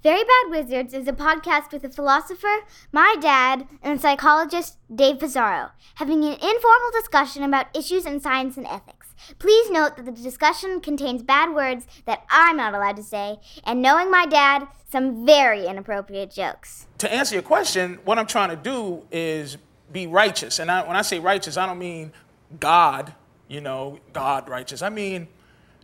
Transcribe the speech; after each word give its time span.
Very 0.00 0.22
Bad 0.22 0.50
Wizards 0.50 0.94
is 0.94 1.08
a 1.08 1.12
podcast 1.12 1.72
with 1.72 1.82
a 1.82 1.88
philosopher, 1.88 2.60
my 2.92 3.16
dad, 3.20 3.66
and 3.82 4.00
psychologist, 4.00 4.76
Dave 4.94 5.18
Pizarro, 5.18 5.70
having 5.96 6.22
an 6.22 6.34
informal 6.34 6.92
discussion 6.92 7.42
about 7.42 7.76
issues 7.76 8.06
in 8.06 8.20
science 8.20 8.56
and 8.56 8.66
ethics. 8.66 9.12
Please 9.40 9.68
note 9.72 9.96
that 9.96 10.04
the 10.04 10.12
discussion 10.12 10.80
contains 10.80 11.24
bad 11.24 11.52
words 11.52 11.84
that 12.06 12.22
I'm 12.30 12.58
not 12.58 12.74
allowed 12.74 12.94
to 12.98 13.02
say, 13.02 13.40
and 13.64 13.82
knowing 13.82 14.08
my 14.08 14.24
dad, 14.24 14.68
some 14.88 15.26
very 15.26 15.66
inappropriate 15.66 16.30
jokes. 16.30 16.86
To 16.98 17.12
answer 17.12 17.34
your 17.34 17.42
question, 17.42 17.98
what 18.04 18.20
I'm 18.20 18.28
trying 18.28 18.50
to 18.50 18.56
do 18.56 19.02
is 19.10 19.58
be 19.90 20.06
righteous. 20.06 20.60
And 20.60 20.70
I, 20.70 20.86
when 20.86 20.96
I 20.96 21.02
say 21.02 21.18
righteous, 21.18 21.56
I 21.56 21.66
don't 21.66 21.78
mean 21.78 22.12
God, 22.60 23.14
you 23.48 23.60
know, 23.60 23.98
God 24.12 24.48
righteous. 24.48 24.80
I 24.80 24.90
mean 24.90 25.26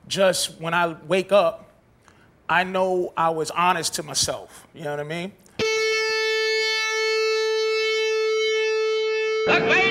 just 0.06 0.60
when 0.60 0.72
I 0.72 0.94
wake 1.08 1.32
up, 1.32 1.63
I 2.48 2.64
know 2.64 3.12
I 3.16 3.30
was 3.30 3.50
honest 3.50 3.94
to 3.94 4.02
myself. 4.02 4.66
You 4.74 4.84
know 4.84 4.90
what 4.90 5.00
I 5.00 5.04
mean? 5.04 5.32
The 9.46 9.83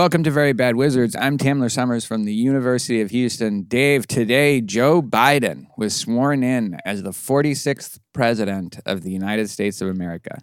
Welcome 0.00 0.24
to 0.24 0.30
Very 0.30 0.54
Bad 0.54 0.76
Wizards. 0.76 1.14
I'm 1.14 1.36
Tamler 1.36 1.70
Sommers 1.70 2.06
from 2.06 2.24
the 2.24 2.32
University 2.32 3.02
of 3.02 3.10
Houston. 3.10 3.64
Dave, 3.64 4.08
today 4.08 4.62
Joe 4.62 5.02
Biden 5.02 5.66
was 5.76 5.94
sworn 5.94 6.42
in 6.42 6.78
as 6.86 7.02
the 7.02 7.10
46th 7.10 7.98
president 8.14 8.80
of 8.86 9.02
the 9.02 9.10
United 9.10 9.50
States 9.50 9.82
of 9.82 9.88
America. 9.88 10.38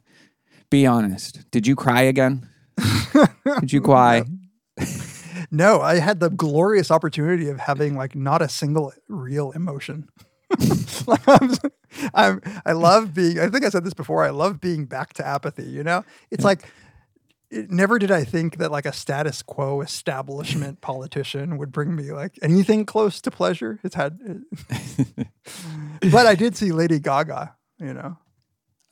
Be 0.70 0.86
honest, 0.86 1.50
did 1.50 1.66
you 1.66 1.76
cry 1.76 2.04
again? 2.04 2.48
did 3.60 3.74
you 3.74 3.82
cry? 3.82 4.26
No, 5.50 5.82
I 5.82 5.96
had 5.96 6.20
the 6.20 6.30
glorious 6.30 6.92
opportunity 6.92 7.50
of 7.50 7.60
having 7.60 7.98
like 7.98 8.14
not 8.14 8.44
a 8.44 8.50
single 8.50 8.94
real 9.08 9.50
emotion. 9.54 10.08
like 11.08 11.28
I'm, 11.28 11.52
I'm, 12.14 12.42
I 12.64 12.74
love 12.74 13.16
being. 13.16 13.40
I 13.40 13.50
think 13.50 13.66
I 13.66 13.70
said 13.70 13.84
this 13.84 13.96
before. 13.96 14.24
I 14.24 14.30
love 14.30 14.62
being 14.62 14.86
back 14.86 15.14
to 15.14 15.26
apathy. 15.26 15.66
You 15.66 15.84
know, 15.84 16.06
it's 16.30 16.44
like 16.44 16.70
it, 17.50 17.72
never 17.72 18.00
did 18.00 18.12
I 18.12 18.24
think 18.24 18.58
that 18.58 18.72
like 18.72 18.86
a 18.86 18.94
status 18.94 19.42
quo 19.42 19.82
establishment 19.82 20.82
politician 20.82 21.58
would 21.58 21.72
bring 21.72 21.96
me 21.96 22.12
like 22.12 22.38
anything 22.42 22.86
close 22.86 23.22
to 23.22 23.32
pleasure. 23.32 23.80
It's 23.84 23.96
had, 23.96 24.20
but 26.12 26.26
I 26.26 26.36
did 26.36 26.56
see 26.56 26.72
Lady 26.72 27.00
Gaga. 27.00 27.56
You 27.80 27.94
know, 27.94 28.18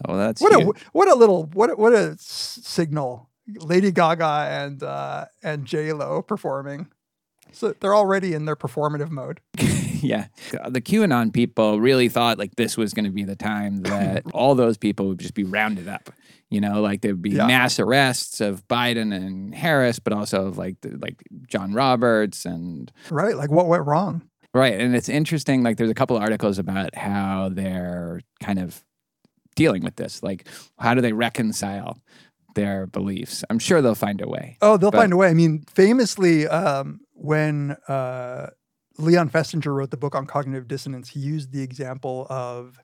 Oh, 0.03 0.17
that's 0.17 0.42
what 0.42 0.53
a 0.53 0.73
what 0.92 1.08
a 1.08 1.16
little 1.16 1.45
what 1.53 1.70
a, 1.70 1.76
what 1.76 1.94
a 1.94 2.16
signal. 2.20 3.30
Lady 3.48 3.92
Gaga 3.92 4.48
and 4.50 4.83
uh, 4.83 5.26
and 5.44 5.66
J 5.66 5.94
Lo 5.94 6.22
performing. 6.22 6.88
So 7.52 7.73
they're 7.80 7.95
already 7.95 8.33
in 8.33 8.45
their 8.45 8.58
performative 8.58 9.10
mode. 9.10 9.39
yeah. 9.58 10.27
The 10.67 10.82
QAnon 10.82 11.32
people 11.32 11.80
really 11.80 12.10
thought 12.10 12.37
like 12.37 12.55
this 12.55 12.76
was 12.76 12.93
going 12.93 13.05
to 13.05 13.11
be 13.11 13.23
the 13.23 13.36
time 13.36 13.83
that 13.83 14.23
all 14.33 14.55
those 14.55 14.77
people 14.77 15.08
would 15.08 15.20
just 15.20 15.36
be 15.36 15.45
rounded 15.45 15.87
up. 15.87 16.10
You 16.52 16.61
know, 16.61 16.82
like 16.82 17.02
there'd 17.02 17.22
be 17.22 17.32
Yeah. 17.32 17.48
mass 17.48 17.80
arrests 17.80 18.39
of 18.39 18.67
Biden 18.67 19.14
and 19.16 19.54
Harris, 19.54 20.00
but 20.00 20.14
also 20.14 20.45
of 20.48 20.58
like 20.58 20.80
the, 20.82 20.98
like 21.02 21.23
John 21.48 21.73
Roberts 21.73 22.45
and 22.45 22.92
Right? 23.10 23.36
Like 23.36 23.50
what 23.52 23.67
went 23.67 23.86
wrong? 23.86 24.22
Right. 24.54 24.80
And 24.80 24.95
it's 24.95 25.10
interesting. 25.10 25.64
Like, 25.64 25.76
there's 25.76 25.89
a 25.89 25.94
couple 25.95 26.16
articles 26.16 26.60
about 26.60 26.95
how 26.95 27.50
they're 27.52 28.22
kind 28.42 28.58
of 28.60 28.86
dealing 29.58 29.84
with 29.84 29.98
this. 29.98 30.23
Like, 30.23 30.48
how 30.80 30.94
do 30.94 31.02
they 31.02 31.11
reconcile 31.11 31.98
their 32.54 32.88
beliefs? 32.88 33.44
I'm 33.50 33.60
sure 33.60 33.82
they'll 33.82 33.95
find 33.95 34.22
a 34.22 34.30
way. 34.30 34.58
Oh, 34.61 34.78
they'll 34.78 34.92
But- 34.92 35.00
find 35.00 35.11
a 35.11 35.17
way. 35.17 35.28
I 35.28 35.34
mean, 35.34 35.66
famously, 35.67 36.48
um, 36.48 37.02
when 37.16 37.72
uh, 37.89 38.52
Leon 38.98 39.30
Festinger 39.30 39.73
wrote 39.76 39.92
the 39.92 39.98
book 39.98 40.16
on 40.16 40.26
cognitive 40.26 40.70
dissonance, 40.70 41.10
he 41.10 41.20
used 41.20 41.52
the 41.52 41.61
example 41.61 42.26
of 42.30 42.80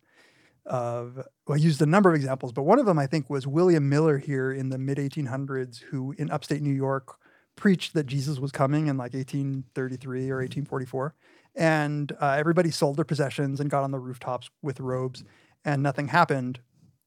of 0.65 1.25
well, 1.51 1.59
he 1.59 1.65
used 1.65 1.81
a 1.81 1.85
number 1.85 2.09
of 2.09 2.15
examples, 2.15 2.53
but 2.53 2.63
one 2.63 2.79
of 2.79 2.85
them 2.85 2.97
I 2.97 3.07
think 3.07 3.29
was 3.29 3.45
William 3.45 3.89
Miller 3.89 4.17
here 4.17 4.53
in 4.53 4.69
the 4.69 4.77
mid 4.77 4.97
1800s, 4.97 5.81
who 5.81 6.15
in 6.17 6.31
upstate 6.31 6.61
New 6.61 6.73
York 6.73 7.17
preached 7.57 7.93
that 7.93 8.05
Jesus 8.05 8.39
was 8.39 8.53
coming 8.53 8.87
in 8.87 8.95
like 8.95 9.13
1833 9.13 10.29
or 10.29 10.37
1844, 10.37 11.13
and 11.55 12.13
uh, 12.21 12.37
everybody 12.39 12.71
sold 12.71 12.95
their 12.95 13.03
possessions 13.03 13.59
and 13.59 13.69
got 13.69 13.83
on 13.83 13.91
the 13.91 13.99
rooftops 13.99 14.49
with 14.61 14.79
robes, 14.79 15.25
and 15.65 15.83
nothing 15.83 16.07
happened. 16.07 16.61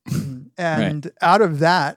and 0.58 1.10
out 1.22 1.40
of 1.40 1.60
that 1.60 1.96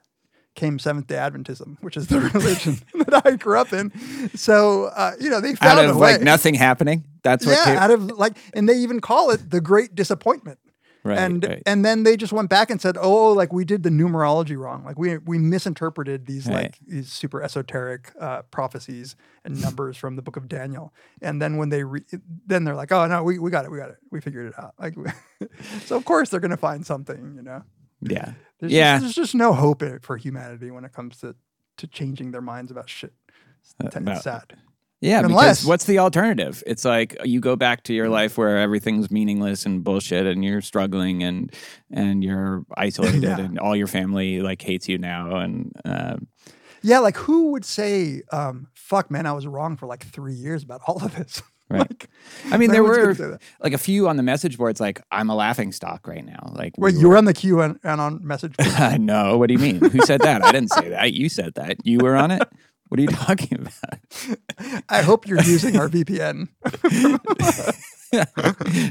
came 0.54 0.78
Seventh 0.78 1.06
Day 1.06 1.16
Adventism, 1.16 1.76
which 1.82 1.98
is 1.98 2.06
the 2.06 2.18
religion 2.34 2.78
that 2.94 3.26
I 3.26 3.32
grew 3.32 3.58
up 3.58 3.74
in. 3.74 3.92
So 4.34 4.84
uh, 4.84 5.12
you 5.20 5.28
know 5.28 5.42
they 5.42 5.50
Out 5.50 5.58
found 5.58 5.80
of 5.80 5.96
a 5.96 5.98
way. 5.98 6.12
like 6.12 6.22
nothing 6.22 6.54
happening. 6.54 7.04
That's 7.22 7.44
what 7.44 7.58
yeah, 7.58 7.64
came. 7.66 7.76
out 7.76 7.90
of 7.90 8.04
like, 8.12 8.38
and 8.54 8.66
they 8.66 8.78
even 8.78 9.02
call 9.02 9.32
it 9.32 9.50
the 9.50 9.60
Great 9.60 9.94
Disappointment. 9.94 10.58
Right, 11.08 11.18
and 11.18 11.44
right. 11.44 11.62
and 11.66 11.84
then 11.84 12.02
they 12.04 12.16
just 12.16 12.32
went 12.32 12.48
back 12.50 12.70
and 12.70 12.80
said, 12.80 12.96
"Oh, 13.00 13.32
like 13.32 13.52
we 13.52 13.64
did 13.64 13.82
the 13.82 13.90
numerology 13.90 14.56
wrong. 14.56 14.84
Like 14.84 14.98
we 14.98 15.18
we 15.18 15.38
misinterpreted 15.38 16.26
these 16.26 16.46
Right. 16.46 16.54
like 16.64 16.78
these 16.86 17.10
super 17.12 17.42
esoteric 17.42 18.12
uh, 18.20 18.42
prophecies 18.50 19.16
and 19.44 19.60
numbers 19.60 19.96
from 19.96 20.16
the 20.16 20.22
Book 20.22 20.36
of 20.36 20.48
Daniel." 20.48 20.92
And 21.22 21.40
then 21.42 21.56
when 21.56 21.68
they 21.70 21.82
re- 21.84 22.04
then 22.46 22.64
they're 22.64 22.76
like, 22.76 22.92
"Oh 22.92 23.06
no, 23.06 23.22
we, 23.22 23.38
we 23.38 23.50
got 23.50 23.64
it, 23.64 23.70
we 23.70 23.78
got 23.78 23.90
it, 23.90 23.96
we 24.10 24.20
figured 24.20 24.46
it 24.46 24.58
out." 24.58 24.74
Like, 24.78 24.94
so 25.86 25.96
of 25.96 26.04
course 26.04 26.28
they're 26.30 26.40
gonna 26.40 26.56
find 26.56 26.84
something, 26.86 27.34
you 27.36 27.42
know. 27.42 27.62
yeah. 28.00 28.32
There's 28.60 28.72
Yeah. 28.72 28.94
just, 28.94 29.02
there's 29.02 29.14
just 29.14 29.34
no 29.34 29.52
hope 29.52 29.82
for 30.02 30.16
humanity 30.16 30.70
when 30.70 30.84
it 30.84 30.92
comes 30.92 31.18
to 31.20 31.34
to 31.78 31.86
changing 31.86 32.32
their 32.32 32.40
minds 32.42 32.70
about 32.70 32.88
shit. 32.90 33.12
It's, 33.60 33.74
it's 33.80 33.96
about- 33.96 34.22
sad. 34.22 34.54
Yeah, 35.00 35.20
Unless- 35.20 35.58
because 35.60 35.64
what's 35.66 35.84
the 35.84 36.00
alternative? 36.00 36.62
It's 36.66 36.84
like 36.84 37.16
you 37.24 37.38
go 37.40 37.54
back 37.54 37.84
to 37.84 37.94
your 37.94 38.08
life 38.08 38.36
where 38.36 38.58
everything's 38.58 39.10
meaningless 39.10 39.64
and 39.64 39.84
bullshit, 39.84 40.26
and 40.26 40.44
you're 40.44 40.60
struggling 40.60 41.22
and 41.22 41.52
and 41.90 42.24
you're 42.24 42.64
isolated, 42.76 43.22
Yeah. 43.22 43.38
and 43.38 43.58
all 43.60 43.76
your 43.76 43.86
family 43.86 44.40
like 44.40 44.60
hates 44.60 44.88
you 44.88 44.98
now, 44.98 45.36
and 45.36 45.72
uh, 45.84 46.16
Yeah, 46.82 46.98
like 46.98 47.16
who 47.16 47.52
would 47.52 47.64
say, 47.64 48.22
um, 48.32 48.66
"Fuck, 48.74 49.10
man, 49.10 49.26
I 49.26 49.32
was 49.32 49.46
wrong 49.46 49.76
for 49.76 49.86
like 49.86 50.04
three 50.04 50.34
years 50.34 50.62
about 50.64 50.80
all 50.86 51.02
of 51.04 51.14
this." 51.16 51.42
Right. 51.70 51.80
like, 51.80 52.08
I 52.50 52.56
mean, 52.56 52.70
there 52.70 52.82
were 52.82 53.38
like 53.60 53.74
a 53.74 53.78
few 53.78 54.08
on 54.08 54.16
the 54.16 54.22
message 54.22 54.56
boards. 54.56 54.80
Like, 54.80 55.02
I'm 55.12 55.28
a 55.28 55.34
laughing 55.34 55.70
stock 55.72 56.08
right 56.08 56.24
now. 56.24 56.50
Like, 56.56 56.72
Wait, 56.78 56.94
we 56.94 57.00
you 57.02 57.10
were 57.10 57.18
on 57.18 57.26
the 57.26 57.34
queue 57.34 57.60
and, 57.60 57.78
and 57.84 58.00
on 58.00 58.26
message. 58.26 58.56
board? 58.78 58.98
no, 59.02 59.36
what 59.36 59.48
do 59.48 59.52
you 59.52 59.58
mean? 59.60 59.76
Who 59.78 60.00
said 60.06 60.22
that? 60.22 60.42
I 60.42 60.50
didn't 60.50 60.70
say 60.70 60.88
that. 60.88 61.12
You 61.12 61.28
said 61.28 61.52
that. 61.56 61.76
You 61.84 61.98
were 61.98 62.16
on 62.16 62.30
it. 62.30 62.42
What 62.88 62.98
are 62.98 63.02
you 63.02 63.08
talking 63.12 63.58
about? 63.60 64.82
I 64.88 65.02
hope 65.02 65.26
you're 65.26 65.42
using 65.42 65.76
our 65.76 65.88
VPN. 65.88 66.48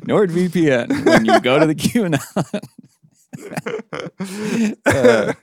NordVPN. 0.08 1.06
When 1.06 1.26
you 1.26 1.40
go 1.42 1.60
to 1.60 1.66
the 1.66 1.76
QAnon. 1.76 2.22
uh, 4.86 5.34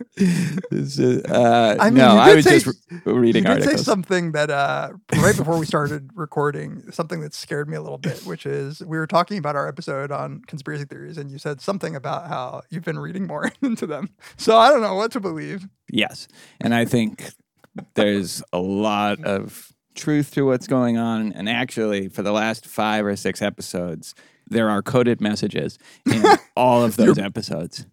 this 0.71 0.99
is, 0.99 1.23
uh, 1.25 1.77
I 1.79 1.91
mean, 1.91 1.99
no, 1.99 2.17
I 2.17 2.35
was 2.35 2.45
say- 2.45 2.59
just 2.61 2.67
re- 3.05 3.13
reading 3.13 3.45
you 3.45 3.49
did 3.55 3.63
say 3.63 3.67
articles. 3.71 3.85
something 3.87 4.33
that 4.33 4.51
uh, 4.51 4.91
right 5.17 5.37
before 5.37 5.59
we 5.59 5.67
started 5.67 6.11
recording, 6.15 6.91
something 6.91 7.21
that 7.21 7.35
scared 7.35 7.69
me 7.69 7.77
a 7.77 7.83
little 7.83 7.99
bit, 7.99 8.19
which 8.25 8.47
is 8.47 8.81
we 8.81 8.97
were 8.99 9.07
talking 9.07 9.39
about 9.39 9.55
our 9.57 9.69
episode 9.69 10.11
on 10.11 10.43
conspiracy 10.47 10.85
theories, 10.85 11.19
and 11.19 11.31
you 11.31 11.39
said 11.39 11.61
something 11.61 11.95
about 11.95 12.27
how 12.29 12.63
you've 12.71 12.85
been 12.85 12.99
reading 12.99 13.27
more 13.27 13.53
into 13.63 13.87
them. 13.87 14.11
So 14.37 14.57
I 14.57 14.71
don't 14.71 14.81
know 14.83 14.95
what 14.95 15.13
to 15.13 15.21
believe. 15.21 15.67
Yes. 15.91 16.27
And 16.61 16.75
I 16.75 16.85
think 16.85 17.31
there's 17.95 18.43
a 18.53 18.59
lot 18.59 19.25
of 19.25 19.73
truth 19.95 20.33
to 20.33 20.45
what's 20.47 20.67
going 20.67 20.97
on. 20.97 21.33
And 21.33 21.49
actually, 21.49 22.09
for 22.09 22.23
the 22.23 22.33
last 22.33 22.67
five 22.67 23.05
or 23.07 23.17
six 23.17 23.41
episodes, 23.43 24.15
there 24.49 24.69
are 24.69 24.83
coded 24.83 25.21
messages 25.21 25.79
in 26.11 26.23
all 26.57 26.83
of 26.85 26.97
those 26.97 27.19
episodes. 27.19 27.87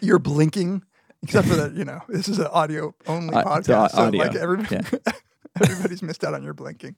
You're 0.00 0.18
blinking, 0.18 0.82
except 1.22 1.48
for 1.48 1.54
that, 1.56 1.74
you 1.74 1.84
know, 1.84 2.00
this 2.08 2.28
is 2.28 2.38
an 2.38 2.46
audio 2.48 2.94
only 3.06 3.34
Uh, 3.34 3.44
podcast. 3.44 3.90
So 3.92 4.02
audio, 4.02 4.24
like 4.24 4.34
everybody, 4.34 4.76
yeah. 4.76 5.12
Everybody's 5.62 6.02
missed 6.02 6.24
out 6.24 6.34
on 6.34 6.42
your 6.42 6.54
blinking. 6.54 6.96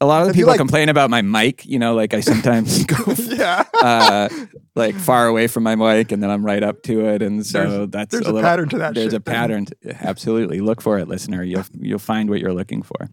A 0.00 0.06
lot 0.06 0.22
of 0.22 0.28
you 0.28 0.32
people 0.34 0.48
like- 0.48 0.58
complain 0.58 0.88
about 0.88 1.08
my 1.10 1.22
mic. 1.22 1.64
You 1.64 1.78
know, 1.78 1.94
like 1.94 2.12
I 2.14 2.20
sometimes 2.20 2.84
go 2.86 2.96
Yeah. 3.18 3.64
uh, 3.82 4.28
like 4.74 4.94
far 4.96 5.26
away 5.28 5.46
from 5.46 5.62
my 5.62 5.76
mic, 5.76 6.10
and 6.12 6.22
then 6.22 6.30
I'm 6.30 6.44
right 6.44 6.62
up 6.62 6.82
to 6.84 7.06
it, 7.06 7.22
and 7.22 7.46
so 7.46 7.58
There's- 7.68 7.88
that's 7.90 8.10
there's 8.12 8.26
a 8.26 8.32
little, 8.32 8.42
pattern 8.48 8.68
to 8.70 8.78
that 8.78 8.94
There's 8.94 9.06
shit, 9.12 9.14
a 9.14 9.20
pattern. 9.20 9.66
To, 9.66 9.76
absolutely, 10.00 10.60
look 10.60 10.80
for 10.82 10.98
it, 10.98 11.06
listener. 11.08 11.42
You'll 11.44 11.64
you'll 11.78 11.98
find 12.00 12.28
what 12.28 12.40
you're 12.40 12.54
looking 12.54 12.82
for. 12.82 13.08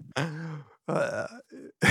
Uh, 0.88 1.28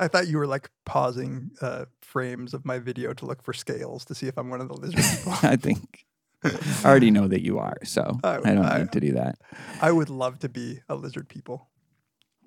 I 0.00 0.08
thought 0.08 0.28
you 0.28 0.38
were 0.38 0.46
like 0.46 0.70
pausing 0.86 1.50
uh, 1.60 1.84
frames 2.02 2.54
of 2.54 2.64
my 2.64 2.78
video 2.78 3.12
to 3.14 3.26
look 3.26 3.42
for 3.42 3.52
scales 3.52 4.04
to 4.06 4.14
see 4.14 4.26
if 4.26 4.38
I'm 4.38 4.50
one 4.50 4.60
of 4.60 4.68
the 4.68 4.74
lizard 4.74 4.96
people. 5.18 5.32
I 5.48 5.56
think 5.56 6.04
I 6.84 6.88
already 6.88 7.10
know 7.10 7.28
that 7.28 7.42
you 7.42 7.58
are, 7.58 7.76
so 7.84 8.18
I- 8.24 8.36
I, 8.36 8.40
don't 8.54 8.58
I- 8.64 8.78
need 8.78 8.92
to 8.92 9.00
do 9.00 9.12
that. 9.12 9.38
I 9.82 9.92
would 9.92 10.08
love 10.10 10.38
to 10.40 10.48
be 10.48 10.80
a 10.88 10.94
lizard 10.94 11.28
people. 11.28 11.68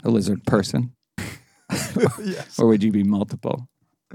A 0.04 0.10
lizard 0.10 0.44
person, 0.45 0.94
yes. 2.22 2.60
or 2.60 2.68
would 2.68 2.84
you 2.84 2.92
be 2.92 3.04
multiple? 3.04 3.69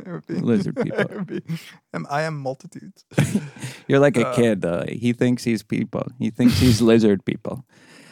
It 0.04 0.10
would 0.10 0.26
be, 0.26 0.34
lizard 0.34 0.76
people. 0.82 0.98
it 1.00 1.10
would 1.10 1.26
be, 1.26 1.42
um, 1.94 2.06
I 2.10 2.22
am 2.22 2.38
multitudes. 2.38 3.04
You're 3.88 3.98
like 3.98 4.16
a 4.16 4.28
Uh, 4.28 4.34
kid. 4.34 4.60
Though. 4.60 4.84
He 4.88 5.12
thinks 5.12 5.44
he's 5.44 5.62
people. 5.62 6.06
He 6.18 6.30
thinks 6.30 6.58
he's 6.58 6.80
lizard 6.82 7.24
people. 7.24 7.64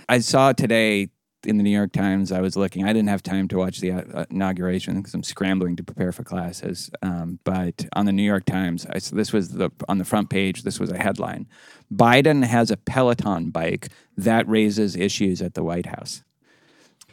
I 0.09 0.19
saw 0.21 0.53
today 0.53 1.11
in 1.47 1.57
the 1.57 1.63
New 1.63 1.71
York 1.71 1.93
Times. 1.93 2.33
I 2.33 2.41
was 2.41 2.57
looking. 2.57 2.85
I 2.85 2.93
didn't 2.93 3.09
have 3.09 3.23
time 3.23 3.49
to 3.49 3.59
watch 3.59 3.81
the 3.81 3.93
uh, 3.93 4.25
inauguration 4.31 4.97
because 4.97 5.15
I'm 5.15 5.23
scrambling 5.23 5.77
to 5.77 5.83
prepare 5.83 6.13
for 6.13 6.25
classes. 6.25 6.91
Um, 7.03 7.39
but 7.45 7.87
on 7.95 8.07
the 8.07 8.13
New 8.13 8.23
York 8.23 8.45
Times, 8.45 8.87
I, 8.91 8.99
so 8.99 9.17
this 9.17 9.33
was 9.33 9.51
the 9.51 9.71
on 9.89 9.99
the 9.99 10.05
front 10.05 10.31
page. 10.31 10.63
This 10.63 10.79
was 10.79 10.91
a 10.91 10.99
headline: 10.99 11.47
Biden 11.93 12.45
has 12.45 12.71
a 12.71 12.77
Peloton 12.77 13.51
bike 13.51 13.89
that 14.17 14.49
raises 14.49 14.97
issues 14.97 15.41
at 15.41 15.55
the 15.55 15.63
White 15.63 15.87
House. 15.87 16.23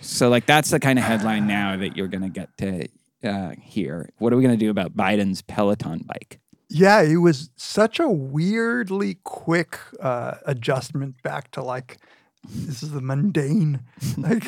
So, 0.02 0.30
like, 0.30 0.46
that's 0.46 0.70
the 0.70 0.80
kind 0.80 1.00
of 1.00 1.06
headline 1.06 1.48
now 1.48 1.78
that 1.78 1.96
you're 1.96 2.10
going 2.10 2.24
to 2.24 2.30
get 2.30 2.58
to 2.58 2.88
uh, 3.24 3.54
hear. 3.62 4.10
What 4.18 4.34
are 4.34 4.36
we 4.36 4.44
going 4.44 4.58
to 4.58 4.64
do 4.64 4.70
about 4.70 4.96
Biden's 4.98 5.42
Peloton 5.42 6.00
bike? 6.06 6.40
Yeah, 6.70 7.02
it 7.02 7.18
was 7.18 7.50
such 7.56 8.00
a 8.00 8.10
weirdly 8.10 9.20
quick 9.24 9.80
uh, 10.00 10.36
adjustment 10.46 11.22
back 11.22 11.52
to 11.52 11.64
like 11.64 12.00
this 12.50 12.84
is 12.84 12.92
the 12.92 13.02
mundane, 13.02 13.82
like 14.18 14.46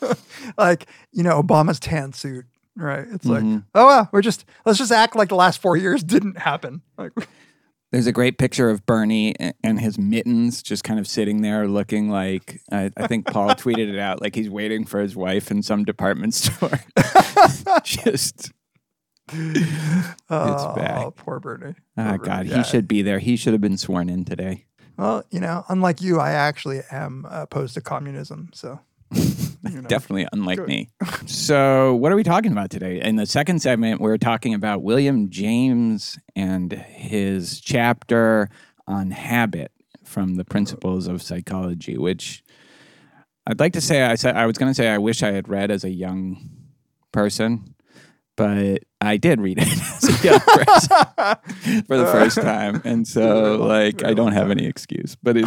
like 0.58 0.86
you 1.12 1.22
know 1.22 1.42
Obama's 1.42 1.80
tan 1.80 2.12
suit, 2.12 2.46
right? 2.76 3.06
It's 3.10 3.24
like 3.26 3.42
mm-hmm. 3.42 3.58
oh 3.74 3.86
well, 3.86 4.08
we're 4.12 4.22
just 4.22 4.44
let's 4.64 4.78
just 4.78 4.92
act 4.92 5.16
like 5.16 5.28
the 5.28 5.34
last 5.36 5.60
four 5.60 5.76
years 5.76 6.02
didn't 6.02 6.38
happen. 6.38 6.82
Like 6.96 7.12
There's 7.90 8.06
a 8.06 8.12
great 8.12 8.36
picture 8.36 8.68
of 8.68 8.84
Bernie 8.84 9.34
and 9.64 9.80
his 9.80 9.96
mittens 9.98 10.62
just 10.62 10.84
kind 10.84 11.00
of 11.00 11.06
sitting 11.08 11.40
there 11.40 11.66
looking 11.66 12.10
like, 12.10 12.60
I, 12.70 12.90
I 12.98 13.06
think 13.06 13.26
Paul 13.26 13.48
tweeted 13.54 13.88
it 13.88 13.98
out, 13.98 14.20
like 14.20 14.34
he's 14.34 14.50
waiting 14.50 14.84
for 14.84 15.00
his 15.00 15.16
wife 15.16 15.50
in 15.50 15.62
some 15.62 15.84
department 15.84 16.34
store. 16.34 16.80
just, 17.82 18.52
oh, 19.32 20.74
bad. 20.76 21.16
poor 21.16 21.40
Bernie. 21.40 21.76
oh 21.96 22.04
Poor 22.08 22.18
God, 22.18 22.26
Bernie. 22.40 22.48
he 22.50 22.54
Yeah. 22.56 22.62
should 22.62 22.88
be 22.88 23.00
there. 23.00 23.20
He 23.20 23.36
should 23.36 23.54
have 23.54 23.62
been 23.62 23.78
sworn 23.78 24.10
in 24.10 24.26
today. 24.26 24.66
Well, 24.98 25.24
you 25.30 25.40
know, 25.40 25.64
unlike 25.68 26.02
you, 26.02 26.18
I 26.18 26.32
actually 26.32 26.80
am 26.90 27.26
opposed 27.30 27.74
to 27.74 27.80
communism. 27.80 28.50
So 28.52 28.80
you 29.12 29.80
know. 29.80 29.88
Definitely 29.88 30.28
unlike 30.32 30.66
me. 30.66 30.90
so, 31.26 31.94
what 31.94 32.12
are 32.12 32.16
we 32.16 32.22
talking 32.22 32.52
about 32.52 32.70
today? 32.70 33.00
In 33.00 33.16
the 33.16 33.24
second 33.24 33.60
segment, 33.60 34.00
we're 34.00 34.18
talking 34.18 34.54
about 34.54 34.82
William 34.82 35.30
James 35.30 36.18
and 36.36 36.72
his 36.72 37.60
chapter 37.60 38.50
on 38.86 39.10
habit 39.10 39.72
from 40.04 40.34
the 40.34 40.44
principles 40.44 41.06
of 41.06 41.22
psychology, 41.22 41.96
which 41.96 42.42
I'd 43.46 43.60
like 43.60 43.72
to 43.74 43.80
say 43.80 44.02
I 44.02 44.16
said 44.16 44.36
I 44.36 44.46
was 44.46 44.58
going 44.58 44.70
to 44.70 44.74
say 44.74 44.88
I 44.88 44.98
wish 44.98 45.22
I 45.22 45.32
had 45.32 45.48
read 45.48 45.70
as 45.70 45.84
a 45.84 45.90
young 45.90 46.50
person, 47.12 47.74
but 48.38 48.84
I 49.02 49.18
did 49.18 49.38
read 49.42 49.58
it 49.60 49.68
as 49.68 50.04
a 50.24 50.26
young 50.26 50.40
person 50.40 51.84
for 51.84 51.98
the 51.98 52.06
first 52.06 52.40
time, 52.40 52.80
and 52.84 53.06
so 53.06 53.56
like 53.56 54.02
I 54.02 54.14
don't 54.14 54.32
have 54.32 54.50
any 54.50 54.64
excuse. 54.64 55.14
But 55.22 55.36
it 55.36 55.46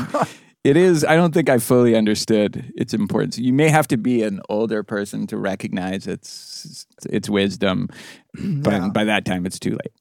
it 0.63 0.77
is. 0.77 1.03
I 1.03 1.15
don't 1.15 1.33
think 1.33 1.49
I 1.49 1.57
fully 1.57 1.95
understood 1.95 2.71
its 2.75 2.93
importance. 2.93 3.39
You 3.39 3.53
may 3.53 3.69
have 3.69 3.87
to 3.87 3.97
be 3.97 4.21
an 4.21 4.41
older 4.49 4.83
person 4.83 5.25
to 5.27 5.37
recognize 5.37 6.05
its 6.05 6.85
its 7.09 7.27
wisdom, 7.29 7.87
but 8.35 8.71
Yeah. 8.73 8.89
by 8.89 9.05
that 9.05 9.25
time 9.25 9.47
it's 9.47 9.57
too 9.57 9.71
late. 9.71 9.93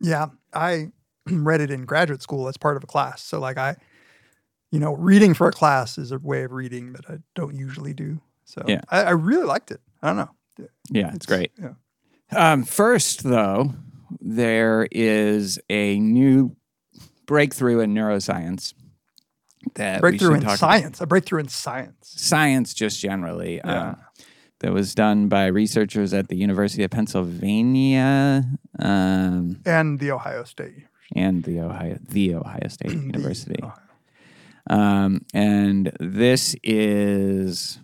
Yeah, 0.00 0.26
I 0.52 0.90
read 1.30 1.60
it 1.60 1.70
in 1.70 1.84
graduate 1.84 2.22
school 2.22 2.48
as 2.48 2.56
part 2.56 2.76
of 2.76 2.82
a 2.82 2.86
class. 2.88 3.22
So 3.22 3.38
like 3.38 3.58
I, 3.58 3.76
you 4.72 4.80
know, 4.80 4.94
reading 4.94 5.34
for 5.34 5.46
a 5.46 5.52
class 5.52 5.98
is 5.98 6.10
a 6.10 6.18
way 6.18 6.42
of 6.44 6.52
reading 6.52 6.94
that 6.94 7.04
I 7.08 7.18
don't 7.36 7.54
usually 7.54 7.92
do. 7.94 8.20
So 8.46 8.64
Yeah. 8.66 8.80
I, 8.88 9.02
I 9.04 9.10
really 9.10 9.44
liked 9.44 9.70
it. 9.70 9.80
I 10.02 10.08
don't 10.08 10.16
know. 10.16 10.30
Yeah, 10.90 11.12
it's 11.14 11.26
great. 11.26 11.52
Yeah. 11.60 11.74
Um, 12.32 12.62
first, 12.64 13.22
though, 13.22 13.74
there 14.20 14.86
is 14.90 15.58
a 15.68 15.98
new 15.98 16.56
breakthrough 17.26 17.80
in 17.80 17.94
neuroscience 17.94 18.74
that 19.74 20.00
Breakthrough 20.00 20.34
in 20.34 20.40
talk 20.40 20.50
about. 20.50 20.58
science. 20.58 21.00
A 21.00 21.06
breakthrough 21.06 21.40
in 21.40 21.48
science. 21.48 21.94
Science, 22.02 22.74
just 22.74 23.00
generally. 23.00 23.56
Yeah. 23.56 23.90
Um, 23.90 23.96
that 24.60 24.72
was 24.72 24.94
done 24.94 25.28
by 25.28 25.46
researchers 25.46 26.12
at 26.12 26.28
the 26.28 26.36
University 26.36 26.82
of 26.84 26.90
Pennsylvania 26.90 28.44
um, 28.78 29.60
And 29.64 29.98
the 29.98 30.10
Ohio 30.10 30.44
State. 30.44 30.84
and 31.16 31.42
the 31.44 31.60
Ohio, 31.60 31.98
the 32.08 32.34
Ohio 32.34 32.68
State 32.68 32.90
University. 32.92 33.58
Ohio. 33.62 33.78
Um, 34.68 35.24
and 35.32 35.92
this 35.98 36.54
is, 36.62 37.78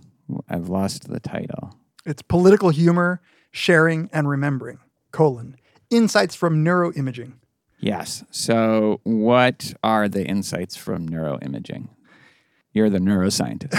I've 0.51 0.69
lost 0.69 1.09
the 1.09 1.19
title. 1.21 1.75
It's 2.05 2.21
political 2.23 2.69
humor, 2.71 3.21
sharing, 3.57 4.11
and 4.13 4.29
remembering. 4.29 4.79
Colon. 5.13 5.57
Insights 5.91 6.35
from 6.35 6.65
neuroimaging. 6.65 7.35
Yes. 7.79 8.25
So, 8.31 9.01
what 9.05 9.75
are 9.83 10.09
the 10.09 10.25
insights 10.25 10.77
from 10.77 11.09
neuroimaging? 11.09 11.89
You're 12.73 12.91
the 12.91 12.99
neuroscientist. 12.99 13.73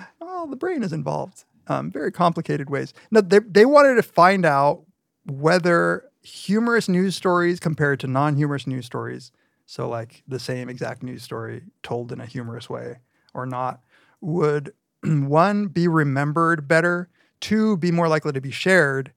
well, 0.20 0.46
the 0.46 0.56
brain 0.56 0.82
is 0.82 0.92
involved. 0.92 1.44
Um, 1.68 1.90
very 1.90 2.12
complicated 2.12 2.68
ways. 2.68 2.92
No, 3.10 3.20
they, 3.20 3.38
they 3.38 3.64
wanted 3.64 3.94
to 3.94 4.02
find 4.02 4.44
out 4.44 4.84
whether 5.24 6.04
humorous 6.22 6.88
news 6.88 7.16
stories 7.16 7.60
compared 7.60 8.00
to 8.00 8.06
non-humorous 8.06 8.66
news 8.66 8.84
stories, 8.84 9.32
so 9.64 9.88
like 9.88 10.22
the 10.26 10.40
same 10.40 10.68
exact 10.68 11.02
news 11.02 11.22
story 11.22 11.62
told 11.82 12.12
in 12.12 12.20
a 12.20 12.26
humorous 12.26 12.68
way 12.68 12.98
or 13.32 13.46
not, 13.46 13.80
would 14.20 14.72
one 15.04 15.68
be 15.68 15.88
remembered 15.88 16.66
better, 16.68 17.08
two 17.42 17.76
be 17.76 17.90
more 17.90 18.08
likely 18.08 18.32
to 18.32 18.40
be 18.40 18.50
shared, 18.50 19.12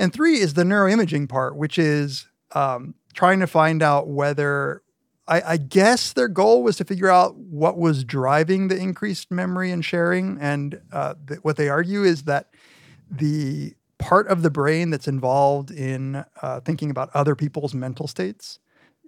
and 0.00 0.12
three 0.12 0.40
is 0.40 0.54
the 0.54 0.64
neuroimaging 0.64 1.28
part, 1.28 1.54
which 1.54 1.78
is 1.78 2.26
um, 2.52 2.94
trying 3.14 3.38
to 3.38 3.46
find 3.46 3.82
out 3.82 4.08
whether 4.08 4.82
I, 5.28 5.42
I 5.52 5.56
guess 5.58 6.12
their 6.12 6.26
goal 6.26 6.64
was 6.64 6.76
to 6.78 6.84
figure 6.84 7.08
out 7.08 7.36
what 7.36 7.78
was 7.78 8.02
driving 8.02 8.66
the 8.66 8.76
increased 8.76 9.30
memory 9.30 9.70
and 9.70 9.84
sharing. 9.84 10.38
And 10.40 10.80
uh, 10.92 11.14
th- 11.28 11.40
what 11.42 11.56
they 11.56 11.68
argue 11.68 12.02
is 12.02 12.24
that 12.24 12.48
the 13.08 13.74
part 13.98 14.26
of 14.28 14.42
the 14.42 14.50
brain 14.50 14.90
that's 14.90 15.06
involved 15.06 15.70
in 15.70 16.24
uh, 16.42 16.60
thinking 16.60 16.90
about 16.90 17.10
other 17.14 17.36
people's 17.36 17.74
mental 17.74 18.08
states 18.08 18.58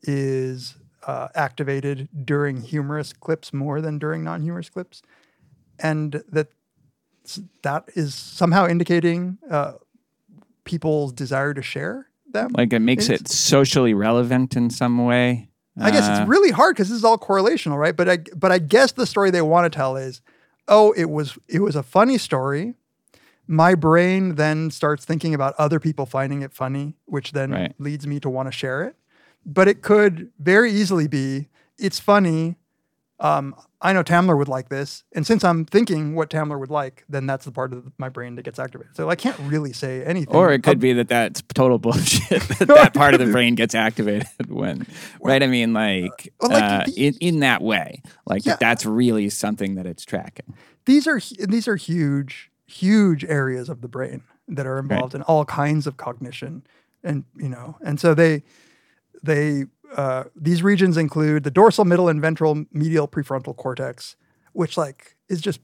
is 0.02 0.76
uh, 1.06 1.28
activated 1.34 2.08
during 2.24 2.60
humorous 2.60 3.12
clips 3.12 3.52
more 3.52 3.80
than 3.80 3.98
during 3.98 4.22
non-humorous 4.22 4.70
clips, 4.70 5.02
and 5.78 6.22
that 6.30 6.48
that 7.62 7.84
is 7.94 8.14
somehow 8.14 8.66
indicating 8.66 9.38
uh, 9.50 9.72
people's 10.64 11.12
desire 11.12 11.54
to 11.54 11.62
share 11.62 12.08
them. 12.32 12.50
like, 12.56 12.72
it 12.72 12.80
makes 12.80 13.04
It's- 13.04 13.20
it 13.20 13.28
socially 13.28 13.94
relevant 13.94 14.56
in 14.56 14.70
some 14.70 15.04
way. 15.04 15.48
I 15.80 15.90
guess 15.90 16.06
Uh, 16.06 16.18
it's 16.20 16.28
really 16.28 16.50
hard 16.50 16.74
because 16.76 16.88
this 16.90 16.98
is 16.98 17.04
all 17.04 17.16
correlational, 17.18 17.78
right? 17.78 17.96
But 17.96 18.08
I 18.08 18.18
but 18.36 18.52
I 18.52 18.58
guess 18.58 18.92
the 18.92 19.06
story 19.06 19.30
they 19.30 19.40
want 19.42 19.70
to 19.70 19.74
tell 19.74 19.96
is, 19.96 20.20
oh, 20.68 20.92
it 20.92 21.08
was 21.10 21.38
it 21.48 21.60
was 21.60 21.76
a 21.76 21.82
funny 21.82 22.18
story. 22.18 22.74
My 23.46 23.74
brain 23.74 24.34
then 24.36 24.70
starts 24.70 25.04
thinking 25.04 25.34
about 25.34 25.54
other 25.58 25.80
people 25.80 26.04
finding 26.06 26.42
it 26.42 26.52
funny, 26.52 26.96
which 27.06 27.32
then 27.32 27.50
Right. 27.50 27.74
leads 27.78 28.06
me 28.06 28.20
to 28.20 28.28
want 28.30 28.48
to 28.48 28.52
share 28.52 28.82
it. 28.82 28.96
But 29.46 29.66
it 29.66 29.80
could 29.82 30.30
very 30.38 30.70
easily 30.70 31.08
be 31.08 31.48
it's 31.78 31.98
funny. 31.98 32.56
Um, 33.18 33.54
I 33.84 33.92
know 33.92 34.04
Tamler 34.04 34.38
would 34.38 34.46
like 34.48 34.68
this, 34.68 35.02
and 35.12 35.26
since 35.26 35.42
I'm 35.42 35.64
thinking 35.64 36.14
what 36.14 36.30
Tamler 36.30 36.58
would 36.60 36.70
like, 36.70 37.04
then 37.08 37.26
that's 37.26 37.44
the 37.44 37.50
part 37.50 37.72
of 37.72 37.90
my 37.98 38.08
brain 38.08 38.36
that 38.36 38.44
gets 38.44 38.58
activated. 38.60 38.94
So 38.96 39.10
I 39.10 39.16
can't 39.16 39.36
really 39.40 39.72
say 39.72 40.04
anything. 40.04 40.34
Or 40.34 40.52
it 40.52 40.62
could 40.62 40.74
ab- 40.76 40.80
be 40.80 40.92
that 40.92 41.08
that's 41.08 41.42
total 41.52 41.78
bullshit. 41.78 42.40
that 42.58 42.58
that 42.68 42.94
part 42.94 43.14
of 43.14 43.20
the 43.20 43.26
brain 43.32 43.56
gets 43.56 43.74
activated 43.74 44.28
when, 44.48 44.86
right? 45.20 45.42
I 45.42 45.48
mean, 45.48 45.72
like, 45.72 46.32
Well, 46.40 46.50
like 46.52 46.62
uh, 46.62 46.84
the- 46.86 47.06
in, 47.08 47.14
in 47.20 47.40
that 47.40 47.60
way, 47.60 48.02
like 48.24 48.46
Yeah. 48.46 48.56
that's 48.60 48.86
really 48.86 49.28
something 49.30 49.74
that 49.74 49.86
it's 49.86 50.04
tracking. 50.04 50.54
these 50.86 51.06
are 51.08 51.20
these 51.48 51.66
are 51.66 51.76
huge 51.76 52.50
huge 52.66 53.24
areas 53.24 53.68
of 53.68 53.80
the 53.82 53.88
brain 53.88 54.22
that 54.48 54.64
are 54.66 54.78
involved 54.78 55.14
in 55.14 55.22
all 55.22 55.44
kinds 55.44 55.86
of 55.86 55.96
cognition 55.98 56.62
and 57.04 57.24
you 57.36 57.48
know 57.48 57.76
and 57.84 58.00
so 58.00 58.14
they 58.14 58.42
they 59.22 59.64
uh, 59.96 60.24
these 60.34 60.62
regions 60.62 60.96
include 60.96 61.44
the 61.44 61.50
dorsal 61.50 61.84
middle 61.84 62.08
and 62.08 62.20
ventral 62.20 62.64
medial 62.72 63.06
prefrontal 63.08 63.56
cortex 63.56 64.16
which 64.52 64.76
like 64.76 65.16
is 65.28 65.40
just 65.40 65.60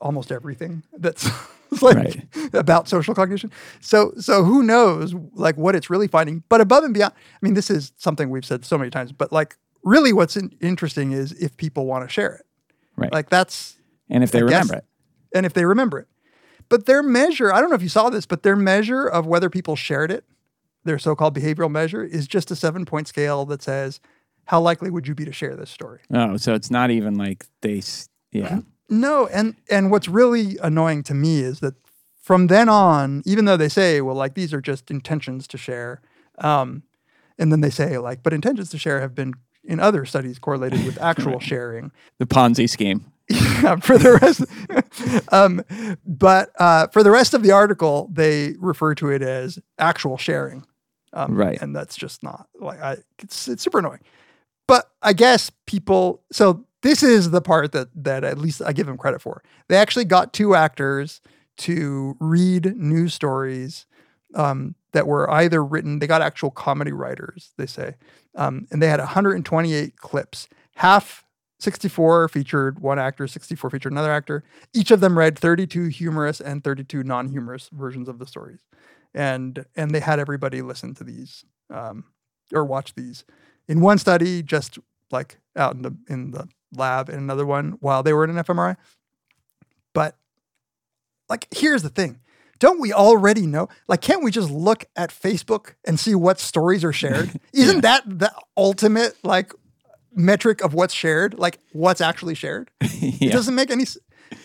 almost 0.00 0.30
everything 0.30 0.82
that's 0.96 1.28
like 1.82 1.96
Right. 1.96 2.26
about 2.54 2.88
social 2.88 3.14
cognition. 3.14 3.50
So 3.80 4.12
so 4.18 4.44
who 4.44 4.62
knows 4.62 5.14
like 5.34 5.56
what 5.56 5.74
it's 5.74 5.90
really 5.90 6.06
finding? 6.08 6.44
But 6.48 6.60
above 6.60 6.84
and 6.84 6.94
beyond, 6.94 7.12
I 7.14 7.38
mean, 7.42 7.54
this 7.54 7.70
is 7.70 7.92
something 7.96 8.30
we've 8.30 8.44
said 8.44 8.64
so 8.64 8.78
many 8.78 8.90
times. 8.90 9.10
But 9.12 9.32
like, 9.32 9.56
really, 9.82 10.12
what's 10.12 10.36
in, 10.36 10.56
interesting 10.60 11.10
is 11.12 11.32
if 11.32 11.56
people 11.56 11.86
want 11.86 12.08
to 12.08 12.12
share 12.12 12.34
it. 12.36 12.46
Right. 12.96 13.12
Like 13.12 13.28
that's 13.30 13.76
and 14.08 14.22
if 14.24 14.30
they 14.30 14.38
I 14.38 14.42
guess- 14.42 14.50
remember 14.52 14.74
it. 14.74 14.84
and 15.34 15.44
if 15.46 15.52
they 15.52 15.64
remember 15.64 15.98
it. 15.98 16.06
But 16.68 16.86
their 16.86 17.02
measure, 17.02 17.52
I 17.52 17.60
don't 17.60 17.70
know 17.70 17.76
if 17.76 17.82
you 17.82 17.88
saw 17.88 18.10
this, 18.10 18.26
but 18.26 18.42
their 18.44 18.56
measure 18.56 19.04
of 19.06 19.26
whether 19.26 19.50
people 19.50 19.74
shared 19.74 20.10
it, 20.12 20.24
their 20.88 20.98
so-called 20.98 21.36
behavioral 21.36 21.70
measure, 21.70 22.02
is 22.02 22.26
just 22.26 22.50
a 22.50 22.56
seven-point 22.56 23.06
scale 23.06 23.44
that 23.44 23.62
says, 23.62 24.00
how 24.46 24.60
likely 24.60 24.90
would 24.90 25.06
you 25.06 25.14
be 25.14 25.26
to 25.26 25.32
share 25.32 25.54
this 25.54 25.70
story? 25.70 26.00
Oh, 26.12 26.38
so 26.38 26.54
it's 26.54 26.70
not 26.70 26.90
even 26.90 27.14
like 27.14 27.46
they, 27.60 27.82
yeah. 28.32 28.60
No, 28.90 29.26
and 29.26 29.54
and 29.70 29.90
what's 29.90 30.08
really 30.08 30.56
annoying 30.62 31.02
to 31.02 31.14
me 31.14 31.40
is 31.40 31.60
that 31.60 31.74
from 32.22 32.46
then 32.46 32.70
on, 32.70 33.22
even 33.26 33.44
though 33.44 33.58
they 33.58 33.68
say, 33.68 34.00
well, 34.00 34.14
like 34.14 34.32
these 34.32 34.54
are 34.54 34.62
just 34.62 34.90
intentions 34.90 35.46
to 35.48 35.58
share, 35.58 36.00
um, 36.38 36.82
and 37.38 37.52
then 37.52 37.60
they 37.60 37.68
say 37.68 37.98
like, 37.98 38.22
but 38.22 38.32
intentions 38.32 38.70
to 38.70 38.78
share 38.78 39.02
have 39.02 39.14
been 39.14 39.34
in 39.62 39.78
other 39.78 40.06
studies 40.06 40.38
correlated 40.38 40.86
with 40.86 40.98
actual 41.02 41.38
sharing. 41.38 41.92
The 42.18 42.24
Ponzi 42.24 42.66
scheme. 42.66 43.12
yeah, 43.28 43.76
for 43.76 43.98
the 43.98 44.18
rest, 44.22 45.28
um, 45.32 45.62
but 46.06 46.50
uh, 46.58 46.86
for 46.86 47.02
the 47.02 47.10
rest 47.10 47.34
of 47.34 47.42
the 47.42 47.52
article, 47.52 48.08
they 48.10 48.54
refer 48.58 48.94
to 48.94 49.10
it 49.10 49.20
as 49.20 49.58
actual 49.78 50.16
sharing, 50.16 50.64
um, 51.12 51.34
Right. 51.34 51.60
And 51.60 51.74
that's 51.74 51.96
just 51.96 52.22
not 52.22 52.48
like 52.60 52.80
I. 52.80 52.98
It's 53.18 53.48
it's 53.48 53.62
super 53.62 53.78
annoying. 53.78 54.00
But 54.66 54.90
I 55.02 55.12
guess 55.12 55.50
people. 55.66 56.22
So 56.32 56.66
this 56.82 57.02
is 57.02 57.30
the 57.30 57.40
part 57.40 57.72
that 57.72 57.88
that 57.94 58.24
at 58.24 58.38
least 58.38 58.62
I 58.64 58.72
give 58.72 58.86
them 58.86 58.98
credit 58.98 59.20
for. 59.20 59.42
They 59.68 59.76
actually 59.76 60.04
got 60.04 60.32
two 60.32 60.54
actors 60.54 61.20
to 61.58 62.16
read 62.20 62.76
news 62.76 63.14
stories 63.14 63.86
um, 64.34 64.74
that 64.92 65.06
were 65.06 65.30
either 65.30 65.64
written. 65.64 65.98
They 65.98 66.06
got 66.06 66.22
actual 66.22 66.50
comedy 66.50 66.92
writers. 66.92 67.52
They 67.56 67.66
say, 67.66 67.94
um, 68.34 68.66
and 68.70 68.80
they 68.82 68.88
had 68.88 69.00
128 69.00 69.96
clips. 69.96 70.48
Half 70.76 71.24
64 71.60 72.28
featured 72.28 72.78
one 72.78 72.98
actor, 72.98 73.26
64 73.26 73.70
featured 73.70 73.92
another 73.92 74.12
actor. 74.12 74.44
Each 74.72 74.90
of 74.90 75.00
them 75.00 75.18
read 75.18 75.38
32 75.38 75.86
humorous 75.88 76.40
and 76.40 76.62
32 76.62 77.02
non-humorous 77.02 77.68
versions 77.72 78.08
of 78.08 78.18
the 78.18 78.26
stories, 78.26 78.60
and 79.14 79.64
and 79.76 79.90
they 79.90 80.00
had 80.00 80.18
everybody 80.18 80.62
listen 80.62 80.94
to 80.94 81.04
these 81.04 81.44
um, 81.70 82.04
or 82.52 82.64
watch 82.64 82.94
these. 82.94 83.24
In 83.68 83.80
one 83.80 83.98
study, 83.98 84.42
just 84.42 84.78
like 85.10 85.38
out 85.56 85.74
in 85.74 85.82
the 85.82 85.96
in 86.08 86.30
the 86.32 86.48
lab, 86.74 87.08
in 87.08 87.16
another 87.16 87.46
one 87.46 87.76
while 87.80 88.02
they 88.02 88.12
were 88.12 88.24
in 88.24 88.30
an 88.36 88.44
fMRI. 88.44 88.76
But 89.94 90.16
like, 91.28 91.46
here's 91.54 91.82
the 91.82 91.88
thing. 91.88 92.20
Don't 92.58 92.80
we 92.80 92.92
already 92.92 93.46
know? 93.46 93.68
Like, 93.86 94.00
can't 94.00 94.22
we 94.22 94.30
just 94.30 94.50
look 94.50 94.84
at 94.96 95.10
Facebook 95.10 95.74
and 95.86 95.98
see 96.00 96.14
what 96.14 96.40
stories 96.40 96.82
are 96.84 96.92
shared? 96.92 97.38
Isn't 97.52 97.82
that 97.82 98.02
the 98.06 98.32
ultimate 98.56 99.16
like 99.22 99.52
metric 100.14 100.62
of 100.62 100.74
what's 100.74 100.94
shared? 100.94 101.38
Like, 101.38 101.58
what's 101.72 102.00
actually 102.00 102.34
shared? 102.34 102.70
It 103.30 103.32
doesn't 103.32 103.54
make 103.54 103.70
any. 103.70 103.82
s- 103.84 103.98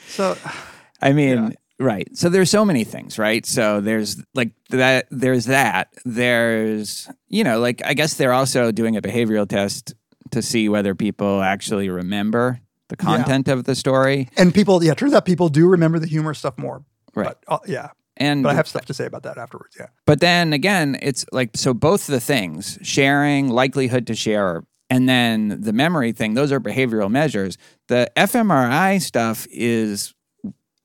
So, 0.09 0.37
I 1.01 1.11
mean, 1.13 1.55
right. 1.79 2.07
So 2.15 2.29
there's 2.29 2.49
so 2.49 2.63
many 2.65 2.83
things, 2.83 3.17
right? 3.19 3.45
So 3.45 3.81
there's 3.81 4.21
like 4.33 4.51
that. 4.69 5.07
There's 5.11 5.45
that. 5.45 5.89
There's 6.05 7.09
you 7.27 7.43
know, 7.43 7.59
like 7.59 7.81
I 7.85 7.93
guess 7.93 8.15
they're 8.15 8.33
also 8.33 8.71
doing 8.71 8.95
a 8.97 9.01
behavioral 9.01 9.47
test 9.47 9.93
to 10.31 10.41
see 10.41 10.69
whether 10.69 10.95
people 10.95 11.41
actually 11.41 11.89
remember 11.89 12.59
the 12.89 12.95
Yeah. 12.99 13.05
content 13.05 13.47
of 13.47 13.63
the 13.65 13.75
story. 13.75 14.29
and 14.37 14.53
people, 14.53 14.83
yeah, 14.83 14.93
turns 14.93 15.13
out 15.13 15.25
people 15.25 15.49
do 15.49 15.67
remember 15.67 15.99
the 15.99 16.07
humor 16.07 16.33
stuff 16.33 16.57
more. 16.57 16.83
Right. 17.15 17.27
But 17.27 17.39
uh, 17.47 17.59
yeah, 17.67 17.89
And 18.17 18.43
but 18.43 18.49
I 18.49 18.53
have 18.55 18.67
stuff 18.67 18.85
to 18.85 18.93
say 18.93 19.05
about 19.05 19.23
that 19.23 19.37
afterwards. 19.37 19.75
Yeah. 19.79 19.87
But 20.05 20.19
then 20.19 20.53
again, 20.53 20.97
it's 21.01 21.25
like 21.31 21.51
so 21.55 21.73
both 21.73 22.07
the 22.07 22.19
things, 22.19 22.77
sharing, 22.81 23.49
likelihood 23.49 24.07
to 24.07 24.15
share, 24.15 24.63
and 24.89 25.07
then 25.07 25.61
the 25.61 25.73
memory 25.73 26.11
thing, 26.11 26.33
those 26.33 26.51
are 26.51 26.59
behavioral 26.59 27.09
measures. 27.09 27.57
The 27.87 28.09
fMRI 28.17 29.01
stuff 29.01 29.47
is 29.51 30.13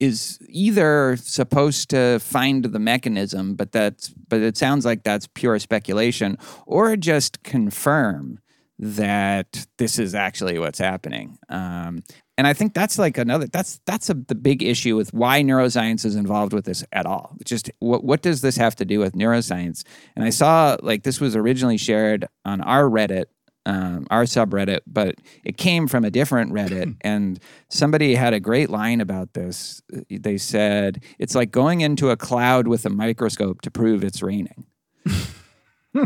is 0.00 0.38
either 0.48 1.16
supposed 1.16 1.90
to 1.90 2.18
find 2.20 2.64
the 2.64 2.78
mechanism, 2.78 3.54
but 3.54 3.72
that's 3.72 4.08
but 4.28 4.40
it 4.40 4.56
sounds 4.56 4.84
like 4.84 5.02
that's 5.02 5.26
pure 5.34 5.58
speculation, 5.58 6.38
or 6.66 6.96
just 6.96 7.42
confirm 7.42 8.38
that 8.78 9.66
this 9.78 9.98
is 9.98 10.14
actually 10.14 10.58
what's 10.58 10.78
happening. 10.78 11.36
Um, 11.48 12.02
and 12.36 12.46
I 12.46 12.52
think 12.52 12.72
that's 12.72 12.98
like 12.98 13.18
another 13.18 13.48
that's 13.48 13.80
that's 13.84 14.08
a, 14.08 14.14
the 14.14 14.36
big 14.36 14.62
issue 14.62 14.94
with 14.94 15.12
why 15.12 15.42
neuroscience 15.42 16.04
is 16.04 16.14
involved 16.14 16.52
with 16.52 16.64
this 16.64 16.84
at 16.92 17.04
all. 17.04 17.36
Just 17.44 17.68
what 17.80 18.04
what 18.04 18.22
does 18.22 18.40
this 18.40 18.56
have 18.56 18.76
to 18.76 18.84
do 18.84 19.00
with 19.00 19.14
neuroscience? 19.14 19.82
And 20.14 20.24
I 20.24 20.30
saw 20.30 20.76
like 20.80 21.02
this 21.02 21.20
was 21.20 21.34
originally 21.34 21.78
shared 21.78 22.28
on 22.44 22.60
our 22.60 22.84
Reddit, 22.84 23.24
um, 23.68 24.06
our 24.10 24.25
subreddit, 24.25 24.80
but 24.87 25.16
it 25.44 25.58
came 25.58 25.87
from 25.88 26.02
a 26.02 26.10
different 26.10 26.52
Reddit, 26.52 26.96
and 27.02 27.38
somebody 27.68 28.14
had 28.14 28.32
a 28.32 28.40
great 28.40 28.70
line 28.70 29.02
about 29.02 29.34
this. 29.34 29.82
They 30.08 30.38
said 30.38 31.04
it's 31.18 31.34
like 31.34 31.50
going 31.50 31.82
into 31.82 32.08
a 32.08 32.16
cloud 32.16 32.66
with 32.66 32.87
a 32.87 32.90
microscope 32.90 33.60
to 33.60 33.70
prove 33.70 34.02
it's 34.02 34.22
raining. 34.22 34.64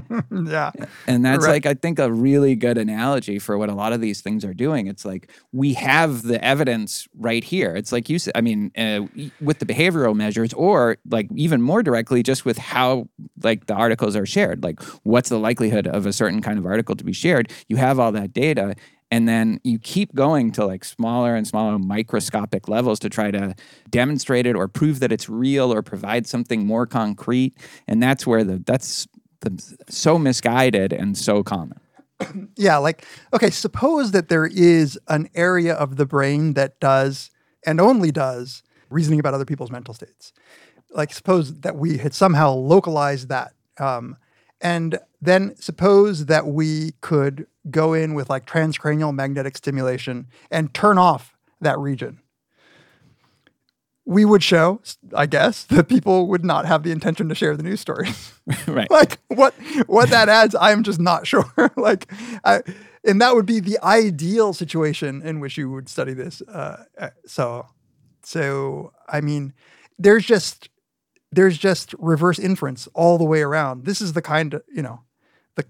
Yeah. 0.30 0.70
And 1.06 1.25
that's 1.25 1.44
Right. 1.44 1.64
like, 1.64 1.66
I 1.66 1.75
think, 1.75 1.99
a 1.99 2.12
really 2.12 2.54
good 2.56 2.78
analogy 2.78 3.38
for 3.38 3.56
what 3.58 3.68
a 3.68 3.75
lot 3.75 3.92
of 3.92 4.00
these 4.00 4.20
things 4.20 4.44
are 4.44 4.54
doing. 4.54 4.87
It's 4.87 5.04
like 5.04 5.30
we 5.52 5.75
have 5.75 6.22
the 6.22 6.42
evidence 6.44 7.06
right 7.18 7.44
here. 7.44 7.75
It's 7.76 7.92
like 7.92 8.08
you 8.08 8.18
said, 8.18 8.32
I 8.34 8.40
mean, 8.40 8.70
uh, 8.76 9.02
with 9.40 9.58
the 9.58 9.66
behavioral 9.66 10.14
measures, 10.14 10.52
or 10.54 10.96
like 11.08 11.28
even 11.34 11.62
more 11.62 11.82
directly, 11.82 12.22
just 12.22 12.44
with 12.44 12.58
how 12.58 13.08
like 13.42 13.66
the 13.66 13.75
articles 13.75 14.16
are 14.16 14.26
shared. 14.26 14.62
Like, 14.62 14.82
what's 15.04 15.28
the 15.28 15.38
likelihood 15.38 15.87
of 15.87 16.06
a 16.06 16.12
certain 16.12 16.40
kind 16.42 16.58
of 16.58 16.66
article 16.66 16.96
to 16.96 17.04
be 17.04 17.12
shared? 17.12 17.50
You 17.68 17.76
have 17.76 17.99
all 17.99 18.12
that 18.12 18.32
data. 18.32 18.75
And 19.11 19.28
then 19.28 19.61
you 19.62 19.78
keep 19.78 20.14
going 20.14 20.52
to 20.52 20.64
like 20.64 20.87
smaller 20.87 21.34
and 21.37 21.46
smaller 21.46 21.78
microscopic 21.78 22.66
levels 22.66 22.99
to 23.00 23.11
try 23.11 23.30
to 23.30 23.54
demonstrate 23.90 24.46
it 24.46 24.56
or 24.56 24.68
prove 24.68 25.00
that 25.00 25.12
it's 25.12 25.28
real 25.28 25.70
or 25.70 25.82
provide 25.82 26.26
something 26.26 26.66
more 26.66 26.87
concrete. 26.87 27.54
And 27.87 28.02
that's 28.02 28.26
where 28.26 28.42
the 28.42 28.62
that's 28.64 29.06
so 29.88 30.18
misguided 30.18 30.92
and 30.92 31.16
so 31.16 31.42
common. 31.42 31.80
Yeah, 32.56 32.76
like 32.76 33.04
okay, 33.32 33.50
suppose 33.50 34.12
that 34.12 34.28
there 34.28 34.46
is 34.46 34.99
an 35.08 35.28
area 35.34 35.75
of 35.75 35.96
the 35.96 36.06
brain 36.06 36.54
that 36.54 36.78
does 36.78 37.30
and 37.66 37.80
only 37.80 38.12
does 38.12 38.62
reasoning 38.90 39.18
about 39.18 39.34
other 39.34 39.44
people's 39.44 39.70
mental 39.70 39.94
states. 39.94 40.32
Like 40.90 41.12
suppose 41.12 41.61
that 41.61 41.76
we 41.76 41.99
had 41.99 42.14
somehow 42.14 42.52
localized 42.52 43.28
that, 43.28 43.54
um, 43.78 44.16
and 44.61 44.99
then 45.20 45.56
suppose 45.56 46.26
that 46.26 46.46
we 46.46 46.92
could 47.00 47.46
go 47.70 47.92
in 47.92 48.14
with 48.14 48.30
like 48.30 48.46
transcranial 48.46 49.14
magnetic 49.14 49.56
stimulation 49.56 50.26
and 50.50 50.72
turn 50.75 50.99
off 50.99 51.37
that 51.61 51.78
region. 51.78 52.20
We 54.04 54.25
would 54.25 54.42
show, 54.42 54.80
I 55.14 55.26
guess, 55.26 55.62
that 55.71 55.88
people 55.88 56.26
would 56.28 56.44
not 56.44 56.66
have 56.66 56.82
the 56.82 56.90
intention 56.90 57.28
to 57.28 57.35
share 57.35 57.56
the 57.56 57.62
news 57.62 57.80
stories. 57.80 58.32
right. 58.66 58.90
like 58.90 59.18
what 59.28 59.54
what 59.87 60.11
that 60.11 60.28
adds 60.28 60.56
i'm 60.61 60.82
just 60.82 60.99
not 60.99 61.26
sure 61.26 61.44
like 61.76 62.11
I, 62.44 62.62
and 63.04 63.21
that 63.21 63.37
would 63.37 63.47
be 63.47 63.61
the 63.61 63.78
ideal 63.82 64.52
situation 64.52 65.23
in 65.23 65.38
which 65.38 65.56
you 65.56 65.71
would 65.71 65.88
study 65.88 66.12
this 66.12 66.42
uh, 66.42 66.85
uh, 66.99 67.11
so 67.25 67.66
so 68.25 68.92
i 69.09 69.21
mean 69.21 69.52
there's 69.97 70.25
just 70.25 70.71
there's 71.30 71.56
just 71.56 71.94
reverse 71.99 72.40
inference 72.40 72.88
all 72.94 73.16
the 73.16 73.25
way 73.25 73.42
around 73.42 73.85
this 73.85 74.00
is 74.00 74.12
the 74.12 74.23
kind 74.23 74.54
of 74.54 74.62
you 74.75 74.82
know 74.82 75.02
the 75.54 75.64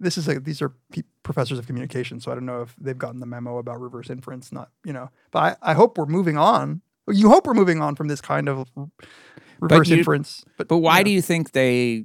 this 0.00 0.16
is 0.16 0.26
a 0.28 0.40
these 0.40 0.62
are 0.62 0.72
pe- 0.90 1.02
professors 1.22 1.58
of 1.58 1.66
communication 1.66 2.20
so 2.20 2.32
i 2.32 2.34
don't 2.34 2.46
know 2.46 2.62
if 2.62 2.74
they've 2.80 2.98
gotten 2.98 3.20
the 3.20 3.26
memo 3.26 3.58
about 3.58 3.78
reverse 3.80 4.08
inference 4.08 4.50
not 4.50 4.70
you 4.82 4.94
know 4.94 5.10
but 5.30 5.58
i, 5.62 5.72
I 5.72 5.74
hope 5.74 5.98
we're 5.98 6.06
moving 6.06 6.38
on 6.38 6.80
you 7.08 7.28
hope 7.28 7.46
we're 7.46 7.54
moving 7.54 7.80
on 7.80 7.94
from 7.96 8.08
this 8.08 8.20
kind 8.20 8.48
of 8.48 8.66
reverse 9.60 9.88
you- 9.88 9.98
inference 9.98 10.44
but 10.56 10.68
But 10.68 10.78
why 10.78 10.98
you 10.98 11.00
know. 11.00 11.04
do 11.04 11.10
you 11.12 11.22
think 11.22 11.52
they 11.52 12.04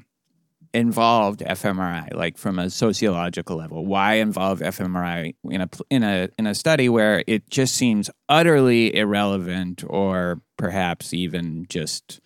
involved 0.73 1.41
fMRI, 1.41 2.13
like 2.15 2.37
from 2.37 2.57
a 2.57 2.69
sociological 2.69 3.57
level? 3.57 3.85
Why 3.85 4.13
involve 4.15 4.59
fMRI 4.61 5.35
in 5.43 5.61
a 5.61 5.69
in 5.89 6.03
a 6.03 6.29
in 6.39 6.47
a 6.47 6.55
study 6.55 6.87
where 6.87 7.23
it 7.27 7.49
just 7.49 7.75
seems 7.75 8.09
utterly 8.29 8.95
irrelevant, 8.95 9.83
or 9.87 10.41
perhaps 10.57 11.13
even 11.13 11.65
just 11.69 12.21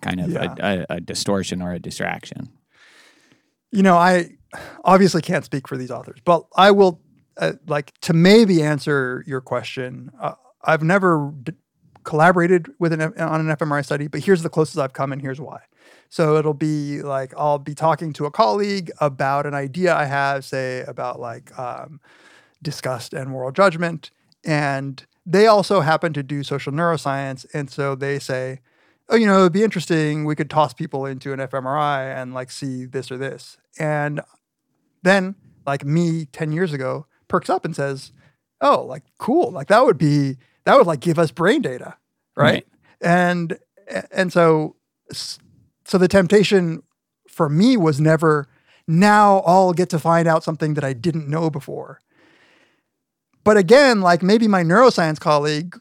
kind 0.00 0.20
of 0.20 0.30
Yeah. 0.30 0.54
a, 0.60 0.78
a, 0.80 0.86
a 0.96 1.00
distortion 1.00 1.60
or 1.62 1.72
a 1.72 1.78
distraction? 1.80 2.50
you 3.70 3.82
know, 3.82 3.96
I 3.98 4.30
obviously 4.84 5.20
can't 5.20 5.44
speak 5.44 5.68
for 5.68 5.76
these 5.76 5.90
authors, 5.90 6.20
but 6.24 6.46
I 6.56 6.70
will 6.70 7.02
uh, 7.36 7.52
like 7.66 7.92
to 8.02 8.14
maybe 8.14 8.62
answer 8.62 9.22
your 9.26 9.42
question. 9.42 10.10
Uh, 10.18 10.34
I've 10.64 10.82
never 10.82 11.32
d- 11.42 11.52
collaborated 12.08 12.70
with 12.78 12.94
an 12.94 13.02
on 13.02 13.46
an 13.46 13.54
fMRI 13.54 13.84
study, 13.84 14.08
but 14.08 14.24
here's 14.24 14.42
the 14.42 14.48
closest 14.48 14.78
I've 14.78 14.94
come, 14.94 15.12
and 15.12 15.20
here's 15.20 15.42
why. 15.42 15.60
So 16.08 16.36
it'll 16.36 16.54
be 16.54 17.02
like 17.02 17.34
I'll 17.36 17.58
be 17.58 17.74
talking 17.74 18.14
to 18.14 18.24
a 18.24 18.30
colleague 18.30 18.90
about 18.98 19.44
an 19.44 19.52
idea 19.52 19.94
I 19.94 20.06
have, 20.06 20.42
say 20.42 20.84
about 20.88 21.20
like 21.20 21.56
um, 21.58 22.00
disgust 22.62 23.12
and 23.12 23.28
moral 23.28 23.52
judgment, 23.52 24.10
and 24.42 25.04
they 25.26 25.46
also 25.46 25.82
happen 25.82 26.14
to 26.14 26.22
do 26.22 26.42
social 26.42 26.72
neuroscience, 26.72 27.44
and 27.52 27.70
so 27.70 27.94
they 27.94 28.18
say, 28.18 28.60
oh, 29.10 29.16
you 29.16 29.26
know, 29.26 29.40
it'd 29.40 29.52
be 29.52 29.62
interesting. 29.62 30.24
We 30.24 30.34
could 30.34 30.48
toss 30.48 30.72
people 30.72 31.04
into 31.04 31.34
an 31.34 31.40
fMRI 31.40 32.16
and 32.16 32.32
like 32.32 32.50
see 32.50 32.86
this 32.86 33.10
or 33.10 33.18
this, 33.18 33.58
and 33.78 34.22
then 35.02 35.34
like 35.66 35.84
me 35.84 36.24
10 36.24 36.52
years 36.52 36.72
ago 36.72 37.04
perks 37.28 37.50
up 37.50 37.66
and 37.66 37.76
says, 37.76 38.12
oh, 38.62 38.82
like 38.82 39.02
cool, 39.18 39.50
like 39.50 39.66
that 39.66 39.84
would 39.84 39.98
be 39.98 40.38
that 40.68 40.76
would 40.76 40.86
like 40.86 41.00
give 41.00 41.18
us 41.18 41.30
brain 41.30 41.62
data, 41.62 41.96
right? 42.36 42.44
Right. 42.44 42.66
And 43.00 43.58
and 44.12 44.30
so 44.30 44.76
so 45.10 45.96
the 45.96 46.08
temptation 46.08 46.82
for 47.26 47.48
me 47.48 47.78
was 47.78 47.98
never 47.98 48.48
now 48.86 49.38
I'll 49.46 49.72
get 49.72 49.88
to 49.90 49.98
find 49.98 50.28
out 50.28 50.44
something 50.44 50.74
that 50.74 50.84
I 50.84 50.92
didn't 50.92 51.26
know 51.26 51.48
before. 51.48 52.00
But 53.44 53.56
again, 53.56 54.02
like 54.02 54.22
maybe 54.22 54.46
my 54.46 54.62
neuroscience 54.62 55.18
colleague 55.18 55.74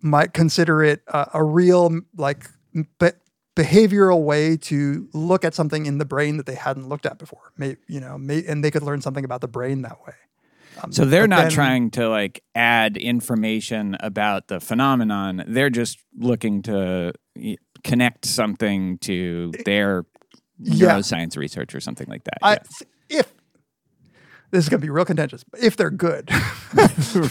might 0.00 0.34
consider 0.34 0.82
it 0.82 1.02
a, 1.06 1.30
a 1.34 1.44
real 1.44 2.00
like 2.16 2.50
be- 2.98 3.12
behavioral 3.54 4.24
way 4.24 4.56
to 4.56 5.08
look 5.12 5.44
at 5.44 5.54
something 5.54 5.86
in 5.86 5.98
the 5.98 6.04
brain 6.04 6.36
that 6.38 6.46
they 6.46 6.56
hadn't 6.56 6.88
looked 6.88 7.06
at 7.06 7.16
before. 7.16 7.52
Maybe 7.56 7.78
you 7.86 8.00
know, 8.00 8.18
may, 8.18 8.44
and 8.44 8.64
they 8.64 8.72
could 8.72 8.82
learn 8.82 9.02
something 9.02 9.24
about 9.24 9.40
the 9.40 9.46
brain 9.46 9.82
that 9.82 10.04
way. 10.04 10.14
Um, 10.82 10.92
So 10.92 11.04
they're 11.04 11.26
not 11.28 11.42
then- 11.44 11.50
trying 11.50 11.90
to 11.92 12.08
like 12.08 12.42
add 12.54 12.96
information 12.96 13.96
about 14.00 14.48
the 14.48 14.60
phenomenon. 14.60 15.44
They're 15.46 15.70
just 15.70 15.98
looking 16.16 16.62
to 16.62 17.12
connect 17.84 18.24
something 18.26 18.98
to 18.98 19.52
their 19.64 20.04
Yeah. 20.58 20.96
neuroscience 20.96 21.36
research 21.36 21.74
or 21.74 21.80
something 21.80 22.06
like 22.08 22.24
that. 22.24 22.38
I, 22.42 22.58
if 23.08 23.32
this 24.52 24.64
is 24.64 24.68
gonna 24.68 24.80
be 24.80 24.90
real 24.90 25.04
contentious, 25.04 25.44
if 25.60 25.76
they're 25.76 25.90
good, 25.90 26.30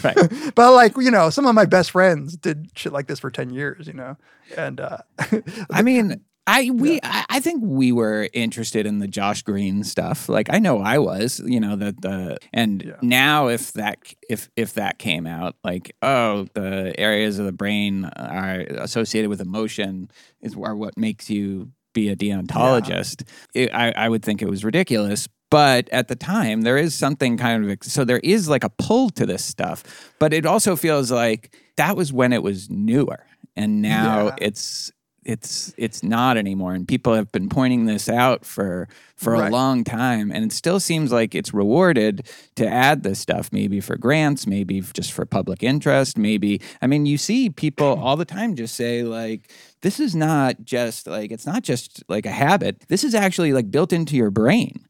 right. 0.04 0.54
but 0.56 0.74
like 0.74 0.98
you 0.98 1.12
know, 1.12 1.30
some 1.30 1.46
of 1.46 1.56
my 1.56 1.66
best 1.66 1.92
friends 1.92 2.36
did 2.36 2.70
shit 2.76 2.92
like 2.92 3.08
this 3.08 3.20
for 3.20 3.32
ten 3.32 3.50
years, 3.52 3.88
you 3.88 3.94
know, 3.94 4.18
and 4.58 4.80
uh, 4.82 4.98
I 5.72 5.82
mean, 5.82 6.22
I 6.48 6.72
we 6.72 7.00
I, 7.04 7.26
I 7.30 7.40
think 7.40 7.62
we 7.64 7.92
were 7.92 8.28
interested 8.34 8.86
in 8.86 9.00
the 9.00 9.08
Josh 9.08 9.44
Greene 9.44 9.84
stuff. 9.84 10.28
Like 10.28 10.52
I 10.52 10.60
know 10.60 10.80
I 10.82 10.98
was, 10.98 11.40
you 11.46 11.60
know, 11.60 11.76
the 11.76 11.96
the 12.00 12.38
and 12.52 12.82
Yeah. 12.84 12.94
now 13.02 13.48
if 13.48 13.74
that 13.74 14.00
if 14.30 14.50
if 14.56 14.74
that 14.74 14.98
came 14.98 15.28
out, 15.28 15.56
like 15.64 15.96
oh, 16.02 16.48
the 16.54 16.94
areas 17.00 17.38
of 17.40 17.46
the 17.46 17.52
brain 17.52 18.06
are 18.06 18.60
associated 18.62 19.30
with 19.30 19.40
emotion 19.42 20.10
is 20.42 20.56
are 20.56 20.76
what 20.76 20.98
makes 20.98 21.30
you 21.30 21.72
be 21.94 22.10
a 22.10 22.16
deontologist. 22.16 23.28
It, 23.54 23.74
I 23.74 23.92
I 23.92 24.10
would 24.10 24.24
think 24.24 24.42
it 24.42 24.50
was 24.50 24.64
ridiculous. 24.66 25.28
But 25.52 25.90
at 25.90 26.08
the 26.08 26.16
time, 26.16 26.62
there 26.62 26.78
is 26.78 26.96
something 26.96 27.36
kind 27.38 27.70
of 27.70 27.78
so 27.84 28.06
there 28.06 28.22
is 28.24 28.48
like 28.48 28.64
a 28.64 28.70
pull 28.70 29.10
to 29.12 29.26
this 29.26 29.44
stuff. 29.44 29.84
But 30.18 30.34
it 30.34 30.46
also 30.46 30.76
feels 30.78 31.12
like 31.12 31.54
that 31.76 31.96
was 31.98 32.12
when 32.14 32.32
it 32.34 32.42
was 32.42 32.70
newer, 32.70 33.26
and 33.56 33.82
now 33.82 34.28
Yeah. 34.28 34.36
it's 34.38 34.92
it's 35.24 35.74
it's 35.78 36.04
not 36.04 36.38
anymore. 36.38 36.74
And 36.74 36.88
people 36.88 37.14
have 37.14 37.32
been 37.32 37.50
pointing 37.50 37.86
this 37.86 38.10
out 38.10 38.46
for 38.46 38.88
for 39.16 39.34
Right. 39.34 39.48
a 39.48 39.50
long 39.52 39.84
time. 39.84 40.32
And 40.32 40.46
it 40.46 40.52
still 40.52 40.80
seems 40.80 41.12
like 41.12 41.36
it's 41.36 41.54
rewarded 41.54 42.28
to 42.56 42.68
add 42.68 43.04
this 43.04 43.20
stuff 43.20 43.50
maybe 43.52 43.80
for 43.80 43.98
grants 43.98 44.48
maybe 44.48 44.82
just 44.82 45.12
for 45.14 45.26
public 45.26 45.64
interest 45.64 46.18
maybe 46.18 46.62
i 46.82 46.88
mean 46.88 47.06
you 47.06 47.18
see 47.18 47.50
people 47.50 47.86
all 48.00 48.18
the 48.18 48.26
time 48.26 48.56
just 48.56 48.76
say 48.76 49.04
like 49.04 49.52
this 49.82 50.00
is 50.00 50.16
not 50.16 50.64
just 50.64 51.08
like 51.08 51.32
it's 51.32 51.46
not 51.46 51.64
just 51.64 52.04
like 52.10 52.26
a 52.26 52.32
habit. 52.32 52.84
This 52.88 53.04
is 53.04 53.16
actually 53.16 53.54
like 53.54 53.72
built 53.72 53.94
into 53.94 54.16
your 54.16 54.32
brain. 54.32 54.86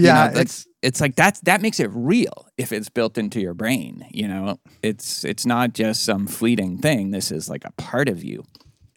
You 0.00 0.12
yeah, 0.12 0.12
know, 0.12 0.30
it's 0.34 0.66
it's 0.82 1.00
like 1.00 1.16
that's 1.16 1.40
that 1.40 1.60
makes 1.62 1.80
it 1.80 1.90
real 1.92 2.48
if 2.58 2.72
it's 2.72 2.88
built 2.88 3.18
into 3.18 3.40
your 3.40 3.54
brain 3.54 4.04
you 4.10 4.28
know? 4.28 4.58
It's 4.82 5.24
it's 5.24 5.46
not 5.46 5.72
just 5.74 6.04
some 6.04 6.26
fleeting 6.26 6.78
thing. 6.78 7.10
This 7.10 7.30
is 7.32 7.48
like 7.48 7.64
a 7.64 7.72
part 7.72 8.08
of 8.08 8.22
you. 8.24 8.44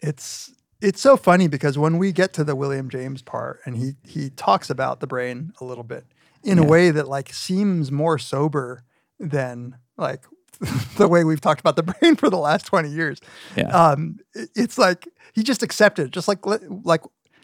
It's 0.00 0.52
it's 0.80 1.00
so 1.00 1.16
funny 1.16 1.48
because 1.48 1.76
when 1.78 1.98
we 1.98 2.12
get 2.12 2.32
to 2.34 2.44
the 2.44 2.56
William 2.56 2.88
James 2.88 3.22
part 3.22 3.60
and 3.64 3.76
he 3.76 3.94
he 4.04 4.30
talks 4.30 4.70
about 4.70 5.00
the 5.00 5.06
brain 5.06 5.52
a 5.60 5.64
little 5.64 5.84
bit 5.84 6.04
in 6.42 6.58
a 6.58 6.64
way 6.64 6.90
that 6.90 7.06
like 7.08 7.32
seems 7.32 7.92
more 7.92 8.18
sober 8.18 8.84
than 9.18 9.76
like 9.96 10.24
the 10.96 11.08
way 11.08 11.24
we've 11.24 11.40
talked 11.40 11.60
about 11.60 11.76
the 11.76 11.82
brain 12.00 12.16
for 12.16 12.30
the 12.30 12.38
last 12.38 12.66
20 12.66 12.88
years. 12.88 13.20
Yeah. 13.56 13.68
Um 13.68 14.18
it's 14.54 14.78
like 14.78 15.08
he 15.32 15.42
just 15.42 15.62
accepted 15.62 16.06
it, 16.06 16.10
just 16.12 16.28
like 16.28 16.38
like 16.44 17.02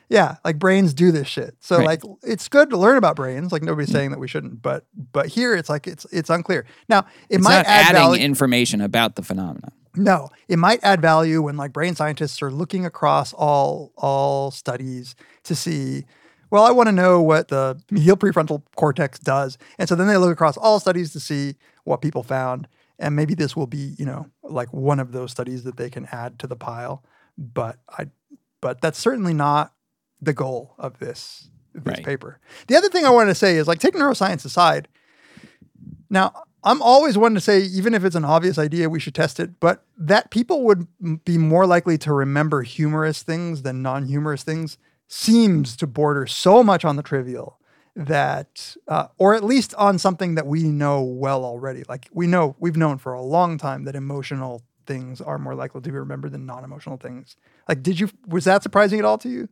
yeah, 0.09 0.37
like 0.44 0.59
brains 0.61 0.94
do 0.94 1.11
this 1.11 1.27
shit. 1.27 1.57
So 1.61 1.79
Right. 1.79 1.87
like 1.87 2.03
it's 2.22 2.49
good 2.49 2.70
to 2.70 2.77
learn 2.77 2.96
about 2.96 3.16
brains. 3.16 3.51
Like 3.53 3.62
nobody's 3.62 3.90
saying 3.90 4.12
that 4.12 4.20
we 4.20 4.29
shouldn't, 4.29 4.62
but 4.62 4.87
but 5.12 5.27
here 5.27 5.55
it's 5.57 5.68
like 5.68 5.87
it's 5.87 6.07
it's 6.12 6.31
unclear. 6.31 6.64
Now, 6.88 7.01
it 7.29 7.37
it's 7.37 7.44
might 7.44 7.57
not 7.57 7.66
add 7.66 7.87
adding 7.87 8.01
value. 8.03 8.22
information 8.22 8.81
about 8.81 9.16
the 9.16 9.22
phenomenon 9.22 9.72
No, 9.96 10.28
it 10.48 10.59
might 10.59 10.80
add 10.82 11.00
value 11.00 11.42
when 11.42 11.56
like 11.56 11.72
brain 11.72 11.94
scientists 11.94 12.42
are 12.42 12.50
looking 12.50 12.85
across 12.85 13.32
all 13.32 13.92
all 13.96 14.50
studies 14.50 15.14
to 15.44 15.54
see. 15.54 16.04
Well, 16.50 16.64
I 16.64 16.70
want 16.70 16.88
to 16.88 16.92
know 16.92 17.20
what 17.22 17.48
the 17.48 17.80
medial 17.90 18.16
prefrontal 18.16 18.62
cortex 18.76 19.18
does, 19.18 19.59
and 19.78 19.88
so 19.88 19.94
then 19.94 20.06
they 20.06 20.16
look 20.16 20.32
across 20.32 20.56
all 20.56 20.78
studies 20.78 21.12
to 21.12 21.20
see 21.20 21.56
what 21.85 22.00
people 22.02 22.22
found, 22.22 22.68
and 22.98 23.16
maybe 23.16 23.35
this 23.35 23.56
will 23.56 23.66
be 23.66 23.94
you 23.98 24.04
know 24.04 24.26
like 24.42 24.72
one 24.72 25.00
of 25.00 25.12
those 25.12 25.30
studies 25.32 25.64
that 25.64 25.76
they 25.76 25.90
can 25.90 26.06
add 26.12 26.38
to 26.40 26.46
the 26.46 26.56
pile. 26.56 27.02
But 27.38 27.78
I, 27.88 28.06
but 28.61 28.80
that's 28.80 28.98
certainly 28.98 29.35
not 29.35 29.72
the 30.20 30.32
goal 30.32 30.74
of 30.78 30.98
this 30.98 31.50
this 31.74 31.82
Right. 31.98 32.04
paper. 32.04 32.40
The 32.68 32.76
other 32.76 32.88
thing 32.88 33.04
I 33.04 33.11
wanted 33.11 33.30
to 33.30 33.35
say 33.35 33.56
is 33.56 33.66
like 33.68 33.78
take 33.80 33.94
neuroscience 33.94 34.44
aside. 34.44 34.88
Now, 36.09 36.44
I'm 36.64 36.83
always 36.83 37.16
one 37.16 37.35
to 37.35 37.40
say, 37.40 37.61
even 37.61 37.95
if 37.95 38.05
it's 38.05 38.16
an 38.16 38.25
obvious 38.25 38.59
idea, 38.59 38.88
we 38.88 38.99
should 38.99 39.14
test 39.14 39.38
it, 39.38 39.61
but 39.61 39.85
that 39.97 40.31
people 40.31 40.64
would 40.64 40.87
be 41.25 41.38
more 41.38 41.66
likely 41.66 41.97
to 41.99 42.12
remember 42.12 42.62
humorous 42.62 43.23
things 43.23 43.62
than 43.62 43.83
non 43.83 44.07
humorous 44.07 44.42
things 44.42 44.79
seems 45.09 45.77
to 45.77 45.87
border 45.87 46.27
so 46.27 46.64
much 46.64 46.85
on 46.85 46.97
the 46.97 47.03
trivial 47.03 47.59
that, 47.95 48.77
uh, 48.88 49.07
or 49.16 49.35
at 49.35 49.45
least 49.45 49.75
on 49.77 49.99
something 49.99 50.35
that 50.35 50.47
we 50.47 50.64
know 50.64 51.03
well 51.03 51.45
already. 51.45 51.85
Like 51.88 52.09
we 52.12 52.27
know, 52.27 52.57
we've 52.59 52.77
known 52.77 52.99
for 52.99 53.12
a 53.12 53.23
long 53.23 53.59
time 53.59 53.85
that 53.85 53.95
emotional 53.95 54.62
things 54.87 55.21
are 55.21 55.38
more 55.38 55.55
likely 55.55 55.81
to 55.81 55.90
be 55.90 55.97
remembered 55.97 56.33
than 56.33 56.47
non 56.47 56.64
emotional 56.64 56.97
things. 56.97 57.37
Like, 57.69 57.83
did 57.83 58.01
you, 58.01 58.11
was 58.27 58.45
that 58.45 58.62
surprising 58.62 58.99
at 58.99 59.05
all 59.05 59.19
to 59.19 59.29
you? 59.29 59.49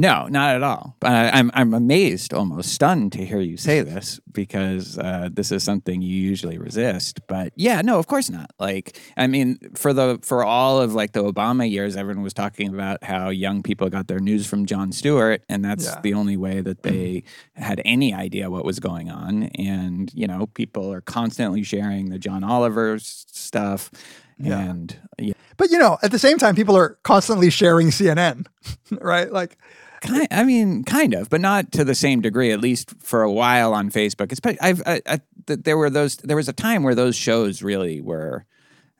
No, 0.00 0.28
not 0.28 0.54
at 0.54 0.62
all. 0.62 0.94
But 1.00 1.34
I'm 1.34 1.50
I'm 1.54 1.74
amazed, 1.74 2.32
almost 2.32 2.72
stunned 2.72 3.10
to 3.14 3.24
hear 3.26 3.40
you 3.40 3.56
say 3.56 3.80
this 3.92 4.20
because 4.30 4.96
uh, 4.96 5.28
this 5.32 5.50
is 5.50 5.64
something 5.64 6.00
you 6.00 6.14
usually 6.14 6.56
resist. 6.56 7.26
But 7.26 7.52
yeah, 7.56 7.82
no, 7.82 7.98
of 7.98 8.06
course 8.06 8.30
not. 8.30 8.52
Like, 8.60 8.96
I 9.16 9.26
mean, 9.26 9.58
for 9.74 9.92
the 9.92 10.20
for 10.22 10.44
all 10.44 10.80
of 10.80 10.94
like 10.94 11.12
the 11.14 11.24
Obama 11.24 11.68
years, 11.68 11.96
everyone 11.96 12.22
was 12.22 12.32
talking 12.32 12.72
about 12.72 13.02
how 13.02 13.30
young 13.30 13.64
people 13.64 13.88
got 13.90 14.06
their 14.06 14.20
news 14.20 14.46
from 14.46 14.66
Jon 14.66 14.92
Stewart, 14.92 15.42
and 15.48 15.64
that's 15.64 15.86
Yeah. 15.86 16.00
the 16.00 16.14
only 16.14 16.36
way 16.36 16.60
that 16.60 16.84
they 16.84 17.24
had 17.56 17.82
any 17.84 18.14
idea 18.14 18.48
what 18.50 18.64
was 18.64 18.78
going 18.78 19.10
on. 19.10 19.44
And 19.58 20.12
you 20.14 20.28
know, 20.28 20.46
people 20.46 20.92
are 20.92 21.00
constantly 21.00 21.64
sharing 21.64 22.10
the 22.10 22.20
John 22.20 22.44
Oliver 22.44 23.00
stuff, 23.00 23.90
Yeah. 24.38 24.60
and 24.60 24.96
yeah, 25.18 25.32
But 25.56 25.70
you 25.72 25.78
know, 25.80 25.98
at 26.04 26.12
the 26.12 26.20
same 26.20 26.38
time, 26.38 26.54
people 26.54 26.76
are 26.76 26.98
constantly 27.02 27.50
sharing 27.50 27.88
CNN, 27.90 28.46
right? 29.00 29.32
Like, 29.32 29.58
Kind, 30.00 30.28
I 30.30 30.44
mean, 30.44 30.84
kind 30.84 31.14
of, 31.14 31.28
but 31.30 31.40
not 31.40 31.72
to 31.72 31.84
the 31.84 31.94
same 31.94 32.20
degree. 32.20 32.50
At 32.52 32.60
least 32.60 32.94
for 33.00 33.22
a 33.22 33.32
while 33.32 33.74
on 33.74 33.90
Facebook. 33.90 34.30
It's, 34.32 34.40
I've, 34.60 34.82
I, 34.86 35.00
I, 35.06 35.20
there 35.46 35.76
were 35.78 35.90
those. 35.90 36.16
There 36.16 36.36
was 36.36 36.48
a 36.48 36.52
time 36.52 36.82
where 36.82 36.94
those 36.94 37.16
shows 37.16 37.62
really 37.62 38.00
were, 38.00 38.44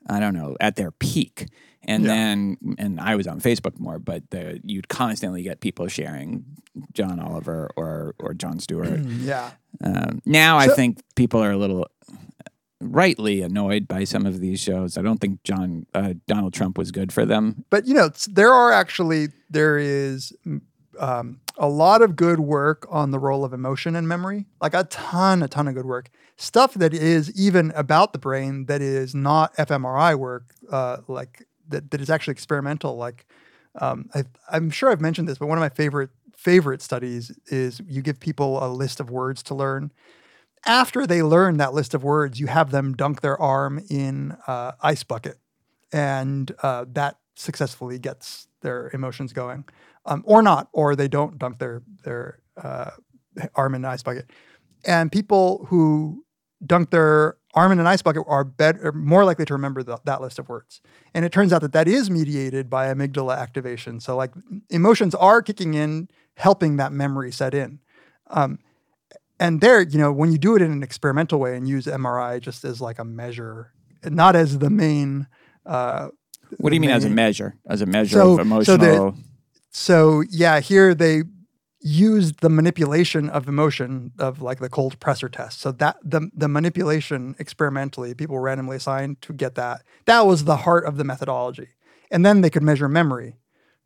I 0.09 0.19
don't 0.19 0.33
know, 0.33 0.55
at 0.59 0.75
their 0.75 0.91
peak. 0.91 1.47
And 1.83 2.03
Yeah. 2.03 2.09
then, 2.09 2.57
and 2.77 2.99
I 2.99 3.15
was 3.15 3.25
on 3.25 3.39
Facebook 3.39 3.79
more, 3.79 3.99
but 3.99 4.29
the, 4.31 4.59
you'd 4.63 4.89
constantly 4.89 5.41
get 5.43 5.61
people 5.61 5.87
sharing 5.87 6.43
John 6.93 7.19
Oliver 7.19 7.69
or 7.77 8.15
or 8.19 8.33
Jon 8.33 8.59
Stewart. 8.59 8.99
yeah. 9.21 9.51
Um, 9.83 10.21
now 10.25 10.57
I 10.57 10.67
think 10.67 10.99
people 11.15 11.41
are 11.41 11.51
a 11.51 11.57
little 11.57 11.87
rightly 12.81 13.41
annoyed 13.41 13.87
by 13.87 14.03
some 14.05 14.25
of 14.25 14.39
these 14.39 14.59
shows. 14.59 14.97
I 14.97 15.01
don't 15.01 15.19
think 15.19 15.43
John 15.43 15.85
uh, 15.93 16.13
Donald 16.27 16.53
Trump 16.53 16.77
was 16.77 16.91
good 16.91 17.11
for 17.11 17.25
them. 17.25 17.65
but 17.69 17.85
you 17.87 17.93
know 17.93 18.09
there 18.27 18.53
are 18.53 18.71
actually 18.71 19.29
there 19.49 19.77
is 19.77 20.33
um, 20.99 21.39
a 21.57 21.67
lot 21.67 22.01
of 22.01 22.15
good 22.15 22.39
work 22.39 22.85
on 22.89 23.11
the 23.11 23.19
role 23.19 23.43
of 23.43 23.53
emotion 23.53 23.95
and 23.95 24.07
memory 24.07 24.45
like 24.61 24.73
a 24.73 24.83
ton 24.85 25.41
a 25.43 25.47
ton 25.47 25.67
of 25.67 25.75
good 25.75 25.85
work. 25.85 26.09
Stuff 26.37 26.73
that 26.75 26.93
is 26.93 27.31
even 27.39 27.71
about 27.75 28.13
the 28.13 28.19
brain 28.19 28.65
that 28.65 28.81
is 28.81 29.13
not 29.13 29.55
fmri 29.57 30.17
work 30.17 30.53
uh, 30.71 30.97
like 31.07 31.45
that, 31.67 31.91
that 31.91 32.01
is 32.01 32.09
actually 32.09 32.33
experimental 32.33 32.95
like 32.95 33.25
um, 33.79 34.09
I, 34.15 34.23
i'm 34.49 34.71
sure 34.71 34.89
i've 34.89 35.01
mentioned 35.01 35.27
this 35.27 35.37
but 35.37 35.45
one 35.47 35.57
of 35.57 35.61
my 35.61 35.69
favorite 35.69 36.09
favorite 36.39 36.81
studies 36.81 37.37
is 37.47 37.81
you 37.85 38.01
give 38.01 38.17
people 38.17 38.63
a 38.63 38.69
list 38.69 39.01
of 39.01 39.09
words 39.09 39.43
to 39.43 39.53
learn. 39.53 39.91
After 40.65 41.05
they 41.05 41.21
learn 41.21 41.57
that 41.57 41.73
list 41.73 41.93
of 41.93 42.01
words 42.01 42.39
you 42.39 42.47
have 42.47 42.71
them 42.71 42.95
dunk 42.95 43.19
their 43.19 43.39
arm 43.41 43.83
in 43.89 44.37
uh, 44.47 44.71
ice 44.81 45.03
bucket 45.03 45.37
and 45.91 46.49
uh, 46.63 46.85
that 46.93 47.17
successfully 47.35 47.99
gets 47.99 48.47
their 48.61 48.89
emotions 48.93 49.33
going, 49.33 49.65
um, 50.05 50.23
or 50.25 50.41
not, 50.41 50.69
or 50.73 50.95
they 50.95 51.07
don't 51.07 51.37
dunk 51.37 51.59
their 51.59 51.81
their 52.03 52.39
uh, 52.61 52.91
arm 53.55 53.75
in 53.75 53.85
an 53.85 53.91
ice 53.91 54.03
bucket. 54.03 54.29
And 54.85 55.11
people 55.11 55.65
who 55.69 56.23
dunk 56.65 56.89
their 56.91 57.37
arm 57.55 57.71
in 57.71 57.79
an 57.79 57.87
Ice 57.87 58.01
Bucket 58.01 58.23
are 58.27 58.43
better, 58.43 58.91
more 58.91 59.25
likely 59.25 59.43
to 59.45 59.53
remember 59.53 59.81
the, 59.81 59.97
that 60.05 60.21
list 60.21 60.37
of 60.39 60.47
words. 60.49 60.81
And 61.13 61.25
it 61.25 61.31
turns 61.31 61.51
out 61.51 61.61
that 61.61 61.71
that 61.73 61.87
is 61.87 62.09
mediated 62.09 62.69
by 62.69 62.93
amygdala 62.93 63.35
activation. 63.37 63.99
So 63.99 64.15
like 64.15 64.31
emotions 64.69 65.15
are 65.15 65.41
kicking 65.41 65.73
in, 65.73 66.09
helping 66.35 66.77
that 66.77 66.91
memory 66.91 67.31
set 67.31 67.53
in. 67.53 67.79
Um, 68.27 68.59
and 69.39 69.61
there, 69.61 69.81
you 69.81 69.97
know, 69.97 70.11
when 70.11 70.31
you 70.31 70.37
do 70.37 70.55
it 70.55 70.61
in 70.61 70.71
an 70.71 70.83
experimental 70.83 71.39
way 71.39 71.55
and 71.57 71.67
use 71.67 71.85
MRI 71.87 72.39
just 72.39 72.63
as 72.63 72.79
like 72.81 72.99
a 72.99 73.05
measure, 73.05 73.73
not 74.05 74.35
as 74.35 74.59
the 74.59 74.69
main. 74.69 75.27
Uh, 75.65 76.09
What 76.57 76.69
do 76.69 76.75
you 76.75 76.81
mean 76.81 76.89
as 76.91 77.03
a 77.05 77.09
measure? 77.09 77.55
As 77.67 77.81
a 77.81 77.85
measure 77.85 78.13
So- 78.17 78.39
of 78.39 78.65
so 78.65 78.77
the- 78.77 78.85
emotional? 78.93 79.15
So 79.71 80.23
yeah, 80.29 80.59
here 80.59 80.93
they 80.93 81.23
used 81.81 82.41
the 82.41 82.49
manipulation 82.49 83.29
of 83.29 83.47
emotion 83.47 84.11
of 84.19 84.41
like 84.41 84.59
the 84.59 84.69
cold 84.69 84.99
pressor 84.99 85.31
test. 85.31 85.61
So 85.61 85.71
that 85.73 85.97
the 86.03 86.29
the 86.33 86.47
manipulation 86.47 87.35
experimentally, 87.39 88.13
people 88.13 88.35
were 88.35 88.41
randomly 88.41 88.77
assigned 88.77 89.21
to 89.23 89.33
get 89.33 89.55
that. 89.55 89.83
That 90.05 90.25
was 90.25 90.43
the 90.43 90.57
heart 90.57 90.85
of 90.85 90.97
the 90.97 91.03
methodology. 91.03 91.69
And 92.11 92.25
then 92.25 92.41
they 92.41 92.49
could 92.49 92.63
measure 92.63 92.89
memory, 92.89 93.37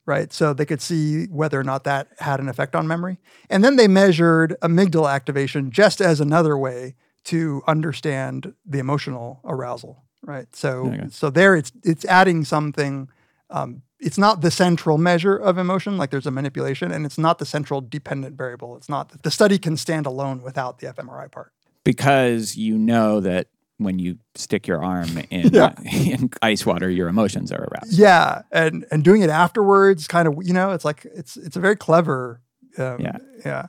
right? 0.06 0.32
So 0.32 0.54
they 0.54 0.66
could 0.66 0.82
see 0.82 1.26
whether 1.26 1.60
or 1.60 1.64
not 1.64 1.84
that 1.84 2.08
had 2.20 2.40
an 2.40 2.50
effect 2.50 2.76
on 2.76 2.88
memory. 2.88 3.20
And 3.50 3.64
then 3.64 3.76
they 3.76 3.88
measured 3.88 4.56
amygdala 4.62 5.14
activation 5.14 5.72
just 5.72 6.02
as 6.02 6.22
another 6.22 6.58
way 6.58 6.96
to 7.26 7.62
understand 7.68 8.54
the 8.66 8.80
emotional 8.80 9.42
arousal, 9.46 10.04
right? 10.24 10.54
So 10.56 10.88
Okay. 10.88 11.08
so 11.10 11.30
there 11.30 11.56
it's 11.56 11.72
it's 11.84 12.06
adding 12.06 12.44
something 12.46 13.10
um, 13.50 13.84
it's 14.06 14.18
not 14.18 14.42
the 14.42 14.52
central 14.52 14.98
measure 14.98 15.36
of 15.36 15.58
emotion, 15.58 15.98
like 15.98 16.10
there's 16.12 16.28
a 16.28 16.32
manipulation, 16.32 16.92
and 16.92 17.06
it's 17.06 17.18
not 17.18 17.40
the 17.40 17.46
central 17.46 17.82
dependent 17.82 18.38
variable. 18.38 18.76
It's 18.78 18.90
not 18.90 19.24
the 19.24 19.32
study 19.32 19.58
can 19.58 19.78
stand 19.78 20.06
alone 20.06 20.42
without 20.44 20.80
the 20.80 20.88
fMRI 20.88 21.32
part. 21.32 21.52
because 21.84 22.56
you 22.58 22.78
know 22.78 23.20
that 23.20 23.48
when 23.78 24.00
you 24.00 24.18
stick 24.36 24.68
your 24.68 24.84
arm 24.84 25.10
in, 25.30 25.50
Yeah. 25.54 25.74
in 25.92 26.30
ice 26.42 26.66
water, 26.66 26.90
your 26.90 27.08
emotions 27.10 27.52
are 27.52 27.64
aroused. 27.68 27.94
Yeah, 27.94 28.44
and 28.52 28.86
and 28.92 29.04
doing 29.04 29.22
it 29.24 29.30
afterwards, 29.30 30.08
kind 30.08 30.28
of, 30.28 30.34
you 30.44 30.54
know, 30.54 30.72
it's 30.72 30.86
like 30.86 31.06
it's 31.16 31.36
it's 31.38 31.56
a 31.58 31.60
very 31.60 31.76
clever. 31.76 32.42
Um, 32.78 32.98
Yeah. 33.02 33.18
yeah, 33.46 33.66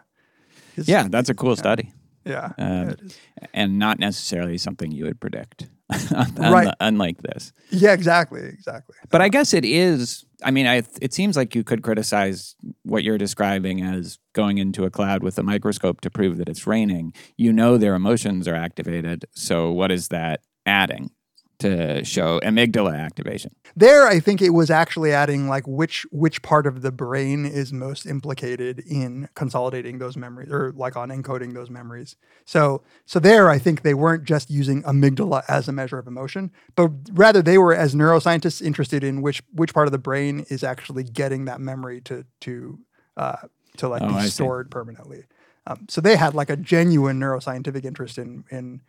It's- 0.77 0.88
Yeah, 0.88 1.09
that's 1.09 1.29
a 1.31 1.35
cool 1.35 1.57
study. 1.57 1.92
yeah. 2.25 2.53
Um, 2.59 2.88
is. 2.90 3.18
and 3.53 3.79
not 3.79 3.99
necessarily 3.99 4.57
something 4.59 4.90
you 4.92 5.05
would 5.05 5.20
predict, 5.20 5.68
Right. 6.38 6.73
unlike 6.81 7.20
this. 7.23 7.53
yeah, 7.70 7.92
exactly, 7.92 8.42
exactly. 8.42 8.97
But 9.11 9.20
I 9.23 9.29
guess 9.29 9.53
it 9.53 9.64
is. 9.64 10.25
I 10.42 10.51
mean, 10.51 10.66
I, 10.66 10.83
it 11.01 11.12
seems 11.14 11.37
like 11.37 11.55
you 11.55 11.64
could 11.64 11.83
criticize 11.83 12.55
what 12.83 13.03
you're 13.05 13.18
describing 13.18 13.83
as 13.83 14.18
going 14.35 14.59
into 14.59 14.85
a 14.85 14.90
cloud 14.90 15.23
with 15.23 15.38
a 15.38 15.42
microscope 15.42 16.01
to 16.03 16.11
prove 16.11 16.37
that 16.38 16.49
it's 16.49 16.66
raining. 16.66 17.14
You 17.37 17.53
know 17.53 17.79
their 17.79 17.94
emotions 17.94 18.49
are 18.49 18.55
activated. 18.55 19.27
So 19.33 19.70
what 19.73 19.90
is 19.90 20.09
that 20.09 20.40
adding 20.66 21.11
to 21.59 22.05
show 22.05 22.40
amygdala 22.40 22.97
activation? 22.99 23.55
There, 23.77 24.07
I 24.07 24.21
think 24.21 24.40
it 24.40 24.51
was 24.51 24.71
actually 24.71 25.12
adding 25.12 25.49
like 25.49 25.67
which 25.67 26.07
which 26.12 26.43
part 26.43 26.67
of 26.67 26.83
the 26.83 26.93
brain 26.93 27.45
is 27.45 27.73
most 27.73 28.07
implicated 28.07 28.81
in 28.81 29.29
consolidating 29.35 29.99
those 29.99 30.17
memories 30.17 30.51
or 30.51 30.73
like 30.77 30.97
on 30.97 31.09
encoding 31.09 31.55
those 31.55 31.71
memories. 31.71 32.17
So 32.45 32.83
so 33.05 33.19
there, 33.19 33.51
I 33.51 33.59
think 33.59 33.83
they 33.83 33.95
weren't 33.95 34.25
just 34.25 34.51
using 34.51 34.83
amygdala 34.85 35.43
as 35.49 35.67
a 35.67 35.73
measure 35.73 35.99
of 35.99 36.07
emotion, 36.07 36.53
but 36.77 36.90
rather 37.12 37.43
they 37.43 37.59
were 37.59 37.75
as 37.75 37.95
neuroscientists 37.95 38.62
interested 38.62 39.03
in 39.03 39.23
which 39.23 39.43
which 39.53 39.75
part 39.75 39.88
of 39.88 39.93
the 39.93 39.99
brain 39.99 40.47
is 40.49 40.62
actually 40.62 41.03
getting 41.03 41.47
that 41.47 41.61
memory 41.61 42.01
to 42.03 42.25
to 42.43 42.79
uh, 43.17 43.37
to 43.79 43.88
like 43.88 44.03
Oh, 44.03 44.07
I 44.07 44.23
be 44.25 44.29
see. 44.31 44.45
stored 44.45 44.71
permanently. 44.71 45.25
Um, 45.67 45.87
so 45.88 46.01
they 46.01 46.14
had 46.17 46.35
like 46.35 46.51
a 46.51 46.57
genuine 46.57 47.19
neuroscientific 47.19 47.85
interest 47.85 48.19
in 48.19 48.45
in 48.51 48.83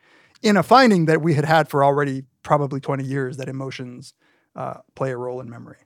in 0.46 0.56
a 0.56 0.64
finding 0.64 1.06
that 1.06 1.22
we 1.22 1.34
had 1.34 1.44
had 1.44 1.68
for 1.68 1.84
already 1.84 2.24
probably 2.44 2.80
20 2.80 3.04
years 3.04 3.38
that 3.38 3.50
emotions 3.50 4.14
uh, 4.56 4.76
play 4.94 5.12
a 5.12 5.18
role 5.18 5.42
in 5.42 5.50
memory. 5.50 5.80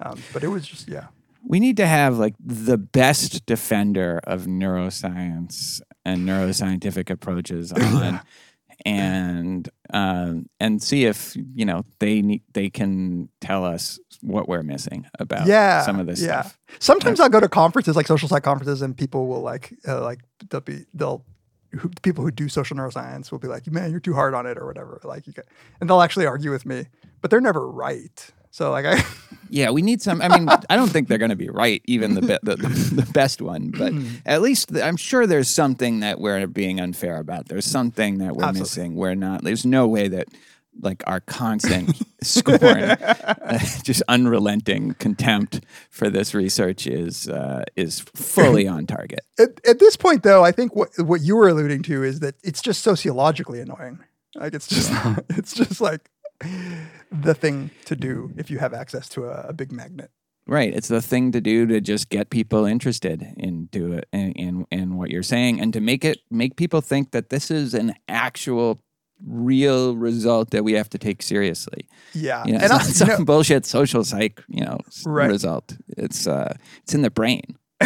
Um, 0.00 0.20
but 0.32 0.44
it 0.44 0.48
was 0.48 0.66
just, 0.66 0.88
yeah. 0.88 1.06
We 1.44 1.58
need 1.58 1.78
to 1.78 1.86
have 1.86 2.18
like 2.18 2.34
the 2.38 2.76
best 2.76 3.46
defender 3.46 4.20
of 4.24 4.42
neuroscience 4.42 5.80
and 6.04 6.28
neuroscientific 6.28 7.10
approaches 7.10 7.72
on, 7.72 8.20
and 8.84 9.68
um, 9.92 10.46
and 10.60 10.80
see 10.80 11.04
if 11.04 11.36
you 11.54 11.64
know 11.64 11.84
they 11.98 12.22
need 12.22 12.42
they 12.52 12.70
can 12.70 13.28
tell 13.40 13.64
us 13.64 13.98
what 14.20 14.48
we're 14.48 14.62
missing 14.62 15.06
about 15.18 15.46
yeah. 15.46 15.82
some 15.82 15.98
of 15.98 16.06
this 16.06 16.22
yeah. 16.22 16.42
stuff. 16.42 16.58
Sometimes 16.78 17.18
I'll 17.18 17.28
go 17.28 17.40
to 17.40 17.48
conferences 17.48 17.96
like 17.96 18.06
social 18.06 18.28
psych 18.28 18.44
conferences 18.44 18.82
and 18.82 18.96
people 18.96 19.26
will 19.26 19.42
like, 19.42 19.74
uh, 19.86 20.00
like 20.00 20.20
they'll 20.48 20.60
be, 20.60 20.86
they'll, 20.94 21.24
who, 21.78 21.88
people 22.02 22.22
who 22.24 22.30
do 22.30 22.48
social 22.48 22.76
neuroscience 22.76 23.30
will 23.32 23.38
be 23.38 23.48
like, 23.48 23.66
man, 23.70 23.90
you're 23.90 24.00
too 24.00 24.14
hard 24.14 24.34
on 24.34 24.46
it 24.46 24.56
or 24.58 24.66
whatever. 24.66 25.00
Like 25.04 25.26
you 25.26 25.32
can, 25.32 25.44
and 25.80 25.88
they'll 25.88 26.02
actually 26.02 26.26
argue 26.26 26.50
with 26.50 26.66
me, 26.66 26.86
but 27.20 27.30
they're 27.30 27.40
never 27.40 27.68
right. 27.68 28.30
So 28.50 28.70
like 28.70 28.84
I, 28.84 29.02
Yeah, 29.48 29.70
we 29.70 29.82
need 29.82 30.00
some. 30.00 30.22
I 30.22 30.28
mean, 30.28 30.48
I 30.70 30.76
don't 30.76 30.88
think 30.90 31.08
they're 31.08 31.18
going 31.18 31.30
to 31.30 31.36
be 31.36 31.50
right, 31.50 31.82
even 31.86 32.14
the, 32.14 32.20
be, 32.22 32.38
the 32.42 32.56
the 32.56 33.10
best 33.12 33.42
one. 33.42 33.70
But 33.70 33.92
Hmm. 33.92 34.06
at 34.24 34.40
least 34.40 34.74
I'm 34.76 34.96
sure 34.96 35.26
there's 35.26 35.48
something 35.48 36.00
that 36.00 36.20
we're 36.20 36.46
being 36.46 36.80
unfair 36.80 37.16
about. 37.18 37.48
There's 37.48 37.66
something 37.66 38.18
that 38.18 38.34
we're 38.34 38.44
Absolutely. 38.44 38.60
missing. 38.60 38.94
We're 38.96 39.14
not. 39.14 39.42
There's 39.44 39.66
no 39.66 39.86
way 39.88 40.08
that 40.08 40.28
like 40.82 41.02
our 41.06 41.20
constant 41.20 41.96
scorn, 42.22 42.60
uh, 42.62 43.58
just 43.82 44.02
unrelenting 44.08 44.94
contempt 44.94 45.60
for 45.90 46.10
this 46.10 46.34
research 46.34 46.86
is 46.86 47.28
uh, 47.28 47.64
is 47.76 48.00
fully 48.00 48.66
on 48.66 48.86
target. 48.86 49.20
at, 49.38 49.60
at 49.66 49.78
this 49.78 49.96
point 49.96 50.22
though, 50.22 50.44
I 50.44 50.52
think 50.52 50.76
what, 50.76 50.90
what 50.98 51.22
you 51.22 51.36
were 51.36 51.48
alluding 51.48 51.82
to 51.84 52.02
is 52.02 52.20
that 52.20 52.34
it's 52.42 52.60
just 52.60 52.82
sociologically 52.82 53.60
annoying. 53.60 54.00
Like 54.34 54.54
it's 54.54 54.66
just, 54.66 54.90
it's 55.30 55.54
just 55.54 55.80
like 55.80 56.10
the 57.10 57.34
thing 57.34 57.70
to 57.84 57.96
do 57.96 58.32
if 58.36 58.50
you 58.50 58.58
have 58.58 58.74
access 58.74 59.08
to 59.10 59.26
a, 59.26 59.48
a 59.48 59.52
big 59.52 59.72
magnet. 59.72 60.10
Right. 60.46 60.74
It's 60.74 60.88
the 60.88 61.00
thing 61.00 61.30
to 61.32 61.40
do 61.40 61.66
to 61.66 61.80
just 61.80 62.08
get 62.08 62.30
people 62.30 62.64
interested 62.64 63.22
into 63.36 63.92
it 63.92 64.08
in, 64.12 64.32
in 64.32 64.66
in 64.72 64.96
what 64.96 65.10
you're 65.10 65.22
saying 65.22 65.60
and 65.60 65.72
to 65.72 65.80
make 65.80 66.04
it 66.04 66.18
make 66.30 66.56
people 66.56 66.80
think 66.80 67.12
that 67.12 67.30
this 67.30 67.48
is 67.48 67.74
an 67.74 67.94
actual 68.08 68.82
real 69.26 69.96
result 69.96 70.50
that 70.50 70.64
we 70.64 70.72
have 70.72 70.88
to 70.90 70.98
take 70.98 71.22
seriously. 71.22 71.88
Yeah. 72.14 72.44
You 72.46 72.52
know, 72.52 72.58
and 72.60 72.64
it's 72.64 72.72
I, 72.72 73.06
not 73.06 73.16
some 73.16 73.24
bullshit 73.30 73.64
social 73.66 74.04
psych, 74.04 74.42
you 74.48 74.64
know, 74.64 74.78
Right. 75.06 75.28
result. 75.30 75.76
It's 75.96 76.26
uh 76.26 76.54
it's 76.82 76.94
in 76.94 77.02
the 77.02 77.10
brain. 77.10 77.56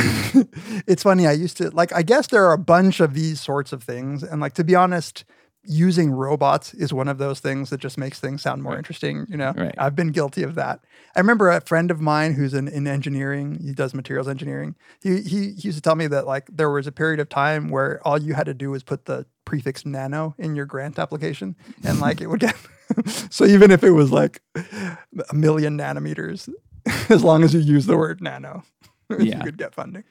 it's 0.87 1.03
funny. 1.03 1.27
I 1.27 1.33
used 1.33 1.57
to 1.59 1.71
like. 1.71 1.93
I 1.95 2.03
guess 2.03 2.27
there 2.27 2.45
are 2.47 2.53
a 2.53 2.59
bunch 2.59 3.01
of 3.01 3.15
these 3.15 3.41
sorts 3.41 3.73
of 3.73 3.83
things, 3.83 4.23
and 4.23 4.41
like 4.43 4.53
to 4.55 4.65
be 4.65 4.75
honest, 4.75 5.25
using 5.67 6.11
robots 6.11 6.75
is 6.75 6.93
one 6.93 7.09
of 7.09 7.19
those 7.19 7.41
things 7.41 7.71
that 7.71 7.81
just 7.81 7.99
makes 7.99 8.21
things 8.21 8.43
sound 8.43 8.63
more 8.63 8.77
interesting. 8.77 9.27
You 9.29 9.37
know, 9.37 9.53
Right. 9.57 9.75
I've 9.79 9.97
been 9.97 10.13
guilty 10.13 10.43
of 10.43 10.55
that. 10.55 10.81
I 11.15 11.21
remember 11.21 11.51
a 11.51 11.61
friend 11.61 11.91
of 11.91 12.01
mine 12.01 12.35
who's 12.35 12.55
in, 12.55 12.69
in 12.69 12.87
engineering. 12.87 13.59
He 13.63 13.73
does 13.73 13.95
materials 13.95 14.29
engineering. 14.29 14.75
He, 15.03 15.21
he 15.23 15.51
he 15.53 15.69
used 15.69 15.79
to 15.79 15.83
tell 15.83 15.95
me 15.95 16.07
that 16.09 16.27
like 16.27 16.49
there 16.53 16.71
was 16.71 16.87
a 16.87 16.93
period 16.93 17.21
of 17.21 17.29
time 17.29 17.69
where 17.71 18.01
all 18.07 18.21
you 18.21 18.35
had 18.35 18.47
to 18.47 18.55
do 18.55 18.71
was 18.71 18.83
put 18.83 19.07
the 19.07 19.27
prefix 19.45 19.87
nano 19.87 20.35
in 20.39 20.57
your 20.57 20.67
grant 20.67 20.99
application, 20.99 21.57
and 21.85 22.01
like 22.01 22.21
it 22.21 22.29
would 22.29 22.41
get. 22.41 22.57
so 23.31 23.45
even 23.45 23.71
if 23.71 23.83
it 23.83 23.91
was 23.91 24.13
like 24.13 24.43
a 24.55 25.35
million 25.35 25.77
nanometers, 25.79 26.49
as 27.09 27.25
long 27.25 27.43
as 27.43 27.55
you 27.55 27.61
use 27.61 27.87
the 27.87 27.97
word 27.97 28.21
nano, 28.21 28.63
yeah. 29.11 29.39
you 29.39 29.43
could 29.43 29.59
get 29.59 29.75
funding. 29.75 30.05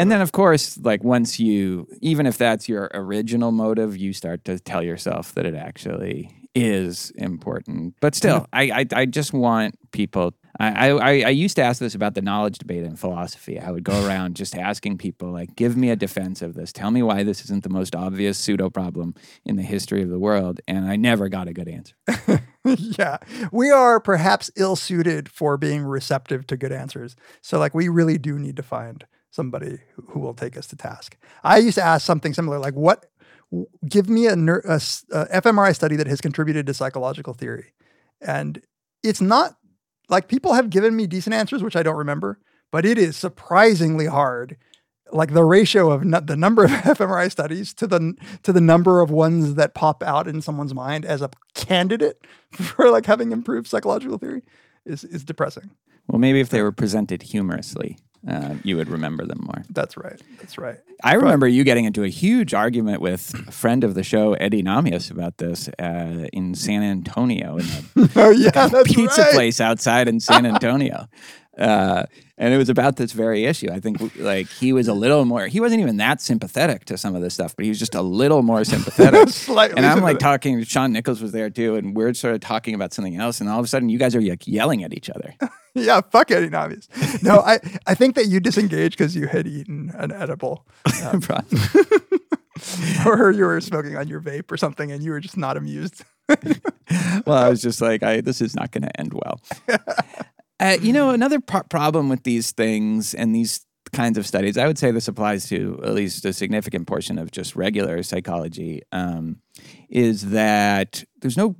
And 0.00 0.10
then 0.10 0.22
of 0.22 0.32
course, 0.32 0.78
like 0.78 1.04
once 1.04 1.38
you 1.38 1.86
even 2.00 2.26
if 2.26 2.38
that's 2.38 2.68
your 2.68 2.90
original 2.94 3.52
motive, 3.52 3.96
you 3.96 4.12
start 4.12 4.44
to 4.46 4.58
tell 4.58 4.82
yourself 4.82 5.34
that 5.34 5.44
it 5.44 5.54
actually 5.54 6.34
is 6.54 7.10
important. 7.16 7.94
But 8.00 8.14
still, 8.14 8.46
I 8.52 8.70
I, 8.70 8.86
I 9.02 9.06
just 9.06 9.32
want 9.32 9.74
people 9.92 10.34
I, 10.58 10.90
I, 10.90 11.10
I 11.20 11.28
used 11.30 11.56
to 11.56 11.62
ask 11.62 11.80
this 11.80 11.94
about 11.94 12.14
the 12.14 12.20
knowledge 12.20 12.58
debate 12.58 12.82
in 12.82 12.96
philosophy. 12.96 13.58
I 13.58 13.70
would 13.70 13.84
go 13.84 14.06
around 14.06 14.36
just 14.36 14.54
asking 14.54 14.98
people, 14.98 15.30
like, 15.32 15.56
give 15.56 15.76
me 15.76 15.90
a 15.90 15.96
defense 15.96 16.42
of 16.42 16.54
this. 16.54 16.72
Tell 16.72 16.90
me 16.90 17.02
why 17.02 17.22
this 17.22 17.42
isn't 17.44 17.62
the 17.62 17.70
most 17.70 17.96
obvious 17.96 18.36
pseudo 18.36 18.68
problem 18.68 19.14
in 19.44 19.56
the 19.56 19.62
history 19.62 20.02
of 20.02 20.10
the 20.10 20.18
world. 20.18 20.60
And 20.68 20.90
I 20.90 20.96
never 20.96 21.28
got 21.28 21.48
a 21.48 21.54
good 21.54 21.68
answer. 21.68 21.94
yeah, 22.64 23.18
we 23.52 23.70
are 23.70 24.00
perhaps 24.00 24.50
ill 24.56 24.76
suited 24.76 25.30
for 25.30 25.56
being 25.56 25.82
receptive 25.82 26.46
to 26.48 26.56
good 26.56 26.72
answers. 26.72 27.16
So, 27.40 27.58
like, 27.58 27.74
we 27.74 27.88
really 27.88 28.18
do 28.18 28.38
need 28.38 28.56
to 28.56 28.62
find 28.62 29.06
somebody 29.30 29.78
who, 30.08 30.20
will 30.20 30.34
take 30.34 30.56
us 30.56 30.66
to 30.68 30.76
task. 30.76 31.16
I 31.42 31.58
used 31.58 31.76
to 31.76 31.84
ask 31.84 32.04
something 32.04 32.34
similar, 32.34 32.58
like, 32.58 32.74
what? 32.74 33.06
Give 33.88 34.08
me 34.08 34.26
a, 34.28 34.36
ner- 34.36 34.62
a 34.64 34.80
a 35.10 35.40
fMRI 35.42 35.74
study 35.74 35.96
that 35.96 36.06
has 36.06 36.20
contributed 36.20 36.66
to 36.66 36.74
psychological 36.74 37.34
theory, 37.34 37.72
and 38.20 38.62
it's 39.02 39.20
not 39.20 39.56
like 40.08 40.28
people 40.28 40.54
have 40.54 40.70
given 40.70 40.94
me 40.94 41.06
decent 41.06 41.34
answers, 41.34 41.62
which 41.62 41.76
I 41.76 41.82
don't 41.82 41.96
remember, 41.96 42.38
but 42.70 42.84
it 42.84 42.98
is 42.98 43.16
surprisingly 43.16 44.06
hard. 44.06 44.56
Like 45.12 45.32
the 45.32 45.44
ratio 45.44 45.90
of 45.90 46.02
the 46.26 46.36
number 46.36 46.64
of 46.64 46.70
fMRI 46.70 47.32
studies 47.32 47.74
to 47.74 47.88
the 47.88 48.14
to 48.44 48.52
the 48.52 48.60
number 48.60 49.00
of 49.00 49.10
ones 49.10 49.56
that 49.56 49.74
pop 49.74 50.04
out 50.04 50.28
in 50.28 50.40
someone's 50.40 50.74
mind 50.74 51.04
as 51.04 51.20
a 51.20 51.30
candidate 51.54 52.24
for 52.52 52.90
like 52.90 53.06
having 53.06 53.32
improved 53.32 53.66
psychological 53.66 54.18
theory 54.18 54.42
is 54.86 55.02
is 55.02 55.24
depressing. 55.24 55.70
Well, 56.06 56.20
maybe 56.20 56.40
if 56.40 56.50
they 56.50 56.62
were 56.62 56.72
presented 56.72 57.22
humorously, 57.22 57.98
uh, 58.26 58.54
you 58.62 58.76
would 58.76 58.88
remember 58.88 59.24
them 59.24 59.40
more. 59.42 59.64
That's 59.70 59.96
right. 59.96 60.20
That's 60.38 60.58
right. 60.58 60.78
I 61.02 61.14
remember 61.14 61.48
you 61.48 61.64
getting 61.64 61.86
into 61.86 62.04
a 62.04 62.08
huge 62.08 62.52
argument 62.52 63.00
with 63.00 63.32
a 63.48 63.50
friend 63.52 63.84
of 63.84 63.94
the 63.94 64.02
show, 64.02 64.34
Eddy 64.34 64.62
Nahmias, 64.62 65.10
about 65.10 65.38
this 65.38 65.68
uh, 65.78 66.26
in 66.32 66.54
San 66.54 66.82
Antonio 66.82 67.56
in 67.56 67.64
a 67.64 68.08
Oh 68.16 68.30
yeah, 68.30 68.50
that's 68.50 68.92
pizza 68.92 69.22
right. 69.22 69.32
place 69.32 69.60
outside 69.60 70.08
in 70.08 70.20
San 70.20 70.44
Antonio. 70.44 71.08
Uh, 71.60 72.04
and 72.38 72.54
it 72.54 72.56
was 72.56 72.70
about 72.70 72.96
this 72.96 73.12
very 73.12 73.44
issue. 73.44 73.70
I 73.70 73.80
think 73.80 74.16
like 74.16 74.48
he 74.48 74.72
was 74.72 74.88
a 74.88 74.94
little 74.94 75.26
more. 75.26 75.46
He 75.46 75.60
wasn't 75.60 75.82
even 75.82 75.98
that 75.98 76.22
sympathetic 76.22 76.86
to 76.86 76.96
some 76.96 77.14
of 77.14 77.20
this 77.20 77.34
stuff, 77.34 77.54
but 77.54 77.64
he 77.64 77.68
was 77.68 77.78
just 77.78 77.94
a 77.94 78.00
little 78.00 78.42
more 78.42 78.64
sympathetic. 78.64 79.28
Slightly 79.28 79.76
and 79.76 79.84
I'm 79.84 80.00
like 80.00 80.18
talking. 80.18 80.62
Shaun 80.64 80.92
Nichols 80.92 81.20
was 81.20 81.32
there 81.32 81.50
too, 81.50 81.76
and 81.76 81.94
we're 81.94 82.14
sort 82.14 82.34
of 82.34 82.40
talking 82.40 82.74
about 82.74 82.94
something 82.94 83.16
else. 83.16 83.42
And 83.42 83.50
all 83.50 83.58
of 83.58 83.64
a 83.66 83.68
sudden, 83.68 83.90
you 83.90 83.98
guys 83.98 84.16
are 84.16 84.22
like 84.22 84.46
yelling 84.46 84.82
at 84.84 84.94
each 84.94 85.10
other. 85.10 85.34
Yeah, 85.72 86.00
fuck 86.00 86.32
Eddy 86.32 86.48
Nahmias. 86.48 87.22
No, 87.22 87.42
I, 87.42 87.60
I 87.86 87.94
think 87.94 88.16
that 88.16 88.26
you 88.26 88.40
disengaged 88.40 88.98
because 88.98 89.14
you 89.14 89.28
had 89.28 89.46
eaten 89.46 89.92
an 89.94 90.10
edible, 90.10 90.66
um, 91.04 91.22
or 93.06 93.30
you 93.30 93.44
were 93.44 93.60
smoking 93.60 93.96
on 93.96 94.08
your 94.08 94.20
vape 94.20 94.50
or 94.50 94.56
something, 94.56 94.90
and 94.90 95.00
you 95.00 95.12
were 95.12 95.20
just 95.20 95.36
not 95.36 95.56
amused. 95.56 96.02
well, 97.24 97.38
I 97.38 97.48
was 97.48 97.62
just 97.62 97.80
like, 97.80 98.02
I, 98.02 98.20
this 98.20 98.40
is 98.40 98.56
not 98.56 98.72
going 98.72 98.82
to 98.82 99.00
end 99.00 99.12
well. 99.12 99.40
Uh, 100.60 100.76
you 100.82 100.92
know, 100.92 101.10
another 101.10 101.40
pro- 101.40 101.62
problem 101.62 102.10
with 102.10 102.22
these 102.22 102.52
things 102.52 103.14
and 103.14 103.34
these 103.34 103.64
kinds 103.92 104.18
of 104.18 104.26
studies, 104.26 104.58
I 104.58 104.66
would 104.66 104.78
say 104.78 104.90
this 104.90 105.08
applies 105.08 105.48
to 105.48 105.80
at 105.82 105.94
least 105.94 106.24
a 106.26 106.34
significant 106.34 106.86
portion 106.86 107.18
of 107.18 107.30
just 107.30 107.56
regular 107.56 108.02
psychology, 108.02 108.82
um, 108.92 109.40
is 109.88 110.30
that 110.30 111.02
there's 111.22 111.38
no 111.38 111.56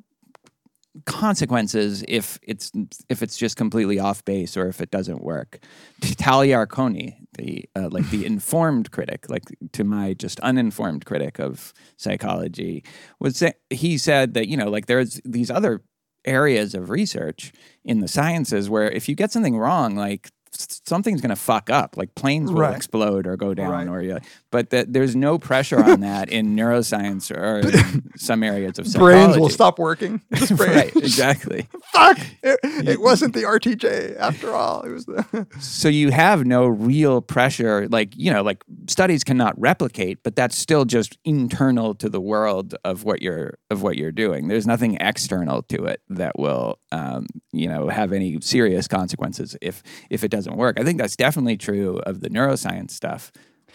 consequences 1.07 2.05
if 2.09 2.39
it's 2.43 2.73
if 3.09 3.23
it's 3.23 3.37
just 3.37 3.57
completely 3.57 3.99
off 3.99 4.25
base 4.25 4.57
or 4.57 4.67
if 4.69 4.81
it 4.81 4.91
doesn't 4.91 5.23
work. 5.23 5.61
Tal 6.03 6.41
Yarkoni, 6.41 7.15
the 7.39 7.65
uh, 7.77 7.89
like 7.91 8.11
the 8.11 8.27
informed 8.33 8.91
critic, 8.91 9.27
like 9.31 9.45
to 9.73 9.85
my 9.85 10.15
just 10.15 10.41
uninformed 10.41 11.07
critic 11.07 11.39
of 11.39 11.73
psychology, 11.97 12.85
was 13.19 13.39
say, 13.39 13.55
he 13.71 13.97
said 13.97 14.35
that 14.35 14.49
you 14.49 14.57
know 14.57 14.69
like 14.69 14.87
there's 14.87 15.21
these 15.25 15.51
other 15.51 15.81
areas 16.25 16.75
of 16.75 16.91
research 16.91 17.53
in 17.85 18.01
the 18.01 18.09
sciences 18.09 18.69
where 18.69 18.91
if 18.91 19.09
you 19.09 19.15
get 19.15 19.33
something 19.33 19.57
wrong, 19.57 19.97
like 19.97 20.31
something's 20.53 21.21
going 21.21 21.31
to 21.31 21.37
fuck 21.37 21.71
up, 21.71 21.97
like 21.97 22.15
planes 22.17 22.51
will 22.51 22.61
Right. 22.61 22.77
explode 22.77 23.27
or 23.27 23.37
go 23.37 23.55
down, 23.55 23.71
Right. 23.71 23.89
or 23.89 24.03
yeah, 24.03 24.19
but 24.51 24.71
that 24.71 24.93
there's 24.93 25.15
no 25.17 25.39
pressure 25.39 25.83
on 25.83 26.01
that 26.01 26.29
in 26.29 26.55
neuroscience 26.57 27.31
or 27.35 27.61
in 27.61 28.11
some 28.17 28.43
areas 28.43 28.79
of 28.79 28.87
psychology. 28.87 29.17
Brains 29.25 29.39
will 29.39 29.49
stop 29.49 29.79
working. 29.79 30.21
Right, 30.51 30.95
exactly. 30.97 31.69
Fuck! 31.93 32.19
It, 32.43 32.59
it 32.89 33.01
wasn't 33.01 33.35
the 33.35 33.43
RTJ 33.45 34.19
after 34.19 34.53
all. 34.53 34.83
It 34.83 34.91
was 34.91 35.07
the. 35.07 35.47
So 35.61 35.89
you 35.89 36.11
have 36.11 36.45
no 36.45 36.67
real 36.67 37.23
pressure, 37.23 37.89
like 37.89 38.13
you 38.17 38.33
know, 38.33 38.43
like 38.43 38.63
studies 38.89 39.25
cannot 39.25 39.59
replicate, 39.61 40.23
but 40.23 40.37
that's 40.37 40.57
still 40.57 40.85
just 40.85 41.19
internal 41.25 41.95
to 41.97 42.09
the 42.09 42.21
world 42.21 42.75
of 42.85 43.05
what 43.05 43.23
you're 43.23 43.59
of 43.71 43.83
what 43.83 43.97
you're 43.97 44.13
doing. 44.13 44.49
There's 44.49 44.67
nothing 44.67 44.97
external 45.01 45.63
to 45.65 45.85
it 45.85 46.01
that 46.09 46.39
will, 46.39 46.79
um, 46.93 47.27
you 47.53 47.69
know, 47.69 47.89
have 47.89 48.13
any 48.13 48.41
serious 48.41 48.89
consequences 48.89 49.57
if 49.61 49.83
if 50.11 50.25
it 50.25 50.31
doesn't 50.31 50.57
work. 50.57 50.79
I 50.81 50.85
think 50.85 50.99
that's 50.99 51.17
definitely 51.17 51.57
true 51.57 51.99
of 52.07 52.21
the 52.21 52.31
neuroscience 52.31 52.93
stuff. 52.93 53.33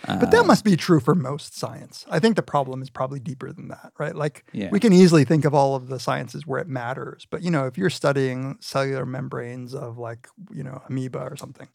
But 0.07 0.29
that 0.31 0.45
must 0.45 0.63
be 0.65 0.75
true 0.75 0.99
for 0.99 1.15
most 1.15 1.57
science. 1.57 2.05
I 2.09 2.19
think 2.19 2.35
the 2.35 2.43
problem 2.43 2.81
is 2.81 2.89
probably 2.89 3.19
deeper 3.19 3.51
than 3.51 3.69
that, 3.69 3.91
right? 3.97 4.13
Like 4.15 4.45
Yeah. 4.51 4.69
we 4.69 4.79
can 4.79 4.93
easily 4.93 5.23
think 5.23 5.45
of 5.45 5.53
all 5.55 5.73
of 5.73 5.87
the 5.87 5.99
sciences 5.99 6.45
where 6.45 6.59
it 6.59 6.67
matters, 6.67 7.25
but 7.31 7.41
you 7.41 7.49
know, 7.49 7.65
if 7.65 7.77
you're 7.77 7.89
studying 7.89 8.57
cellular 8.59 9.05
membranes 9.05 9.73
of 9.73 9.97
like 9.97 10.27
you 10.51 10.63
know 10.63 10.81
amoeba 10.89 11.19
or 11.19 11.35
something, 11.37 11.67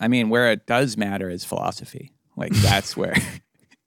I 0.00 0.08
mean, 0.08 0.28
where 0.28 0.50
it 0.50 0.66
does 0.66 0.96
matter 0.96 1.28
is 1.28 1.44
philosophy. 1.44 2.12
Like 2.36 2.52
that's 2.52 2.96
where. 2.96 3.14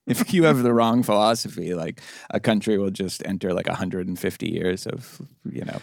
If 0.08 0.34
you 0.34 0.46
have 0.46 0.64
the 0.64 0.74
wrong 0.74 1.04
philosophy, 1.04 1.74
like 1.74 2.00
a 2.30 2.40
country 2.40 2.78
will 2.78 2.92
just 2.92 3.22
enter 3.28 3.54
like 3.54 3.68
150 3.68 4.50
years 4.50 4.88
of, 4.88 5.22
you 5.44 5.66
know, 5.66 5.82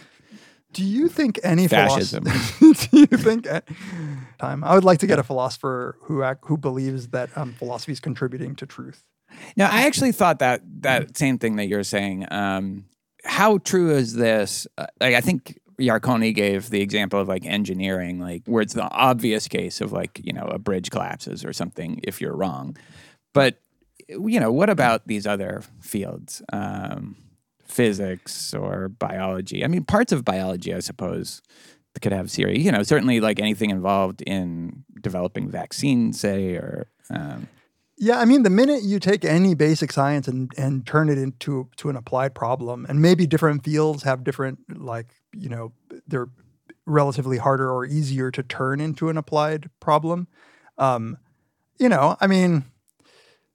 Do 0.73 0.83
you 0.83 1.07
think 1.09 1.39
any 1.43 1.67
Fascism. 1.67 2.23
do 2.59 2.75
you 2.91 3.05
think 3.05 3.47
time? 4.39 4.63
I 4.63 4.73
would 4.73 4.83
like 4.83 4.97
to 4.99 5.07
get 5.07 5.19
a 5.19 5.23
philosopher 5.23 5.97
who 6.01 6.23
ac- 6.23 6.39
who 6.41 6.57
believes 6.57 7.09
that 7.09 7.29
um, 7.37 7.53
philosophy 7.53 7.91
is 7.91 7.99
contributing 7.99 8.55
to 8.55 8.65
truth. 8.65 9.03
Now, 9.55 9.69
I 9.71 9.85
actually 9.85 10.11
thought 10.11 10.39
that 10.39 10.61
that 10.81 11.15
same 11.15 11.37
thing 11.37 11.57
that 11.57 11.67
you're 11.67 11.83
saying. 11.83 12.25
Um, 12.31 12.85
how 13.23 13.59
true 13.59 13.91
is 13.91 14.15
this? 14.15 14.67
Uh, 14.75 14.87
like, 14.99 15.13
I 15.13 15.21
think 15.21 15.59
Yarkoni 15.79 16.33
gave 16.33 16.69
the 16.69 16.81
example 16.81 17.19
of 17.19 17.27
like 17.27 17.45
engineering, 17.45 18.19
like 18.19 18.43
where 18.45 18.61
it's 18.61 18.73
the 18.73 18.89
obvious 18.89 19.47
case 19.47 19.81
of 19.81 19.91
like 19.91 20.21
you 20.23 20.33
know 20.33 20.45
a 20.45 20.59
bridge 20.59 20.89
collapses 20.89 21.43
or 21.43 21.53
something 21.53 21.99
if 22.03 22.21
you're 22.21 22.35
wrong. 22.35 22.77
But 23.33 23.59
you 24.07 24.39
know, 24.39 24.51
what 24.51 24.69
about 24.69 25.07
these 25.07 25.25
other 25.25 25.63
fields, 25.81 26.41
um, 26.53 27.15
physics 27.65 28.53
or 28.53 28.89
biology? 28.89 29.63
I 29.63 29.67
mean, 29.67 29.83
parts 29.83 30.11
of 30.11 30.23
biology, 30.23 30.73
I 30.73 30.79
suppose, 30.79 31.41
could 32.01 32.11
have 32.11 32.29
serious. 32.29 32.63
You 32.63 32.71
know, 32.71 32.83
certainly 32.83 33.19
like 33.19 33.39
anything 33.39 33.69
involved 33.69 34.21
in 34.21 34.83
developing 35.01 35.49
vaccines, 35.49 36.19
say, 36.19 36.55
or 36.55 36.87
um, 37.09 37.47
Yeah, 37.97 38.19
I 38.19 38.25
mean, 38.25 38.43
the 38.43 38.49
minute 38.49 38.83
you 38.83 38.99
take 38.99 39.23
any 39.23 39.55
basic 39.55 39.91
science 39.91 40.27
and, 40.27 40.51
and 40.57 40.85
turn 40.85 41.07
it 41.07 41.17
into 41.17 41.69
to 41.77 41.89
an 41.89 41.95
applied 41.95 42.35
problem, 42.35 42.85
and 42.89 43.01
maybe 43.01 43.25
different 43.25 43.63
fields 43.63 44.03
have 44.03 44.23
different, 44.23 44.59
like, 44.81 45.07
you 45.33 45.47
know, 45.47 45.71
they're 46.05 46.27
relatively 46.85 47.37
harder 47.37 47.71
or 47.71 47.85
easier 47.85 48.31
to 48.31 48.43
turn 48.43 48.81
into 48.81 49.09
an 49.09 49.17
applied 49.17 49.69
problem. 49.79 50.27
Um, 50.77 51.17
you 51.79 51.89
know, 51.89 52.17
I 52.19 52.27
mean, 52.27 52.65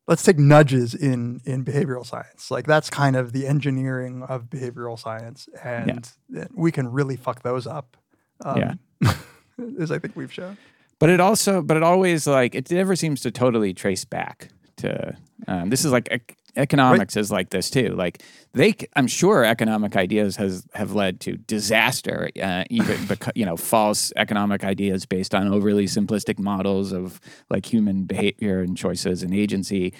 let's 0.06 0.22
take 0.22 0.38
nudges 0.38 0.94
in 0.94 1.40
in 1.44 1.64
behavioral 1.64 2.04
science. 2.04 2.50
Like 2.50 2.66
that's 2.66 2.90
kind 2.90 3.16
of 3.16 3.32
the 3.32 3.46
engineering 3.46 4.22
of 4.24 4.44
behavioral 4.50 4.98
science, 4.98 5.48
and 5.62 6.10
we 6.54 6.72
can 6.72 6.88
really 6.88 7.16
fuck 7.16 7.42
those 7.42 7.66
up. 7.66 7.96
Um, 8.44 8.78
Yeah. 9.02 9.14
as 9.80 9.90
I 9.90 9.98
think 9.98 10.16
we've 10.16 10.32
shown. 10.32 10.56
But 11.00 11.10
it 11.10 11.18
also 11.18 11.60
but 11.60 11.76
it 11.76 11.82
always 11.82 12.28
like 12.28 12.54
it 12.54 12.70
never 12.70 12.94
seems 12.94 13.20
to 13.22 13.32
totally 13.32 13.74
trace 13.74 14.04
back 14.04 14.50
to 14.76 15.16
um, 15.48 15.70
this 15.70 15.84
is 15.84 15.90
like 15.90 16.08
ec- 16.12 16.36
economics 16.56 17.16
is 17.16 17.30
like 17.30 17.50
this 17.50 17.70
too. 17.70 17.88
Like 17.88 18.22
they 18.52 18.74
I'm 18.94 19.06
sure 19.06 19.44
economic 19.44 19.96
ideas 19.96 20.36
has 20.36 20.66
have 20.74 20.92
led 20.92 21.20
to 21.20 21.36
disaster 21.36 22.30
uh, 22.40 22.64
even 22.70 23.04
because 23.08 23.32
you 23.34 23.44
know 23.44 23.56
false 23.56 24.12
economic 24.16 24.64
ideas 24.64 25.06
based 25.06 25.34
on 25.34 25.48
overly 25.52 25.86
simplistic 25.86 26.38
models 26.38 26.92
of 26.92 27.20
like 27.48 27.72
human 27.72 28.04
behavior 28.04 28.60
and 28.60 28.76
choices 28.76 29.22
and 29.22 29.34
agency. 29.34 29.92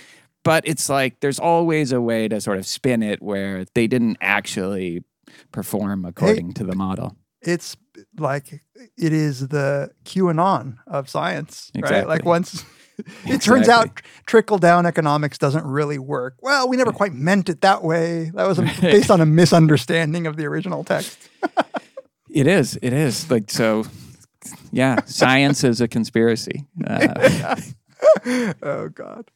But 0.43 0.67
it's 0.67 0.89
like 0.89 1.21
there's 1.21 1.39
always 1.39 1.93
a 1.93 2.01
way 2.01 2.29
to 2.29 2.41
sort 2.41 2.59
of 2.59 2.67
spin 2.67 3.03
it 3.03 3.23
where 3.23 3.67
they 3.75 3.87
didn't 3.87 4.17
actually 4.21 5.05
perform 5.53 6.05
according 6.05 6.55
to 6.55 6.65
the 6.65 6.75
model 6.75 7.17
it's 7.43 7.77
like 8.19 8.63
it 8.97 9.13
is 9.13 9.49
the 9.49 9.91
QAnon 10.05 10.77
of 10.87 11.09
science, 11.09 11.71
right? 11.75 12.07
Like 12.07 12.21
Exactly. 12.21 12.29
once 12.29 12.65
it 13.27 13.41
turns 13.41 13.69
out 13.69 14.03
trickle 14.27 14.59
down 14.59 14.87
economics 14.87 15.39
doesn't 15.39 15.65
really 15.65 15.99
work. 15.99 16.37
Well, 16.41 16.69
we 16.69 16.77
never 16.77 16.93
quite 16.93 17.13
meant 17.15 17.49
it 17.49 17.61
that 17.63 17.83
way. 17.83 18.31
That 18.35 18.47
was 18.47 18.59
a, 18.59 18.63
based 18.81 19.11
on 19.11 19.21
a 19.21 19.27
misunderstanding 19.27 20.27
of 20.27 20.37
the 20.37 20.47
original 20.47 20.85
text. 20.85 21.19
It 22.33 22.47
is. 22.47 22.79
It 22.81 22.93
is. 22.93 23.29
Like 23.29 23.51
so. 23.51 23.85
Yeah, 24.71 25.01
science 25.05 25.65
is 25.65 25.81
a 25.81 25.89
conspiracy. 25.89 26.65
Uh, 26.87 27.57
Oh 28.63 28.89
God. 28.89 29.29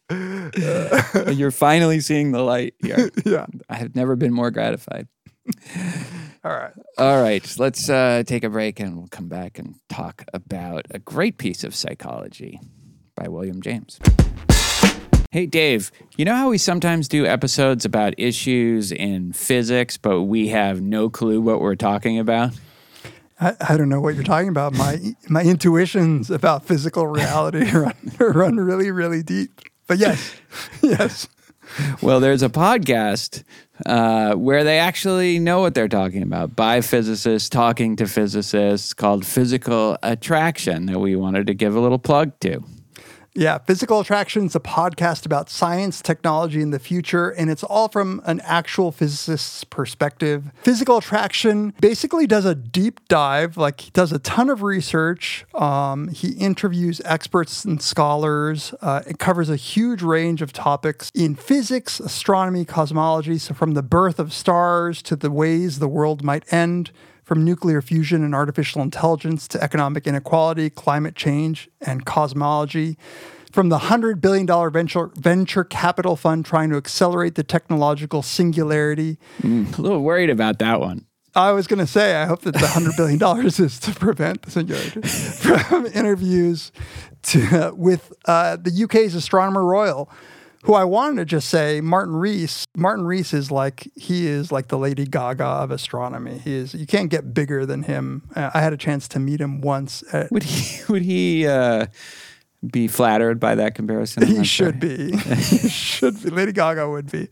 you're 1.32 1.50
finally 1.50 1.98
seeing 1.98 2.30
the 2.30 2.40
light 2.40 2.74
here. 2.80 3.10
Yeah. 3.26 3.46
I 3.68 3.74
have 3.74 3.96
never 3.96 4.14
been 4.14 4.32
more 4.32 4.52
gratified. 4.52 5.08
All 6.44 6.52
right. 6.52 6.72
All 6.98 7.22
right, 7.22 7.54
let's 7.58 7.88
uh, 7.88 8.22
take 8.26 8.44
a 8.44 8.50
break 8.50 8.78
and 8.78 8.98
we'll 8.98 9.08
come 9.08 9.28
back 9.28 9.58
and 9.58 9.76
talk 9.88 10.24
about 10.34 10.86
a 10.90 10.98
great 10.98 11.38
piece 11.38 11.64
of 11.64 11.74
psychology 11.74 12.60
by 13.16 13.28
William 13.28 13.62
James. 13.62 13.98
Hey, 15.30 15.46
Dave, 15.46 15.90
you 16.16 16.26
know 16.26 16.36
how 16.36 16.50
we 16.50 16.58
sometimes 16.58 17.08
do 17.08 17.24
episodes 17.24 17.86
about 17.86 18.12
issues 18.18 18.92
in 18.92 19.32
physics, 19.32 19.96
but 19.96 20.24
we 20.24 20.48
have 20.48 20.82
no 20.82 21.08
clue 21.08 21.40
what 21.40 21.60
we're 21.60 21.76
talking 21.76 22.18
about? 22.18 22.52
I, 23.40 23.54
I 23.68 23.76
don't 23.78 23.88
know 23.88 24.00
what 24.00 24.14
you're 24.14 24.22
talking 24.22 24.48
about. 24.48 24.74
My 24.74 24.98
my 25.28 25.42
intuitions 25.42 26.30
about 26.30 26.64
physical 26.66 27.06
reality 27.06 27.68
run, 27.72 27.94
run 28.20 28.56
really, 28.58 28.90
really 28.90 29.22
deep. 29.22 29.60
But 29.86 29.98
yes, 29.98 30.34
yes. 30.82 31.26
Well, 32.02 32.20
there's 32.20 32.42
a 32.42 32.48
podcast 32.48 33.42
uh, 33.86 34.34
where 34.34 34.64
they 34.64 34.78
actually 34.78 35.38
know 35.38 35.60
what 35.60 35.74
they're 35.74 35.88
talking 35.88 36.22
about 36.22 36.54
by 36.54 36.80
physicists 36.80 37.48
talking 37.48 37.96
to 37.96 38.06
physicists 38.06 38.94
called 38.94 39.26
Physical 39.26 39.96
Attraction 40.02 40.86
that 40.86 40.98
we 40.98 41.16
wanted 41.16 41.46
to 41.48 41.54
give 41.54 41.74
a 41.74 41.80
little 41.80 41.98
plug 41.98 42.38
to. 42.40 42.62
Yeah, 43.36 43.58
Physical 43.58 43.98
Attraction 43.98 44.46
is 44.46 44.54
a 44.54 44.60
podcast 44.60 45.26
about 45.26 45.50
science, 45.50 46.00
technology, 46.00 46.62
and 46.62 46.72
the 46.72 46.78
future, 46.78 47.30
and 47.30 47.50
it's 47.50 47.64
all 47.64 47.88
from 47.88 48.22
an 48.26 48.40
actual 48.44 48.92
physicist's 48.92 49.64
perspective. 49.64 50.52
Physical 50.62 50.98
Attraction 50.98 51.74
basically 51.80 52.28
does 52.28 52.44
a 52.44 52.54
deep 52.54 53.00
dive, 53.08 53.56
like 53.56 53.80
he 53.80 53.90
does 53.90 54.12
a 54.12 54.20
ton 54.20 54.50
of 54.50 54.62
research. 54.62 55.46
Um, 55.52 56.06
he 56.08 56.34
interviews 56.34 57.00
experts 57.04 57.64
and 57.64 57.82
scholars. 57.82 58.72
Uh, 58.80 59.02
it 59.04 59.18
covers 59.18 59.50
a 59.50 59.56
huge 59.56 60.00
range 60.00 60.40
of 60.40 60.52
topics 60.52 61.10
in 61.12 61.34
physics, 61.34 61.98
astronomy, 61.98 62.64
cosmology, 62.64 63.38
so 63.38 63.52
from 63.52 63.74
the 63.74 63.82
birth 63.82 64.20
of 64.20 64.32
stars 64.32 65.02
to 65.02 65.16
the 65.16 65.32
ways 65.32 65.80
the 65.80 65.88
world 65.88 66.22
might 66.22 66.52
end 66.52 66.92
from 67.24 67.44
nuclear 67.44 67.82
fusion 67.82 68.22
and 68.22 68.34
artificial 68.34 68.82
intelligence 68.82 69.48
to 69.48 69.62
economic 69.62 70.06
inequality, 70.06 70.70
climate 70.70 71.16
change, 71.16 71.68
and 71.80 72.04
cosmology. 72.04 72.96
From 73.52 73.68
the 73.68 73.78
$100 73.78 74.20
billion 74.20 74.46
venture, 74.72 75.10
venture 75.16 75.64
capital 75.64 76.16
fund 76.16 76.44
trying 76.44 76.70
to 76.70 76.76
accelerate 76.76 77.36
the 77.36 77.44
technological 77.44 78.20
singularity. 78.22 79.18
A 79.78 79.80
little 79.80 80.02
worried 80.02 80.30
about 80.30 80.58
that 80.58 80.80
one. 80.80 81.06
I 81.36 81.52
was 81.52 81.66
going 81.66 81.80
to 81.80 81.86
say, 81.86 82.14
I 82.14 82.26
hope 82.26 82.42
that 82.42 82.52
the 82.52 82.60
$100 82.60 82.96
billion 82.96 83.46
is 83.46 83.80
to 83.80 83.92
prevent 83.92 84.42
the 84.42 84.50
singularity. 84.50 85.00
From 85.02 85.86
interviews 85.86 86.70
to, 87.22 87.72
with 87.76 88.12
uh, 88.26 88.56
the 88.56 88.84
UK's 88.84 89.14
Astronomer 89.14 89.64
Royal, 89.64 90.10
who 90.64 90.72
I 90.74 90.84
wanted 90.84 91.16
to 91.16 91.24
just 91.26 91.48
say, 91.50 91.80
Martin 91.82 92.16
Rees. 92.16 92.64
Martin 92.74 93.04
Rees 93.04 93.32
is 93.34 93.50
like 93.50 93.90
he 93.96 94.26
is 94.26 94.50
like 94.50 94.68
the 94.68 94.78
Lady 94.78 95.04
Gaga 95.04 95.44
of 95.44 95.70
astronomy. 95.70 96.38
He 96.38 96.54
is 96.54 96.74
you 96.74 96.86
can't 96.86 97.10
get 97.10 97.34
bigger 97.34 97.66
than 97.66 97.82
him. 97.82 98.22
Uh, 98.34 98.50
I 98.54 98.60
had 98.60 98.72
a 98.72 98.76
chance 98.78 99.06
to 99.08 99.18
meet 99.18 99.40
him 99.40 99.60
once. 99.60 100.02
At, 100.12 100.32
Would 100.32 100.42
he 100.42 100.82
would 100.88 101.02
he 101.02 101.46
uh, 101.46 101.86
be 102.66 102.88
flattered 102.88 103.38
by 103.38 103.56
that 103.56 103.74
comparison? 103.74 104.26
He 104.26 104.42
should 104.44 104.46
sure. 104.46 104.72
be. 104.72 105.16
he 105.16 105.68
should 105.68 106.22
be. 106.22 106.30
Lady 106.30 106.52
Gaga 106.52 106.88
would 106.88 107.10
be. 107.10 107.28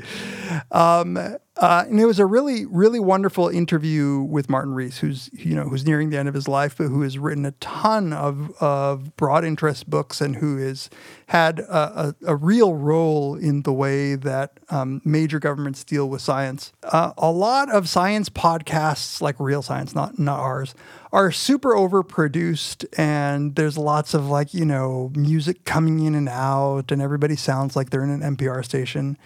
Um, 0.70 1.18
uh, 1.62 1.84
and 1.88 2.00
it 2.00 2.06
was 2.06 2.18
a 2.18 2.26
really, 2.26 2.66
really 2.66 2.98
wonderful 2.98 3.48
interview 3.48 4.20
with 4.20 4.50
Martin 4.50 4.74
Rees, 4.74 4.98
who's 4.98 5.30
you 5.32 5.54
know 5.54 5.62
who's 5.62 5.86
nearing 5.86 6.10
the 6.10 6.18
end 6.18 6.28
of 6.28 6.34
his 6.34 6.48
life, 6.48 6.76
but 6.76 6.88
who 6.88 7.02
has 7.02 7.16
written 7.18 7.46
a 7.46 7.52
ton 7.52 8.12
of 8.12 8.50
of 8.60 9.14
broad 9.16 9.44
interest 9.44 9.88
books 9.88 10.20
and 10.20 10.34
who 10.34 10.56
has 10.56 10.90
had 11.26 11.60
a, 11.60 12.14
a, 12.24 12.32
a 12.32 12.34
real 12.34 12.74
role 12.74 13.36
in 13.36 13.62
the 13.62 13.72
way 13.72 14.16
that 14.16 14.58
um, 14.70 15.00
major 15.04 15.38
governments 15.38 15.84
deal 15.84 16.08
with 16.08 16.20
science. 16.20 16.72
Uh, 16.82 17.12
a 17.16 17.30
lot 17.30 17.70
of 17.70 17.88
science 17.88 18.28
podcasts, 18.28 19.20
like 19.20 19.38
Real 19.38 19.62
Science, 19.62 19.94
not 19.94 20.18
not 20.18 20.40
ours, 20.40 20.74
are 21.12 21.30
super 21.30 21.74
overproduced, 21.76 22.86
and 22.98 23.54
there's 23.54 23.78
lots 23.78 24.14
of 24.14 24.26
like 24.26 24.52
you 24.52 24.64
know 24.64 25.12
music 25.14 25.64
coming 25.64 26.00
in 26.00 26.16
and 26.16 26.28
out, 26.28 26.90
and 26.90 27.00
everybody 27.00 27.36
sounds 27.36 27.76
like 27.76 27.90
they're 27.90 28.02
in 28.02 28.10
an 28.10 28.36
NPR 28.36 28.64
station. 28.64 29.16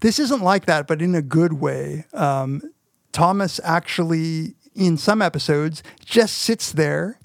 This 0.00 0.18
isn't 0.18 0.42
like 0.42 0.66
that, 0.66 0.86
but 0.86 1.02
in 1.02 1.14
a 1.14 1.22
good 1.22 1.54
way. 1.54 2.04
Um, 2.12 2.62
Thomas 3.12 3.60
actually, 3.64 4.54
in 4.74 4.96
some 4.96 5.20
episodes, 5.20 5.82
just 6.04 6.38
sits 6.38 6.72
there 6.72 7.18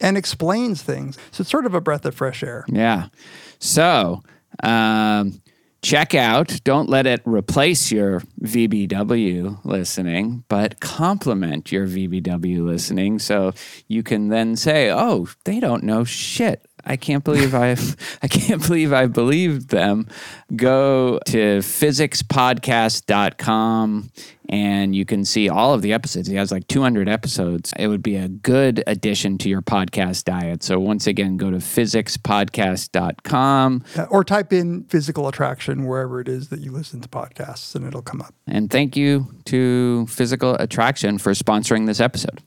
and 0.00 0.16
explains 0.16 0.82
things. 0.82 1.16
So 1.30 1.42
it's 1.42 1.50
sort 1.50 1.66
of 1.66 1.74
a 1.74 1.80
breath 1.80 2.04
of 2.04 2.14
fresh 2.14 2.42
air. 2.42 2.64
Yeah. 2.68 3.08
So 3.58 4.22
um, 4.62 5.40
check 5.82 6.14
out. 6.14 6.60
Don't 6.64 6.88
let 6.88 7.06
it 7.06 7.22
replace 7.24 7.90
your 7.90 8.20
VBW 8.42 9.64
listening, 9.64 10.44
but 10.48 10.80
complement 10.80 11.72
your 11.72 11.86
VBW 11.86 12.64
listening. 12.64 13.18
So 13.18 13.52
you 13.88 14.02
can 14.02 14.28
then 14.28 14.56
say, 14.56 14.90
"Oh, 14.90 15.28
they 15.44 15.60
don't 15.60 15.84
know 15.84 16.04
shit." 16.04 16.66
I 16.86 16.96
can't 16.96 17.24
believe 17.24 17.54
I've 17.54 17.96
I 18.22 18.28
can't 18.28 18.64
believe 18.66 18.92
I 18.92 19.06
believed 19.06 19.68
them. 19.70 20.06
Go 20.54 21.18
to 21.26 21.58
physicspodcast.com 21.58 24.10
and 24.48 24.94
you 24.94 25.04
can 25.04 25.24
see 25.24 25.48
all 25.48 25.74
of 25.74 25.82
the 25.82 25.92
episodes. 25.92 26.28
He 26.28 26.36
has 26.36 26.52
like 26.52 26.68
200 26.68 27.08
episodes. 27.08 27.72
It 27.76 27.88
would 27.88 28.00
be 28.02 28.14
a 28.14 28.28
good 28.28 28.84
addition 28.86 29.38
to 29.38 29.48
your 29.48 29.60
podcast 29.60 30.22
diet. 30.22 30.62
So 30.62 30.78
once 30.78 31.08
again, 31.08 31.36
go 31.36 31.50
to 31.50 31.56
physicspodcast.com 31.56 33.84
Or 34.08 34.22
type 34.22 34.52
in 34.52 34.84
physical 34.84 35.26
attraction 35.26 35.84
wherever 35.86 36.20
it 36.20 36.28
is 36.28 36.50
that 36.50 36.60
you 36.60 36.70
listen 36.70 37.00
to 37.00 37.08
podcasts 37.08 37.74
and 37.74 37.84
it'll 37.84 38.02
come 38.02 38.22
up. 38.22 38.34
and 38.46 38.70
thank 38.70 38.96
you 38.96 39.26
to 39.46 40.06
Physical 40.06 40.54
Attraction 40.54 41.18
for 41.18 41.32
sponsoring 41.32 41.86
this 41.86 41.98
episode. 42.00 42.40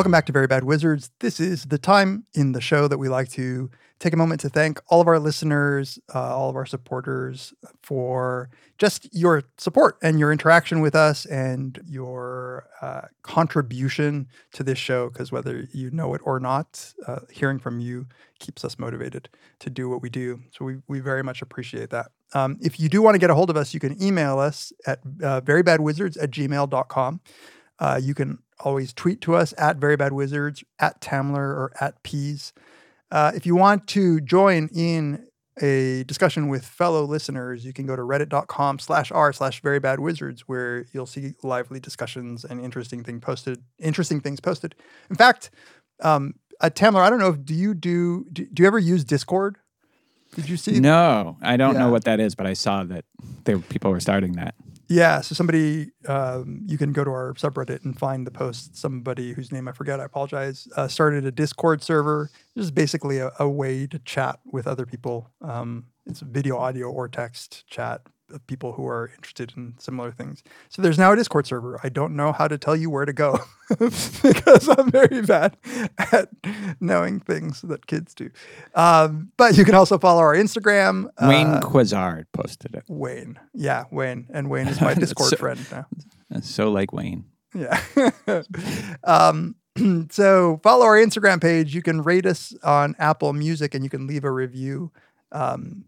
Welcome 0.00 0.12
back 0.12 0.24
to 0.24 0.32
Very 0.32 0.46
Bad 0.46 0.64
Wizards. 0.64 1.10
This 1.18 1.38
is 1.38 1.64
the 1.64 1.76
time 1.76 2.24
in 2.32 2.52
the 2.52 2.60
show 2.62 2.88
that 2.88 2.96
we 2.96 3.10
like 3.10 3.28
to 3.32 3.68
take 3.98 4.14
a 4.14 4.16
moment 4.16 4.40
to 4.40 4.48
thank 4.48 4.80
all 4.88 5.02
of 5.02 5.06
our 5.06 5.18
listeners, 5.18 5.98
uh, 6.14 6.34
all 6.34 6.48
of 6.48 6.56
our 6.56 6.64
supporters 6.64 7.52
for 7.82 8.48
just 8.78 9.14
your 9.14 9.42
support 9.58 9.98
and 10.02 10.18
your 10.18 10.32
interaction 10.32 10.80
with 10.80 10.94
us 10.94 11.26
and 11.26 11.82
your 11.86 12.66
uh, 12.80 13.02
contribution 13.20 14.26
to 14.54 14.62
this 14.62 14.78
show. 14.78 15.10
Because 15.10 15.30
whether 15.30 15.68
you 15.70 15.90
know 15.90 16.14
it 16.14 16.22
or 16.24 16.40
not, 16.40 16.94
uh, 17.06 17.18
hearing 17.30 17.58
from 17.58 17.78
you 17.78 18.06
keeps 18.38 18.64
us 18.64 18.78
motivated 18.78 19.28
to 19.58 19.68
do 19.68 19.90
what 19.90 20.00
we 20.00 20.08
do. 20.08 20.40
So 20.52 20.64
we, 20.64 20.78
we 20.88 21.00
very 21.00 21.22
much 21.22 21.42
appreciate 21.42 21.90
that. 21.90 22.06
Um, 22.32 22.56
if 22.62 22.80
you 22.80 22.88
do 22.88 23.02
want 23.02 23.16
to 23.16 23.18
get 23.18 23.28
a 23.28 23.34
hold 23.34 23.50
of 23.50 23.58
us, 23.58 23.74
you 23.74 23.80
can 23.80 24.02
email 24.02 24.38
us 24.38 24.72
at 24.86 25.00
uh, 25.22 25.42
verybadwizards 25.42 26.16
at 26.22 26.30
gmail.com. 26.30 27.20
Uh, 27.80 27.98
you 28.00 28.14
can 28.14 28.38
always 28.60 28.92
tweet 28.92 29.20
to 29.22 29.34
us 29.34 29.52
at 29.58 29.78
Very 29.78 29.96
Bad 29.96 30.12
Wizards, 30.12 30.62
at 30.78 31.00
Tamler, 31.00 31.38
or 31.38 31.72
at 31.80 32.00
Peas. 32.02 32.52
Uh, 33.10 33.32
if 33.34 33.46
you 33.46 33.56
want 33.56 33.86
to 33.88 34.20
join 34.20 34.68
in 34.74 35.26
a 35.62 36.04
discussion 36.04 36.48
with 36.48 36.64
fellow 36.64 37.04
listeners, 37.04 37.64
you 37.64 37.72
can 37.72 37.86
go 37.86 37.96
to 37.96 38.02
reddit.com 38.02 38.78
slash 38.78 39.10
r 39.10 39.32
slash 39.32 39.60
very 39.62 39.80
bad 39.80 39.98
wizards, 39.98 40.42
where 40.42 40.86
you'll 40.92 41.06
see 41.06 41.34
lively 41.42 41.80
discussions 41.80 42.44
and 42.44 42.60
interesting 42.62 43.02
thing 43.02 43.20
posted, 43.20 43.62
interesting 43.78 44.20
things 44.20 44.40
posted. 44.40 44.74
In 45.10 45.16
fact, 45.16 45.50
um, 46.00 46.34
uh, 46.60 46.70
Tamler, 46.70 47.00
I 47.00 47.10
don't 47.10 47.18
know 47.18 47.30
if 47.30 47.44
do 47.44 47.54
you 47.54 47.74
do, 47.74 48.26
do 48.32 48.44
do 48.46 48.62
you 48.62 48.66
ever 48.66 48.78
use 48.78 49.04
Discord? 49.04 49.56
Did 50.36 50.48
you 50.48 50.56
see? 50.56 50.78
No, 50.78 51.36
I 51.42 51.56
don't 51.56 51.74
Yeah. 51.74 51.80
know 51.80 51.90
what 51.90 52.04
that 52.04 52.20
is, 52.20 52.34
but 52.34 52.46
I 52.46 52.52
saw 52.52 52.84
that 52.84 53.04
there 53.44 53.58
people 53.58 53.90
were 53.90 54.00
starting 54.00 54.32
that. 54.34 54.54
Yeah, 54.92 55.20
so 55.20 55.36
somebody, 55.36 55.92
um, 56.08 56.62
you 56.66 56.76
can 56.76 56.92
go 56.92 57.04
to 57.04 57.10
our 57.10 57.32
subreddit 57.34 57.84
and 57.84 57.96
find 57.96 58.26
the 58.26 58.32
post. 58.32 58.76
Somebody 58.76 59.32
whose 59.34 59.52
name 59.52 59.68
I 59.68 59.72
forget, 59.72 60.00
I 60.00 60.04
apologize, 60.04 60.66
uh, 60.76 60.88
started 60.88 61.24
a 61.24 61.30
Discord 61.30 61.80
server. 61.80 62.28
This 62.56 62.64
is 62.64 62.72
basically 62.72 63.18
a, 63.18 63.30
a 63.38 63.48
way 63.48 63.86
to 63.86 64.00
chat 64.00 64.40
with 64.44 64.66
other 64.66 64.86
people. 64.86 65.30
Um, 65.42 65.84
it's 66.06 66.18
video, 66.18 66.56
audio, 66.56 66.90
or 66.90 67.06
text 67.06 67.68
chat 67.68 68.02
of 68.32 68.46
people 68.46 68.72
who 68.72 68.86
are 68.86 69.10
interested 69.16 69.52
in 69.56 69.74
similar 69.78 70.10
things. 70.12 70.42
So 70.68 70.82
there's 70.82 70.98
now 70.98 71.12
a 71.12 71.16
Discord 71.16 71.46
server. 71.46 71.80
I 71.82 71.88
don't 71.88 72.14
know 72.16 72.32
how 72.32 72.48
to 72.48 72.58
tell 72.58 72.76
you 72.76 72.90
where 72.90 73.04
to 73.04 73.12
go 73.12 73.38
because 73.78 74.68
I'm 74.68 74.90
very 74.90 75.22
bad 75.22 75.56
at 75.98 76.28
knowing 76.80 77.20
things 77.20 77.62
that 77.62 77.86
kids 77.86 78.14
do. 78.14 78.30
Um, 78.74 79.32
but 79.36 79.56
you 79.56 79.64
can 79.64 79.74
also 79.74 79.98
follow 79.98 80.20
our 80.20 80.34
Instagram. 80.34 81.08
Wayne 81.20 81.46
uh, 81.48 81.60
Quazard 81.60 82.26
posted 82.32 82.74
it. 82.74 82.84
Wayne. 82.88 83.38
Yeah, 83.54 83.84
Wayne. 83.90 84.26
And 84.30 84.50
Wayne 84.50 84.68
is 84.68 84.80
my 84.80 84.94
Discord 85.04 85.30
So- 85.30 85.36
friend 85.36 85.60
now. 85.70 85.86
So 86.42 86.70
like 86.70 86.92
Wayne. 86.92 87.24
Yeah. 87.54 87.80
um, 89.04 89.56
so 90.10 90.60
follow 90.62 90.84
our 90.84 90.96
Instagram 90.96 91.40
page. 91.40 91.74
You 91.74 91.82
can 91.82 92.02
rate 92.02 92.26
us 92.26 92.54
on 92.62 92.94
Apple 92.98 93.32
Music 93.32 93.74
and 93.74 93.82
you 93.84 93.90
can 93.90 94.06
leave 94.06 94.24
a 94.24 94.30
review. 94.30 94.92
Um, 95.32 95.84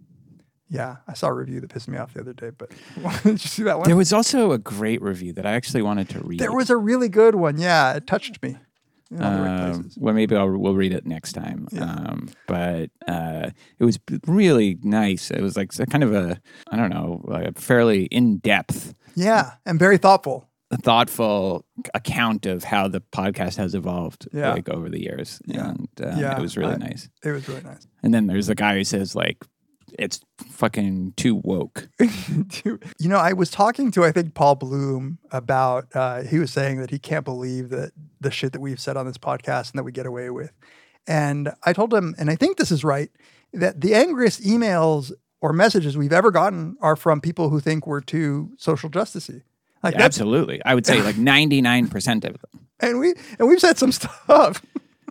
yeah, 0.72 0.96
I 1.06 1.12
saw 1.14 1.26
a 1.28 1.32
review 1.34 1.60
that 1.60 1.68
pissed 1.70 1.88
me 1.88 1.98
off 1.98 2.14
the 2.14 2.20
other 2.20 2.32
day, 2.32 2.50
but 2.56 2.70
did 3.24 3.32
you 3.32 3.36
see 3.38 3.62
that 3.64 3.78
one? 3.78 3.86
There 3.86 3.96
was 3.96 4.12
also 4.12 4.52
a 4.52 4.58
great 4.58 5.02
review 5.02 5.32
that 5.34 5.44
I 5.46 5.52
actually 5.52 5.82
wanted 5.82 6.08
to 6.10 6.20
read. 6.20 6.40
There 6.40 6.52
was 6.52 6.70
a 6.70 6.76
really 6.76 7.08
good 7.10 7.34
one. 7.34 7.58
Yeah, 7.58 7.92
it 7.94 8.06
touched 8.06 8.42
me. 8.42 8.56
in 9.10 9.22
all 9.22 9.40
right 9.42 9.70
Um, 9.72 9.90
well, 9.98 10.14
maybe 10.14 10.34
I'll, 10.34 10.48
we'll 10.56 10.74
read 10.74 10.94
it 10.94 11.04
next 11.06 11.34
time. 11.34 11.68
Um, 11.78 12.28
but 12.46 12.88
uh, 13.06 13.50
it 13.78 13.84
was 13.84 13.98
really 14.26 14.78
nice. 14.82 15.30
It 15.30 15.42
was 15.42 15.56
like 15.56 15.70
kind 15.90 16.02
of 16.04 16.14
a, 16.14 16.40
I 16.70 16.76
don't 16.76 16.90
know, 16.90 17.20
like 17.24 17.46
a 17.48 17.52
fairly 17.60 18.04
in 18.06 18.38
depth, 18.38 18.94
Yeah, 19.14 19.52
and 19.66 19.78
very 19.78 19.98
thoughtful. 19.98 20.48
thoughtful 20.82 21.66
account 21.92 22.46
of 22.46 22.64
how 22.64 22.88
the 22.88 23.00
podcast 23.12 23.56
has 23.56 23.74
evolved 23.74 24.26
Yeah. 24.32 24.52
like 24.54 24.68
over 24.70 24.88
the 24.88 25.00
years. 25.02 25.40
Yeah. 25.44 25.68
And 25.70 25.88
uh, 26.00 26.14
Yeah, 26.18 26.38
it 26.38 26.40
was 26.40 26.56
really 26.56 26.74
I- 26.74 26.78
nice. 26.88 27.08
It 27.24 27.30
was 27.32 27.46
really 27.48 27.62
nice. 27.62 27.86
And 28.02 28.14
then 28.14 28.26
there's 28.26 28.46
the 28.46 28.54
guy 28.54 28.76
who 28.76 28.84
says, 28.84 29.14
like, 29.14 29.44
it's 29.98 30.20
fucking 30.38 31.14
too 31.16 31.36
woke. 31.36 31.88
you 32.00 32.78
know, 33.00 33.18
I 33.18 33.32
was 33.32 33.50
talking 33.50 33.90
to 33.92 34.04
I 34.04 34.12
think 34.12 34.34
Paul 34.34 34.56
Bloom 34.56 35.18
about. 35.30 35.88
Uh, 35.94 36.22
he 36.22 36.38
was 36.38 36.52
saying 36.52 36.80
that 36.80 36.90
he 36.90 36.98
can't 36.98 37.24
believe 37.24 37.70
that 37.70 37.92
the 38.20 38.30
shit 38.30 38.52
that 38.52 38.60
we've 38.60 38.80
said 38.80 38.96
on 38.96 39.06
this 39.06 39.18
podcast 39.18 39.70
and 39.70 39.78
that 39.78 39.84
we 39.84 39.92
get 39.92 40.06
away 40.06 40.30
with. 40.30 40.52
And 41.06 41.52
I 41.64 41.72
told 41.72 41.92
him, 41.92 42.14
and 42.18 42.30
I 42.30 42.36
think 42.36 42.56
this 42.56 42.70
is 42.70 42.84
right, 42.84 43.10
that 43.52 43.80
the 43.80 43.94
angriest 43.94 44.42
emails 44.42 45.12
or 45.40 45.52
messages 45.52 45.96
we've 45.96 46.12
ever 46.12 46.30
gotten 46.30 46.76
are 46.80 46.96
from 46.96 47.20
people 47.20 47.50
who 47.50 47.60
think 47.60 47.86
we're 47.86 48.00
too 48.00 48.52
social 48.56 48.88
justicey. 48.88 49.42
Like 49.82 49.94
that's 49.94 50.04
Absolutely. 50.04 50.62
I 50.64 50.74
would 50.74 50.86
say 50.86 51.02
like 51.02 51.16
99% 51.16 52.24
of 52.24 52.40
them. 52.40 52.66
and 52.80 53.00
we 53.00 53.14
and 53.38 53.48
we've 53.48 53.60
said 53.60 53.78
some 53.78 53.90
stuff. 53.92 54.62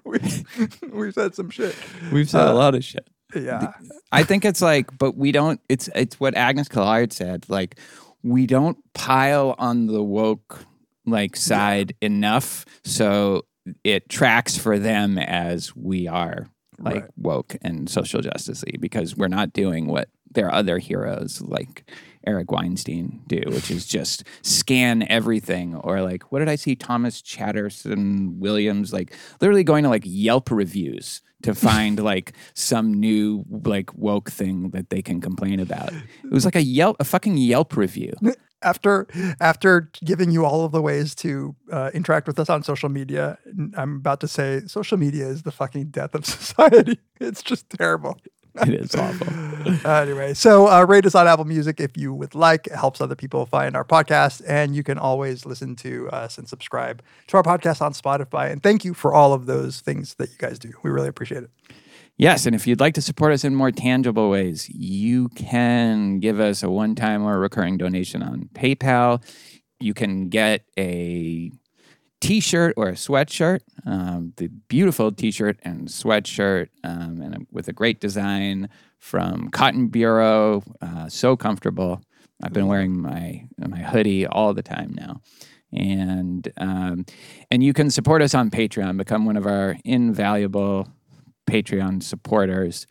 we've, 0.05 0.71
we've 0.91 1.13
said 1.13 1.35
some 1.35 1.49
shit. 1.49 1.75
We've 2.11 2.29
said 2.29 2.47
a 2.47 2.53
lot 2.53 2.73
of 2.75 2.83
shit. 2.83 3.07
Yeah. 3.35 3.73
I 4.11 4.23
think 4.23 4.45
it's 4.45 4.61
like, 4.61 4.97
but 4.97 5.15
we 5.15 5.31
don't. 5.31 5.59
It's 5.69 5.89
it's 5.95 6.19
what 6.19 6.35
Agnes 6.35 6.67
Callard 6.67 7.13
said. 7.13 7.45
Like, 7.49 7.77
we 8.23 8.45
don't 8.47 8.77
pile 8.93 9.55
on 9.57 9.87
the 9.87 10.03
woke 10.03 10.65
like 11.05 11.35
side 11.35 11.95
enough, 12.01 12.65
so 12.83 13.45
it 13.83 14.09
tracks 14.09 14.57
for 14.57 14.77
them 14.79 15.17
as 15.17 15.75
we 15.75 16.07
are 16.07 16.47
like 16.79 16.95
Right. 17.03 17.11
woke 17.17 17.55
and 17.61 17.87
social 17.89 18.21
justicey 18.21 18.79
because 18.79 19.15
we're 19.15 19.27
not 19.27 19.53
doing 19.53 19.85
what 19.87 20.09
their 20.31 20.51
other 20.53 20.79
heroes 20.79 21.41
like 21.41 21.89
Eric 22.25 22.51
Weinstein 22.51 23.21
do, 23.27 23.41
which 23.47 23.71
is 23.71 23.85
just 23.85 24.23
scan 24.41 25.05
everything 25.09 25.75
or 25.75 26.01
like 26.01 26.31
what 26.31 26.39
did 26.39 26.49
I 26.49 26.55
see 26.55 26.75
Thomas 26.75 27.21
Chatterton 27.21 28.39
Williams 28.39 28.93
like 28.93 29.13
literally 29.39 29.63
going 29.63 29.83
to 29.83 29.89
like 29.89 30.03
Yelp 30.05 30.51
reviews 30.51 31.21
to 31.43 31.55
find 31.55 31.99
like 31.99 32.33
some 32.53 32.93
new 32.93 33.45
like 33.49 33.93
woke 33.95 34.31
thing 34.31 34.69
that 34.71 34.89
they 34.89 35.01
can 35.01 35.21
complain 35.21 35.59
about. 35.59 35.93
It 35.93 36.31
was 36.31 36.45
like 36.45 36.55
a 36.55 36.63
Yelp 36.63 36.97
a 36.99 37.03
fucking 37.03 37.37
Yelp 37.37 37.75
review. 37.75 38.13
after 38.61 39.07
after 39.39 39.89
giving 40.03 40.31
you 40.31 40.45
all 40.45 40.65
of 40.65 40.71
the 40.71 40.81
ways 40.81 41.15
to 41.15 41.55
uh, 41.71 41.89
interact 41.93 42.27
with 42.27 42.39
us 42.39 42.49
on 42.49 42.63
social 42.63 42.89
media, 42.89 43.37
I'm 43.75 43.97
about 43.97 44.19
to 44.21 44.27
say 44.27 44.61
social 44.67 44.97
media 44.97 45.27
is 45.27 45.43
the 45.43 45.51
fucking 45.51 45.85
death 45.85 46.15
of 46.15 46.25
society. 46.37 46.99
It's 47.19 47.41
just 47.41 47.69
terrible. 47.69 48.19
It 48.67 48.73
is 48.73 48.95
awful. 48.95 49.27
Uh, 49.87 50.01
anyway, 50.01 50.33
so 50.33 50.67
uh, 50.67 50.83
rate 50.83 51.05
us 51.05 51.15
on 51.15 51.25
Apple 51.25 51.45
Music 51.45 51.79
if 51.79 51.95
you 51.95 52.13
would 52.13 52.35
like. 52.35 52.67
It 52.67 52.75
helps 52.75 52.99
other 52.99 53.15
people 53.15 53.45
find 53.45 53.75
our 53.77 53.85
podcast, 53.85 54.41
and 54.45 54.75
you 54.75 54.83
can 54.83 54.97
always 54.97 55.45
listen 55.45 55.75
to 55.77 56.09
us 56.09 56.37
and 56.37 56.49
subscribe 56.49 57.01
to 57.27 57.37
our 57.37 57.43
podcast 57.43 57.81
on 57.81 57.93
Spotify. 57.93 58.51
And 58.51 58.61
thank 58.61 58.83
you 58.83 58.93
for 58.93 59.13
all 59.13 59.31
of 59.31 59.45
those 59.45 59.79
things 59.79 60.15
that 60.15 60.29
you 60.29 60.35
guys 60.37 60.59
do. 60.59 60.71
We 60.83 60.89
really 60.91 61.07
appreciate 61.07 61.43
it. 61.43 61.49
Yes, 62.17 62.45
and 62.45 62.53
if 62.53 62.67
you'd 62.67 62.81
like 62.81 62.93
to 62.95 63.01
support 63.01 63.31
us 63.31 63.43
in 63.45 63.55
more 63.55 63.71
tangible 63.71 64.29
ways, 64.29 64.69
you 64.69 65.29
can 65.29 66.19
give 66.19 66.39
us 66.39 66.61
a 66.61 66.69
one 66.69 66.93
time 66.93 67.23
or 67.23 67.39
recurring 67.39 67.77
donation 67.77 68.21
on 68.21 68.49
PayPal. 68.53 69.23
You 69.79 69.93
can 69.93 70.27
get 70.29 70.65
a 70.77 71.51
t 72.21 72.39
shirt 72.39 72.73
or 72.77 72.87
a 72.89 72.93
sweatshirt, 72.93 73.59
um, 73.85 74.33
the 74.37 74.47
beautiful 74.47 75.11
t 75.11 75.31
shirt 75.31 75.59
and 75.63 75.87
sweatshirt, 75.87 76.69
um, 76.83 77.21
and 77.21 77.47
with 77.51 77.67
a 77.67 77.73
great 77.73 77.99
design 77.99 78.69
from 78.99 79.49
Cotton 79.49 79.87
Bureau. 79.87 80.63
Uh, 80.81 81.09
so 81.09 81.35
comfortable. 81.35 82.01
I've 82.43 82.53
been 82.53 82.67
wearing 82.67 82.99
my, 82.99 83.45
my 83.57 83.79
hoodie 83.79 84.25
all 84.25 84.53
the 84.53 84.63
time 84.63 84.95
now. 84.95 85.21
And 85.73 86.51
um, 86.57 87.05
and 87.49 87.63
you 87.63 87.73
can 87.73 87.89
support 87.89 88.21
us 88.21 88.35
on 88.35 88.49
Patreon, 88.49 88.97
become 88.97 89.25
one 89.25 89.37
of 89.37 89.45
our 89.45 89.77
invaluable 89.85 90.87
Patreon 91.47 92.03
supporters. 92.03 92.87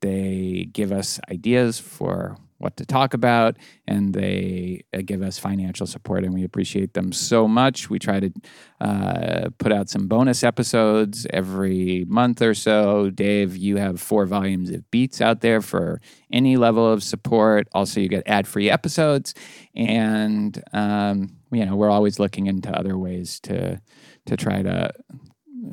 They 0.00 0.68
give 0.72 0.92
us 0.92 1.20
ideas 1.30 1.78
for 1.78 2.38
what 2.58 2.76
to 2.76 2.86
talk 2.86 3.14
about, 3.14 3.56
and 3.86 4.14
they 4.14 4.84
uh, 4.94 5.00
give 5.04 5.22
us 5.22 5.38
financial 5.38 5.86
support, 5.86 6.24
and 6.24 6.32
we 6.32 6.44
appreciate 6.44 6.94
them 6.94 7.12
so 7.12 7.48
much. 7.48 7.90
We 7.90 7.98
try 7.98 8.20
to 8.20 8.32
uh, 8.80 9.48
put 9.58 9.72
out 9.72 9.88
some 9.88 10.06
bonus 10.06 10.42
episodes 10.42 11.26
every 11.30 12.04
month 12.08 12.40
or 12.42 12.54
so. 12.54 13.10
Dave, 13.10 13.56
you 13.56 13.76
have 13.76 14.00
four 14.00 14.26
volumes 14.26 14.70
of 14.70 14.88
beats 14.90 15.20
out 15.20 15.40
there 15.40 15.60
for 15.60 16.00
any 16.32 16.56
level 16.56 16.90
of 16.90 17.02
support. 17.02 17.68
Also, 17.74 18.00
you 18.00 18.08
get 18.08 18.22
ad-free 18.26 18.70
episodes, 18.70 19.34
and 19.74 20.62
um, 20.72 21.36
you 21.52 21.64
know 21.66 21.76
we're 21.76 21.90
always 21.90 22.18
looking 22.18 22.46
into 22.46 22.70
other 22.70 22.96
ways 22.96 23.40
to 23.40 23.80
to 24.26 24.36
try 24.36 24.62
to 24.62 24.90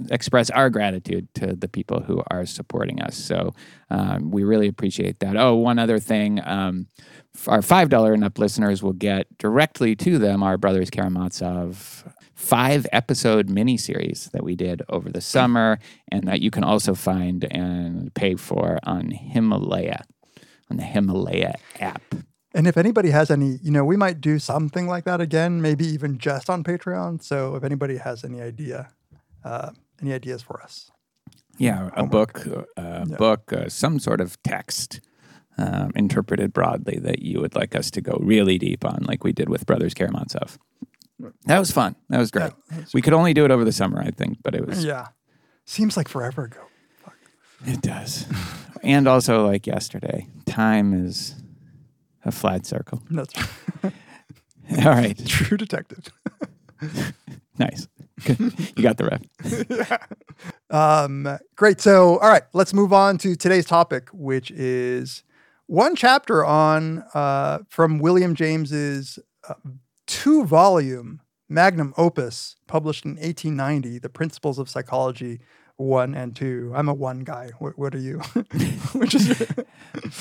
express 0.09 0.49
our 0.49 0.69
gratitude 0.69 1.27
to 1.35 1.55
the 1.55 1.67
people 1.67 2.01
who 2.01 2.21
are 2.29 2.45
supporting 2.45 3.01
us. 3.01 3.15
So 3.15 3.53
um, 3.89 4.31
we 4.31 4.43
really 4.43 4.67
appreciate 4.67 5.19
that. 5.19 5.37
Oh, 5.37 5.55
one 5.55 5.79
other 5.79 5.99
thing. 5.99 6.39
Um, 6.45 6.87
our 7.47 7.61
$5 7.61 8.13
and 8.13 8.23
up 8.23 8.37
listeners 8.37 8.83
will 8.83 8.93
get 8.93 9.37
directly 9.37 9.95
to 9.97 10.17
them 10.17 10.43
our 10.43 10.57
Brothers 10.57 10.89
Karamazov 10.89 12.05
five 12.41 12.87
episode 12.91 13.47
miniseries 13.47 14.31
that 14.31 14.43
we 14.43 14.55
did 14.55 14.81
over 14.89 15.09
the 15.09 15.21
summer 15.21 15.79
and 16.11 16.27
that 16.27 16.41
you 16.41 16.49
can 16.49 16.63
also 16.63 16.95
find 16.95 17.47
and 17.51 18.13
pay 18.15 18.35
for 18.35 18.79
on 18.83 19.11
Himalaya, 19.11 20.03
on 20.69 20.77
the 20.77 20.83
Himalaya 20.83 21.53
app. 21.79 22.01
And 22.53 22.67
if 22.67 22.77
anybody 22.77 23.11
has 23.11 23.31
any, 23.31 23.59
you 23.61 23.71
know, 23.71 23.85
we 23.85 23.95
might 23.95 24.19
do 24.19 24.39
something 24.39 24.87
like 24.87 25.05
that 25.05 25.21
again, 25.21 25.61
maybe 25.61 25.85
even 25.85 26.17
just 26.17 26.49
on 26.49 26.63
Patreon. 26.63 27.23
So 27.23 27.55
if 27.55 27.63
anybody 27.63 27.97
has 27.97 28.25
any 28.25 28.41
idea, 28.41 28.89
uh, 29.43 29.71
any 30.01 30.13
ideas 30.13 30.41
for 30.41 30.61
us, 30.61 30.91
Yeah, 31.57 31.89
a 31.95 32.05
book, 32.05 32.45
a 32.77 33.05
book, 33.05 33.53
uh, 33.53 33.69
some 33.69 33.99
sort 33.99 34.21
of 34.21 34.41
text 34.43 35.01
um, 35.57 35.91
interpreted 35.95 36.53
broadly 36.53 36.97
that 36.99 37.21
you 37.21 37.39
would 37.41 37.55
like 37.55 37.75
us 37.75 37.91
to 37.91 38.01
go 38.01 38.17
really 38.21 38.57
deep 38.57 38.83
on, 38.85 39.03
like 39.03 39.23
we 39.23 39.31
did 39.31 39.49
with 39.49 39.65
Brothers 39.65 39.93
Karamazov. 39.93 40.57
That 41.45 41.59
was 41.59 41.69
fun. 41.71 41.95
That 42.09 42.17
was 42.17 42.31
great. 42.31 42.51
we 42.93 43.01
could 43.01 43.13
only 43.13 43.33
do 43.33 43.45
it 43.45 43.51
over 43.51 43.63
the 43.63 43.71
summer, 43.71 44.01
I 44.01 44.09
think, 44.11 44.39
but 44.43 44.55
it 44.55 44.65
was. 44.65 44.83
yeah, 44.83 45.07
seems 45.65 45.95
like 45.97 46.07
forever 46.07 46.45
ago. 46.45 46.61
It 47.65 47.81
does. 47.81 48.25
and 48.83 49.07
also, 49.07 49.45
like 49.45 49.67
yesterday, 49.67 50.27
time 50.47 50.93
is 50.93 51.35
a 52.25 52.31
flat 52.31 52.65
circle. 52.65 53.03
That's 53.11 53.33
right. 53.83 53.93
All 54.79 54.91
right, 54.91 55.27
true 55.27 55.57
detective. 55.57 56.07
nice. 57.59 57.87
Good. 58.25 58.53
You 58.75 58.83
got 58.83 58.97
the 58.97 59.05
rep. 59.05 60.07
Um, 60.71 61.37
great. 61.57 61.81
So, 61.81 62.17
all 62.19 62.29
right, 62.29 62.43
let's 62.53 62.73
move 62.73 62.93
on 62.93 63.17
to 63.19 63.35
today's 63.35 63.65
topic, 63.65 64.07
which 64.13 64.49
is 64.51 65.23
one 65.67 65.95
chapter 65.97 66.45
on 66.45 67.03
uh, 67.13 67.59
from 67.69 67.99
William 67.99 68.35
James's 68.35 69.19
uh, 69.47 69.55
two-volume 70.07 71.19
magnum 71.49 71.93
opus, 71.97 72.55
published 72.67 73.03
in 73.03 73.11
1890, 73.11 73.99
"The 73.99 74.09
Principles 74.09 74.57
of 74.59 74.69
Psychology." 74.69 75.41
One 75.77 76.13
and 76.13 76.35
two. 76.35 76.71
I'm 76.75 76.87
a 76.87 76.93
one 76.93 77.21
guy. 77.21 77.49
What, 77.57 77.77
what 77.77 77.95
are 77.95 77.99
you? 77.99 78.19
Which 78.93 79.15
is 79.15 79.43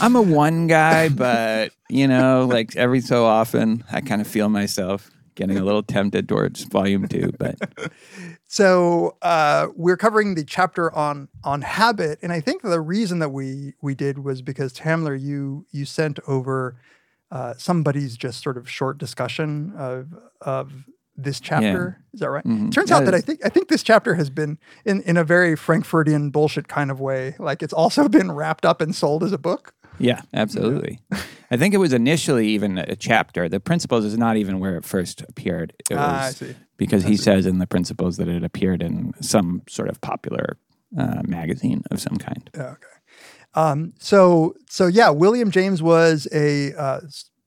I'm 0.00 0.16
a 0.16 0.22
one 0.22 0.68
guy, 0.68 1.10
but 1.10 1.72
you 1.90 2.08
know, 2.08 2.46
like 2.50 2.76
every 2.76 3.02
so 3.02 3.26
often, 3.26 3.84
I 3.92 4.00
kind 4.00 4.22
of 4.22 4.26
feel 4.26 4.48
myself 4.48 5.10
getting 5.34 5.58
a 5.58 5.64
little 5.64 5.82
tempted 5.82 6.28
towards 6.28 6.64
volume 6.64 7.06
two. 7.08 7.32
But 7.38 7.58
So 8.46 9.16
uh, 9.22 9.68
we're 9.76 9.96
covering 9.96 10.34
the 10.34 10.44
chapter 10.44 10.92
on 10.94 11.28
on 11.44 11.62
habit, 11.62 12.18
and 12.22 12.32
I 12.32 12.40
think 12.40 12.62
the 12.62 12.80
reason 12.80 13.20
that 13.20 13.28
we 13.30 13.74
we 13.80 13.94
did 13.94 14.18
was 14.24 14.42
because 14.42 14.72
Tamler, 14.72 15.18
you 15.20 15.66
you 15.70 15.84
sent 15.84 16.18
over 16.26 16.76
uh, 17.30 17.54
somebody's 17.56 18.16
just 18.16 18.42
sort 18.42 18.56
of 18.56 18.68
short 18.68 18.98
discussion 18.98 19.72
of 19.76 20.08
of 20.40 20.72
this 21.16 21.38
chapter. 21.38 22.02
Is 22.12 22.20
that 22.20 22.30
right? 22.30 22.44
Mhm. 22.44 22.72
Turns 22.72 22.90
out 22.90 23.04
that 23.04 23.14
I 23.14 23.20
think 23.20 23.40
I 23.44 23.50
think 23.50 23.68
this 23.68 23.82
chapter 23.84 24.14
has 24.14 24.30
been 24.30 24.58
in 24.84 25.00
in 25.02 25.16
a 25.16 25.22
very 25.22 25.54
Frankfurtian 25.54 26.30
bullshit 26.30 26.66
kind 26.66 26.90
of 26.90 26.98
way. 26.98 27.36
Like 27.38 27.62
it's 27.62 27.72
also 27.72 28.08
been 28.08 28.32
wrapped 28.32 28.66
up 28.66 28.80
and 28.80 28.94
sold 28.94 29.22
as 29.22 29.32
a 29.32 29.38
book. 29.38 29.74
Yeah, 30.00 30.22
absolutely. 30.34 30.98
I 31.50 31.56
think 31.56 31.74
it 31.74 31.78
was 31.78 31.92
initially 31.92 32.48
even 32.48 32.78
a 32.78 32.96
chapter. 32.96 33.48
The 33.48 33.60
principles 33.60 34.04
is 34.04 34.16
not 34.18 34.36
even 34.36 34.58
where 34.60 34.76
it 34.76 34.84
first 34.84 35.22
appeared. 35.22 35.72
It 35.90 35.94
was 35.94 36.00
Ah, 36.00 36.24
I 36.26 36.30
see. 36.30 36.54
because 36.76 37.04
he 37.04 37.16
says 37.16 37.46
in 37.46 37.58
the 37.58 37.66
principles 37.66 38.16
that 38.16 38.28
it 38.28 38.42
appeared 38.44 38.82
in 38.82 39.12
some 39.20 39.62
sort 39.68 39.88
of 39.88 40.00
popular 40.00 40.56
uh, 40.98 41.22
magazine 41.26 41.82
of 41.90 42.00
some 42.00 42.16
kind. 42.16 42.50
Yeah, 42.54 42.62
okay. 42.72 42.86
Um, 43.54 43.94
so 43.98 44.54
so 44.68 44.86
yeah, 44.86 45.10
William 45.10 45.50
James 45.50 45.82
was 45.82 46.28
a 46.32 46.72
uh, 46.74 47.00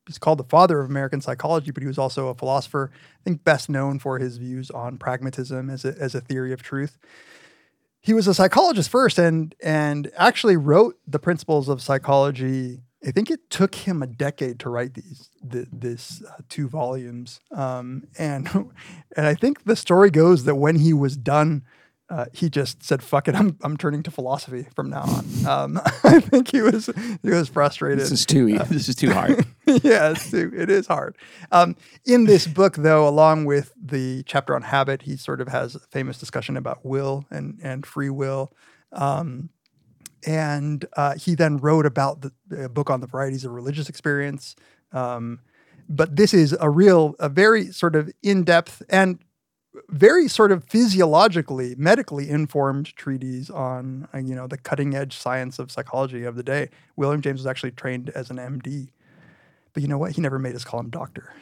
he's 0.05 0.17
called 0.17 0.37
the 0.37 0.43
father 0.43 0.81
of 0.81 0.89
American 0.89 1.21
psychology, 1.21 1.71
but 1.71 1.81
he 1.81 1.87
was 1.87 1.97
also 1.97 2.27
a 2.27 2.33
philosopher. 2.33 2.91
I 2.93 3.23
think 3.23 3.43
best 3.45 3.69
known 3.69 3.99
for 3.99 4.19
his 4.19 4.35
views 4.37 4.69
on 4.69 4.97
pragmatism 4.97 5.69
as 5.69 5.85
a, 5.85 5.95
as 5.97 6.13
a 6.13 6.19
theory 6.21 6.51
of 6.51 6.61
truth. 6.61 6.97
He 8.03 8.13
was 8.13 8.27
a 8.27 8.33
psychologist 8.33 8.89
first, 8.89 9.17
and 9.17 9.55
and 9.63 10.11
actually 10.17 10.57
wrote 10.57 10.99
the 11.07 11.19
principles 11.19 11.69
of 11.69 11.81
psychology. 11.81 12.81
I 13.05 13.11
think 13.11 13.31
it 13.31 13.49
took 13.49 13.75
him 13.75 14.03
a 14.03 14.07
decade 14.07 14.59
to 14.59 14.69
write 14.69 14.93
these 14.93 15.29
th- 15.49 15.67
this 15.71 16.21
uh, 16.21 16.41
two 16.49 16.67
volumes, 16.67 17.39
um, 17.51 18.03
and 18.19 18.47
and 19.15 19.25
I 19.25 19.35
think 19.35 19.63
the 19.63 19.77
story 19.77 20.11
goes 20.11 20.43
that 20.43 20.55
when 20.55 20.75
he 20.75 20.91
was 20.91 21.15
done 21.15 21.63
uh, 22.09 22.25
he 22.33 22.49
just 22.49 22.83
said, 22.83 23.01
"Fuck 23.01 23.27
it, 23.27 23.35
I'm 23.35 23.57
I'm 23.63 23.77
turning 23.77 24.03
to 24.03 24.11
philosophy 24.11 24.67
from 24.75 24.89
now 24.89 25.03
on." 25.03 25.45
Um, 25.45 25.81
I 26.03 26.19
think 26.19 26.51
he 26.51 26.61
was 26.61 26.89
he 27.21 27.29
was 27.29 27.49
frustrated. 27.49 27.99
This 27.99 28.11
is 28.11 28.25
too. 28.25 28.57
Uh, 28.59 28.63
this 28.65 28.89
is 28.89 28.95
too 28.95 29.11
hard. 29.11 29.45
yeah, 29.65 30.11
it's 30.11 30.29
too, 30.29 30.51
it 30.55 30.69
is 30.69 30.87
hard. 30.87 31.17
Um, 31.51 31.75
in 32.05 32.25
this 32.25 32.45
book, 32.45 32.75
though, 32.75 33.07
along 33.07 33.45
with 33.45 33.73
the 33.81 34.23
chapter 34.23 34.55
on 34.55 34.63
habit, 34.63 35.03
he 35.03 35.15
sort 35.15 35.41
of 35.41 35.47
has 35.47 35.75
a 35.75 35.79
famous 35.79 36.19
discussion 36.19 36.57
about 36.57 36.85
will 36.85 37.25
and 37.31 37.59
and 37.63 37.85
free 37.85 38.09
will. 38.09 38.51
Um, 38.91 39.49
and 40.25 40.85
uh, 40.95 41.15
he 41.15 41.35
then 41.35 41.57
wrote 41.57 41.85
about 41.85 42.21
the, 42.21 42.69
book 42.69 42.89
on 42.89 43.01
the 43.01 43.07
varieties 43.07 43.43
of 43.43 43.51
religious 43.51 43.89
experience. 43.89 44.55
Um, 44.91 45.39
but 45.89 46.15
this 46.15 46.33
is 46.33 46.55
a 46.59 46.69
real, 46.69 47.15
a 47.19 47.27
very 47.27 47.71
sort 47.71 47.95
of 47.95 48.09
in 48.21 48.43
depth 48.43 48.81
and 48.89 49.19
very 49.89 50.27
sort 50.27 50.51
of 50.51 50.63
physiologically, 50.63 51.75
medically 51.77 52.29
informed 52.29 52.95
treatise 52.95 53.49
on 53.49 54.07
uh, 54.13 54.17
you 54.17 54.35
know 54.35 54.47
the 54.47 54.57
cutting 54.57 54.95
edge 54.95 55.17
science 55.17 55.59
of 55.59 55.71
psychology 55.71 56.23
of 56.23 56.35
the 56.35 56.43
day. 56.43 56.69
William 56.95 57.21
James 57.21 57.39
was 57.39 57.47
actually 57.47 57.71
trained 57.71 58.09
as 58.11 58.29
an 58.29 58.37
MD, 58.37 58.89
but 59.73 59.81
you 59.81 59.89
know 59.89 59.97
what? 59.97 60.11
He 60.11 60.21
never 60.21 60.39
made 60.39 60.55
us 60.55 60.63
call 60.63 60.79
him 60.79 60.89
doctor. 60.89 61.33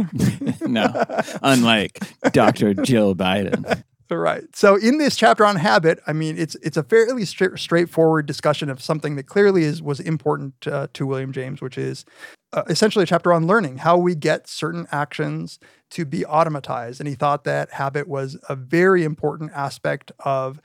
no, 0.60 1.04
unlike 1.42 1.98
Dr. 2.32 2.74
Jill 2.74 3.14
Biden. 3.14 3.82
Right. 4.10 4.44
So 4.56 4.76
in 4.76 4.96
this 4.96 5.16
chapter 5.16 5.44
on 5.44 5.56
habit, 5.56 6.00
I 6.06 6.14
mean, 6.14 6.38
it's 6.38 6.54
it's 6.56 6.78
a 6.78 6.82
fairly 6.82 7.26
stra- 7.26 7.58
straightforward 7.58 8.24
discussion 8.24 8.70
of 8.70 8.80
something 8.80 9.16
that 9.16 9.24
clearly 9.24 9.64
is 9.64 9.82
was 9.82 10.00
important 10.00 10.66
uh, 10.66 10.86
to 10.94 11.06
William 11.06 11.30
James, 11.30 11.60
which 11.60 11.76
is 11.76 12.06
uh, 12.54 12.62
essentially 12.68 13.02
a 13.02 13.06
chapter 13.06 13.32
on 13.32 13.46
learning 13.46 13.78
how 13.78 13.98
we 13.98 14.14
get 14.14 14.48
certain 14.48 14.86
actions 14.90 15.58
to 15.90 16.04
be 16.04 16.20
automatized. 16.20 17.00
And 17.00 17.08
he 17.08 17.14
thought 17.14 17.44
that 17.44 17.70
habit 17.72 18.08
was 18.08 18.36
a 18.48 18.56
very 18.56 19.04
important 19.04 19.52
aspect 19.54 20.12
of 20.20 20.60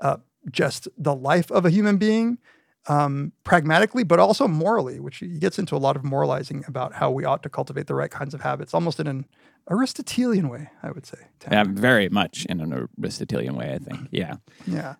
uh, 0.00 0.16
just 0.50 0.88
the 0.96 1.14
life 1.14 1.50
of 1.50 1.64
a 1.64 1.70
human 1.70 1.96
being, 1.98 2.38
um, 2.88 3.32
pragmatically, 3.44 4.02
but 4.02 4.18
also 4.18 4.48
morally, 4.48 4.98
which 4.98 5.18
he 5.18 5.38
gets 5.38 5.58
into 5.58 5.76
a 5.76 5.78
lot 5.78 5.96
of 5.96 6.04
moralizing 6.04 6.64
about 6.66 6.94
how 6.94 7.10
we 7.10 7.24
ought 7.24 7.42
to 7.44 7.48
cultivate 7.48 7.86
the 7.86 7.94
right 7.94 8.10
kinds 8.10 8.34
of 8.34 8.40
habits, 8.40 8.74
almost 8.74 8.98
in 8.98 9.06
an 9.06 9.26
Aristotelian 9.70 10.48
way, 10.48 10.68
I 10.82 10.90
would 10.90 11.06
say. 11.06 11.18
Yeah, 11.50 11.64
very 11.66 12.08
much 12.08 12.44
in 12.46 12.60
an 12.60 12.88
Aristotelian 12.98 13.54
way, 13.54 13.72
I 13.74 13.78
think. 13.78 14.08
Yeah. 14.10 14.36
Yeah. 14.66 14.96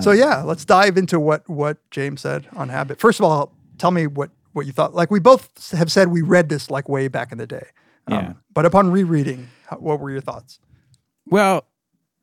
so 0.00 0.12
yeah, 0.12 0.42
let's 0.42 0.64
dive 0.64 0.96
into 0.96 1.20
what 1.20 1.48
what 1.48 1.78
James 1.90 2.22
said 2.22 2.48
on 2.56 2.70
habit. 2.70 2.98
First 2.98 3.20
of 3.20 3.24
all, 3.24 3.52
tell 3.76 3.90
me 3.90 4.06
what 4.06 4.30
what 4.52 4.64
you 4.64 4.72
thought. 4.72 4.94
Like 4.94 5.10
we 5.10 5.20
both 5.20 5.70
have 5.72 5.92
said, 5.92 6.08
we 6.08 6.22
read 6.22 6.48
this 6.48 6.70
like 6.70 6.88
way 6.88 7.08
back 7.08 7.30
in 7.30 7.38
the 7.38 7.46
day. 7.46 7.66
Um, 8.06 8.14
Yeah. 8.14 8.32
But 8.52 8.66
upon 8.66 8.90
rereading, 8.90 9.48
how, 9.68 9.76
what 9.76 10.00
were 10.00 10.10
your 10.10 10.20
thoughts? 10.20 10.58
Well, 11.26 11.66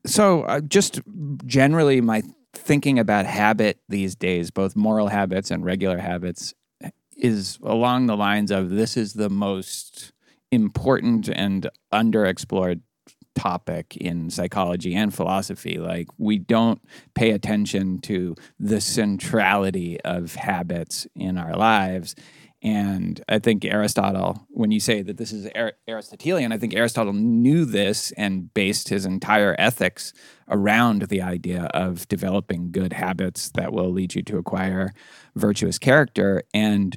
so 0.06 0.42
uh, 0.42 0.60
just 0.60 1.00
generally, 1.46 2.00
my 2.00 2.22
thinking 2.52 2.98
about 2.98 3.26
habit 3.26 3.80
these 3.88 4.14
days, 4.14 4.50
both 4.50 4.76
moral 4.76 5.08
habits 5.08 5.50
and 5.50 5.64
regular 5.64 5.98
habits, 5.98 6.54
is 7.16 7.58
along 7.62 8.06
the 8.06 8.16
lines 8.16 8.50
of 8.50 8.70
this 8.70 8.96
is 8.96 9.14
the 9.14 9.30
most 9.30 10.12
important 10.50 11.28
and 11.28 11.68
underexplored 11.92 12.80
topic 13.34 13.96
in 13.96 14.30
psychology 14.30 14.94
and 14.94 15.12
philosophy. 15.12 15.78
Like, 15.78 16.08
we 16.18 16.38
don't 16.38 16.80
pay 17.14 17.30
attention 17.30 18.00
to 18.02 18.34
the 18.58 18.80
centrality 18.80 20.00
of 20.02 20.34
habits 20.36 21.06
in 21.14 21.36
our 21.38 21.56
lives. 21.56 22.14
And 22.64 23.22
I 23.28 23.40
think 23.40 23.62
Aristotle, 23.66 24.46
when 24.48 24.70
you 24.70 24.80
say 24.80 25.02
that 25.02 25.18
this 25.18 25.32
is 25.32 25.46
Ar- 25.54 25.74
Aristotelian, 25.86 26.50
I 26.50 26.56
think 26.56 26.74
Aristotle 26.74 27.12
knew 27.12 27.66
this 27.66 28.10
and 28.12 28.52
based 28.54 28.88
his 28.88 29.04
entire 29.04 29.54
ethics 29.58 30.14
around 30.48 31.02
the 31.02 31.20
idea 31.20 31.64
of 31.74 32.08
developing 32.08 32.72
good 32.72 32.94
habits 32.94 33.50
that 33.50 33.74
will 33.74 33.90
lead 33.90 34.14
you 34.14 34.22
to 34.22 34.38
acquire 34.38 34.94
virtuous 35.36 35.78
character. 35.78 36.42
And 36.54 36.96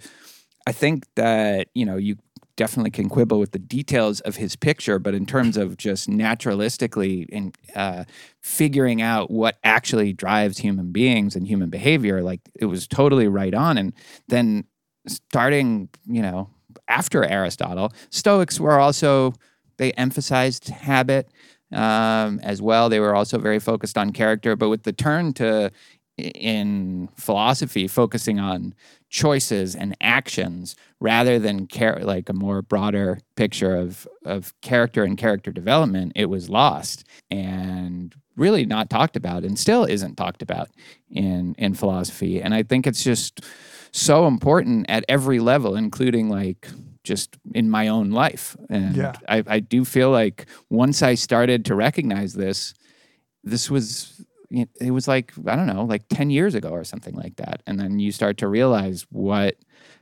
I 0.65 0.71
think 0.71 1.03
that, 1.15 1.67
you 1.75 1.85
know, 1.85 1.97
you 1.97 2.15
definitely 2.55 2.91
can 2.91 3.09
quibble 3.09 3.37
with 3.37 3.51
the 3.51 3.59
details 3.59 4.21
of 4.21 4.37
his 4.37 4.55
picture, 4.55 4.99
but 4.99 5.13
in 5.13 5.25
terms 5.25 5.57
of 5.57 5.75
just 5.75 6.09
naturalistically 6.09 7.27
in 7.27 7.51
uh, 7.75 8.05
figuring 8.41 9.01
out 9.01 9.29
what 9.29 9.57
actually 9.65 10.13
drives 10.13 10.59
human 10.59 10.93
beings 10.93 11.35
and 11.35 11.45
human 11.45 11.69
behavior, 11.69 12.23
like 12.23 12.39
it 12.55 12.65
was 12.65 12.87
totally 12.87 13.27
right 13.27 13.53
on. 13.53 13.77
And 13.77 13.93
then 14.29 14.63
starting, 15.07 15.89
you 16.05 16.21
know, 16.21 16.49
after 16.87 17.23
Aristotle, 17.23 17.91
Stoics 18.09 18.59
were 18.59 18.79
also 18.79 19.33
they 19.77 19.91
emphasized 19.93 20.69
habit 20.69 21.29
um, 21.71 22.39
as 22.41 22.61
well. 22.61 22.89
They 22.89 22.99
were 22.99 23.15
also 23.15 23.37
very 23.37 23.59
focused 23.59 23.97
on 23.97 24.11
character, 24.11 24.55
but 24.55 24.69
with 24.69 24.83
the 24.83 24.93
turn 24.93 25.33
to 25.33 25.71
in 26.17 27.07
philosophy 27.15 27.87
focusing 27.87 28.39
on 28.39 28.73
choices 29.09 29.75
and 29.75 29.95
actions 30.01 30.75
rather 30.99 31.37
than 31.37 31.67
char- 31.67 31.99
like 31.99 32.27
a 32.27 32.33
more 32.33 32.63
broader 32.63 33.19
picture 33.35 33.75
of 33.75 34.07
of 34.25 34.53
character 34.61 35.03
and 35.03 35.19
character 35.19 35.51
development 35.51 36.11
it 36.15 36.25
was 36.25 36.49
lost 36.49 37.05
and 37.29 38.15
really 38.35 38.65
not 38.65 38.89
talked 38.89 39.15
about 39.15 39.43
and 39.43 39.59
still 39.59 39.85
isn't 39.85 40.15
talked 40.15 40.41
about 40.41 40.69
in 41.11 41.53
in 41.59 41.75
philosophy 41.75 42.41
and 42.41 42.55
i 42.55 42.63
think 42.63 42.87
it's 42.87 43.03
just 43.03 43.41
so 43.91 44.27
important 44.27 44.85
at 44.89 45.03
every 45.07 45.39
level 45.39 45.75
including 45.75 46.29
like 46.29 46.67
just 47.07 47.37
in 47.55 47.69
my 47.69 47.87
own 47.87 48.11
life. 48.11 48.55
And 48.69 48.95
Yeah. 48.95 49.13
I, 49.29 49.43
I 49.47 49.59
do 49.61 49.85
feel 49.85 50.11
like 50.11 50.45
once 50.69 51.01
i 51.01 51.15
started 51.15 51.63
to 51.65 51.75
recognize 51.75 52.33
this 52.33 52.73
this 53.43 53.71
was 53.71 54.21
it 54.49 54.91
was 54.91 55.07
like 55.07 55.33
i 55.45 55.55
don't 55.55 55.67
know 55.67 55.83
like 55.83 56.03
10 56.09 56.29
years 56.29 56.55
ago 56.55 56.69
or 56.69 56.83
something 56.83 57.15
like 57.15 57.37
that. 57.37 57.63
And 57.65 57.79
then 57.79 57.99
you 57.99 58.11
start 58.11 58.37
to 58.37 58.47
realize 58.47 59.05
what 59.09 59.55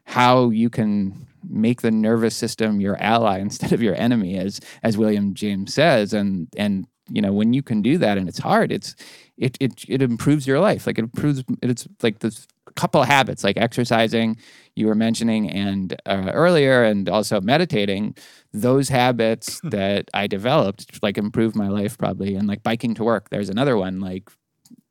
how 0.05 0.49
you 0.49 0.69
can 0.69 1.27
make 1.47 1.81
the 1.81 1.91
nervous 1.91 2.35
system 2.35 2.81
your 2.81 2.97
ally 3.01 3.39
instead 3.47 3.71
of 3.71 3.81
your 3.81 3.95
enemy 3.95 4.37
as 4.37 4.59
as 4.81 4.97
william 4.97 5.33
james 5.35 5.73
says. 5.73 6.13
And 6.13 6.47
and 6.57 6.87
you 7.09 7.21
know 7.21 7.33
when 7.33 7.53
you 7.53 7.61
can 7.61 7.81
do 7.81 7.97
that 7.97 8.17
and 8.17 8.27
it's 8.27 8.39
hard 8.39 8.71
it's 8.71 8.95
it 9.37 9.57
it, 9.59 9.83
it 9.87 10.01
improves 10.01 10.47
your 10.47 10.59
life. 10.59 10.87
Like 10.87 10.97
it 10.97 11.03
improves 11.03 11.43
it's 11.61 11.87
like 12.01 12.19
this 12.19 12.47
couple 12.75 13.01
of 13.01 13.07
habits 13.07 13.43
like 13.43 13.55
exercising 13.57 14.37
you 14.75 14.87
were 14.87 14.95
mentioning 14.95 15.49
and 15.49 15.93
uh, 16.05 16.31
earlier 16.33 16.83
and 16.83 17.07
also 17.09 17.39
meditating. 17.41 18.15
Those 18.53 18.87
habits 18.89 19.59
that 19.63 20.09
i 20.13 20.27
developed 20.27 21.01
like 21.03 21.17
improved 21.17 21.55
my 21.55 21.67
life 21.67 21.97
probably 21.97 22.35
and 22.35 22.47
like 22.47 22.63
biking 22.63 22.93
to 22.95 23.03
work 23.03 23.29
there's 23.29 23.49
another 23.49 23.75
one 23.75 23.99
like 23.99 24.29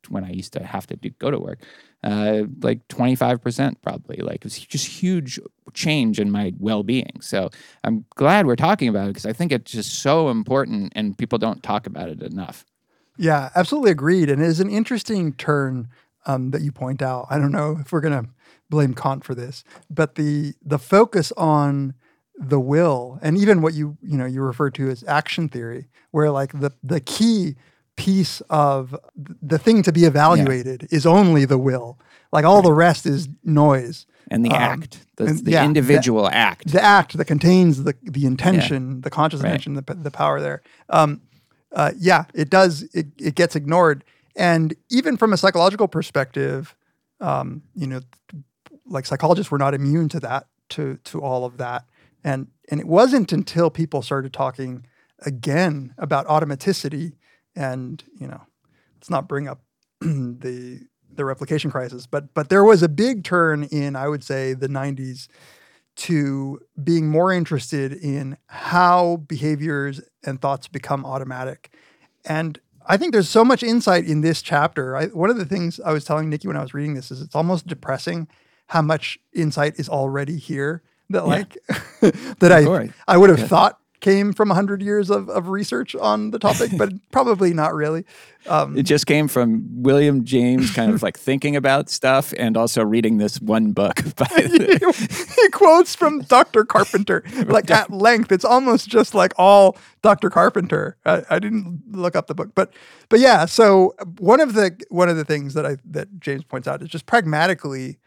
when 0.09 0.23
i 0.23 0.29
used 0.29 0.53
to 0.53 0.63
have 0.63 0.87
to 0.87 0.95
do, 0.95 1.09
go 1.19 1.31
to 1.31 1.39
work 1.39 1.61
uh, 2.03 2.43
like 2.61 2.87
25% 2.89 3.75
probably 3.81 4.17
like 4.17 4.45
it's 4.45 4.59
just 4.59 4.85
huge 4.85 5.39
change 5.73 6.19
in 6.19 6.29
my 6.29 6.53
well-being 6.59 7.19
so 7.19 7.49
i'm 7.83 8.05
glad 8.15 8.45
we're 8.45 8.55
talking 8.55 8.87
about 8.87 9.05
it 9.05 9.09
because 9.09 9.25
i 9.25 9.33
think 9.33 9.51
it's 9.51 9.71
just 9.71 9.99
so 9.99 10.29
important 10.29 10.93
and 10.95 11.17
people 11.17 11.37
don't 11.37 11.63
talk 11.63 11.87
about 11.87 12.09
it 12.09 12.21
enough 12.21 12.65
Yeah, 13.17 13.49
absolutely 13.55 13.91
agreed. 13.91 14.29
And 14.29 14.41
it 14.41 14.45
is 14.45 14.59
an 14.59 14.69
interesting 14.69 15.33
turn 15.33 15.89
um, 16.25 16.51
that 16.51 16.61
you 16.61 16.71
point 16.71 17.01
out. 17.01 17.27
I 17.29 17.37
don't 17.37 17.51
know 17.51 17.77
if 17.79 17.91
we're 17.91 18.01
going 18.01 18.25
to 18.25 18.29
blame 18.69 18.93
Kant 18.93 19.23
for 19.23 19.35
this, 19.35 19.63
but 19.89 20.15
the 20.15 20.53
the 20.63 20.79
focus 20.79 21.31
on 21.37 21.93
the 22.37 22.59
will 22.59 23.17
and 23.21 23.37
even 23.37 23.61
what 23.61 23.73
you 23.73 23.97
you 24.01 24.17
know 24.17 24.25
you 24.25 24.41
refer 24.41 24.69
to 24.71 24.89
as 24.89 25.03
action 25.07 25.47
theory, 25.47 25.87
where 26.11 26.31
like 26.31 26.59
the 26.59 26.71
the 26.83 26.99
key 26.99 27.55
piece 27.95 28.41
of 28.49 28.95
the 29.41 29.57
thing 29.57 29.81
to 29.83 29.91
be 29.91 30.03
evaluated 30.05 30.87
is 30.91 31.05
only 31.05 31.45
the 31.45 31.57
will. 31.57 31.97
Like 32.31 32.45
all 32.45 32.61
the 32.61 32.73
rest 32.73 33.05
is 33.05 33.29
noise. 33.43 34.05
and 34.29 34.43
the 34.43 34.49
Um, 34.49 34.55
act 34.61 35.05
the, 35.17 35.25
and 35.25 35.45
the 35.45 35.51
yeah, 35.51 35.61
the- 35.61 35.65
individual 35.67 36.27
act 36.27 36.71
the 36.71 36.83
act 36.83 37.15
that 37.17 37.25
contains 37.25 37.83
the 37.83 37.93
the 38.03 38.25
intention, 38.25 39.01
the 39.01 39.09
conscious 39.09 39.41
Right. 39.41 39.49
intention, 39.51 39.73
the, 39.75 39.93
the 39.93 40.11
power 40.11 40.41
there. 40.41 40.61
Um, 40.89 41.21
uh, 41.71 41.91
yeah, 41.97 42.25
it 42.33 42.49
does. 42.49 42.83
It, 42.93 43.07
it 43.19 43.35
gets 43.35 43.55
ignored, 43.55 44.03
and 44.35 44.73
even 44.89 45.15
from 45.17 45.31
a 45.33 45.37
psychological 45.37 45.87
perspective, 45.87 46.75
um, 47.21 47.61
you 47.75 47.85
know, 47.87 48.01
like 48.87 49.05
psychologists 49.05 49.51
were 49.51 49.57
not 49.59 49.73
immune 49.73 50.09
to 50.09 50.19
that, 50.21 50.47
to 50.69 50.97
to 51.05 51.21
all 51.21 51.45
of 51.45 51.57
that, 51.57 51.85
and 52.23 52.47
and 52.71 52.79
it 52.79 52.87
wasn't 52.87 53.31
until 53.31 53.69
people 53.69 54.01
started 54.01 54.33
talking 54.33 54.85
again 55.25 55.93
about 55.97 56.25
automaticity, 56.27 57.13
and 57.55 58.03
you 58.19 58.27
know, 58.27 58.41
let's 58.95 59.09
not 59.09 59.27
bring 59.27 59.47
up 59.47 59.61
the 60.01 60.81
the 61.13 61.25
replication 61.25 61.71
crisis, 61.71 62.07
but 62.07 62.33
but 62.33 62.49
there 62.49 62.63
was 62.63 62.83
a 62.83 62.89
big 62.89 63.23
turn 63.23 63.63
in 63.65 63.95
I 63.95 64.07
would 64.07 64.23
say 64.23 64.53
the 64.53 64.67
'90s 64.67 65.27
to 65.95 66.59
being 66.83 67.07
more 67.07 67.31
interested 67.31 67.93
in 67.93 68.37
how 68.47 69.17
behaviors 69.27 70.01
and 70.25 70.41
thoughts 70.41 70.67
become 70.67 71.05
automatic. 71.05 71.73
And 72.25 72.59
I 72.85 72.97
think 72.97 73.13
there's 73.13 73.29
so 73.29 73.45
much 73.45 73.63
insight 73.63 74.05
in 74.05 74.21
this 74.21 74.41
chapter. 74.41 74.95
I, 74.95 75.07
one 75.07 75.29
of 75.29 75.37
the 75.37 75.45
things 75.45 75.79
I 75.79 75.93
was 75.93 76.03
telling 76.03 76.29
Nikki 76.29 76.47
when 76.47 76.57
I 76.57 76.61
was 76.61 76.73
reading 76.73 76.95
this 76.95 77.11
is 77.11 77.21
it's 77.21 77.35
almost 77.35 77.67
depressing 77.67 78.27
how 78.67 78.81
much 78.81 79.19
insight 79.33 79.79
is 79.79 79.87
already 79.87 80.37
here 80.37 80.83
that 81.09 81.27
like 81.27 81.57
that 82.39 82.51
I 82.51 82.63
course. 82.63 82.89
I 83.07 83.17
would 83.17 83.29
have 83.29 83.47
thought 83.47 83.79
came 84.05 84.33
from 84.33 84.49
100 84.49 84.83
years 84.83 85.09
of, 85.09 85.29
of 85.29 85.47
research 85.47 85.95
on 85.95 86.29
the 86.29 86.37
topic, 86.37 86.69
but 86.77 86.93
probably 87.11 87.55
not 87.55 87.73
really. 87.73 88.05
Um, 88.45 88.77
It 88.77 88.83
just 88.83 89.07
came 89.07 89.27
from 89.27 89.81
William 89.81 90.23
James 90.23 90.69
kind 90.71 90.93
of 90.93 91.01
like 91.01 91.17
thinking 91.17 91.55
about 91.55 91.89
stuff 91.89 92.31
and 92.37 92.55
also 92.55 92.85
reading 92.85 93.17
this 93.17 93.41
one 93.41 93.71
book 93.71 94.03
by 94.15 94.27
he 94.37 95.49
quotes 95.49 95.95
from 95.95 96.19
Dr. 96.21 96.65
Carpenter, 96.65 97.23
like 97.47 97.71
at 97.71 97.89
length. 97.89 98.31
It's 98.31 98.45
almost 98.45 98.89
just 98.89 99.15
like 99.15 99.33
all 99.39 99.75
Dr. 100.03 100.29
Carpenter. 100.29 100.97
I, 101.03 101.23
I 101.31 101.39
didn't 101.39 101.81
look 101.89 102.15
up 102.15 102.27
the 102.27 102.35
book, 102.35 102.51
but 102.53 102.71
but 103.09 103.19
yeah. 103.19 103.45
So 103.45 103.95
one 104.19 104.39
of 104.39 104.53
the 104.53 104.79
one 104.89 105.09
of 105.09 105.17
the 105.17 105.25
things 105.25 105.55
that 105.55 105.65
I 105.65 105.77
that 105.85 106.19
James 106.19 106.43
points 106.43 106.67
out 106.67 106.83
is 106.83 106.89
just 106.89 107.07
pragmatically, 107.07 107.97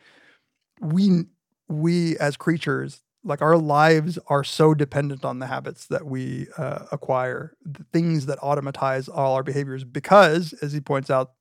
we 0.81 1.25
we 1.69 2.17
as 2.19 2.37
creatures 2.37 3.03
like 3.29 3.43
our 3.43 3.57
lives 3.57 4.19
are 4.27 4.43
so 4.43 4.75
dependent 4.75 5.25
on 5.25 5.39
the 5.39 5.47
habits 5.47 5.87
that 5.87 6.07
we 6.07 6.47
uh, 6.57 6.87
acquire, 6.91 7.55
the 7.65 7.85
things 7.93 8.27
that 8.27 8.39
automatize 8.39 9.09
all 9.09 9.35
our 9.35 9.43
behaviors. 9.43 9.85
Because, 9.85 10.53
as 10.55 10.73
he 10.73 10.81
points 10.81 11.11
out, 11.11 11.33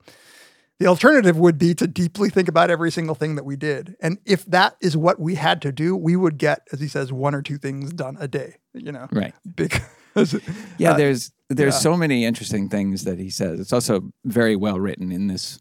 the 0.80 0.86
alternative 0.86 1.38
would 1.38 1.58
be 1.58 1.74
to 1.74 1.88
deeply 1.88 2.30
think 2.30 2.48
about 2.48 2.70
every 2.70 2.92
single 2.92 3.16
thing 3.16 3.36
that 3.36 3.46
we 3.46 3.56
did. 3.56 3.96
And 4.00 4.20
if 4.26 4.46
that 4.46 4.76
is 4.82 4.96
what 4.96 5.20
we 5.20 5.36
had 5.36 5.62
to 5.64 5.72
do, 5.72 5.96
we 5.96 6.16
would 6.16 6.38
get, 6.38 6.68
as 6.72 6.80
he 6.80 6.88
says, 6.88 7.12
one 7.12 7.34
or 7.34 7.42
two 7.42 7.58
things 7.58 7.92
done 7.94 8.18
a 8.20 8.28
day, 8.28 8.58
you 8.74 8.92
know? 8.92 9.08
Right. 9.12 9.34
Because, 9.56 9.82
Yeah, 10.78 10.92
uh, 10.92 10.98
there's 10.98 11.32
there's 11.50 11.76
yeah. 11.76 11.80
so 11.80 11.96
many 11.98 12.26
interesting 12.26 12.70
things 12.70 13.06
that 13.06 13.18
he 13.20 13.30
says. 13.30 13.60
It's 13.60 13.72
also 13.74 14.12
very 14.26 14.56
well 14.56 14.80
written 14.80 15.12
in 15.12 15.28
this. 15.28 15.60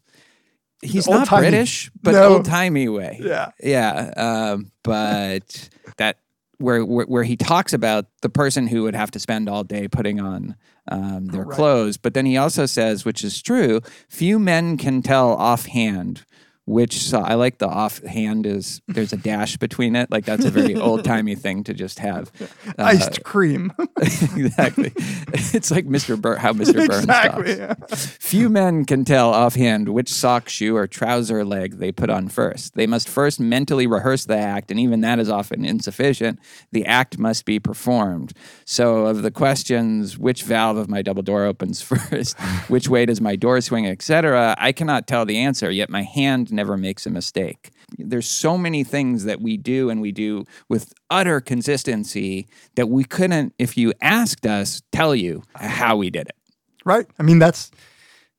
He's 0.81 1.07
not 1.07 1.29
British, 1.29 1.89
but 2.03 2.11
No. 2.11 2.35
old 2.35 2.45
timey 2.45 2.87
way. 2.89 3.19
Yeah. 3.21 3.51
yeah. 3.63 4.11
Um, 4.17 4.71
but 4.83 5.69
that 5.97 6.19
where, 6.59 6.83
where 6.83 7.05
where 7.05 7.23
he 7.23 7.37
talks 7.37 7.71
about 7.71 8.05
the 8.21 8.29
person 8.29 8.67
who 8.67 8.83
would 8.83 8.95
have 8.95 9.11
to 9.11 9.19
spend 9.19 9.47
all 9.47 9.63
day 9.63 9.87
putting 9.87 10.19
on 10.19 10.55
um, 10.89 11.27
their 11.27 11.43
Right. 11.43 11.55
clothes, 11.55 11.97
but 11.97 12.13
then 12.13 12.25
he 12.25 12.35
also 12.37 12.65
says, 12.65 13.05
which 13.05 13.23
is 13.23 13.41
true, 13.41 13.81
few 14.09 14.39
men 14.39 14.77
can 14.77 15.01
tell 15.01 15.29
offhand. 15.33 16.25
Which 16.67 16.99
so 16.99 17.21
I 17.21 17.35
like 17.35 17.59
the 17.59 17.67
offhand 17.67 18.45
is 18.45 18.81
there's 18.89 19.13
a 19.13 19.17
dash 19.17 19.55
between 19.55 19.95
it. 19.95 20.11
Like 20.11 20.25
that's 20.25 20.43
a 20.43 20.49
very 20.49 20.75
old 20.87 21.05
timey 21.05 21.33
thing 21.33 21.63
to 21.63 21.73
just 21.73 21.99
have. 21.99 22.29
Uh, 22.77 22.83
iced 22.83 23.23
cream. 23.23 23.71
exactly. 24.01 24.91
It's 24.97 25.71
like 25.71 25.85
Mr. 25.87 26.19
Bur- 26.19 26.35
how 26.35 26.51
Mr. 26.51 26.85
Burns 26.85 27.05
exactly. 27.05 27.55
talks. 27.55 27.89
yeah. 27.89 28.17
Few 28.19 28.49
men 28.49 28.83
can 28.83 29.05
tell 29.05 29.33
offhand 29.33 29.87
which 29.87 30.11
sock, 30.11 30.49
shoe, 30.49 30.75
or 30.75 30.87
trouser 30.87 31.45
leg 31.45 31.77
they 31.77 31.93
put 31.93 32.09
on 32.09 32.27
first. 32.27 32.75
They 32.75 32.85
must 32.85 33.07
first 33.07 33.39
mentally 33.39 33.87
rehearse 33.87 34.25
the 34.25 34.35
act, 34.37 34.69
and 34.69 34.77
even 34.77 34.99
that 35.01 35.19
is 35.19 35.29
often 35.29 35.63
insufficient. 35.63 36.37
The 36.73 36.85
act 36.85 37.17
must 37.17 37.45
be 37.45 37.59
performed. 37.59 38.33
So, 38.65 39.05
of 39.05 39.21
the 39.21 39.31
questions, 39.31 40.17
which 40.17 40.43
valve 40.43 40.75
of 40.75 40.89
my 40.89 41.01
double 41.01 41.23
door 41.23 41.45
opens 41.45 41.81
first, 41.81 42.37
which 42.67 42.89
way 42.89 43.05
does 43.05 43.21
my 43.21 43.37
door 43.37 43.61
swing, 43.61 43.87
etc., 43.87 44.53
I 44.57 44.73
cannot 44.73 45.07
tell 45.07 45.25
the 45.25 45.37
answer, 45.37 45.71
yet 45.71 45.89
my 45.89 46.03
hand 46.03 46.51
never 46.57 46.75
makes 46.75 47.05
a 47.05 47.09
mistake. 47.09 47.71
There's 47.97 48.29
so 48.29 48.57
many 48.57 48.83
things 48.83 49.23
that 49.23 49.39
we 49.39 49.55
do 49.55 49.89
and 49.89 50.01
we 50.01 50.11
do 50.11 50.43
with 50.67 50.93
utter 51.09 51.39
consistency 51.39 52.47
that 52.75 52.89
we 52.89 53.05
couldn't, 53.05 53.53
if 53.57 53.77
you 53.77 53.93
asked 54.01 54.45
us, 54.45 54.81
tell 54.91 55.15
you 55.15 55.43
how 55.55 55.95
we 55.95 56.09
did 56.09 56.27
it. 56.27 56.35
Right. 56.83 57.05
I 57.17 57.23
mean, 57.23 57.39
that's 57.39 57.71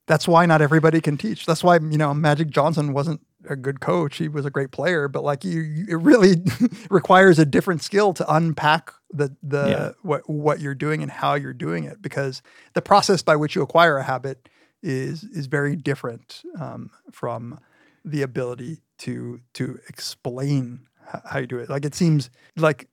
that's 0.07 0.27
why 0.29 0.47
not 0.47 0.61
everybody 0.63 1.01
can 1.01 1.17
teach. 1.17 1.47
That's 1.47 1.63
why 1.65 1.77
you 1.77 1.99
know 1.99 2.13
Magic 2.15 2.49
Johnson 2.51 2.93
wasn't 2.93 3.21
a 3.49 3.57
good 3.57 3.81
coach. 3.81 4.17
He 4.17 4.29
was 4.29 4.45
a 4.47 4.51
great 4.51 4.71
player, 4.73 5.07
but 5.09 5.23
like 5.23 5.45
you, 5.45 5.61
you 5.61 5.87
it 5.89 5.97
really 5.97 6.37
requires 6.91 7.39
a 7.39 7.45
different 7.47 7.83
skill 7.83 8.13
to 8.15 8.35
unpack 8.35 8.93
the 9.13 9.35
the 9.43 9.67
Yeah. 9.69 9.91
what 10.03 10.29
what 10.29 10.61
you're 10.61 10.75
doing 10.75 11.03
and 11.03 11.11
how 11.11 11.35
you're 11.35 11.53
doing 11.55 11.85
it 11.85 12.01
because 12.03 12.43
the 12.75 12.83
process 12.83 13.23
by 13.23 13.37
which 13.37 13.55
you 13.55 13.63
acquire 13.63 13.99
a 13.99 14.03
habit 14.03 14.49
is 14.83 15.25
is 15.25 15.47
very 15.47 15.77
different 15.77 16.43
um, 16.61 16.91
from 17.13 17.59
the 18.05 18.23
ability 18.23 18.79
to 18.99 19.41
to 19.55 19.79
explain 19.89 20.87
how 21.25 21.39
you 21.39 21.47
do 21.47 21.59
it. 21.59 21.71
Like 21.71 21.85
it 21.85 21.95
seems 21.95 22.31
like 22.57 22.89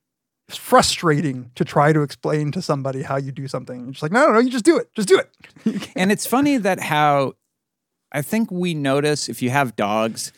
frustrating 0.50 1.52
to 1.56 1.66
try 1.66 1.92
to 1.92 2.02
explain 2.02 2.52
to 2.52 2.62
somebody 2.62 3.02
how 3.02 3.18
you 3.18 3.32
do 3.32 3.48
something. 3.48 3.92
Just 3.92 4.04
like, 4.04 4.12
no, 4.12 4.28
no, 4.28 4.34
no, 4.34 4.40
you 4.40 4.50
just 4.50 4.66
do 4.66 4.78
it. 4.78 4.90
Just 4.96 5.08
do 5.08 5.20
it. 5.20 5.90
and 5.96 6.12
it's 6.12 6.26
funny 6.26 6.58
that 6.58 6.80
how 6.80 7.34
I 8.12 8.22
think 8.22 8.52
we 8.52 8.74
notice 8.74 9.28
if 9.28 9.42
you 9.42 9.50
have 9.50 9.76
dogs, 9.76 10.32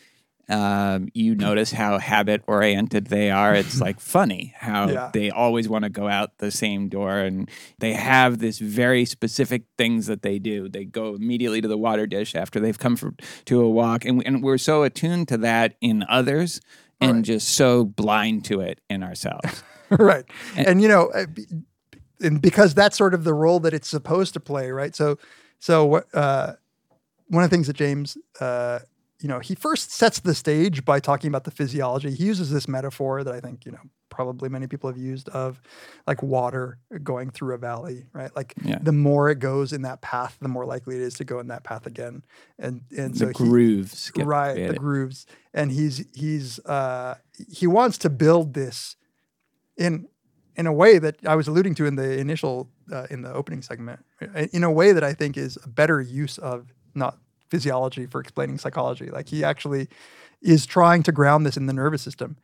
um, 0.49 1.09
you 1.13 1.35
notice 1.35 1.71
how 1.71 1.97
habit 1.97 2.41
oriented 2.47 3.07
they 3.07 3.31
are. 3.31 3.53
It's 3.53 3.81
like 3.87 3.99
funny 3.99 4.53
how 4.57 4.89
Yeah. 4.89 5.09
they 5.13 5.29
always 5.29 5.67
want 5.67 5.83
to 5.83 5.89
go 5.89 6.07
out 6.07 6.37
the 6.37 6.51
same 6.51 6.87
door 6.89 7.17
and 7.19 7.49
they 7.79 7.93
have 7.93 8.39
this 8.39 8.59
very 8.59 9.03
specific 9.05 9.63
things 9.77 10.07
that 10.07 10.21
they 10.21 10.39
do. 10.39 10.69
They 10.69 10.85
go 10.85 11.15
immediately 11.15 11.59
to 11.61 11.67
the 11.67 11.77
water 11.77 12.07
dish 12.07 12.33
after 12.35 12.59
they've 12.59 12.77
come 12.79 12.95
from, 12.95 13.17
to 13.45 13.61
a 13.61 13.69
walk. 13.69 14.05
And, 14.05 14.25
and 14.25 14.41
we're 14.43 14.57
so 14.57 14.83
attuned 14.83 15.27
to 15.29 15.37
that 15.39 15.75
in 15.81 16.05
others 16.09 16.61
and 17.01 17.17
Right. 17.17 17.23
just 17.25 17.49
so 17.49 17.83
blind 17.85 18.45
to 18.45 18.61
it 18.61 18.81
in 18.89 19.03
ourselves. 19.03 19.61
right. 19.89 20.25
And, 20.55 20.81
you 20.81 20.87
know, 20.87 21.09
uh, 21.09 21.25
and 22.21 22.41
because 22.41 22.73
that's 22.73 22.97
sort 22.97 23.13
of 23.13 23.23
the 23.23 23.33
role 23.33 23.59
that 23.59 23.73
it's 23.73 23.87
supposed 23.87 24.33
to 24.33 24.39
play, 24.39 24.71
right? 24.71 24.95
So, 24.95 25.17
so 25.59 25.85
what? 25.85 26.07
Uh, 26.15 26.53
one 27.27 27.43
of 27.43 27.49
the 27.49 27.55
things 27.55 27.67
that 27.67 27.75
James, 27.75 28.17
uh, 28.39 28.79
you 29.19 29.27
know, 29.27 29.39
he 29.39 29.55
first 29.55 29.91
sets 29.91 30.19
the 30.19 30.35
stage 30.35 30.85
by 30.85 30.99
talking 30.99 31.27
about 31.29 31.43
the 31.43 31.51
physiology. 31.51 32.11
He 32.11 32.25
uses 32.25 32.51
this 32.51 32.67
metaphor 32.67 33.23
that 33.23 33.33
I 33.33 33.39
think 33.39 33.65
you 33.65 33.71
know 33.71 33.79
probably 34.09 34.49
many 34.49 34.65
people 34.67 34.89
have 34.89 34.97
used 34.97 35.27
of 35.29 35.61
like 36.07 36.23
water 36.23 36.79
going 37.03 37.29
through 37.29 37.53
a 37.53 37.57
valley, 37.57 38.05
right? 38.13 38.35
Like 38.35 38.53
Yeah. 38.63 38.79
the 38.81 38.91
more 38.91 39.29
it 39.29 39.39
goes 39.39 39.73
in 39.73 39.81
that 39.83 40.01
path, 40.01 40.37
the 40.41 40.47
more 40.47 40.65
likely 40.65 40.95
it 40.95 41.01
is 41.01 41.13
to 41.15 41.23
go 41.23 41.39
in 41.39 41.47
that 41.47 41.63
path 41.63 41.85
again. 41.85 42.23
And 42.57 42.81
and 42.97 43.13
the 43.13 43.17
so 43.19 43.27
he, 43.27 43.33
grooves. 43.33 44.11
get 44.11 44.25
right 44.25 44.55
the 44.55 44.63
added. 44.65 44.77
grooves 44.79 45.25
and 45.53 45.71
he's 45.71 46.05
he's 46.15 46.59
uh 46.65 47.15
he 47.49 47.67
wants 47.67 47.97
to 47.99 48.09
build 48.09 48.53
this 48.53 48.95
in 49.77 50.07
in 50.55 50.65
a 50.65 50.73
way 50.73 50.97
that 50.97 51.15
i 51.27 51.35
was 51.35 51.47
alluding 51.47 51.75
to 51.75 51.85
in 51.85 51.95
the 51.95 52.17
initial 52.19 52.67
uh, 52.91 53.05
in 53.11 53.21
the 53.21 53.31
opening 53.31 53.61
segment 53.61 53.99
in 54.51 54.63
a 54.63 54.71
way 54.71 54.91
that 54.91 55.03
i 55.03 55.13
think 55.13 55.37
is 55.37 55.55
a 55.63 55.67
better 55.69 56.01
use 56.01 56.39
of 56.39 56.73
not 56.95 57.19
physiology 57.49 58.05
for 58.05 58.19
explaining 58.21 58.57
psychology. 58.57 59.09
Like 59.09 59.27
he 59.29 59.43
actually 59.43 59.87
is 60.41 60.65
trying 60.65 61.03
to 61.03 61.11
ground 61.11 61.45
this 61.45 61.57
in 61.57 61.65
the 61.65 61.73
nervous 61.73 62.01
system. 62.01 62.37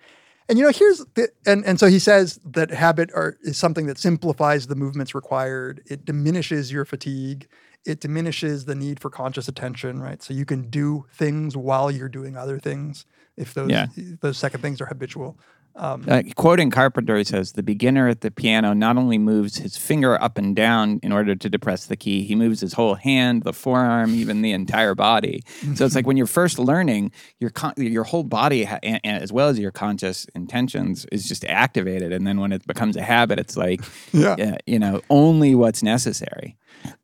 And 0.50 0.58
you 0.60 0.66
know 0.66 0.72
here's 0.72 1.00
the, 1.16 1.30
and 1.46 1.66
and 1.66 1.80
so 1.80 1.88
he 1.88 2.00
says 2.00 2.40
that 2.46 2.70
habit 2.72 3.12
are, 3.16 3.38
is 3.44 3.58
something 3.58 3.86
that 3.88 3.98
simplifies 3.98 4.68
the 4.68 4.76
movements 4.76 5.16
required. 5.16 5.82
It 5.86 6.06
diminishes 6.06 6.72
your 6.72 6.86
fatigue. 6.86 7.48
It 7.86 8.00
diminishes 8.00 8.66
the 8.66 8.76
need 8.76 9.00
for 9.00 9.10
conscious 9.10 9.48
attention 9.48 10.02
right? 10.02 10.22
So 10.22 10.34
you 10.34 10.46
can 10.46 10.70
do 10.70 11.06
things 11.14 11.56
while 11.56 11.90
you're 11.92 12.10
doing 12.10 12.36
other 12.36 12.60
things 12.60 13.06
if 13.38 13.54
those 13.54 13.72
Yeah. 13.72 13.88
those 14.22 14.38
second 14.38 14.62
things 14.62 14.82
are 14.82 14.86
habitual 14.86 15.38
Uh, 15.76 16.22
quoting 16.36 16.70
Carpenter, 16.70 17.18
he 17.18 17.24
says, 17.24 17.54
The 17.54 17.64
beginner 17.64 18.08
at 18.08 18.22
the 18.22 18.30
piano 18.30 18.74
not 18.74 18.96
only 18.96 19.18
moves 19.18 19.58
his 19.58 19.76
finger 19.76 20.22
up 20.22 20.38
and 20.38 20.56
down 20.56 21.00
in 21.02 21.12
order 21.12 21.36
to 21.36 21.50
depress 21.50 21.88
the 21.88 21.96
key, 21.98 22.24
he 22.24 22.36
moves 22.36 22.62
his 22.62 22.74
whole 22.74 22.96
hand, 22.96 23.44
the 23.44 23.54
forearm, 23.54 24.14
even 24.14 24.44
the 24.44 24.52
entire 24.52 24.94
body. 24.94 25.42
So 25.76 25.84
it's 25.86 25.96
like 25.96 26.06
when 26.06 26.16
you're 26.16 26.28
first 26.28 26.60
learning, 26.60 27.12
your, 27.40 27.50
con- 27.50 27.74
your 27.78 28.04
whole 28.04 28.24
body, 28.24 28.66
ha- 28.66 28.80
and, 28.84 29.00
and 29.04 29.24
as 29.24 29.34
well 29.34 29.50
as 29.50 29.58
your 29.58 29.72
conscious 29.72 30.26
intentions, 30.36 31.06
is 31.12 31.28
just 31.28 31.44
activated. 31.46 32.14
And 32.14 32.28
then 32.28 32.40
when 32.40 32.52
it 32.52 32.68
becomes 32.68 32.96
a 32.96 33.02
habit, 33.02 33.40
it's 33.40 33.58
like, 33.58 33.82
Yeah. 34.12 34.34
uh, 34.34 34.56
you 34.68 34.78
know, 34.78 35.02
only 35.10 35.56
what's 35.56 35.82
necessary. 35.82 36.56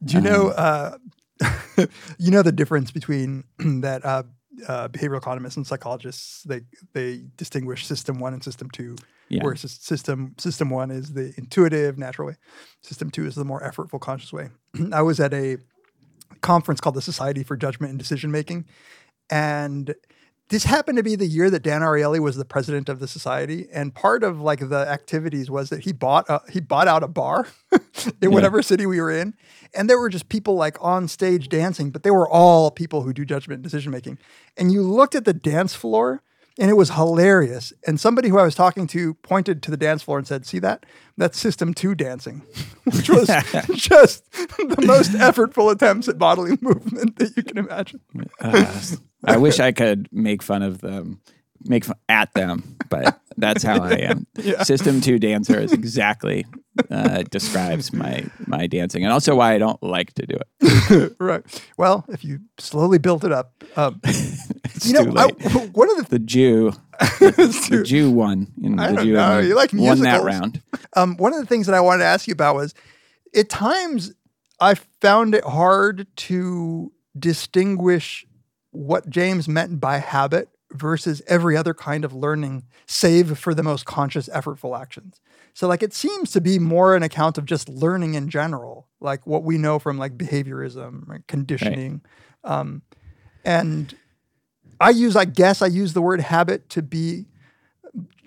Do 0.03 0.17
you 0.17 0.21
know? 0.21 0.49
Uh, 0.49 0.97
you 2.19 2.31
know 2.31 2.41
the 2.43 2.51
difference 2.51 2.91
between 2.91 3.45
that 3.59 4.05
uh, 4.67 4.87
behavioral 4.89 5.17
economists 5.17 5.57
and 5.57 5.65
psychologists. 5.65 6.43
They 6.43 6.61
they 6.93 7.23
distinguish 7.37 7.85
system 7.85 8.19
one 8.19 8.33
and 8.33 8.43
system 8.43 8.69
two. 8.71 8.95
Yeah. 9.29 9.43
Where 9.43 9.55
system 9.55 10.35
system 10.37 10.69
one 10.69 10.89
is 10.89 11.13
the 11.13 11.33
intuitive, 11.37 11.97
natural 11.97 12.29
way. 12.29 12.35
System 12.81 13.11
two 13.11 13.25
is 13.25 13.35
the 13.35 13.45
more 13.45 13.61
effortful, 13.61 13.99
conscious 13.99 14.33
way. 14.33 14.49
I 14.91 15.01
was 15.01 15.19
at 15.19 15.33
a 15.33 15.57
conference 16.41 16.79
called 16.81 16.95
the 16.95 17.01
Society 17.01 17.43
for 17.43 17.55
Judgment 17.55 17.91
and 17.91 17.99
Decision 17.99 18.31
Making, 18.31 18.65
and 19.29 19.93
this 20.49 20.63
happened 20.63 20.97
to 20.97 21.03
be 21.03 21.15
the 21.15 21.27
year 21.27 21.49
that 21.51 21.61
Dan 21.61 21.81
Ariely 21.81 22.19
was 22.19 22.35
the 22.35 22.45
president 22.45 22.89
of 22.89 22.99
the 22.99 23.07
society, 23.07 23.67
and 23.71 23.93
part 23.93 24.23
of 24.23 24.41
like 24.41 24.67
the 24.67 24.87
activities 24.87 25.49
was 25.49 25.69
that 25.69 25.81
he 25.81 25.93
bought 25.93 26.27
a, 26.27 26.41
he 26.51 26.59
bought 26.59 26.87
out 26.87 27.03
a 27.03 27.07
bar 27.07 27.47
in 28.21 28.31
whatever 28.31 28.61
city 28.63 28.85
we 28.85 28.99
were 28.99 29.11
in, 29.11 29.35
and 29.75 29.89
there 29.89 29.99
were 29.99 30.09
just 30.09 30.27
people 30.27 30.55
like 30.55 30.77
on 30.81 31.07
stage 31.07 31.49
dancing, 31.49 31.91
but 31.91 32.01
they 32.01 32.11
were 32.11 32.27
all 32.27 32.71
people 32.71 33.03
who 33.03 33.13
do 33.13 33.25
judgment 33.25 33.57
and 33.57 33.63
decision 33.63 33.91
making. 33.91 34.17
And 34.57 34.71
you 34.71 34.81
looked 34.81 35.13
at 35.13 35.25
the 35.25 35.33
dance 35.33 35.75
floor, 35.75 36.23
and 36.57 36.71
it 36.71 36.75
was 36.75 36.91
hilarious. 36.91 37.71
And 37.85 37.99
somebody 37.99 38.29
who 38.29 38.39
I 38.39 38.43
was 38.43 38.55
talking 38.55 38.87
to 38.87 39.13
pointed 39.15 39.61
to 39.63 39.71
the 39.71 39.77
dance 39.77 40.01
floor 40.01 40.17
and 40.17 40.27
said, 40.27 40.47
"See 40.47 40.59
that? 40.59 40.85
That's 41.15 41.39
System 41.39 41.75
Two 41.75 41.93
dancing," 41.93 42.41
which 42.85 43.07
was 43.07 43.27
just 43.75 44.31
the 44.31 44.83
most 44.85 45.11
effortful 45.11 45.71
attempts 45.71 46.07
at 46.07 46.17
bodily 46.17 46.57
movement 46.59 47.17
that 47.17 47.37
you 47.37 47.43
can 47.43 47.59
imagine. 47.59 48.01
Uh, 48.41 48.81
I 49.23 49.37
wish 49.37 49.59
I 49.59 49.71
could 49.71 50.07
make 50.11 50.41
fun 50.41 50.63
of 50.63 50.79
them, 50.79 51.21
make 51.63 51.85
fun 51.85 51.97
at 52.07 52.33
them, 52.33 52.77
but 52.89 53.19
that's 53.37 53.63
how 53.63 53.81
I 53.81 53.93
am. 53.93 54.27
System 54.63 55.01
two 55.01 55.19
dancer 55.19 55.59
is 55.59 55.71
exactly 55.73 56.45
uh, 56.89 57.23
describes 57.23 57.93
my 57.93 58.25
my 58.47 58.67
dancing, 58.67 59.03
and 59.03 59.11
also 59.11 59.35
why 59.35 59.53
I 59.53 59.57
don't 59.57 59.81
like 59.83 60.13
to 60.13 60.25
do 60.25 60.37
it. 60.61 61.15
right. 61.19 61.43
Well, 61.77 62.05
if 62.09 62.23
you 62.23 62.39
slowly 62.57 62.97
built 62.97 63.23
it 63.23 63.31
up, 63.31 63.63
um, 63.75 64.01
you 64.83 64.93
know, 64.93 65.13
I, 65.15 65.27
one 65.73 65.89
of 65.91 65.97
the 65.97 66.07
the 66.09 66.19
Jew, 66.19 66.71
the 67.19 67.83
Jew 67.85 68.11
won. 68.11 68.47
And 68.63 68.79
I 68.79 68.89
the 68.89 68.95
don't 68.95 69.05
Jew 69.05 69.13
know. 69.13 69.39
You 69.39 69.55
like 69.55 69.73
won 69.73 69.99
that 69.99 70.23
musicals. 70.23 70.25
round. 70.25 70.61
Um, 70.95 71.17
one 71.17 71.33
of 71.33 71.39
the 71.39 71.45
things 71.45 71.67
that 71.67 71.75
I 71.75 71.81
wanted 71.81 71.99
to 71.99 72.05
ask 72.09 72.27
you 72.27 72.33
about 72.33 72.55
was 72.55 72.73
at 73.35 73.49
times 73.49 74.13
I 74.59 74.75
found 75.01 75.35
it 75.35 75.43
hard 75.43 76.07
to 76.17 76.91
distinguish 77.17 78.25
what 78.71 79.09
James 79.09 79.47
meant 79.47 79.79
by 79.79 79.97
habit 79.97 80.49
versus 80.71 81.21
every 81.27 81.57
other 81.57 81.73
kind 81.73 82.05
of 82.05 82.13
learning, 82.13 82.63
save 82.85 83.37
for 83.39 83.53
the 83.53 83.63
most 83.63 83.85
conscious, 83.85 84.29
effortful 84.29 84.79
actions. 84.79 85.19
So, 85.53 85.67
like, 85.67 85.81
it 85.81 85.93
seems 85.93 86.31
to 86.31 86.41
be 86.41 86.59
more 86.59 86.95
an 86.95 87.03
account 87.03 87.37
of 87.37 87.45
just 87.45 87.67
learning 87.67 88.13
in 88.13 88.29
general, 88.29 88.87
like 88.99 89.25
what 89.25 89.43
we 89.43 89.57
know 89.57 89.79
from 89.79 89.97
like 89.97 90.17
behaviorism, 90.17 91.07
right, 91.07 91.25
conditioning. 91.27 92.01
Um, 92.43 92.83
and 93.43 93.95
I 94.79 94.91
use, 94.91 95.15
I 95.15 95.25
guess, 95.25 95.61
I 95.61 95.67
use 95.67 95.93
the 95.93 96.01
word 96.01 96.21
habit 96.21 96.69
to 96.69 96.81
be 96.81 97.25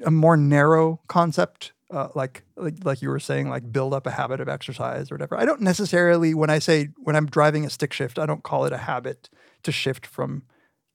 a 0.04 0.10
more 0.10 0.36
narrow 0.36 1.00
concept, 1.06 1.72
uh, 1.90 2.08
like, 2.14 2.42
like 2.56 2.84
like 2.84 3.02
you 3.02 3.08
were 3.08 3.20
saying, 3.20 3.48
like 3.48 3.72
build 3.72 3.94
up 3.94 4.06
a 4.06 4.10
habit 4.10 4.40
of 4.40 4.48
exercise 4.48 5.10
or 5.10 5.14
whatever. 5.14 5.38
I 5.38 5.44
don't 5.44 5.60
necessarily 5.60 6.34
when 6.34 6.50
I 6.50 6.58
say 6.58 6.88
when 6.96 7.14
I'm 7.14 7.26
driving 7.26 7.64
a 7.64 7.70
stick 7.70 7.92
shift, 7.92 8.18
I 8.18 8.26
don't 8.26 8.42
call 8.42 8.64
it 8.64 8.72
a 8.72 8.78
habit 8.78 9.30
to 9.64 9.72
shift 9.72 10.06
from 10.06 10.42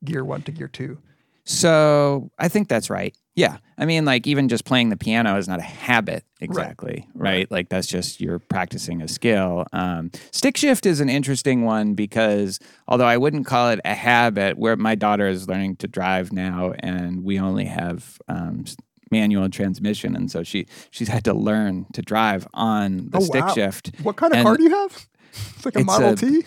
gear 0.03 0.23
one 0.23 0.41
to 0.43 0.51
gear 0.51 0.67
two. 0.67 0.99
So 1.45 2.29
I 2.37 2.49
think 2.49 2.67
that's 2.67 2.89
right. 2.89 3.15
Yeah. 3.35 3.57
I 3.77 3.85
mean, 3.85 4.03
like 4.03 4.27
even 4.27 4.49
just 4.49 4.65
playing 4.65 4.89
the 4.89 4.97
piano 4.97 5.37
is 5.37 5.47
not 5.47 5.59
a 5.59 5.63
habit 5.63 6.23
exactly, 6.41 7.07
right? 7.13 7.49
Like 7.49 7.69
that's 7.69 7.87
just 7.87 8.19
you're 8.19 8.39
practicing 8.39 9.01
a 9.01 9.07
skill. 9.07 9.65
Um, 9.71 10.11
stick 10.31 10.57
shift 10.57 10.85
is 10.85 10.99
an 10.99 11.07
interesting 11.09 11.63
one 11.63 11.93
because 11.93 12.59
although 12.87 13.05
I 13.05 13.15
wouldn't 13.17 13.45
call 13.45 13.69
it 13.69 13.79
a 13.85 13.93
habit, 13.93 14.57
where 14.57 14.75
my 14.75 14.95
daughter 14.95 15.27
is 15.27 15.47
learning 15.47 15.77
to 15.77 15.87
drive 15.87 16.33
now, 16.33 16.73
and 16.79 17.23
we 17.23 17.39
only 17.39 17.65
have 17.65 18.17
um, 18.27 18.65
manual 19.11 19.47
transmission, 19.49 20.15
and 20.15 20.29
so 20.31 20.43
she 20.43 20.65
she's 20.89 21.07
had 21.07 21.23
to 21.25 21.33
learn 21.33 21.85
to 21.93 22.01
drive 22.01 22.45
on 22.55 23.09
the 23.11 23.19
Oh, 23.19 23.21
stick 23.21 23.45
wow. 23.45 23.53
shift. 23.53 23.91
What 24.03 24.15
kind 24.17 24.33
of 24.33 24.39
And- 24.39 24.45
car 24.45 24.57
do 24.57 24.63
you 24.63 24.71
have? 24.71 25.07
It's 25.55 25.65
like 25.65 25.75
a 25.75 25.79
It's 25.79 25.87
Model 25.87 26.09
a- 26.11 26.15
T. 26.15 26.43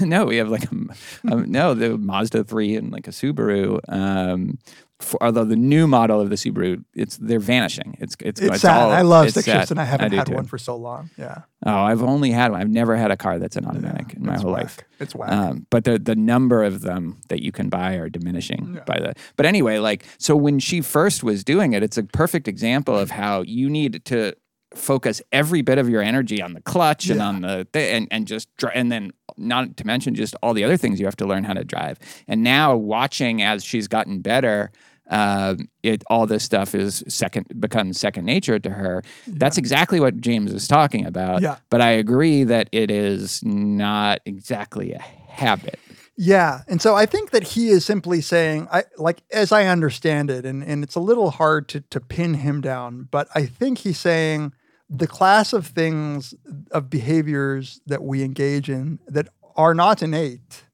no, 0.04 0.24
we 0.26 0.36
have 0.36 0.48
like 0.48 0.64
a, 0.64 0.70
um, 0.70 1.44
no 1.50 1.74
the 1.74 1.96
Mazda 1.98 2.44
three 2.44 2.76
and 2.76 2.90
like 2.92 3.06
a 3.08 3.10
Subaru. 3.10 3.80
Um, 3.88 4.58
for, 5.00 5.20
although 5.20 5.44
the 5.44 5.56
new 5.56 5.88
model 5.88 6.20
of 6.20 6.30
the 6.30 6.36
Subaru, 6.36 6.84
it's 6.94 7.16
they're 7.16 7.40
vanishing. 7.40 7.96
It's 7.98 8.14
it's 8.20 8.40
It's, 8.40 8.52
it's 8.54 8.60
sad. 8.62 8.80
all- 8.82 8.90
I 8.92 9.02
love 9.02 9.30
stick 9.30 9.44
shifts, 9.46 9.72
and 9.72 9.80
I 9.80 9.84
haven't 9.84 10.12
do 10.12 10.16
had 10.16 10.26
too. 10.28 10.34
one 10.34 10.44
for 10.44 10.58
so 10.58 10.76
long. 10.76 11.10
Yeah, 11.18 11.42
Oh, 11.66 11.72
I've 11.76 12.02
only 12.04 12.30
had 12.30 12.52
one. 12.52 12.60
I've 12.60 12.68
never 12.70 12.96
had 12.96 13.10
a 13.10 13.16
car 13.16 13.38
that's 13.40 13.56
an 13.56 13.66
automatic 13.66 14.14
in 14.14 14.24
my 14.24 14.36
whole 14.38 14.52
whack. 14.52 14.62
life. 14.62 14.78
It's 15.00 15.14
whack. 15.14 15.32
Um, 15.32 15.66
but 15.70 15.82
the 15.84 15.98
the 15.98 16.14
number 16.14 16.62
of 16.62 16.82
them 16.82 17.20
that 17.30 17.42
you 17.42 17.50
can 17.50 17.68
buy 17.68 17.94
are 17.94 18.08
diminishing 18.08 18.78
by 18.86 18.98
the. 19.00 19.14
But 19.36 19.46
anyway, 19.46 19.78
like 19.78 20.04
so 20.18 20.36
when 20.36 20.60
she 20.60 20.80
first 20.80 21.24
was 21.24 21.42
doing 21.42 21.72
it, 21.72 21.82
it's 21.82 21.98
a 21.98 22.04
perfect 22.04 22.46
example 22.46 22.96
of 22.96 23.10
how 23.10 23.42
you 23.42 23.68
need 23.68 24.04
to 24.04 24.34
focus 24.74 25.22
every 25.32 25.62
bit 25.62 25.78
of 25.78 25.88
your 25.88 26.02
energy 26.02 26.42
on 26.42 26.52
the 26.54 26.60
clutch 26.60 27.08
and 27.08 27.20
on 27.20 27.42
the 27.42 27.66
th- 27.72 27.94
and 27.94 28.08
and 28.10 28.26
just 28.26 28.54
dri- 28.56 28.72
and 28.74 28.90
then 28.90 29.12
not 29.36 29.76
to 29.76 29.86
mention 29.86 30.14
just 30.14 30.34
all 30.42 30.54
the 30.54 30.64
other 30.64 30.76
things 30.76 31.00
you 31.00 31.06
have 31.06 31.16
to 31.16 31.26
learn 31.26 31.44
how 31.44 31.52
to 31.52 31.64
drive. 31.64 31.98
And 32.28 32.42
now 32.42 32.76
watching 32.76 33.42
as 33.42 33.64
she's 33.64 33.88
gotten 33.88 34.20
better. 34.20 34.70
Um, 35.10 35.68
it 35.82 36.04
all 36.08 36.26
this 36.26 36.42
stuff 36.42 36.74
is 36.74 37.04
second 37.06 37.60
becomes 37.60 37.98
second 37.98 38.24
nature 38.24 38.58
to 38.58 38.70
her. 38.70 39.02
That's 39.26 39.58
exactly 39.58 40.00
what 40.00 40.20
James 40.20 40.54
is 40.54 40.66
talking 40.66 41.04
about. 41.04 41.42
Yeah. 41.42 41.56
But 41.68 41.82
I 41.82 41.90
agree 41.90 42.44
that 42.44 42.70
it 42.72 42.90
is 42.90 43.42
not 43.44 44.20
exactly 44.24 44.92
a 44.92 45.00
habit. 45.00 45.78
Yeah. 46.16 46.60
And 46.68 46.80
so 46.80 46.94
I 46.94 47.06
think 47.06 47.30
that 47.30 47.42
he 47.42 47.68
is 47.68 47.84
simply 47.84 48.20
saying, 48.20 48.68
I 48.70 48.84
like 48.96 49.22
as 49.32 49.50
I 49.50 49.66
understand 49.66 50.30
it, 50.30 50.46
and, 50.46 50.62
and 50.62 50.82
it's 50.82 50.94
a 50.94 51.00
little 51.00 51.30
hard 51.32 51.68
to 51.70 51.80
to 51.80 52.00
pin 52.00 52.34
him 52.34 52.60
down, 52.60 53.08
but 53.10 53.28
I 53.34 53.46
think 53.46 53.78
he's 53.78 53.98
saying 53.98 54.52
the 54.94 55.06
class 55.06 55.52
of 55.52 55.66
things 55.66 56.34
of 56.70 56.90
behaviors 56.90 57.80
that 57.86 58.02
we 58.02 58.22
engage 58.22 58.68
in 58.68 58.98
that 59.06 59.28
are 59.56 59.74
not 59.74 60.02
innate, 60.02 60.64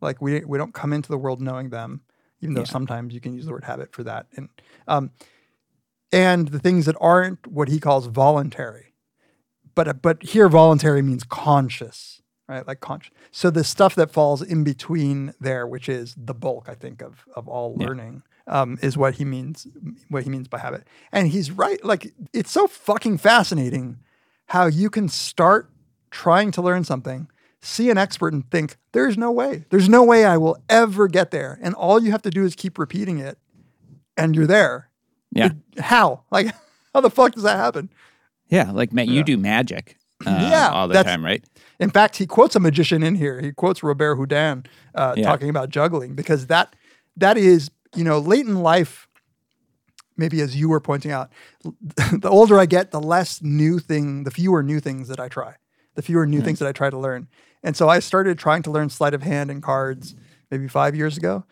like 0.00 0.20
we 0.20 0.44
we 0.44 0.58
don't 0.58 0.74
come 0.74 0.92
into 0.92 1.08
the 1.08 1.18
world 1.18 1.40
knowing 1.40 1.70
them, 1.70 2.02
even 2.40 2.54
though 2.54 2.62
Yeah. 2.62 2.66
sometimes 2.66 3.14
you 3.14 3.20
can 3.20 3.34
use 3.34 3.46
the 3.46 3.52
word 3.52 3.64
habit 3.64 3.92
for 3.92 4.02
that. 4.04 4.26
And 4.36 4.48
um 4.86 5.10
and 6.12 6.48
the 6.48 6.58
things 6.58 6.84
that 6.86 6.96
aren't 7.00 7.46
what 7.46 7.68
he 7.68 7.80
calls 7.80 8.06
voluntary. 8.06 8.94
But 9.74 10.02
but 10.02 10.22
here 10.22 10.48
voluntary 10.48 11.02
means 11.02 11.24
conscious 11.24 12.18
right? 12.48 12.66
Like 12.66 12.80
conscious. 12.80 13.12
So 13.30 13.50
the 13.50 13.64
stuff 13.64 13.94
that 13.94 14.10
falls 14.10 14.42
in 14.42 14.62
between 14.64 15.32
there, 15.40 15.66
which 15.66 15.88
is 15.88 16.14
the 16.18 16.34
bulk, 16.34 16.68
I 16.68 16.74
think, 16.74 17.00
of 17.00 17.24
of 17.34 17.48
all 17.48 17.74
learning, 17.74 18.24
um, 18.46 18.78
is 18.82 18.96
what 18.96 19.14
he 19.14 19.24
means. 19.24 19.66
What 20.08 20.24
he 20.24 20.30
means 20.30 20.48
by 20.48 20.58
habit, 20.58 20.86
and 21.12 21.28
he's 21.28 21.50
right. 21.50 21.82
Like 21.84 22.12
it's 22.32 22.50
so 22.50 22.66
fucking 22.66 23.18
fascinating 23.18 23.98
how 24.46 24.66
you 24.66 24.90
can 24.90 25.08
start 25.08 25.70
trying 26.10 26.50
to 26.52 26.62
learn 26.62 26.84
something, 26.84 27.28
see 27.60 27.90
an 27.90 27.98
expert, 27.98 28.32
and 28.32 28.48
think, 28.50 28.76
"There's 28.92 29.16
no 29.16 29.30
way. 29.30 29.64
There's 29.70 29.88
no 29.88 30.02
way 30.04 30.24
I 30.24 30.36
will 30.36 30.58
ever 30.68 31.08
get 31.08 31.30
there." 31.30 31.58
And 31.62 31.74
all 31.74 32.02
you 32.02 32.10
have 32.10 32.22
to 32.22 32.30
do 32.30 32.44
is 32.44 32.54
keep 32.54 32.78
repeating 32.78 33.18
it, 33.18 33.38
and 34.16 34.34
you're 34.36 34.46
there. 34.46 34.88
Yeah. 35.32 35.50
How? 35.78 36.24
Like, 36.30 36.54
how 36.94 37.00
the 37.00 37.10
fuck 37.10 37.32
does 37.32 37.44
that 37.44 37.56
happen? 37.56 37.90
Yeah, 38.48 38.70
like 38.70 38.92
ma- 38.92 39.02
you 39.02 39.24
do 39.24 39.38
magic 39.38 39.96
uh, 40.26 40.48
Yeah, 40.50 40.68
all 40.70 40.88
the 40.88 41.02
time, 41.02 41.24
right? 41.24 41.42
In 41.80 41.88
fact, 41.90 42.16
he 42.16 42.26
quotes 42.26 42.54
a 42.54 42.60
magician 42.60 43.02
in 43.02 43.14
here. 43.14 43.40
He 43.40 43.50
quotes 43.52 43.82
Robert 43.82 44.16
Houdin 44.16 44.66
uh, 44.94 45.14
Yeah. 45.16 45.24
talking 45.24 45.48
about 45.48 45.70
juggling 45.70 46.14
because 46.14 46.48
that 46.48 46.76
that 47.16 47.38
is 47.38 47.70
you 47.94 48.04
know 48.04 48.18
late 48.18 48.46
in 48.46 48.62
life. 48.62 49.08
Maybe 50.16 50.42
as 50.42 50.54
you 50.54 50.68
were 50.68 50.80
pointing 50.80 51.10
out, 51.10 51.30
the 51.62 52.28
older 52.28 52.58
I 52.58 52.66
get, 52.66 52.90
the 52.90 53.00
less 53.00 53.40
new 53.40 53.78
thing, 53.78 54.24
the 54.24 54.30
fewer 54.30 54.62
new 54.62 54.78
things 54.78 55.08
that 55.08 55.18
I 55.18 55.28
try, 55.28 55.54
the 55.94 56.02
fewer 56.02 56.26
new 56.26 56.38
mm-hmm. 56.38 56.46
things 56.46 56.58
that 56.58 56.68
I 56.68 56.72
try 56.72 56.90
to 56.90 56.98
learn. 56.98 57.28
And 57.62 57.76
so 57.76 57.88
I 57.88 57.98
started 57.98 58.38
trying 58.38 58.62
to 58.64 58.70
learn 58.70 58.90
sleight 58.90 59.14
of 59.14 59.22
hand 59.22 59.50
and 59.50 59.62
cards 59.62 60.14
maybe 60.50 60.68
five 60.68 60.94
years 60.94 61.16
ago, 61.16 61.44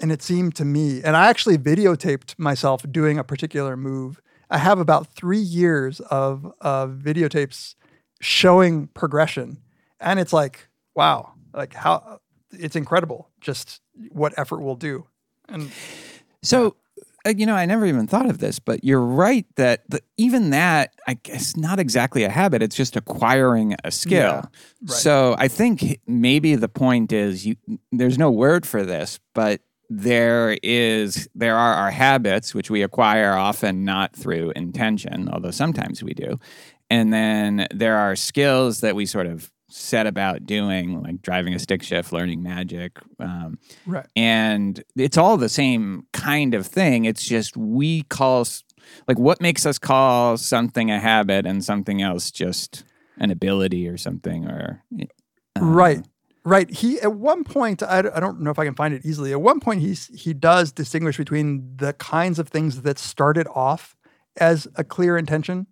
and 0.00 0.10
it 0.10 0.20
seemed 0.20 0.56
to 0.56 0.64
me, 0.64 1.00
and 1.02 1.16
I 1.16 1.28
actually 1.28 1.58
videotaped 1.58 2.36
myself 2.38 2.84
doing 2.90 3.18
a 3.18 3.24
particular 3.24 3.76
move. 3.76 4.20
I 4.50 4.58
have 4.58 4.80
about 4.80 5.06
three 5.14 5.38
years 5.38 6.00
of 6.00 6.52
of 6.60 7.00
videotapes 7.02 7.76
showing 8.20 8.88
progression 8.88 9.58
and 10.00 10.18
it's 10.18 10.32
like 10.32 10.68
wow 10.94 11.32
like 11.54 11.74
how 11.74 12.20
it's 12.52 12.76
incredible 12.76 13.30
just 13.40 13.80
what 14.10 14.36
effort 14.36 14.60
will 14.60 14.74
do 14.74 15.06
and 15.48 15.70
So, 16.42 16.76
uh, 17.26 17.34
you 17.36 17.46
know, 17.46 17.54
I 17.54 17.66
never 17.66 17.84
even 17.86 18.06
thought 18.06 18.26
of 18.26 18.38
this, 18.38 18.58
but 18.58 18.84
you're 18.84 19.00
right 19.00 19.44
that 19.56 19.88
the, 19.90 20.00
even 20.16 20.50
that, 20.50 20.94
I 21.06 21.14
guess, 21.14 21.56
not 21.56 21.78
exactly 21.78 22.24
a 22.24 22.30
habit. 22.30 22.62
It's 22.62 22.76
just 22.76 22.96
acquiring 22.96 23.74
a 23.84 23.90
skill. 23.90 24.18
Yeah, 24.18 24.42
right. 24.82 24.90
So 24.90 25.34
I 25.38 25.48
think 25.48 26.00
maybe 26.06 26.54
the 26.54 26.68
point 26.68 27.12
is 27.12 27.44
you. 27.44 27.56
There's 27.90 28.18
no 28.18 28.30
word 28.30 28.66
for 28.66 28.84
this, 28.84 29.18
but 29.34 29.60
there 29.90 30.58
is 30.62 31.28
there 31.34 31.56
are 31.56 31.74
our 31.74 31.90
habits 31.90 32.54
which 32.54 32.70
we 32.70 32.82
acquire 32.82 33.32
often 33.32 33.84
not 33.84 34.14
through 34.14 34.52
intention, 34.54 35.28
although 35.28 35.50
sometimes 35.50 36.02
we 36.02 36.14
do, 36.14 36.38
and 36.88 37.12
then 37.12 37.66
there 37.74 37.96
are 37.96 38.14
skills 38.14 38.80
that 38.80 38.94
we 38.94 39.06
sort 39.06 39.26
of 39.26 39.50
set 39.68 40.06
about 40.06 40.46
doing, 40.46 41.02
like 41.02 41.22
driving 41.22 41.54
a 41.54 41.58
stick 41.58 41.82
shift, 41.82 42.12
learning 42.12 42.42
magic. 42.42 42.98
Um, 43.18 43.58
right. 43.86 44.06
and 44.16 44.82
it's 44.96 45.16
all 45.18 45.36
the 45.36 45.48
same 45.48 46.06
kind 46.12 46.54
of 46.54 46.66
thing. 46.66 47.04
It's 47.04 47.24
just 47.24 47.56
we 47.56 48.02
call 48.04 48.46
like 49.06 49.18
what 49.18 49.40
makes 49.40 49.66
us 49.66 49.78
call 49.78 50.36
something 50.36 50.90
a 50.90 50.98
habit 50.98 51.46
and 51.46 51.64
something 51.64 52.02
else 52.02 52.30
just 52.30 52.84
an 53.18 53.30
ability 53.30 53.88
or 53.88 53.96
something 53.96 54.46
or 54.46 54.82
uh, 55.00 55.60
right. 55.60 56.06
Right. 56.44 56.70
He 56.70 56.98
at 57.00 57.12
one 57.12 57.44
point 57.44 57.82
I, 57.82 57.98
I 57.98 58.20
don't 58.20 58.40
know 58.40 58.50
if 58.50 58.58
i 58.58 58.64
can 58.64 58.74
find 58.74 58.94
it 58.94 59.04
easily 59.04 59.32
at 59.32 59.40
one 59.40 59.60
point 59.60 59.82
he's 59.82 60.06
he 60.18 60.32
does 60.32 60.72
distinguish 60.72 61.18
between 61.18 61.76
the 61.76 61.92
kinds 61.94 62.38
of 62.38 62.48
things 62.48 62.82
that 62.82 62.98
started 62.98 63.46
off 63.54 63.96
as 64.38 64.66
a 64.76 64.84
clear 64.84 65.18
intention 65.18 65.66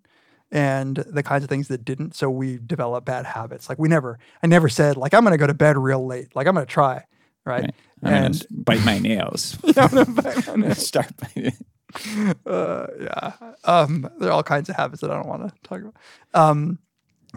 and 0.51 0.97
the 0.97 1.23
kinds 1.23 1.43
of 1.43 1.49
things 1.49 1.67
that 1.67 1.83
didn't 1.83 2.15
so 2.15 2.29
we 2.29 2.57
develop 2.65 3.03
bad 3.03 3.25
habits 3.25 3.67
like 3.67 3.77
we 3.77 3.89
never 3.89 4.17
i 4.41 4.47
never 4.47 4.69
said 4.69 4.95
like 4.95 5.13
i'm 5.13 5.23
going 5.23 5.33
to 5.33 5.37
go 5.37 5.47
to 5.47 5.53
bed 5.53 5.77
real 5.77 6.05
late 6.05 6.33
like 6.35 6.47
i'm 6.47 6.53
going 6.53 6.65
to 6.65 6.71
try 6.71 7.03
right? 7.47 7.63
Right. 7.63 7.75
I'm 8.03 8.13
And 8.13 8.35
s- 8.35 8.45
bite 8.51 8.85
my 8.85 8.99
nails. 8.99 9.57
Start 10.73 11.11
biting. 11.17 11.53
uh, 12.45 12.87
yeah, 12.99 13.31
um, 13.63 14.09
there 14.19 14.29
are 14.29 14.33
all 14.33 14.43
kinds 14.43 14.69
of 14.69 14.75
habits 14.75 15.01
that 15.01 15.09
I 15.09 15.15
don't 15.15 15.27
want 15.27 15.47
to 15.47 15.53
talk 15.67 15.79
about. 15.79 15.95
Um, 16.33 16.79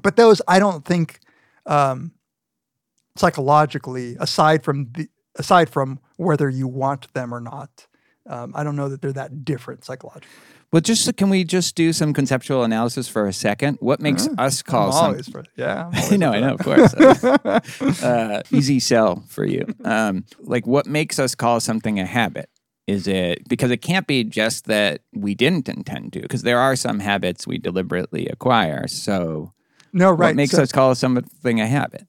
but 0.02 0.16
those 0.16 0.42
I 0.48 0.58
don't 0.58 0.84
think 0.84 1.20
um, 1.66 2.12
psychologically, 3.16 4.16
aside 4.18 4.64
from 4.64 4.90
the 4.92 5.08
aside 5.36 5.70
from 5.70 6.00
whether 6.16 6.50
you 6.50 6.66
want 6.66 7.12
them 7.14 7.32
or 7.32 7.40
not, 7.40 7.86
um, 8.26 8.52
I 8.54 8.64
don't 8.64 8.76
know 8.76 8.88
that 8.88 9.00
they're 9.02 9.12
that 9.12 9.44
different 9.44 9.84
psychologically. 9.84 10.28
Well, 10.72 10.80
just 10.80 11.16
can 11.16 11.30
we 11.30 11.42
just 11.42 11.74
do 11.74 11.92
some 11.92 12.12
conceptual 12.12 12.62
analysis 12.62 13.08
for 13.08 13.26
a 13.26 13.32
second? 13.32 13.78
What 13.80 14.00
makes 14.00 14.28
us 14.38 14.62
call 14.62 14.92
I'm 14.92 15.20
some? 15.22 15.32
for, 15.32 15.44
yeah, 15.56 15.90
I 15.92 16.16
know, 16.16 16.30
I 16.32 16.38
know, 16.40 16.54
of 16.54 16.60
course. 16.60 16.94
uh, 18.04 18.42
easy 18.52 18.78
sell 18.78 19.24
for 19.26 19.44
you. 19.44 19.66
Um, 19.84 20.24
like, 20.38 20.68
what 20.68 20.86
makes 20.86 21.18
us 21.18 21.34
call 21.34 21.58
something 21.58 21.98
a 21.98 22.06
habit? 22.06 22.48
Is 22.86 23.08
it 23.08 23.48
because 23.48 23.70
it 23.72 23.78
can't 23.78 24.06
be 24.06 24.22
just 24.22 24.66
that 24.66 25.00
we 25.12 25.34
didn't 25.34 25.68
intend 25.68 26.12
to? 26.12 26.20
Because 26.20 26.42
there 26.42 26.58
are 26.58 26.76
some 26.76 27.00
habits 27.00 27.46
we 27.48 27.58
deliberately 27.58 28.26
acquire. 28.28 28.86
So, 28.86 29.52
No, 29.92 30.10
right. 30.10 30.28
what 30.28 30.36
makes 30.36 30.52
so, 30.52 30.62
us 30.62 30.70
call 30.70 30.94
something 30.94 31.60
a 31.60 31.66
habit? 31.66 32.06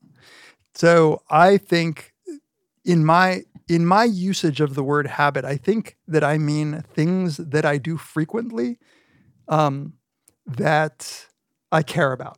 so 0.76 1.22
I 1.30 1.58
think 1.58 2.14
in 2.86 3.04
my 3.06 3.44
in 3.72 3.86
my 3.86 4.04
usage 4.04 4.60
of 4.60 4.76
the 4.76 4.84
word 4.84 5.08
habit, 5.08 5.46
I 5.46 5.56
think 5.56 5.96
that 6.06 6.26
I 6.26 6.38
mean 6.38 6.84
things 6.94 7.38
that 7.38 7.66
I 7.66 7.78
do 7.78 7.96
frequently 7.96 8.78
um, 9.48 9.94
that 10.46 11.28
I 11.72 11.82
care 11.82 12.12
about. 12.12 12.38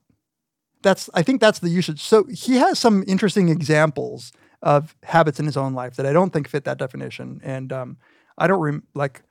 That's 0.83 1.09
I 1.15 1.23
think 1.23 1.41
that's 1.41 1.57
the 1.57 1.69
usage. 1.69 2.03
So 2.03 2.25
he 2.25 2.57
has 2.57 2.77
some 2.77 3.03
interesting 3.07 3.49
examples 3.49 4.31
of 4.61 4.95
habits 5.01 5.39
in 5.39 5.45
his 5.47 5.57
own 5.57 5.73
life 5.73 5.95
that 5.95 6.05
I 6.05 6.13
don't 6.13 6.31
think 6.31 6.47
fit 6.47 6.65
that 6.65 6.77
definition, 6.77 7.41
and 7.43 7.73
um, 7.73 7.97
I 8.37 8.47
don't 8.47 8.61
rem- 8.61 8.87
like. 8.93 9.23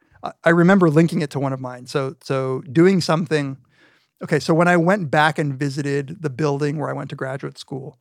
I- 0.45 0.51
remember 0.51 0.89
linking 0.89 1.21
it 1.21 1.31
to 1.31 1.41
one 1.41 1.53
of 1.53 1.61
mine. 1.61 1.87
So 1.87 2.15
so 2.23 2.63
doing 2.73 3.01
something. 3.01 3.57
Okay, 4.23 4.39
so 4.39 4.55
when 4.55 4.69
I 4.69 4.77
went 4.77 5.11
back 5.11 5.37
and 5.39 5.59
visited 5.59 6.23
the 6.23 6.31
building 6.31 6.79
where 6.79 6.89
I 6.89 6.93
went 6.93 7.11
to 7.11 7.17
graduate 7.17 7.59
school, 7.59 7.99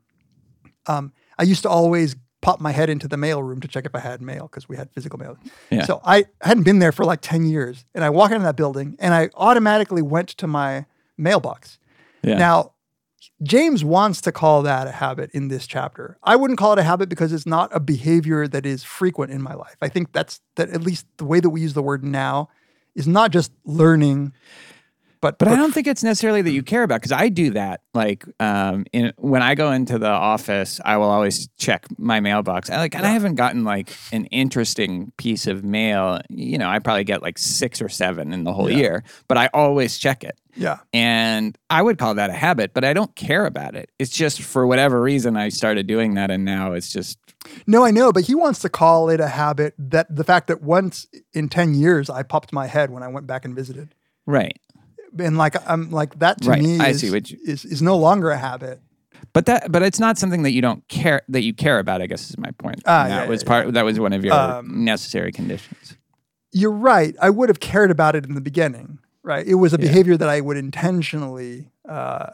um, 0.86 1.14
I 1.40 1.44
used 1.44 1.64
to 1.64 1.70
always 1.70 2.16
pop 2.42 2.60
my 2.60 2.72
head 2.72 2.90
into 2.90 3.08
the 3.08 3.18
mail 3.18 3.42
room 3.42 3.62
to 3.62 3.68
check 3.68 3.86
if 3.86 3.96
I 3.96 4.00
had 4.00 4.22
mail 4.22 4.44
because 4.44 4.68
we 4.68 4.76
had 4.76 4.92
physical 4.92 5.20
mail. 5.20 5.38
Yeah. 5.70 5.86
So 5.86 6.02
I 6.04 6.26
hadn't 6.42 6.64
been 6.64 6.80
there 6.80 6.92
for 6.92 7.06
like 7.06 7.22
10 7.22 7.46
years. 7.46 7.86
And 7.94 8.04
I 8.04 8.10
walk 8.10 8.32
into 8.32 8.44
that 8.44 8.56
building 8.56 8.96
and 9.00 9.14
I 9.14 9.30
automatically 9.36 10.02
went 10.02 10.30
to 10.30 10.48
my 10.48 10.86
mailbox. 11.18 11.78
Yeah. 12.24 12.38
Now, 12.38 12.74
James 13.44 13.84
wants 13.84 14.22
to 14.22 14.32
call 14.32 14.62
that 14.64 14.88
a 14.88 14.92
habit 14.92 15.32
in 15.34 15.48
this 15.48 15.66
chapter. 15.66 16.18
I 16.24 16.36
wouldn't 16.36 16.60
call 16.60 16.74
it 16.74 16.80
a 16.80 16.84
habit 16.84 17.10
because 17.10 17.32
it's 17.34 17.46
not 17.46 17.70
a 17.76 17.80
behavior 17.80 18.48
that 18.48 18.66
is 18.66 18.84
frequent 18.84 19.32
in 19.32 19.42
my 19.42 19.54
life. 19.54 19.78
I 19.82 19.90
think 19.90 20.12
that's 20.12 20.42
that 20.56 20.70
at 20.70 20.82
least 20.82 21.06
the 21.18 21.26
way 21.26 21.40
that 21.40 21.50
we 21.50 21.62
use 21.62 21.74
the 21.74 21.82
word 21.82 22.04
now 22.04 22.50
is 22.96 23.08
not 23.08 23.32
just 23.32 23.52
learning, 23.66 24.34
but 25.22 25.38
But 25.38 25.48
I 25.48 25.56
don't 25.56 25.72
think 25.72 25.88
it's 25.88 26.04
necessarily 26.04 26.42
that 26.42 26.52
you 26.52 26.64
care 26.64 26.84
about 26.84 27.00
because 27.00 27.12
I 27.12 27.30
do 27.30 27.52
that. 27.52 27.82
Like 27.94 28.26
um, 28.40 28.86
in, 28.92 29.14
when 29.18 29.44
I 29.44 29.54
go 29.54 29.72
into 29.72 30.00
the 30.00 30.10
office, 30.10 30.82
I 30.84 30.98
will 30.98 31.10
always 31.10 31.48
check 31.58 31.86
my 31.98 32.20
mailbox. 32.20 32.70
I 32.72 32.78
like, 32.78 32.96
and 32.96 33.06
I 33.06 33.12
haven't 33.12 33.36
gotten 33.36 33.64
like 33.64 33.96
an 34.12 34.26
interesting 34.26 35.12
piece 35.18 35.46
of 35.46 35.64
mail. 35.64 36.20
You 36.30 36.58
know, 36.58 36.68
I 36.68 36.80
probably 36.80 37.04
get 37.04 37.22
like 37.22 37.38
six 37.38 37.82
or 37.82 37.90
seven 37.90 38.34
in 38.34 38.44
the 38.44 38.54
whole 38.54 38.70
year, 38.70 39.04
but 39.28 39.38
I 39.38 39.50
always 39.54 40.00
check 40.00 40.24
it. 40.24 40.40
yeah. 40.56 40.80
And 40.92 41.58
I 41.70 41.84
would 41.84 42.00
call 42.00 42.16
that 42.16 42.32
a 42.32 42.34
habit, 42.34 42.74
but 42.74 42.84
I 42.84 42.94
don't 42.94 43.16
care 43.16 43.46
about 43.46 43.76
it. 43.76 43.92
It's 44.00 44.12
just 44.12 44.42
for 44.42 44.66
whatever 44.66 45.02
reason 45.02 45.38
I 45.38 45.50
started 45.50 45.86
doing 45.86 46.16
that, 46.16 46.32
and 46.32 46.44
now 46.44 46.74
it's 46.74 46.92
just 46.92 47.20
No, 47.68 47.86
I 47.86 47.92
know, 47.92 48.12
but 48.12 48.24
he 48.24 48.34
wants 48.34 48.60
to 48.62 48.70
call 48.70 49.10
it 49.10 49.20
a 49.20 49.28
habit 49.28 49.76
that 49.78 50.14
the 50.14 50.24
fact 50.24 50.48
that 50.48 50.64
once 50.64 51.06
in 51.34 51.48
10 51.48 51.76
years 51.76 52.10
I 52.10 52.24
popped 52.24 52.52
my 52.52 52.66
head 52.66 52.90
when 52.90 53.04
I 53.04 53.08
went 53.08 53.28
back 53.28 53.46
and 53.46 53.56
visited. 53.56 53.94
right. 54.26 54.58
And 55.20 55.38
like 55.38 55.56
I'm 55.70 55.92
like 55.92 56.20
that 56.20 56.42
to 56.42 56.50
Right, 56.50 56.62
me 56.62 56.80
is, 56.88 57.04
you- 57.04 57.16
is 57.46 57.66
is 57.66 57.82
no 57.82 57.98
longer 57.98 58.30
a 58.32 58.38
habit. 58.38 58.82
But 59.34 59.46
that, 59.46 59.72
but 59.72 59.84
it's 59.84 60.00
not 60.00 60.18
something 60.18 60.44
that 60.44 60.52
you 60.52 60.62
don't 60.62 60.86
care 60.88 61.22
that 61.30 61.42
you 61.44 61.54
care 61.54 61.80
about. 61.80 62.02
I 62.02 62.08
guess 62.08 62.30
is 62.30 62.38
my 62.38 62.52
point. 62.52 62.82
And 62.86 63.12
that 63.12 63.24
yeah, 63.24 63.30
was 63.30 63.44
yeah, 63.44 63.48
part. 63.48 63.74
That 63.74 63.86
was 63.86 64.00
one 64.00 64.14
of 64.14 64.26
your 64.26 64.34
Um, 64.34 64.84
necessary 64.84 65.32
conditions. 65.32 65.96
You're 66.52 66.72
right. 66.72 67.16
I 67.22 67.30
would 67.30 67.48
have 67.50 67.60
cared 67.60 67.92
about 67.92 68.16
it 68.16 68.26
in 68.26 68.34
the 68.36 68.42
beginning, 68.42 69.00
right? 69.24 69.46
It 69.46 69.56
was 69.56 69.74
a 69.74 69.78
behavior 69.78 70.18
that 70.18 70.28
I 70.28 70.42
would 70.42 70.58
intentionally 70.58 71.70
uh, 71.88 72.32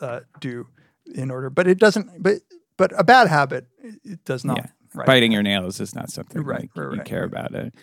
uh, 0.00 0.20
do 0.40 0.66
in 1.14 1.30
order, 1.30 1.50
but 1.50 1.66
it 1.66 1.78
doesn't. 1.78 2.22
But 2.22 2.40
but 2.76 2.92
a 2.98 3.04
bad 3.04 3.28
habit, 3.28 3.66
it, 3.82 4.24
does 4.24 4.44
not. 4.44 4.58
Yeah. 4.58 4.66
Right. 4.92 5.06
Biting 5.06 5.32
your 5.32 5.42
nails 5.42 5.80
is 5.80 5.94
not 5.94 6.10
something 6.10 6.42
Right, 6.42 6.60
like 6.62 6.70
right, 6.76 6.92
you 6.92 6.98
right, 6.98 7.04
care 7.04 7.24
about 7.24 7.52
it. 7.54 7.74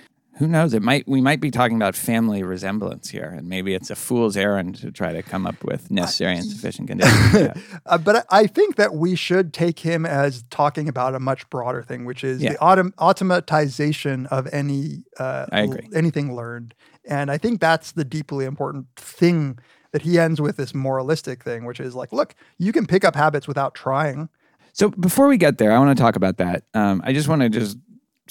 Who 0.41 0.47
knows? 0.47 0.73
It 0.73 0.81
might 0.81 1.07
we 1.07 1.21
might 1.21 1.39
be 1.39 1.51
talking 1.51 1.75
about 1.75 1.95
family 1.95 2.41
resemblance 2.41 3.09
here, 3.11 3.31
and 3.37 3.47
maybe 3.47 3.75
it's 3.75 3.91
a 3.91 3.95
fool's 3.95 4.35
errand 4.35 4.73
to 4.77 4.91
try 4.91 5.13
to 5.13 5.21
come 5.21 5.45
up 5.45 5.63
with 5.63 5.91
necessary 5.91 6.35
and 6.35 6.43
sufficient 6.49 6.87
conditions. 6.87 7.59
Uh, 7.85 7.97
but 7.99 8.25
I 8.31 8.47
think 8.47 8.75
that 8.77 8.95
we 8.95 9.15
should 9.15 9.53
take 9.53 9.77
him 9.79 10.03
as 10.05 10.43
talking 10.49 10.87
about 10.89 11.13
a 11.13 11.19
much 11.19 11.47
broader 11.51 11.83
thing, 11.83 12.05
which 12.05 12.23
is 12.23 12.41
Yeah. 12.41 12.53
the 12.53 12.57
autom- 12.57 12.93
automatization 12.95 14.25
of 14.27 14.47
any 14.51 15.03
uh, 15.19 15.45
I 15.51 15.61
agree. 15.61 15.87
l- 15.91 15.97
anything 15.97 16.35
learned, 16.35 16.73
and 17.07 17.29
I 17.29 17.37
think 17.37 17.61
that's 17.61 17.91
the 17.91 18.03
deeply 18.03 18.45
important 18.45 18.87
thing 18.95 19.59
that 19.91 20.01
he 20.01 20.17
ends 20.17 20.41
with 20.41 20.57
this 20.57 20.73
moralistic 20.73 21.43
thing, 21.43 21.65
which 21.65 21.79
is 21.79 21.93
like, 21.93 22.11
look, 22.11 22.33
you 22.57 22.71
can 22.71 22.87
pick 22.87 23.05
up 23.05 23.15
habits 23.15 23.47
without 23.47 23.75
trying. 23.75 24.27
So 24.73 24.89
before 24.89 25.27
we 25.27 25.37
get 25.37 25.59
there, 25.59 25.71
I 25.71 25.77
want 25.77 25.95
to 25.95 26.01
talk 26.01 26.15
about 26.15 26.37
that. 26.37 26.63
Um, 26.73 27.01
I 27.05 27.13
just 27.13 27.27
want 27.27 27.43
to 27.43 27.49
just 27.49 27.77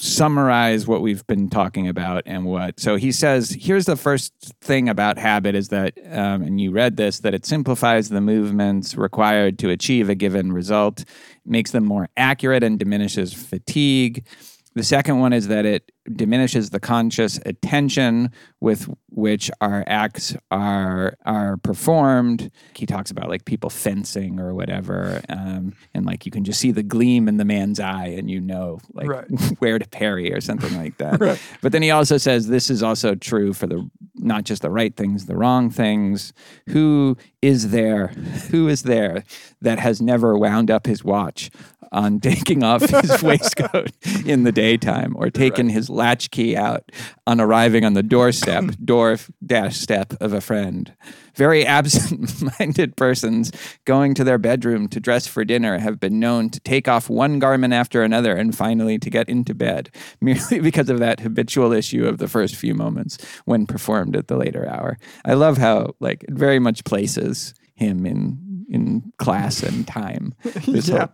summarize 0.01 0.87
what 0.87 1.01
we've 1.01 1.25
been 1.27 1.47
talking 1.47 1.87
about 1.87 2.23
and 2.25 2.43
what. 2.43 2.79
So 2.79 2.95
he 2.95 3.11
says, 3.11 3.55
here's 3.59 3.85
the 3.85 3.95
first 3.95 4.33
thing 4.59 4.89
about 4.89 5.19
habit 5.19 5.53
is 5.53 5.67
that, 5.67 5.93
um, 6.11 6.41
and 6.41 6.59
you 6.59 6.71
read 6.71 6.97
this, 6.97 7.19
that 7.19 7.35
it 7.35 7.45
simplifies 7.45 8.09
the 8.09 8.19
movements 8.19 8.95
required 8.95 9.59
to 9.59 9.69
achieve 9.69 10.09
a 10.09 10.15
given 10.15 10.51
result, 10.51 11.05
makes 11.45 11.69
them 11.69 11.85
more 11.85 12.09
accurate, 12.17 12.63
and 12.63 12.79
diminishes 12.79 13.31
fatigue. 13.31 14.25
The 14.73 14.83
second 14.83 15.19
one 15.19 15.33
is 15.33 15.49
that 15.49 15.65
it 15.65 15.91
diminishes 16.15 16.71
the 16.71 16.79
conscious 16.79 17.39
attention 17.45 18.31
with 18.59 18.89
which 19.09 19.51
our 19.61 19.83
acts 19.87 20.35
are 20.49 21.15
are 21.25 21.57
performed. 21.57 22.49
He 22.75 22.85
talks 22.85 23.11
about 23.11 23.29
like 23.29 23.45
people 23.45 23.69
fencing 23.69 24.39
or 24.39 24.53
whatever, 24.53 25.21
um, 25.29 25.73
and 25.93 26.05
like 26.05 26.25
you 26.25 26.31
can 26.31 26.43
just 26.43 26.59
see 26.59 26.71
the 26.71 26.83
gleam 26.83 27.27
in 27.27 27.37
the 27.37 27.45
man's 27.45 27.79
eye, 27.79 28.07
and 28.07 28.29
you 28.29 28.39
know 28.41 28.79
like 28.93 29.07
Right. 29.07 29.25
where 29.59 29.77
to 29.79 29.87
parry 29.89 30.33
or 30.33 30.41
something 30.41 30.75
like 30.77 30.97
that. 30.97 31.19
But 31.61 31.71
then 31.71 31.81
he 31.81 31.91
also 31.91 32.17
says 32.17 32.47
this 32.47 32.69
is 32.69 32.81
also 32.81 33.13
true 33.15 33.53
for 33.53 33.67
the 33.67 33.89
not 34.15 34.43
just 34.43 34.61
the 34.61 34.69
right 34.69 34.95
things, 34.95 35.25
the 35.25 35.35
wrong 35.37 35.69
things. 35.69 36.33
Who 36.69 37.17
is 37.41 37.69
there? 37.71 38.07
Who 38.51 38.67
is 38.67 38.83
there 38.83 39.23
that 39.61 39.79
has 39.79 40.01
never 40.01 40.37
wound 40.37 40.71
up 40.71 40.85
his 40.87 41.03
watch 41.03 41.51
on 41.91 42.19
taking 42.21 42.63
off 42.63 42.81
his 42.81 43.21
waistcoat 43.21 43.91
in 44.25 44.43
the 44.43 44.51
daytime 44.51 45.13
or 45.17 45.29
taken 45.29 45.69
his 45.69 45.89
latchkey 45.91 46.57
out 46.57 46.91
on 47.27 47.39
arriving 47.39 47.85
on 47.85 47.93
the 47.93 48.03
doorstep, 48.03 48.63
door 48.85 49.17
dash 49.45 49.77
step 49.77 50.13
of 50.21 50.33
a 50.33 50.41
friend? 50.41 50.93
Very 51.35 51.65
absent 51.65 52.59
minded 52.59 52.95
persons 52.97 53.51
going 53.85 54.13
to 54.15 54.23
their 54.23 54.37
bedroom 54.37 54.87
to 54.89 54.99
dress 54.99 55.27
for 55.27 55.45
dinner 55.45 55.79
have 55.79 55.99
been 55.99 56.19
known 56.19 56.49
to 56.49 56.59
take 56.59 56.87
off 56.87 57.09
one 57.09 57.39
garment 57.39 57.73
after 57.73 58.03
another 58.03 58.35
and 58.35 58.55
finally 58.55 58.97
to 58.99 59.09
get 59.09 59.29
into 59.29 59.53
bed, 59.53 59.89
merely 60.21 60.59
because 60.59 60.89
of 60.89 60.99
that 60.99 61.19
habitual 61.19 61.71
issue 61.71 62.05
of 62.05 62.17
the 62.17 62.27
first 62.27 62.55
few 62.55 62.73
moments 62.73 63.17
when 63.45 63.65
performed 63.65 64.15
at 64.15 64.27
the 64.27 64.37
later 64.37 64.67
hour. 64.67 64.97
I 65.25 65.33
love 65.33 65.57
how, 65.57 65.95
like, 65.99 66.23
it 66.23 66.33
very 66.33 66.59
much 66.59 66.83
places 66.83 67.53
him 67.75 68.05
in. 68.05 68.50
In 68.71 69.11
class 69.17 69.63
and 69.63 69.85
time, 69.85 70.33
this 70.43 70.87
Yeah. 70.87 70.99
whole 70.99 71.07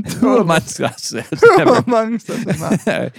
thing. 0.00 0.04
Who 0.20 0.38
amongst 0.38 0.80
us 0.80 1.12
never 1.12 1.76
Amongst 1.86 2.28
us, 2.28 3.10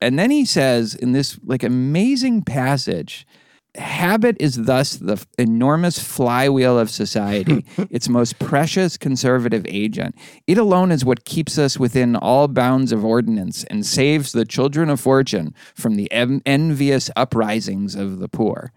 and 0.00 0.18
then 0.18 0.30
he 0.32 0.44
says 0.44 0.94
in 0.96 1.12
this 1.12 1.38
like 1.44 1.62
amazing 1.62 2.42
passage 2.42 3.26
habit 3.76 4.36
is 4.38 4.54
thus 4.56 4.96
the 4.96 5.24
enormous 5.36 5.98
flywheel 5.98 6.78
of 6.78 6.88
society 6.88 7.64
its 7.90 8.08
most 8.08 8.38
precious 8.38 8.96
conservative 8.96 9.66
agent 9.68 10.14
it 10.46 10.56
alone 10.58 10.92
is 10.92 11.04
what 11.04 11.24
keeps 11.24 11.58
us 11.58 11.76
within 11.76 12.14
all 12.14 12.46
bounds 12.46 12.92
of 12.92 13.04
ordinance 13.04 13.64
and 13.64 13.84
saves 13.84 14.30
the 14.30 14.44
children 14.44 14.88
of 14.88 15.00
fortune 15.00 15.52
from 15.74 15.96
the 15.96 16.10
en- 16.12 16.40
envious 16.46 17.10
uprisings 17.16 17.96
of 17.96 18.20
the 18.20 18.28
poor 18.28 18.72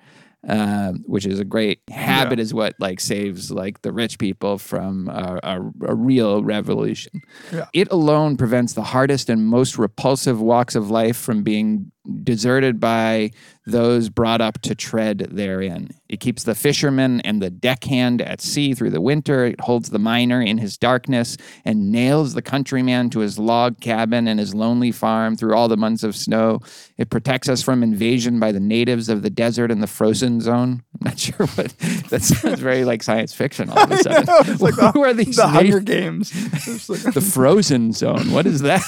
um, 0.47 1.03
which 1.07 1.25
is 1.25 1.39
a 1.39 1.45
great 1.45 1.79
habit 1.89 2.39
is 2.39 2.53
what 2.53 2.75
like 2.79 2.99
saves 2.99 3.51
like 3.51 3.81
the 3.81 3.91
rich 3.91 4.17
people 4.19 4.57
from 4.57 5.07
a, 5.09 5.39
a, 5.43 5.61
a 5.88 5.95
real 5.95 6.43
revolution 6.43 7.21
Yeah. 7.51 7.65
it 7.73 7.88
alone 7.91 8.38
prevents 8.38 8.73
the 8.73 8.83
hardest 8.83 9.29
and 9.29 9.47
most 9.47 9.77
repulsive 9.77 10.39
walks 10.39 10.75
of 10.75 10.89
life 10.89 11.17
from 11.17 11.43
being 11.43 11.91
deserted 12.23 12.79
by 12.79 13.31
those 13.68 14.09
brought 14.09 14.39
up 14.39 14.61
to 14.61 14.74
tread 14.74 15.28
therein. 15.30 15.89
It 16.07 16.22
keeps 16.22 16.43
the 16.43 16.55
fisherman 16.55 17.20
and 17.22 17.41
the 17.41 17.49
deckhand 17.49 18.22
at 18.22 18.39
sea 18.39 18.74
through 18.74 18.91
the 18.91 19.01
winter. 19.01 19.45
It 19.45 19.59
holds 19.59 19.89
the 19.89 19.99
miner 19.99 20.41
in 20.41 20.57
his 20.57 20.78
darkness 20.78 21.36
and 21.65 21.91
nails 21.91 22.34
the 22.34 22.41
countryman 22.41 23.09
to 23.09 23.20
his 23.20 23.38
log 23.38 23.82
cabin 23.82 24.28
and 24.28 24.39
his 24.39 24.55
lonely 24.55 24.93
farm 24.93 25.36
through 25.36 25.53
all 25.53 25.68
the 25.68 25.76
months 25.76 26.03
of 26.03 26.15
snow. 26.15 26.61
It 26.97 27.09
protects 27.09 27.49
us 27.49 27.61
from 27.61 27.84
invasion 27.84 28.39
by 28.39 28.53
the 28.53 28.61
natives 28.61 29.09
of 29.09 29.22
the 29.22 29.30
desert 29.30 29.70
and 29.70 29.84
the 29.84 29.88
frozen 29.88 30.39
zone. 30.39 30.84
I'm 30.93 30.99
not 31.01 31.20
sure 31.20 31.45
what 31.45 31.78
that 32.09 32.22
sounds 32.24 32.61
very 32.61 32.86
like 32.86 33.03
science 33.03 33.34
fiction 33.34 33.70
all 33.70 33.80
of 33.80 33.91
a 33.91 33.97
sudden. 34.01 34.26
It's 34.47 34.61
like 34.61 34.76
the, 34.76 34.91
Who 34.91 35.03
are 35.03 35.13
these 35.13 35.36
the 35.36 35.47
Hunger 35.47 35.82
Games. 35.82 36.32
The 36.32 37.22
frozen 37.22 37.91
zone. 37.91 38.32
What 38.32 38.45
is 38.45 38.61
that? 38.61 38.82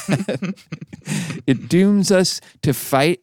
it 1.46 1.68
dooms 1.68 2.12
us 2.12 2.40
to 2.62 2.74
fight 2.74 3.20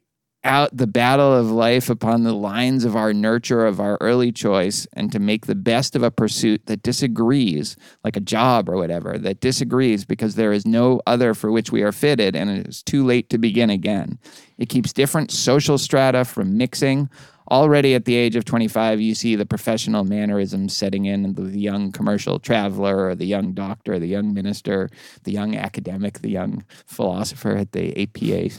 out 0.46 0.74
the 0.74 0.86
battle 0.86 1.34
of 1.34 1.50
life 1.50 1.90
upon 1.90 2.22
the 2.22 2.32
lines 2.32 2.84
of 2.84 2.96
our 2.96 3.12
nurture 3.12 3.66
of 3.66 3.80
our 3.80 3.98
early 4.00 4.32
choice 4.32 4.86
and 4.92 5.10
to 5.12 5.18
make 5.18 5.46
the 5.46 5.54
best 5.54 5.96
of 5.96 6.02
a 6.02 6.10
pursuit 6.10 6.64
that 6.66 6.82
disagrees, 6.82 7.76
like 8.04 8.16
a 8.16 8.20
job 8.20 8.68
or 8.68 8.76
whatever, 8.76 9.18
that 9.18 9.40
disagrees 9.40 10.04
because 10.04 10.36
there 10.36 10.52
is 10.52 10.64
no 10.64 11.00
other 11.06 11.34
for 11.34 11.50
which 11.50 11.72
we 11.72 11.82
are 11.82 11.92
fitted 11.92 12.36
and 12.36 12.48
it 12.48 12.66
is 12.66 12.82
too 12.82 13.04
late 13.04 13.28
to 13.28 13.38
begin 13.38 13.68
again. 13.68 14.18
It 14.56 14.68
keeps 14.68 14.92
different 14.92 15.30
social 15.30 15.76
strata 15.76 16.24
from 16.24 16.56
mixing. 16.56 17.10
Already 17.50 17.94
at 17.94 18.04
the 18.04 18.16
age 18.16 18.34
of 18.34 18.44
25, 18.44 19.00
you 19.00 19.14
see 19.14 19.36
the 19.36 19.46
professional 19.46 20.04
mannerisms 20.04 20.76
setting 20.76 21.04
in 21.04 21.34
the 21.34 21.56
young 21.56 21.92
commercial 21.92 22.38
traveler 22.38 23.08
or 23.08 23.14
the 23.14 23.26
young 23.26 23.52
doctor, 23.52 23.98
the 23.98 24.06
young 24.06 24.34
minister, 24.34 24.90
the 25.24 25.32
young 25.32 25.54
academic, 25.54 26.20
the 26.20 26.30
young 26.30 26.64
philosopher 26.86 27.56
at 27.56 27.72
the 27.72 28.02
APA. 28.02 28.50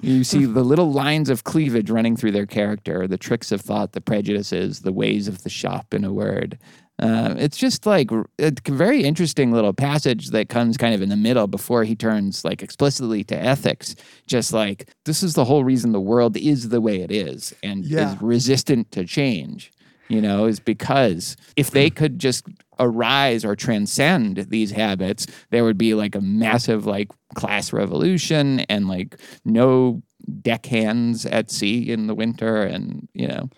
you 0.00 0.24
see 0.24 0.44
the 0.44 0.64
little 0.64 0.92
lines 0.92 1.30
of 1.30 1.44
cleavage 1.44 1.90
running 1.90 2.16
through 2.16 2.32
their 2.32 2.46
character, 2.46 3.06
the 3.06 3.18
tricks 3.18 3.52
of 3.52 3.60
thought, 3.60 3.92
the 3.92 4.00
prejudices, 4.00 4.80
the 4.80 4.92
ways 4.92 5.28
of 5.28 5.42
the 5.44 5.50
shop, 5.50 5.94
in 5.94 6.04
a 6.04 6.12
word. 6.12 6.58
Uh, 7.00 7.34
it's 7.38 7.56
just 7.56 7.86
like 7.86 8.10
a 8.12 8.52
very 8.68 9.02
interesting 9.04 9.52
little 9.52 9.72
passage 9.72 10.28
that 10.30 10.48
comes 10.50 10.76
kind 10.76 10.94
of 10.94 11.00
in 11.00 11.08
the 11.08 11.16
middle 11.16 11.46
before 11.46 11.82
he 11.84 11.94
turns 11.96 12.44
like 12.44 12.62
explicitly 12.62 13.24
to 13.24 13.36
ethics. 13.36 13.96
Just 14.26 14.52
like 14.52 14.90
this 15.06 15.22
is 15.22 15.34
the 15.34 15.44
whole 15.46 15.64
reason 15.64 15.92
the 15.92 16.00
world 16.00 16.36
is 16.36 16.68
the 16.68 16.80
way 16.80 17.00
it 17.00 17.10
is 17.10 17.54
and 17.62 17.84
Yeah. 17.86 18.12
is 18.14 18.20
resistant 18.22 18.90
to 18.92 19.04
change. 19.04 19.72
You 20.08 20.20
know, 20.20 20.46
is 20.46 20.58
because 20.60 21.36
if 21.56 21.70
they 21.70 21.88
could 22.00 22.18
just 22.18 22.44
arise 22.80 23.44
or 23.44 23.54
transcend 23.56 24.38
these 24.48 24.70
habits, 24.72 25.26
there 25.50 25.64
would 25.64 25.78
be 25.78 25.94
like 25.94 26.14
a 26.14 26.20
massive 26.20 26.84
like 26.84 27.08
class 27.34 27.72
revolution 27.72 28.60
and 28.68 28.88
like 28.88 29.16
no 29.44 30.02
deckhands 30.42 31.24
at 31.26 31.50
sea 31.50 31.90
in 31.90 32.06
the 32.08 32.14
winter 32.14 32.62
and 32.62 33.08
you 33.14 33.26
know 33.26 33.48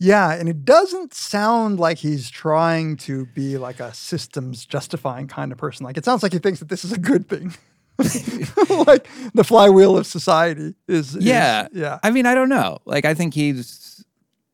Yeah, 0.00 0.32
and 0.32 0.48
it 0.48 0.64
doesn't 0.64 1.12
sound 1.12 1.80
like 1.80 1.98
he's 1.98 2.30
trying 2.30 2.96
to 2.98 3.26
be 3.26 3.58
like 3.58 3.80
a 3.80 3.92
systems 3.92 4.64
justifying 4.64 5.26
kind 5.26 5.50
of 5.50 5.58
person. 5.58 5.84
Like 5.84 5.96
it 5.96 6.04
sounds 6.04 6.22
like 6.22 6.32
he 6.32 6.38
thinks 6.38 6.60
that 6.60 6.68
this 6.68 6.84
is 6.84 6.92
a 6.92 6.98
good 6.98 7.28
thing. 7.28 7.54
like 7.98 9.08
the 9.34 9.42
flywheel 9.44 9.96
of 9.96 10.06
society 10.06 10.74
is, 10.86 11.16
is- 11.16 11.24
Yeah. 11.24 11.66
yeah. 11.72 11.98
I 12.04 12.12
mean, 12.12 12.26
I 12.26 12.34
don't 12.34 12.48
know. 12.48 12.78
Like, 12.84 13.04
I 13.04 13.14
think 13.14 13.34
he's 13.34 14.04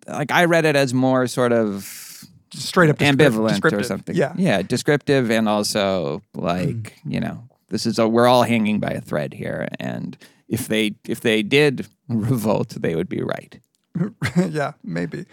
like 0.09 0.31
I 0.31 0.45
read 0.45 0.65
it 0.65 0.77
as 0.77 0.95
more 0.95 1.27
sort 1.27 1.53
of 1.53 2.25
straight 2.53 2.91
up 2.91 2.99
ambivalent 2.99 3.73
or 3.73 3.83
something. 3.83 4.15
Yeah. 4.15 4.33
yeah, 4.37 4.63
descriptive 4.63 5.31
and 5.31 5.49
also 5.49 6.23
hmm. 6.35 6.41
like 6.41 6.95
you 7.05 7.21
know, 7.21 7.49
this 7.69 7.87
is 7.87 7.99
a 7.99 8.09
we're 8.09 8.27
all 8.27 8.43
hanging 8.43 8.81
by 8.81 8.91
a 8.91 9.01
thread 9.01 9.35
here, 9.35 9.69
and 9.79 10.17
if 10.49 10.69
they 10.69 10.95
if 11.07 11.21
they 11.21 11.43
did 11.43 11.87
revolt, 12.09 12.71
they 12.71 12.95
would 12.95 13.09
be 13.09 13.23
right. 13.23 13.61
yeah, 14.51 14.73
maybe. 14.83 15.27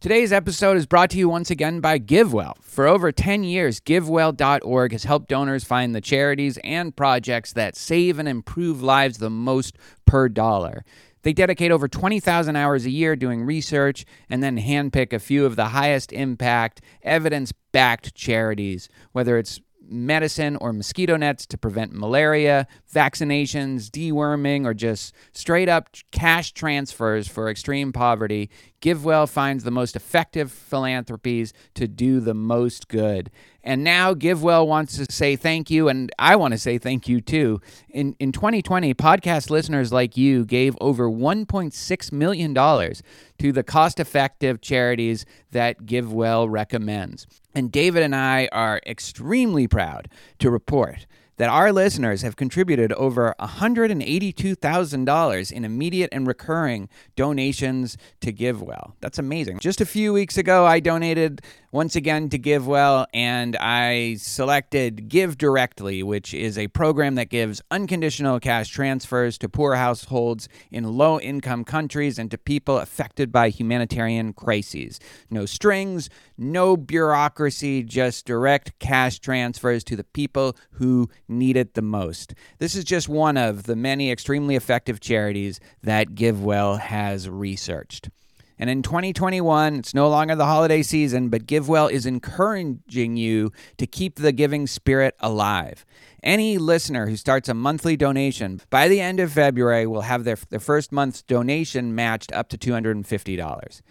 Today's 0.00 0.32
episode 0.32 0.76
is 0.76 0.86
brought 0.86 1.10
to 1.10 1.18
you 1.18 1.28
once 1.28 1.48
again 1.48 1.80
by 1.80 2.00
GiveWell. 2.00 2.60
For 2.60 2.88
over 2.88 3.12
10 3.12 3.44
years, 3.44 3.78
GiveWell.org 3.78 4.90
has 4.90 5.04
helped 5.04 5.28
donors 5.28 5.62
find 5.62 5.94
the 5.94 6.00
charities 6.00 6.58
and 6.64 6.96
projects 6.96 7.52
that 7.52 7.76
save 7.76 8.18
and 8.18 8.28
improve 8.28 8.82
lives 8.82 9.18
the 9.18 9.30
most 9.30 9.76
per 10.04 10.28
dollar. 10.28 10.84
They 11.22 11.32
dedicate 11.32 11.70
over 11.70 11.86
20,000 11.86 12.56
hours 12.56 12.84
a 12.84 12.90
year 12.90 13.14
doing 13.14 13.44
research 13.44 14.04
and 14.28 14.42
then 14.42 14.58
handpick 14.58 15.12
a 15.12 15.20
few 15.20 15.46
of 15.46 15.54
the 15.54 15.66
highest 15.66 16.12
impact, 16.12 16.80
evidence 17.02 17.52
backed 17.70 18.12
charities, 18.16 18.88
whether 19.12 19.38
it's 19.38 19.60
medicine 19.92 20.56
or 20.56 20.72
mosquito 20.72 21.16
nets 21.16 21.46
to 21.46 21.58
prevent 21.58 21.92
malaria, 21.92 22.66
vaccinations, 22.92 23.90
deworming, 23.90 24.64
or 24.64 24.74
just 24.74 25.14
straight 25.32 25.68
up 25.68 25.88
cash 26.10 26.52
transfers 26.52 27.28
for 27.28 27.48
extreme 27.48 27.92
poverty, 27.92 28.50
GiveWell 28.80 29.28
finds 29.28 29.64
the 29.64 29.70
most 29.70 29.94
effective 29.94 30.50
philanthropies 30.50 31.52
to 31.74 31.86
do 31.86 32.20
the 32.20 32.34
most 32.34 32.88
good. 32.88 33.30
And 33.64 33.84
now 33.84 34.12
GiveWell 34.12 34.66
wants 34.66 34.96
to 34.96 35.12
say 35.12 35.36
thank 35.36 35.70
you, 35.70 35.88
and 35.88 36.10
I 36.18 36.34
want 36.36 36.52
to 36.52 36.58
say 36.58 36.78
thank 36.78 37.08
you 37.08 37.20
too. 37.20 37.60
In, 37.90 38.16
in 38.18 38.32
2020, 38.32 38.92
podcast 38.94 39.50
listeners 39.50 39.92
like 39.92 40.16
you 40.16 40.44
gave 40.44 40.76
over 40.80 41.08
$1.6 41.08 42.12
million 42.12 42.54
to 42.54 43.52
the 43.52 43.62
cost 43.62 44.00
effective 44.00 44.60
charities 44.60 45.24
that 45.52 45.86
GiveWell 45.86 46.50
recommends. 46.50 47.26
And 47.54 47.70
David 47.70 48.02
and 48.02 48.16
I 48.16 48.48
are 48.50 48.80
extremely 48.84 49.68
proud 49.68 50.08
to 50.40 50.50
report 50.50 51.06
that 51.36 51.48
our 51.48 51.72
listeners 51.72 52.22
have 52.22 52.34
contributed 52.36 52.92
over 52.92 53.34
$182,000 53.40 55.52
in 55.52 55.64
immediate 55.64 56.10
and 56.12 56.24
recurring 56.26 56.88
donations 57.16 57.96
to 58.20 58.30
GiveWell. 58.32 58.92
That's 59.00 59.18
amazing. 59.18 59.60
Just 59.60 59.80
a 59.80 59.86
few 59.86 60.12
weeks 60.12 60.36
ago, 60.36 60.66
I 60.66 60.80
donated 60.80 61.40
once 61.72 61.96
again 61.96 62.28
to 62.28 62.38
GiveWell 62.38 63.06
and 63.14 63.56
I 63.56 64.16
selected 64.18 65.08
Give 65.08 65.38
Directly, 65.38 66.02
which 66.02 66.34
is 66.34 66.58
a 66.58 66.68
program 66.68 67.14
that 67.14 67.30
gives 67.30 67.62
unconditional 67.70 68.38
cash 68.40 68.68
transfers 68.68 69.38
to 69.38 69.48
poor 69.48 69.76
households 69.76 70.50
in 70.70 70.84
low 70.84 71.18
income 71.18 71.64
countries 71.64 72.18
and 72.18 72.30
to 72.30 72.36
people 72.36 72.78
affected 72.78 73.32
by 73.32 73.48
humanitarian 73.48 74.34
crises. 74.34 75.00
No 75.30 75.46
strings, 75.46 76.10
no 76.36 76.76
bureaucracy, 76.76 77.82
just 77.82 78.26
direct 78.26 78.78
cash 78.78 79.18
transfers 79.18 79.82
to 79.84 79.96
the 79.96 80.04
people 80.04 80.54
who 80.72 81.08
need 81.38 81.56
it 81.56 81.74
the 81.74 81.82
most. 81.82 82.34
This 82.58 82.74
is 82.74 82.84
just 82.84 83.08
one 83.08 83.36
of 83.36 83.64
the 83.64 83.76
many 83.76 84.10
extremely 84.10 84.56
effective 84.56 85.00
charities 85.00 85.60
that 85.82 86.14
GiveWell 86.14 86.78
has 86.78 87.28
researched. 87.28 88.10
And 88.58 88.70
in 88.70 88.82
2021, 88.82 89.74
it's 89.76 89.92
no 89.92 90.08
longer 90.08 90.36
the 90.36 90.46
holiday 90.46 90.82
season, 90.82 91.30
but 91.30 91.46
GiveWell 91.46 91.90
is 91.90 92.06
encouraging 92.06 93.16
you 93.16 93.50
to 93.78 93.88
keep 93.88 94.16
the 94.16 94.30
giving 94.30 94.68
spirit 94.68 95.16
alive. 95.18 95.84
Any 96.22 96.58
listener 96.58 97.08
who 97.08 97.16
starts 97.16 97.48
a 97.48 97.54
monthly 97.54 97.96
donation 97.96 98.60
by 98.70 98.86
the 98.86 99.00
end 99.00 99.18
of 99.18 99.32
February 99.32 99.88
will 99.88 100.02
have 100.02 100.22
their, 100.22 100.36
their 100.50 100.60
first 100.60 100.92
month's 100.92 101.22
donation 101.22 101.94
matched 101.94 102.32
up 102.32 102.48
to 102.50 102.56
$250. 102.56 103.82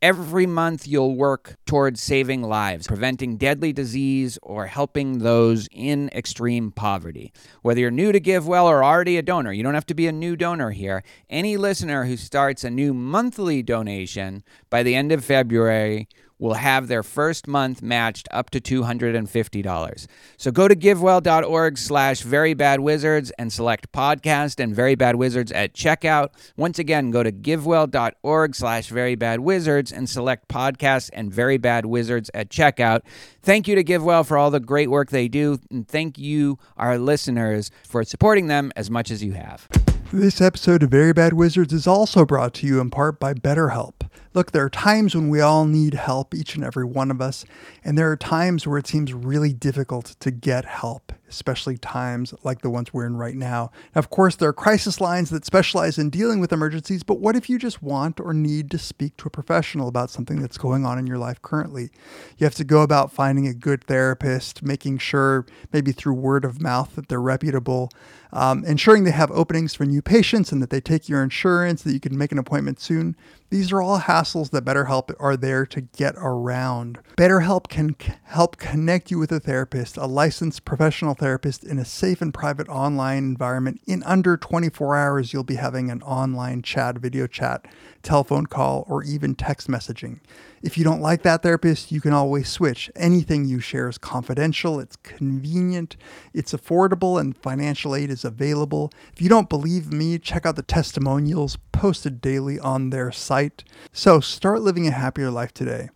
Every 0.00 0.46
month, 0.46 0.86
you'll 0.86 1.16
work 1.16 1.56
towards 1.66 2.00
saving 2.00 2.42
lives, 2.42 2.86
preventing 2.86 3.36
deadly 3.36 3.72
disease, 3.72 4.38
or 4.44 4.66
helping 4.66 5.18
those 5.18 5.68
in 5.72 6.08
extreme 6.10 6.70
poverty. 6.70 7.32
Whether 7.62 7.80
you're 7.80 7.90
new 7.90 8.12
to 8.12 8.20
GiveWell 8.20 8.66
or 8.66 8.84
already 8.84 9.16
a 9.16 9.22
donor, 9.22 9.50
you 9.52 9.64
don't 9.64 9.74
have 9.74 9.86
to 9.86 9.94
be 9.94 10.06
a 10.06 10.12
new 10.12 10.36
donor 10.36 10.70
here. 10.70 11.02
Any 11.28 11.56
listener 11.56 12.04
who 12.04 12.16
starts 12.16 12.62
a 12.62 12.70
new 12.70 12.94
monthly 12.94 13.60
donation 13.60 14.44
by 14.70 14.84
the 14.84 14.94
end 14.94 15.10
of 15.10 15.24
February 15.24 16.06
will 16.38 16.54
have 16.54 16.88
their 16.88 17.02
first 17.02 17.46
month 17.46 17.82
matched 17.82 18.28
up 18.30 18.50
to 18.50 18.60
$250. 18.60 20.06
So 20.36 20.50
go 20.50 20.68
to 20.68 20.76
givewell.org 20.76 21.78
slash 21.78 22.22
verybadwizards 22.22 23.30
and 23.38 23.52
select 23.52 23.92
podcast 23.92 24.62
and 24.62 24.74
Very 24.74 24.94
Bad 24.94 25.16
Wizards 25.16 25.52
at 25.52 25.74
checkout. 25.74 26.30
Once 26.56 26.78
again, 26.78 27.10
go 27.10 27.22
to 27.22 27.32
givewell.org 27.32 28.54
slash 28.54 28.90
verybadwizards 28.90 29.92
and 29.92 30.08
select 30.08 30.48
podcast 30.48 31.10
and 31.12 31.32
Very 31.32 31.58
Bad 31.58 31.86
Wizards 31.86 32.30
at 32.34 32.50
checkout. 32.50 33.00
Thank 33.42 33.68
you 33.68 33.74
to 33.74 33.84
GiveWell 33.84 34.26
for 34.26 34.36
all 34.36 34.50
the 34.50 34.60
great 34.60 34.90
work 34.90 35.10
they 35.10 35.28
do, 35.28 35.58
and 35.70 35.88
thank 35.88 36.18
you, 36.18 36.58
our 36.76 36.98
listeners, 36.98 37.70
for 37.88 38.04
supporting 38.04 38.46
them 38.46 38.72
as 38.76 38.90
much 38.90 39.10
as 39.10 39.22
you 39.22 39.32
have. 39.32 39.68
This 40.12 40.40
episode 40.40 40.82
of 40.82 40.90
Very 40.90 41.12
Bad 41.12 41.34
Wizards 41.34 41.72
is 41.72 41.86
also 41.86 42.24
brought 42.24 42.54
to 42.54 42.66
you 42.66 42.80
in 42.80 42.90
part 42.90 43.20
by 43.20 43.34
BetterHelp. 43.34 43.97
Look, 44.38 44.52
there 44.52 44.64
are 44.64 44.70
times 44.70 45.16
when 45.16 45.30
we 45.30 45.40
all 45.40 45.64
need 45.64 45.94
help, 45.94 46.32
each 46.32 46.54
and 46.54 46.62
every 46.62 46.84
one 46.84 47.10
of 47.10 47.20
us, 47.20 47.44
and 47.82 47.98
there 47.98 48.08
are 48.12 48.16
times 48.16 48.68
where 48.68 48.78
it 48.78 48.86
seems 48.86 49.12
really 49.12 49.52
difficult 49.52 50.14
to 50.20 50.30
get 50.30 50.64
help. 50.64 51.12
Especially 51.28 51.76
times 51.76 52.34
like 52.42 52.60
the 52.62 52.70
ones 52.70 52.92
we're 52.92 53.06
in 53.06 53.16
right 53.16 53.34
now. 53.34 53.48
Now, 53.48 53.70
of 53.94 54.10
course, 54.10 54.36
there 54.36 54.48
are 54.48 54.52
crisis 54.54 55.00
lines 55.00 55.30
that 55.30 55.44
specialize 55.44 55.98
in 55.98 56.10
dealing 56.10 56.40
with 56.40 56.52
emergencies, 56.52 57.02
but 57.02 57.20
what 57.20 57.36
if 57.36 57.48
you 57.48 57.58
just 57.58 57.82
want 57.82 58.20
or 58.20 58.34
need 58.34 58.70
to 58.70 58.78
speak 58.78 59.16
to 59.18 59.28
a 59.28 59.30
professional 59.30 59.88
about 59.88 60.10
something 60.10 60.40
that's 60.40 60.58
going 60.58 60.84
on 60.84 60.98
in 60.98 61.06
your 61.06 61.18
life 61.18 61.40
currently? 61.42 61.90
You 62.36 62.44
have 62.44 62.54
to 62.56 62.64
go 62.64 62.82
about 62.82 63.12
finding 63.12 63.46
a 63.46 63.54
good 63.54 63.84
therapist, 63.84 64.62
making 64.62 64.98
sure, 64.98 65.46
maybe 65.72 65.92
through 65.92 66.14
word 66.14 66.44
of 66.44 66.60
mouth, 66.60 66.94
that 66.96 67.08
they're 67.08 67.20
reputable, 67.20 67.90
um, 68.32 68.64
ensuring 68.64 69.04
they 69.04 69.10
have 69.10 69.30
openings 69.30 69.74
for 69.74 69.84
new 69.84 70.02
patients 70.02 70.52
and 70.52 70.62
that 70.62 70.70
they 70.70 70.80
take 70.80 71.08
your 71.08 71.22
insurance, 71.22 71.82
that 71.82 71.92
you 71.92 72.00
can 72.00 72.16
make 72.16 72.32
an 72.32 72.38
appointment 72.38 72.80
soon. 72.80 73.16
These 73.50 73.72
are 73.72 73.80
all 73.80 74.00
hassles 74.00 74.50
that 74.50 74.64
BetterHelp 74.64 75.14
are 75.18 75.36
there 75.36 75.64
to 75.66 75.80
get 75.80 76.14
around. 76.18 76.98
BetterHelp 77.16 77.68
can 77.68 77.96
c- 77.98 78.12
help 78.24 78.58
connect 78.58 79.10
you 79.10 79.18
with 79.18 79.32
a 79.32 79.40
therapist, 79.40 79.96
a 79.96 80.04
licensed 80.04 80.66
professional 80.66 81.14
therapist 81.18 81.64
in 81.64 81.78
a 81.78 81.84
safe 81.84 82.22
and 82.22 82.32
private 82.32 82.68
online 82.68 83.18
environment. 83.18 83.80
In 83.86 84.02
under 84.04 84.36
24 84.36 84.96
hours, 84.96 85.32
you'll 85.32 85.44
be 85.44 85.56
having 85.56 85.90
an 85.90 86.02
online 86.02 86.62
chat, 86.62 86.98
video 86.98 87.26
chat, 87.26 87.66
telephone 88.02 88.46
call, 88.46 88.84
or 88.88 89.02
even 89.02 89.34
text 89.34 89.68
messaging. 89.68 90.20
If 90.62 90.78
you 90.78 90.84
don't 90.84 91.00
like 91.00 91.22
that 91.22 91.42
therapist, 91.42 91.92
you 91.92 92.00
can 92.00 92.12
always 92.12 92.48
switch. 92.48 92.90
Anything 92.96 93.44
you 93.44 93.60
share 93.60 93.88
is 93.88 93.98
confidential, 93.98 94.80
it's 94.80 94.96
convenient, 94.96 95.96
it's 96.32 96.52
affordable, 96.52 97.20
and 97.20 97.36
financial 97.36 97.94
aid 97.94 98.10
is 98.10 98.24
available. 98.24 98.90
If 99.12 99.20
you 99.20 99.28
don't 99.28 99.48
believe 99.48 99.92
me, 99.92 100.18
check 100.18 100.46
out 100.46 100.56
the 100.56 100.62
testimonials 100.62 101.58
posted 101.72 102.20
daily 102.20 102.58
on 102.58 102.90
their 102.90 103.12
site. 103.12 103.64
So 103.92 104.20
start 104.20 104.62
living 104.62 104.88
a 104.88 104.92
happier 104.92 105.30
life 105.30 105.54
today. 105.54 105.90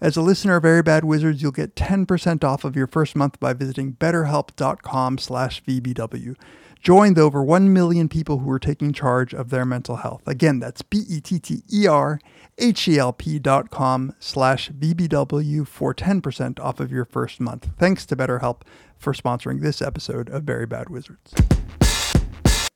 As 0.00 0.16
a 0.16 0.22
listener 0.22 0.56
of 0.56 0.62
Very 0.62 0.82
Bad 0.82 1.04
Wizards, 1.04 1.40
you'll 1.42 1.52
get 1.52 1.74
10% 1.74 2.44
off 2.44 2.64
of 2.64 2.76
your 2.76 2.86
first 2.86 3.16
month 3.16 3.40
by 3.40 3.52
visiting 3.52 3.94
betterhelp.com 3.94 5.18
slash 5.18 5.62
VBW. 5.64 6.36
Join 6.82 7.14
the 7.14 7.22
over 7.22 7.42
1 7.42 7.72
million 7.72 8.08
people 8.08 8.38
who 8.38 8.50
are 8.50 8.58
taking 8.58 8.92
charge 8.92 9.34
of 9.34 9.50
their 9.50 9.64
mental 9.64 9.96
health. 9.96 10.22
Again, 10.26 10.60
that's 10.60 10.82
B-E-T-T-E-R 10.82 12.20
H-E-L-P 12.58 13.38
dot 13.38 13.70
com 13.70 14.14
slash 14.18 14.70
VBW 14.70 15.66
for 15.66 15.94
10% 15.94 16.60
off 16.60 16.80
of 16.80 16.90
your 16.90 17.04
first 17.04 17.40
month. 17.40 17.70
Thanks 17.78 18.06
to 18.06 18.16
BetterHelp 18.16 18.62
for 18.96 19.12
sponsoring 19.12 19.60
this 19.60 19.82
episode 19.82 20.28
of 20.30 20.44
Very 20.44 20.66
Bad 20.66 20.88
Wizards. 20.88 21.34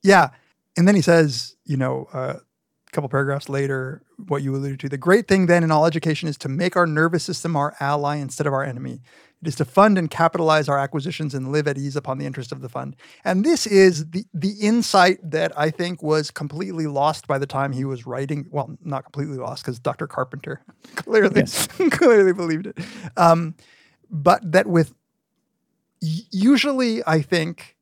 Yeah. 0.03 0.31
And 0.77 0.87
then 0.87 0.95
he 0.95 1.03
says, 1.03 1.57
you 1.65 1.77
know, 1.77 2.09
uh, 2.13 2.35
couple 2.93 3.09
paragraphs 3.09 3.49
later, 3.49 4.03
what 4.29 4.43
you 4.43 4.55
alluded 4.55 4.81
to. 4.81 4.89
The 4.89 4.99
great 4.99 5.29
thing 5.29 5.47
then 5.47 5.63
in 5.63 5.71
all 5.71 5.87
education 5.87 6.29
is 6.29 6.37
to 6.39 6.49
make 6.49 6.77
our 6.77 6.87
nervous 6.87 7.25
system 7.25 7.57
our 7.57 7.75
ally 7.81 8.17
instead 8.17 8.47
of 8.47 8.53
our 8.53 8.65
enemy. 8.65 9.01
It 9.43 9.49
is 9.49 9.57
to 9.57 9.65
fund 9.65 9.97
and 9.97 10.11
capitalize 10.11 10.69
our 10.69 10.79
acquisitions 10.79 11.35
and 11.35 11.51
live 11.51 11.67
at 11.67 11.79
ease 11.79 11.97
upon 11.97 12.19
the 12.19 12.27
interest 12.27 12.53
of 12.53 12.61
the 12.61 12.69
fund. 12.69 12.95
And 13.25 13.45
this 13.45 13.67
is 13.67 14.11
the 14.11 14.27
the 14.35 14.53
insight 14.61 15.19
that 15.23 15.57
I 15.59 15.71
think 15.71 16.03
was 16.03 16.31
completely 16.31 16.87
lost 16.87 17.27
by 17.27 17.39
the 17.39 17.47
time 17.47 17.73
he 17.73 17.85
was 17.85 18.07
writing. 18.07 18.47
Well, 18.51 18.77
not 18.85 19.05
completely 19.05 19.39
lost 19.39 19.65
because 19.65 19.79
Dr. 19.79 20.07
Carpenter 20.07 20.63
clearly 20.97 21.45
clearly 21.91 22.35
believed 22.35 22.67
it. 22.67 22.79
Um, 23.17 23.55
but 24.11 24.53
that 24.53 24.67
with 24.67 24.93
usually, 26.01 27.03
I 27.07 27.23
think 27.23 27.77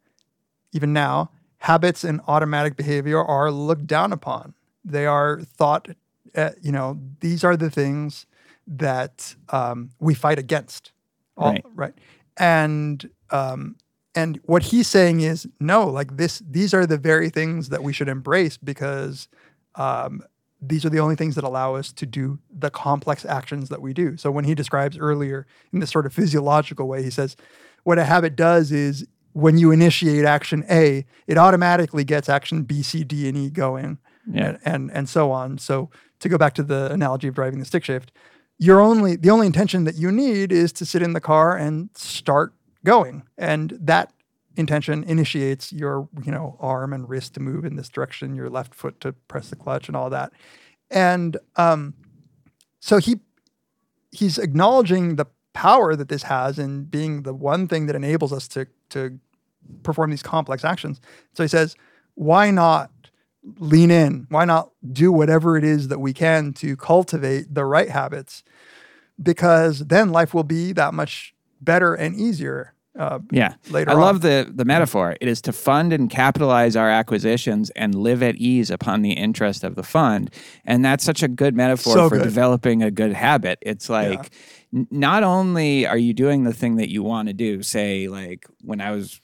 even 0.73 0.93
now, 0.93 1.31
habits 1.59 2.05
and 2.05 2.21
automatic 2.29 2.77
behavior 2.77 3.23
are 3.23 3.51
looked 3.51 3.87
down 3.87 4.13
upon. 4.13 4.55
They 4.91 5.07
are 5.07 5.41
thought, 5.41 5.89
uh, 6.34 6.51
you 6.62 6.72
know, 6.72 6.99
these 7.20 7.45
are 7.45 7.57
the 7.57 7.70
things 7.70 8.26
that 8.66 9.34
um, 9.51 9.91
we 9.99 10.14
fight 10.14 10.39
against. 10.39 10.93
All- 11.36 11.53
Right. 11.53 11.64
right. 11.74 11.95
And 12.36 13.09
um, 13.30 13.76
and 14.14 14.41
what 14.45 14.64
he's 14.64 14.89
saying 14.89 15.20
is 15.20 15.47
no, 15.61 15.86
like 15.86 16.16
this. 16.16 16.43
These 16.49 16.74
are 16.74 16.86
the 16.86 16.99
very 16.99 17.30
things 17.30 17.68
that 17.68 17.82
we 17.82 17.93
should 17.93 18.09
embrace 18.09 18.57
because 18.57 19.28
um, 19.74 20.22
these 20.61 20.84
are 20.84 20.91
the 20.91 20.99
only 21.01 21.14
things 21.14 21.34
that 21.34 21.45
allow 21.45 21.74
us 21.74 21.93
to 21.93 22.07
do 22.07 22.39
the 22.51 22.70
complex 22.70 23.24
actions 23.24 23.68
that 23.68 23.80
we 23.80 23.93
do. 23.93 24.16
So 24.16 24.30
when 24.30 24.45
he 24.45 24.55
describes 24.55 24.99
earlier 24.99 25.47
in 25.72 25.80
this 25.80 25.91
sort 25.91 26.07
of 26.07 26.12
physiological 26.12 26.89
way, 26.89 27.03
he 27.03 27.11
says 27.11 27.36
what 27.84 27.99
a 27.99 28.05
habit 28.05 28.34
does 28.34 28.72
is 28.72 29.07
when 29.32 29.57
you 29.59 29.70
initiate 29.70 30.24
action 30.24 30.64
A, 30.68 31.05
it 31.26 31.39
automatically 31.39 32.03
gets 32.05 32.28
action 32.28 32.64
B, 32.64 32.82
C, 32.82 33.05
D, 33.05 33.28
and 33.28 33.36
E 33.36 33.51
going, 33.51 33.99
Yeah. 34.31 34.49
and, 34.49 34.59
and 34.64 34.91
and 34.93 35.09
so 35.09 35.31
on. 35.31 35.59
So 35.59 35.91
to 36.20 36.29
go 36.29 36.39
back 36.39 36.55
to 36.55 36.62
the 36.62 36.91
analogy 36.93 37.29
of 37.29 37.35
driving 37.35 37.59
the 37.59 37.64
stick 37.64 37.85
shift, 37.85 38.12
you're 38.59 38.81
only 38.81 39.16
the 39.16 39.31
only 39.31 39.47
intention 39.47 39.85
that 39.85 39.97
you 39.97 40.11
need 40.12 40.53
is 40.53 40.72
to 40.74 40.85
sit 40.87 41.03
in 41.03 41.12
the 41.12 41.20
car 41.20 41.57
and 41.57 41.91
start 41.95 42.53
going, 42.85 43.22
and 43.37 43.76
that 43.81 44.12
intention 44.57 45.05
initiates 45.05 45.72
your 45.72 46.09
you 46.24 46.33
know 46.33 46.57
arm 46.61 46.93
and 46.93 47.09
wrist 47.09 47.35
to 47.35 47.41
move 47.41 47.64
in 47.64 47.76
this 47.76 47.89
direction, 47.89 48.35
your 48.35 48.51
left 48.51 48.74
foot 48.74 49.01
to 49.01 49.12
press 49.12 49.49
the 49.51 49.57
clutch, 49.57 49.89
and 49.89 49.97
all 49.97 50.11
that. 50.11 50.33
And 50.91 51.37
um, 51.57 51.95
so 52.81 52.99
he 52.99 53.20
he's 54.11 54.39
acknowledging 54.39 55.16
the 55.16 55.26
power 55.53 55.97
that 55.97 56.09
this 56.09 56.24
has 56.24 56.59
in 56.59 56.85
being 56.85 57.22
the 57.22 57.35
one 57.35 57.66
thing 57.68 57.87
that 57.87 57.97
enables 57.97 58.33
us 58.33 58.49
to 58.49 58.66
to 58.91 59.18
perform 59.83 60.11
these 60.11 60.22
complex 60.22 60.64
actions. 60.64 61.01
So 61.35 61.43
he 61.43 61.49
says, 61.49 61.76
why 62.14 62.51
not 62.51 62.91
lean 63.59 63.90
in? 63.90 64.26
Why 64.28 64.44
not 64.44 64.70
do 64.92 65.11
whatever 65.12 65.57
it 65.57 65.64
is 65.64 65.88
that 65.88 65.99
we 66.01 66.12
can 66.12 66.53
to 66.55 66.76
cultivate 66.76 67.55
the 67.55 67.64
right 67.64 67.88
habits? 67.90 68.42
Because 69.20 69.80
then 69.86 70.11
life 70.12 70.32
will 70.34 70.44
be 70.44 70.72
that 70.72 70.94
much 70.94 71.34
better 71.61 71.94
and 71.94 72.14
easier. 72.14 72.74
Uh, 72.99 73.20
Yeah. 73.30 73.55
Later 73.70 73.90
I 73.90 73.94
on. 73.94 74.01
love 74.01 74.20
the 74.22 74.51
the 74.53 74.64
metaphor. 74.64 75.16
It 75.20 75.28
is 75.28 75.40
to 75.42 75.53
fund 75.53 75.92
and 75.92 76.11
capitalize 76.11 76.74
our 76.76 76.90
acquisitions 76.90 77.70
and 77.70 77.94
live 77.94 78.22
at 78.22 78.36
ease 78.36 78.70
upon 78.70 79.03
the 79.03 79.12
interest 79.12 79.62
of 79.64 79.74
the 79.76 79.82
fund. 79.84 80.30
And 80.64 80.84
that's 80.84 81.05
such 81.05 81.22
a 81.22 81.28
good 81.28 81.55
metaphor 81.55 81.94
So 81.94 82.09
for 82.09 82.16
good. 82.16 82.24
developing 82.24 82.82
a 82.82 82.90
good 82.90 83.12
habit. 83.12 83.59
It's 83.62 83.88
like 83.88 84.30
n- 84.74 84.88
not 84.90 85.22
only 85.22 85.86
are 85.86 85.99
you 85.99 86.12
doing 86.12 86.42
the 86.44 86.53
thing 86.53 86.76
that 86.76 86.90
you 86.90 87.03
want 87.05 87.28
to 87.28 87.34
do, 87.34 87.62
say 87.62 88.09
like 88.09 88.46
when 88.62 88.80
I 88.80 88.90
was 88.90 89.20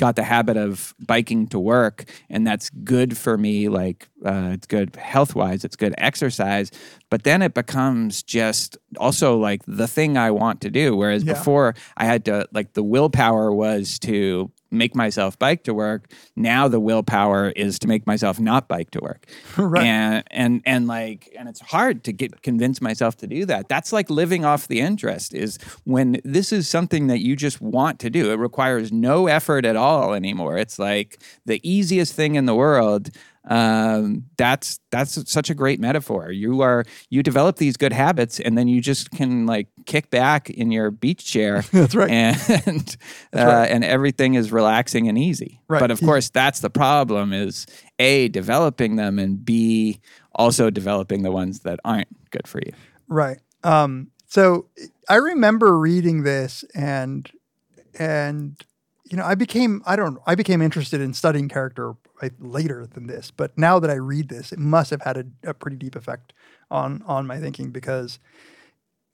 got 0.00 0.16
the 0.16 0.24
habit 0.24 0.56
of 0.56 0.94
biking 1.06 1.46
to 1.46 1.58
work 1.58 1.96
and 2.30 2.46
that's 2.46 2.70
good 2.94 3.10
for 3.16 3.36
me 3.36 3.68
like 3.68 4.08
uh, 4.24 4.50
it's 4.54 4.66
good 4.66 4.96
health 4.96 5.34
wise 5.34 5.62
it's 5.66 5.76
good 5.76 5.94
exercise 5.98 6.70
but 7.10 7.22
then 7.24 7.42
it 7.42 7.52
becomes 7.52 8.22
just 8.22 8.78
also 8.96 9.36
like 9.38 9.60
the 9.66 9.86
thing 9.86 10.16
i 10.16 10.30
want 10.30 10.60
to 10.62 10.70
do 10.70 10.96
whereas 10.96 11.22
Yeah. 11.22 11.34
before 11.34 11.74
i 11.98 12.04
had 12.06 12.24
to 12.24 12.46
like 12.52 12.72
the 12.72 12.82
willpower 12.82 13.52
was 13.52 13.98
to 14.00 14.50
make 14.70 14.94
myself 14.94 15.38
bike 15.38 15.64
to 15.64 15.74
work 15.74 16.12
now 16.36 16.68
the 16.68 16.80
willpower 16.80 17.50
is 17.50 17.78
to 17.80 17.88
make 17.88 18.06
myself 18.06 18.38
not 18.38 18.68
bike 18.68 18.90
to 18.90 19.00
work. 19.00 19.26
Right. 19.56 19.84
and 19.84 20.24
and 20.30 20.62
and 20.64 20.86
like 20.86 21.28
and 21.38 21.48
it's 21.48 21.60
hard 21.60 22.04
to 22.04 22.12
get 22.12 22.42
convince 22.42 22.80
myself 22.80 23.16
to 23.18 23.26
do 23.26 23.44
that. 23.46 23.68
That's 23.68 23.92
like 23.92 24.08
living 24.10 24.44
off 24.44 24.68
the 24.68 24.80
interest 24.80 25.34
is 25.34 25.58
when 25.84 26.20
this 26.24 26.52
is 26.52 26.68
something 26.68 27.08
that 27.08 27.20
you 27.20 27.36
just 27.36 27.60
want 27.60 27.98
to 28.00 28.10
do. 28.10 28.30
It 28.30 28.36
requires 28.36 28.90
no 28.90 29.26
effort 29.26 29.64
at 29.64 29.76
all 29.76 30.14
anymore. 30.14 30.56
It's 30.56 30.78
like 30.78 31.22
the 31.44 31.60
easiest 31.68 32.14
thing 32.14 32.36
in 32.36 32.46
the 32.46 32.54
world 32.54 33.10
um, 33.48 34.24
that's 34.36 34.80
that's 34.90 35.30
such 35.30 35.48
a 35.50 35.54
great 35.54 35.80
metaphor 35.80 36.30
you 36.30 36.60
are 36.60 36.84
you 37.08 37.22
develop 37.22 37.56
these 37.56 37.76
good 37.76 37.92
habits 37.92 38.38
and 38.38 38.56
then 38.58 38.68
you 38.68 38.80
just 38.82 39.10
can 39.12 39.46
like 39.46 39.66
kick 39.86 40.10
back 40.10 40.50
in 40.50 40.70
your 40.70 40.90
beach 40.90 41.24
chair 41.24 41.62
That's 41.72 41.94
right. 41.94 42.10
and 42.10 42.96
uh, 43.34 43.44
right. 43.44 43.66
and 43.70 43.82
everything 43.82 44.34
is 44.34 44.52
relaxing 44.52 45.08
and 45.08 45.16
easy 45.16 45.60
Right. 45.68 45.80
but 45.80 45.90
of 45.90 46.00
course 46.00 46.28
that's 46.28 46.60
the 46.60 46.70
problem 46.70 47.32
is 47.32 47.66
a 47.98 48.28
developing 48.28 48.96
them 48.96 49.18
and 49.18 49.42
b 49.44 50.00
also 50.34 50.68
developing 50.70 51.22
the 51.22 51.32
ones 51.32 51.60
that 51.60 51.80
aren't 51.84 52.08
good 52.30 52.46
for 52.46 52.58
you 52.64 52.72
Right. 53.08 53.38
Um, 53.64 54.12
so 54.28 54.66
I 55.08 55.16
remember 55.16 55.76
reading 55.76 56.22
this 56.22 56.64
and 56.76 57.28
and 57.98 58.56
you 59.10 59.16
know 59.16 59.24
I 59.24 59.34
became 59.34 59.82
I 59.84 59.96
don't 59.96 60.18
I 60.26 60.34
became 60.34 60.62
interested 60.62 61.00
in 61.00 61.12
studying 61.14 61.48
character 61.48 61.94
like, 62.22 62.34
later 62.38 62.86
than 62.86 63.06
this, 63.06 63.30
but 63.30 63.56
now 63.58 63.78
that 63.78 63.90
I 63.90 63.94
read 63.94 64.28
this, 64.28 64.52
it 64.52 64.58
must 64.58 64.90
have 64.90 65.02
had 65.02 65.16
a, 65.16 65.50
a 65.50 65.54
pretty 65.54 65.76
deep 65.76 65.96
effect 65.96 66.32
on 66.70 67.02
on 67.06 67.26
my 67.26 67.38
thinking 67.40 67.70
because 67.70 68.18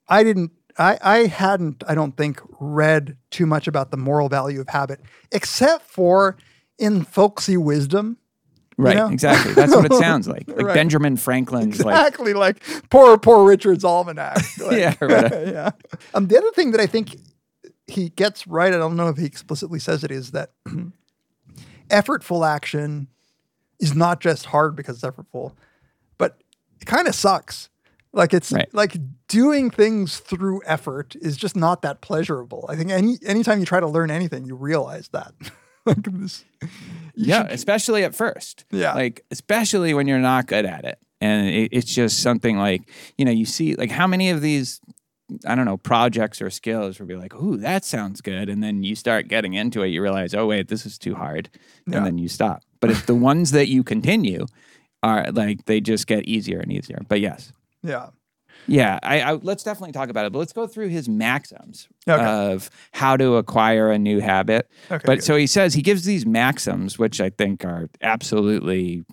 I 0.07 0.23
didn't 0.23 0.51
I, 0.77 0.97
I 1.01 1.17
hadn't 1.25 1.83
I 1.87 1.95
don't 1.95 2.15
think 2.15 2.39
read 2.59 3.17
too 3.31 3.45
much 3.45 3.67
about 3.67 3.91
the 3.91 3.97
moral 3.97 4.29
value 4.29 4.61
of 4.61 4.69
habit 4.69 4.99
except 5.31 5.85
for 5.85 6.37
in 6.77 7.03
folksy 7.03 7.57
wisdom. 7.57 8.17
right 8.77 8.95
know? 8.95 9.09
exactly 9.09 9.53
that's 9.53 9.73
what 9.75 9.85
it 9.85 9.93
sounds 10.07 10.27
like 10.27 10.47
like 10.47 10.67
Right. 10.67 10.73
benjamin 10.75 11.17
franklin's 11.17 11.83
like 11.83 11.95
Exactly 11.95 12.33
like 12.33 12.61
poor 12.91 13.17
poor 13.17 13.47
Richard's 13.47 13.83
almanac. 13.83 14.37
Like, 14.61 14.77
Yeah, 14.77 14.93
right. 15.01 15.31
yeah. 15.47 15.71
Um, 16.13 16.27
the 16.27 16.37
other 16.37 16.51
thing 16.51 16.71
that 16.71 16.81
I 16.81 16.85
think 16.85 17.15
he 17.87 18.09
gets 18.09 18.45
right, 18.47 18.73
I 18.73 18.77
don't 18.77 18.95
know 18.95 19.07
if 19.09 19.17
he 19.17 19.25
explicitly 19.25 19.79
says 19.79 20.03
it, 20.03 20.11
is 20.11 20.31
that 20.31 20.51
effortful 21.89 22.47
action 22.47 23.07
is 23.79 23.95
not 23.95 24.19
just 24.19 24.47
hard 24.47 24.75
because 24.75 25.01
it's 25.01 25.05
effortful, 25.05 25.53
but 26.17 26.41
it 26.81 26.85
kind 26.85 27.07
of 27.07 27.15
sucks 27.15 27.69
Like 28.13 28.33
it's 28.33 28.51
Right. 28.51 28.67
like 28.73 28.95
doing 29.27 29.69
things 29.69 30.17
through 30.19 30.61
effort 30.65 31.15
is 31.21 31.37
just 31.37 31.55
not 31.55 31.81
that 31.83 32.01
pleasurable. 32.01 32.65
I 32.69 32.75
think 32.75 32.89
any 32.89 33.17
anytime 33.25 33.59
you 33.59 33.65
try 33.65 33.79
to 33.79 33.87
learn 33.87 34.09
anything, 34.11 34.45
you 34.45 34.55
realize 34.55 35.09
that. 35.09 35.33
like 35.85 36.01
this, 36.03 36.43
yeah, 37.15 37.43
should- 37.43 37.51
especially 37.51 38.03
at 38.03 38.15
first. 38.15 38.65
Yeah. 38.71 38.93
Like, 38.93 39.23
especially 39.31 39.93
when 39.93 40.07
you're 40.07 40.19
not 40.19 40.47
good 40.47 40.65
at 40.65 40.83
it. 40.85 40.97
And 41.21 41.47
it, 41.47 41.69
it's 41.71 41.93
just 41.93 42.19
something 42.21 42.57
like, 42.57 42.89
you 43.17 43.25
know, 43.25 43.31
you 43.31 43.45
see, 43.45 43.75
like, 43.75 43.89
how 43.91 44.05
many 44.07 44.29
of 44.29 44.39
these, 44.41 44.79
I 45.45 45.55
don't 45.55 45.65
know, 45.65 45.77
projects 45.77 46.41
or 46.41 46.49
skills 46.49 46.99
will 46.99 47.07
be 47.07 47.15
like, 47.15 47.35
ooh, 47.35 47.57
that 47.57 47.83
sounds 47.83 48.21
good. 48.21 48.47
And 48.49 48.63
then 48.63 48.83
you 48.83 48.95
start 48.95 49.27
getting 49.27 49.53
into 49.53 49.81
it, 49.83 49.87
you 49.87 50.01
realize, 50.01 50.33
oh, 50.33 50.45
wait, 50.47 50.67
this 50.69 50.85
is 50.85 50.97
too 50.97 51.15
hard. 51.15 51.49
Yeah. 51.85 51.97
And 51.97 52.05
then 52.05 52.17
you 52.17 52.27
stop. 52.29 52.63
But 52.79 52.91
if 52.91 53.05
the 53.05 53.15
ones 53.31 53.51
that 53.51 53.67
you 53.67 53.83
continue 53.83 54.45
are 55.03 55.29
like, 55.31 55.65
they 55.65 55.81
just 55.81 56.07
get 56.07 56.25
easier 56.25 56.59
and 56.59 56.71
easier. 56.71 56.99
But 57.07 57.19
yes. 57.19 57.51
yeah. 57.83 58.07
Yeah, 58.69 58.99
I, 59.01 59.21
I 59.21 59.31
let's 59.33 59.63
definitely 59.63 59.93
talk 59.93 60.09
about 60.09 60.25
it. 60.25 60.33
But 60.33 60.39
let's 60.39 60.51
go 60.51 60.67
through 60.67 60.89
his 60.89 61.07
maxims 61.07 61.87
Okay. 62.09 62.21
of 62.21 62.69
how 62.91 63.15
to 63.15 63.35
acquire 63.35 63.91
a 63.91 63.97
new 63.99 64.19
habit. 64.19 64.69
Okay, 64.91 65.03
but 65.05 65.19
good. 65.19 65.23
so 65.23 65.37
he 65.37 65.47
says 65.47 65.73
he 65.73 65.81
gives 65.81 66.03
these 66.03 66.25
maxims, 66.25 66.99
which 66.99 67.21
I 67.21 67.29
think 67.29 67.63
are 67.63 67.87
absolutely 68.01 69.05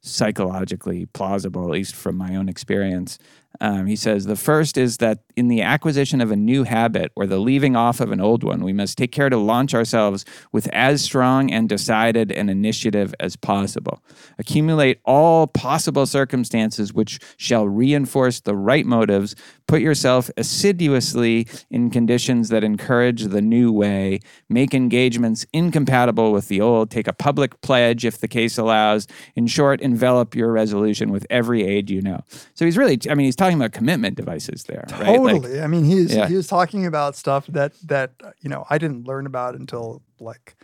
psychologically 0.00 1.06
plausible, 1.06 1.64
at 1.64 1.70
least 1.70 1.94
from 1.94 2.16
my 2.16 2.34
own 2.36 2.48
experience. 2.48 3.18
Um, 3.60 3.86
he 3.86 3.96
says 3.96 4.24
the 4.24 4.36
first 4.36 4.76
is 4.76 4.98
that 4.98 5.20
in 5.36 5.48
the 5.48 5.62
acquisition 5.62 6.20
of 6.20 6.30
a 6.30 6.36
new 6.36 6.64
habit 6.64 7.12
or 7.14 7.26
the 7.26 7.38
leaving 7.38 7.76
off 7.76 8.00
of 8.00 8.12
an 8.12 8.20
old 8.20 8.42
one, 8.42 8.64
we 8.64 8.72
must 8.72 8.98
take 8.98 9.12
care 9.12 9.28
to 9.28 9.36
launch 9.36 9.74
ourselves 9.74 10.24
with 10.52 10.68
as 10.72 11.02
strong 11.02 11.52
and 11.52 11.68
decided 11.68 12.32
an 12.32 12.48
initiative 12.48 13.14
as 13.20 13.36
possible. 13.36 14.02
Accumulate 14.38 15.00
all 15.04 15.46
possible 15.46 16.06
circumstances 16.06 16.92
which 16.92 17.18
shall 17.36 17.68
reinforce 17.68 18.40
the 18.40 18.56
right 18.56 18.86
motives. 18.86 19.34
Put 19.66 19.80
yourself 19.80 20.30
assiduously 20.36 21.46
in 21.70 21.90
conditions 21.90 22.48
that 22.48 22.64
encourage 22.64 23.24
the 23.24 23.42
new 23.42 23.72
way. 23.72 24.20
Make 24.48 24.74
engagements 24.74 25.46
incompatible 25.52 26.32
with 26.32 26.48
the 26.48 26.60
old. 26.60 26.90
Take 26.90 27.08
a 27.08 27.12
public 27.12 27.60
pledge 27.60 28.04
if 28.04 28.18
the 28.18 28.28
case 28.28 28.58
allows. 28.58 29.06
In 29.36 29.46
short, 29.46 29.80
envelop 29.80 30.34
your 30.34 30.52
resolution 30.52 31.10
with 31.10 31.26
every 31.30 31.64
aid 31.64 31.90
you 31.90 32.02
know. 32.02 32.20
So 32.54 32.64
he's 32.64 32.76
really, 32.76 32.98
I 33.08 33.14
mean, 33.14 33.26
he's 33.26 33.36
talking 33.44 33.58
about 33.58 33.72
commitment 33.72 34.16
devices 34.16 34.64
there, 34.64 34.84
right? 34.92 35.20
Like- 35.20 35.42
Totally. 35.42 35.60
I 35.60 35.66
mean, 35.66 35.84
he's 35.84 36.14
Yeah. 36.14 36.26
he 36.28 36.34
was 36.34 36.46
talking 36.46 36.86
about 36.86 37.16
stuff 37.16 37.46
that 37.48 37.72
that 37.86 38.12
you 38.40 38.48
know 38.50 38.64
I 38.70 38.78
didn't 38.78 39.06
learn 39.06 39.26
about 39.26 39.54
until 39.54 40.02
like 40.20 40.56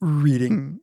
reading, 0.00 0.80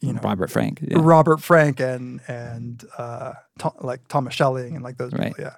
you 0.00 0.12
know, 0.12 0.20
Robert 0.22 0.50
Frank. 0.50 0.80
yeah. 0.82 0.98
Robert 1.00 1.40
Frank 1.40 1.80
and 1.80 2.20
and 2.28 2.84
uh, 2.98 3.32
like 3.80 4.06
Thomas 4.08 4.34
Schelling 4.34 4.74
and 4.74 4.84
like 4.84 4.96
those 4.98 5.12
Right. 5.12 5.28
people. 5.28 5.44
Yeah. 5.44 5.56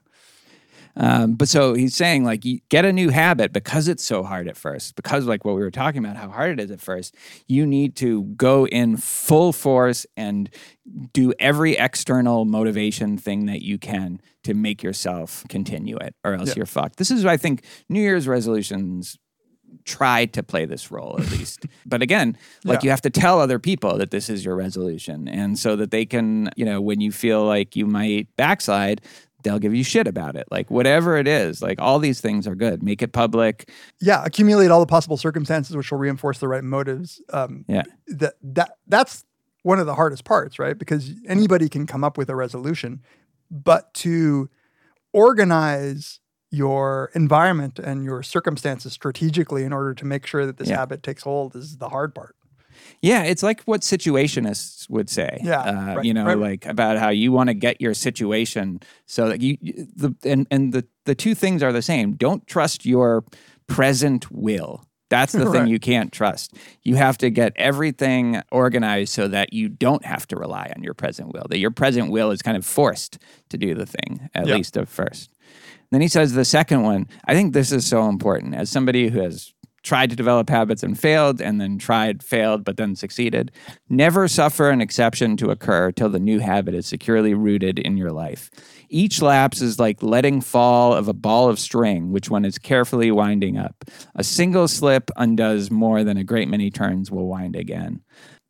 Um, 0.96 1.34
but 1.34 1.48
so 1.48 1.74
he's 1.74 1.94
saying 1.96 2.24
like 2.24 2.44
you 2.44 2.60
get 2.68 2.84
a 2.84 2.92
new 2.92 3.10
habit 3.10 3.52
because 3.52 3.88
it's 3.88 4.04
so 4.04 4.22
hard 4.22 4.46
at 4.46 4.56
first, 4.56 4.94
because 4.94 5.26
like 5.26 5.44
what 5.44 5.56
we 5.56 5.62
were 5.62 5.70
talking 5.70 6.04
about, 6.04 6.16
how 6.16 6.28
hard 6.28 6.52
it 6.52 6.62
is 6.62 6.70
at 6.70 6.80
first. 6.80 7.16
You 7.48 7.66
need 7.66 7.96
to 7.96 8.22
go 8.36 8.66
in 8.68 8.96
full 8.96 9.52
force 9.52 10.06
and 10.16 10.48
do 11.12 11.32
every 11.40 11.72
external 11.76 12.44
motivation 12.44 13.18
thing 13.18 13.46
that 13.46 13.62
you 13.62 13.78
can 13.78 14.20
to 14.44 14.54
make 14.54 14.82
yourself 14.82 15.44
continue 15.48 15.96
it, 15.96 16.14
or 16.24 16.34
else 16.34 16.50
Yeah. 16.50 16.54
you're 16.58 16.66
fucked. 16.66 16.96
This 16.98 17.10
is, 17.10 17.24
I 17.24 17.38
think, 17.38 17.64
New 17.88 18.00
Year's 18.00 18.28
resolutions 18.28 19.18
try 19.84 20.24
to 20.26 20.42
play 20.42 20.64
this 20.64 20.90
role 20.90 21.16
at 21.18 21.30
least. 21.32 21.66
but 21.86 22.00
again, 22.02 22.36
like 22.64 22.80
Yeah. 22.82 22.84
you 22.84 22.90
have 22.90 23.02
to 23.02 23.10
tell 23.10 23.40
other 23.40 23.58
people 23.58 23.98
that 23.98 24.10
this 24.12 24.30
is 24.30 24.44
your 24.44 24.54
resolution. 24.54 25.26
And 25.26 25.58
so 25.58 25.74
that 25.76 25.90
they 25.90 26.06
can, 26.06 26.50
you 26.56 26.64
know, 26.64 26.80
when 26.80 27.00
you 27.00 27.10
feel 27.10 27.44
like 27.44 27.74
you 27.74 27.84
might 27.86 28.28
backslide, 28.36 29.00
they'll 29.44 29.60
give 29.60 29.74
you 29.74 29.84
shit 29.84 30.06
about 30.08 30.34
it. 30.34 30.46
Like 30.50 30.70
whatever 30.70 31.16
it 31.16 31.28
is, 31.28 31.62
like 31.62 31.80
all 31.80 31.98
these 32.00 32.20
things 32.20 32.46
are 32.48 32.54
good. 32.56 32.82
Make 32.82 33.00
it 33.02 33.12
public. 33.12 33.70
yeah 34.00 34.24
accumulate 34.24 34.70
all 34.72 34.80
the 34.80 34.86
possible 34.86 35.16
circumstances 35.16 35.76
which 35.76 35.90
will 35.92 35.98
reinforce 35.98 36.38
the 36.40 36.48
right 36.48 36.64
motives 36.64 37.20
um 37.32 37.64
Yeah. 37.68 37.82
that 38.08 38.34
that 38.42 38.72
that's 38.88 39.24
one 39.62 39.78
of 39.78 39.86
the 39.86 39.94
hardest 39.94 40.24
parts 40.24 40.58
right 40.58 40.76
because 40.76 41.12
anybody 41.28 41.68
can 41.68 41.86
come 41.86 42.02
up 42.04 42.18
with 42.18 42.28
a 42.28 42.34
resolution 42.36 43.00
but 43.50 43.94
to 43.94 44.48
organize 45.12 46.20
your 46.50 47.10
environment 47.14 47.78
and 47.78 48.04
your 48.04 48.22
circumstances 48.22 48.92
strategically 48.92 49.64
in 49.64 49.72
order 49.72 49.94
to 49.94 50.04
make 50.04 50.26
sure 50.26 50.44
that 50.46 50.56
this 50.58 50.68
Yeah. 50.68 50.78
habit 50.78 51.02
takes 51.02 51.22
hold 51.22 51.56
is 51.56 51.78
the 51.78 51.88
hard 51.88 52.14
part 52.14 52.36
Yeah, 53.02 53.22
it's 53.24 53.42
like 53.42 53.62
what 53.62 53.82
situationists 53.82 54.88
would 54.90 55.10
say. 55.10 55.38
Yeah, 55.42 55.60
uh, 55.60 55.94
right, 55.96 56.04
you 56.04 56.14
know, 56.14 56.24
right. 56.26 56.38
like 56.38 56.66
about 56.66 56.98
how 56.98 57.10
you 57.10 57.32
want 57.32 57.48
to 57.48 57.54
get 57.54 57.80
your 57.80 57.94
situation 57.94 58.80
so 59.06 59.28
that 59.28 59.40
you 59.42 59.56
the 59.62 60.14
and 60.24 60.46
and 60.50 60.72
the 60.72 60.86
the 61.04 61.14
two 61.14 61.34
things 61.34 61.62
are 61.62 61.72
the 61.72 61.82
same. 61.82 62.12
Don't 62.14 62.46
trust 62.46 62.84
your 62.86 63.24
present 63.66 64.30
will. 64.30 64.84
That's 65.10 65.32
the 65.32 65.50
thing 65.52 65.66
you 65.68 65.78
can't 65.78 66.12
trust. 66.12 66.54
You 66.82 66.96
have 66.96 67.18
to 67.18 67.30
get 67.30 67.52
everything 67.56 68.42
organized 68.50 69.12
so 69.12 69.28
that 69.28 69.52
you 69.52 69.68
don't 69.68 70.04
have 70.04 70.26
to 70.28 70.36
rely 70.36 70.72
on 70.74 70.82
your 70.82 70.94
present 70.94 71.32
will. 71.32 71.46
That 71.48 71.58
your 71.58 71.70
present 71.70 72.10
will 72.10 72.30
is 72.30 72.42
kind 72.42 72.56
of 72.56 72.66
forced 72.66 73.18
to 73.50 73.58
do 73.58 73.74
the 73.74 73.86
thing 73.86 74.28
at 74.34 74.46
Yeah. 74.46 74.56
least 74.56 74.76
at 74.76 74.88
first. 74.88 75.30
Then 75.90 76.00
he 76.00 76.08
says 76.08 76.32
the 76.32 76.44
second 76.44 76.82
one, 76.82 77.06
I 77.26 77.34
think 77.34 77.52
this 77.52 77.70
is 77.70 77.86
so 77.86 78.08
important. 78.08 78.54
As 78.56 78.68
somebody 78.70 79.08
who 79.08 79.20
has 79.20 79.53
tried 79.84 80.10
to 80.10 80.16
develop 80.16 80.48
habits 80.48 80.82
and 80.82 80.98
failed, 80.98 81.40
and 81.40 81.60
then 81.60 81.78
tried, 81.78 82.22
failed, 82.22 82.64
but 82.64 82.76
then 82.76 82.96
succeeded, 82.96 83.52
never 83.88 84.26
suffer 84.26 84.70
an 84.70 84.80
exception 84.80 85.36
to 85.36 85.50
occur 85.50 85.92
till 85.92 86.08
the 86.08 86.18
new 86.18 86.40
habit 86.40 86.74
is 86.74 86.86
securely 86.86 87.34
rooted 87.34 87.78
in 87.78 87.96
your 87.96 88.10
life. 88.10 88.50
Each 88.88 89.22
lapse 89.22 89.60
is 89.60 89.78
like 89.78 90.02
letting 90.02 90.40
fall 90.40 90.94
of 90.94 91.06
a 91.06 91.12
ball 91.12 91.48
of 91.48 91.60
string, 91.60 92.10
which 92.10 92.30
one 92.30 92.44
is 92.44 92.58
carefully 92.58 93.10
winding 93.10 93.58
up. 93.58 93.84
A 94.16 94.24
single 94.24 94.66
slip 94.66 95.10
undoes 95.16 95.70
more 95.70 96.02
than 96.02 96.16
a 96.16 96.24
great 96.24 96.48
many 96.48 96.70
turns 96.70 97.10
will 97.10 97.28
wind 97.28 97.54
again 97.54 98.02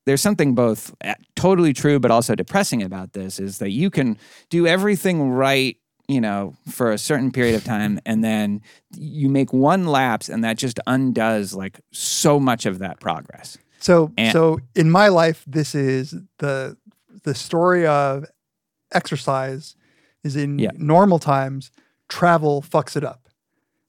there's 0.06 0.20
something 0.20 0.54
both 0.54 0.94
uh, 1.02 1.14
totally 1.34 1.72
true 1.72 1.98
but 1.98 2.10
also 2.10 2.34
depressing 2.34 2.82
about 2.82 3.12
this 3.12 3.38
is 3.40 3.58
that 3.58 3.70
you 3.70 3.90
can 3.90 4.18
do 4.50 4.66
everything 4.66 5.30
right 5.30 5.78
you 6.08 6.20
know 6.20 6.54
for 6.70 6.92
a 6.92 6.98
certain 6.98 7.30
period 7.32 7.54
of 7.54 7.64
time 7.64 7.98
and 8.04 8.22
then 8.22 8.60
you 8.96 9.28
make 9.28 9.52
one 9.52 9.86
lapse 9.86 10.28
and 10.28 10.44
that 10.44 10.58
just 10.58 10.78
undoes 10.86 11.54
like 11.54 11.80
so 11.92 12.38
much 12.38 12.66
of 12.66 12.78
that 12.80 13.00
progress. 13.00 13.56
So 13.80 14.12
And- 14.16 14.32
so 14.32 14.60
in 14.74 14.90
my 14.90 15.08
life, 15.08 15.44
this 15.46 15.74
is 15.74 16.14
the 16.38 16.76
the 17.22 17.34
story 17.34 17.86
of 17.86 18.24
exercise 18.92 19.76
is 20.22 20.36
in 20.36 20.58
Yeah. 20.58 20.70
normal 20.76 21.18
times, 21.18 21.70
travel 22.08 22.62
fucks 22.62 22.96
it 22.96 23.04
up. 23.04 23.28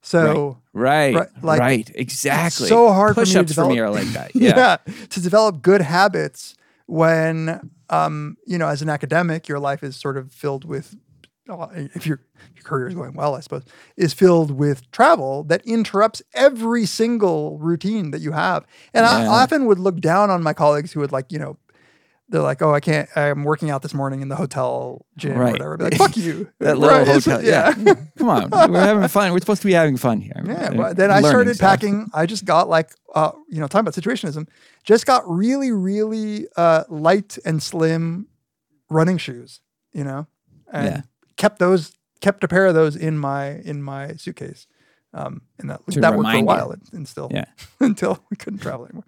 So 0.01 0.59
right. 0.73 1.15
Right, 1.15 1.27
right, 1.41 1.87
like, 1.87 1.91
exactly. 1.95 2.67
so 2.67 2.91
hard 2.93 3.15
for 3.15 3.21
me 3.21 3.25
to 3.25 3.31
push-ups 3.43 3.53
for 3.55 3.65
me 3.67 3.79
are 3.79 3.87
develop- 3.87 4.05
like 4.05 4.13
that. 4.13 4.35
Yeah, 4.35 4.77
to 5.09 5.21
develop 5.21 5.61
good 5.61 5.81
habits 5.81 6.55
when 6.87 7.71
um 7.89 8.37
you 8.45 8.57
know 8.57 8.67
as 8.67 8.81
an 8.81 8.89
academic 8.89 9.47
your 9.47 9.59
life 9.59 9.83
is 9.83 9.95
sort 9.95 10.17
of 10.17 10.31
filled 10.31 10.65
with 10.65 10.95
if 11.47 12.07
your 12.07 12.19
your 12.55 12.63
career 12.63 12.87
is 12.87 12.95
going 12.95 13.13
well 13.13 13.35
I 13.35 13.39
suppose 13.41 13.63
is 13.95 14.13
filled 14.13 14.51
with 14.51 14.89
travel 14.91 15.43
that 15.45 15.61
interrupts 15.65 16.21
every 16.33 16.85
single 16.85 17.57
routine 17.59 18.11
that 18.11 18.21
you 18.21 18.31
have 18.31 18.65
and 18.93 19.05
I 19.05 19.25
often 19.27 19.65
would 19.67 19.77
look 19.79 19.99
down 19.99 20.29
on 20.31 20.41
my 20.41 20.53
colleagues 20.53 20.91
who 20.93 21.01
would 21.01 21.11
like 21.11 21.31
you 21.31 21.37
know 21.39 21.57
they're 22.29 22.41
like 22.41 22.63
oh 22.63 22.73
I 22.73 22.79
can't 22.79 23.07
I'm 23.15 23.43
working 23.43 23.69
out 23.69 23.83
this 23.83 23.93
morning 23.93 24.21
in 24.23 24.29
the 24.29 24.35
hotel 24.35 25.05
gym 25.15 25.37
or 25.37 25.41
Right. 25.41 25.51
whatever 25.51 25.77
be 25.77 25.83
like 25.83 25.97
fuck 25.97 26.17
you 26.17 26.49
that 26.59 26.77
little 26.79 26.97
Right, 26.97 27.07
hotel 27.07 27.43
yeah. 27.43 27.73
come 28.17 28.29
on 28.29 28.49
we're 28.71 28.79
having 28.79 29.07
fun 29.07 29.31
we're 29.31 29.39
supposed 29.39 29.61
to 29.61 29.67
be 29.67 29.73
having 29.73 29.97
fun 29.97 30.21
here 30.21 30.41
Yeah, 30.43 30.71
but 30.71 30.97
then 30.97 31.11
I 31.11 31.21
started 31.21 31.55
stuff. 31.55 31.69
packing. 31.69 32.09
I 32.13 32.25
just 32.25 32.45
got 32.45 32.67
like, 32.67 32.89
uh, 33.13 33.31
you 33.49 33.59
know, 33.59 33.67
talking 33.67 33.87
about 33.87 33.93
situationism. 33.93 34.47
Just 34.83 35.05
got 35.05 35.21
really, 35.27 35.71
really 35.71 36.47
uh, 36.57 36.83
light 36.89 37.37
and 37.45 37.61
slim 37.61 38.27
running 38.89 39.17
shoes. 39.19 39.61
You 39.93 40.03
know, 40.03 40.27
and 40.73 40.85
Yeah. 40.87 41.01
Kept 41.37 41.59
those, 41.59 41.91
kept 42.21 42.43
a 42.43 42.47
pair 42.47 42.65
of 42.65 42.73
those 42.75 42.95
in 42.95 43.17
my 43.17 43.47
in 43.63 43.81
my 43.83 44.13
suitcase. 44.15 44.67
Um, 45.13 45.43
and 45.59 45.69
that 45.69 45.79
To 45.91 46.01
that 46.01 46.15
worked 46.17 46.29
for 46.29 46.35
a 46.35 46.39
you. 46.39 46.45
while, 46.45 46.71
and, 46.71 46.81
and 46.91 47.07
still, 47.07 47.29
Yeah. 47.33 47.45
until 47.79 48.21
we 48.29 48.35
couldn't 48.37 48.59
travel 48.59 48.85
anymore. 48.85 49.05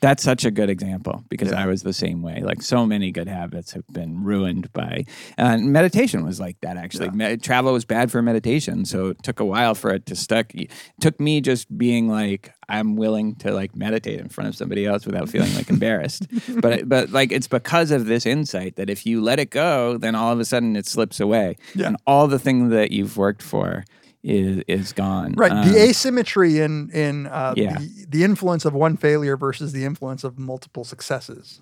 That's 0.00 0.22
such 0.22 0.44
a 0.44 0.50
good 0.50 0.70
example 0.70 1.24
because 1.28 1.52
I 1.52 1.66
was 1.66 1.82
the 1.82 1.92
same 1.92 2.22
way. 2.22 2.40
Like 2.42 2.62
so 2.62 2.86
many 2.86 3.10
good 3.10 3.28
habits 3.28 3.72
have 3.72 3.86
been 3.88 4.24
ruined 4.24 4.72
by, 4.72 5.04
and 5.36 5.72
meditation 5.72 6.24
was 6.24 6.40
like 6.40 6.56
that 6.62 6.76
actually. 6.76 7.10
Me- 7.10 7.36
travel 7.36 7.72
was 7.72 7.84
bad 7.84 8.10
for 8.10 8.22
meditation, 8.22 8.84
so 8.84 9.08
it 9.08 9.22
took 9.22 9.40
a 9.40 9.44
while 9.44 9.74
for 9.74 9.90
it 9.92 10.06
to 10.06 10.16
stuck. 10.16 10.54
It 10.54 10.70
took 11.00 11.18
me 11.20 11.40
just 11.40 11.76
being 11.76 12.08
like, 12.08 12.52
I'm 12.68 12.96
willing 12.96 13.34
to 13.36 13.52
like 13.52 13.74
meditate 13.76 14.20
in 14.20 14.28
front 14.28 14.48
of 14.48 14.56
somebody 14.56 14.86
else 14.86 15.04
without 15.06 15.28
feeling 15.28 15.54
like 15.54 15.68
embarrassed. 15.70 16.26
but 16.60 16.88
but 16.88 17.10
like 17.10 17.32
it's 17.32 17.48
because 17.48 17.90
of 17.90 18.06
this 18.06 18.26
insight 18.26 18.76
that 18.76 18.88
if 18.90 19.04
you 19.06 19.20
let 19.20 19.38
it 19.38 19.50
go, 19.50 19.96
then 19.98 20.14
all 20.14 20.32
of 20.32 20.40
a 20.40 20.44
sudden 20.44 20.76
it 20.76 20.86
slips 20.86 21.20
away, 21.20 21.56
Yeah. 21.74 21.88
and 21.88 21.96
all 22.06 22.28
the 22.28 22.38
thing 22.38 22.68
that 22.70 22.90
you've 22.92 23.16
worked 23.16 23.42
for 23.42 23.84
is 24.22 24.62
is 24.68 24.92
gone. 24.92 25.34
Right, 25.36 25.50
Um, 25.52 25.68
the 25.70 25.78
asymmetry 25.78 26.58
in 26.60 26.90
in 26.90 27.26
uh, 27.26 27.54
Yeah. 27.56 27.78
the, 27.78 28.06
the 28.08 28.24
influence 28.24 28.64
of 28.64 28.74
one 28.74 28.96
failure 28.96 29.36
versus 29.36 29.72
the 29.72 29.84
influence 29.84 30.24
of 30.24 30.38
multiple 30.38 30.84
successes. 30.84 31.60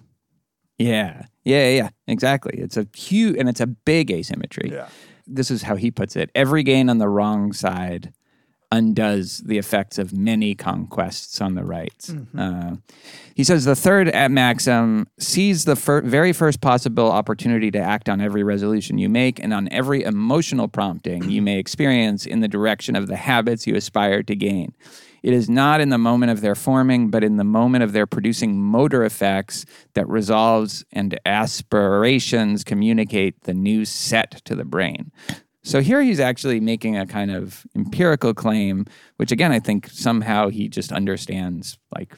Yeah, 0.79 1.27
yeah, 1.45 1.69
yeah, 1.69 1.77
yeah, 1.77 1.89
exactly. 2.07 2.59
It's 2.59 2.77
a 2.77 2.87
huge 2.97 3.37
and 3.37 3.49
it's 3.49 3.61
a 3.61 3.67
big 3.67 4.11
asymmetry. 4.11 4.71
Yeah. 4.73 4.89
this 5.27 5.51
is 5.51 5.63
how 5.63 5.77
he 5.77 5.91
puts 5.91 6.17
it 6.17 6.31
every 6.35 6.63
gain 6.63 6.89
on 6.89 6.99
the 6.99 7.09
wrong 7.09 7.53
side 7.53 8.13
undoes 8.71 9.39
the 9.39 9.57
effects 9.57 9.99
of 9.99 10.13
many 10.13 10.55
conquests 10.55 11.41
on 11.41 11.55
the 11.55 11.65
right. 11.65 12.11
Uh, 12.37 12.77
he 13.35 13.43
says 13.43 13.65
the 13.65 13.75
third 13.75 14.09
at 14.09 14.31
maxim 14.31 15.07
sees 15.19 15.65
the 15.65 15.75
fir- 15.77 16.03
very 16.03 16.33
first 16.33 16.61
possible 16.61 17.11
opportunity 17.11 17.71
to 17.71 17.79
act 17.79 18.09
on 18.09 18.21
every 18.21 18.43
resolution 18.43 18.99
you 18.99 19.09
make 19.09 19.39
and 19.39 19.55
on 19.55 19.69
every 19.73 20.03
emotional 20.03 20.69
prompting 20.69 21.31
you 21.31 21.41
may 21.41 21.59
experience 21.59 22.27
in 22.27 22.41
the 22.41 22.49
direction 22.49 22.95
of 22.95 23.07
the 23.07 23.17
habits 23.17 23.67
you 23.67 23.75
aspire 23.75 24.23
to 24.23 24.37
gain. 24.37 24.75
It 25.23 25.33
is 25.33 25.49
not 25.49 25.81
in 25.81 25.89
the 25.89 25.99
moment 25.99 26.31
of 26.31 26.43
their 26.43 26.55
forming, 26.55 27.11
but 27.11 27.25
in 27.25 27.37
the 27.37 27.45
moment 27.45 27.83
of 27.85 27.93
their 27.93 28.07
producing 28.07 28.61
motor 28.61 29.05
effects 29.05 29.65
that 29.95 30.09
resolves 30.09 30.85
and 30.93 31.19
aspirations 31.27 32.65
communicate 32.65 33.43
the 33.43 33.55
new 33.55 33.85
set 33.85 34.43
to 34.45 34.55
the 34.55 34.65
brain. 34.65 35.11
So 35.69 35.83
here 35.83 36.01
he's 36.01 36.19
actually 36.19 36.61
making 36.61 36.97
a 36.97 37.05
kind 37.05 37.31
of 37.31 37.67
empirical 37.77 38.33
claim, 38.33 38.87
which 39.19 39.31
again, 39.31 39.53
I 39.53 39.61
think 39.61 39.87
somehow 39.89 40.49
he 40.49 40.67
just 40.67 40.93
understands 40.93 41.77
like 41.95 42.17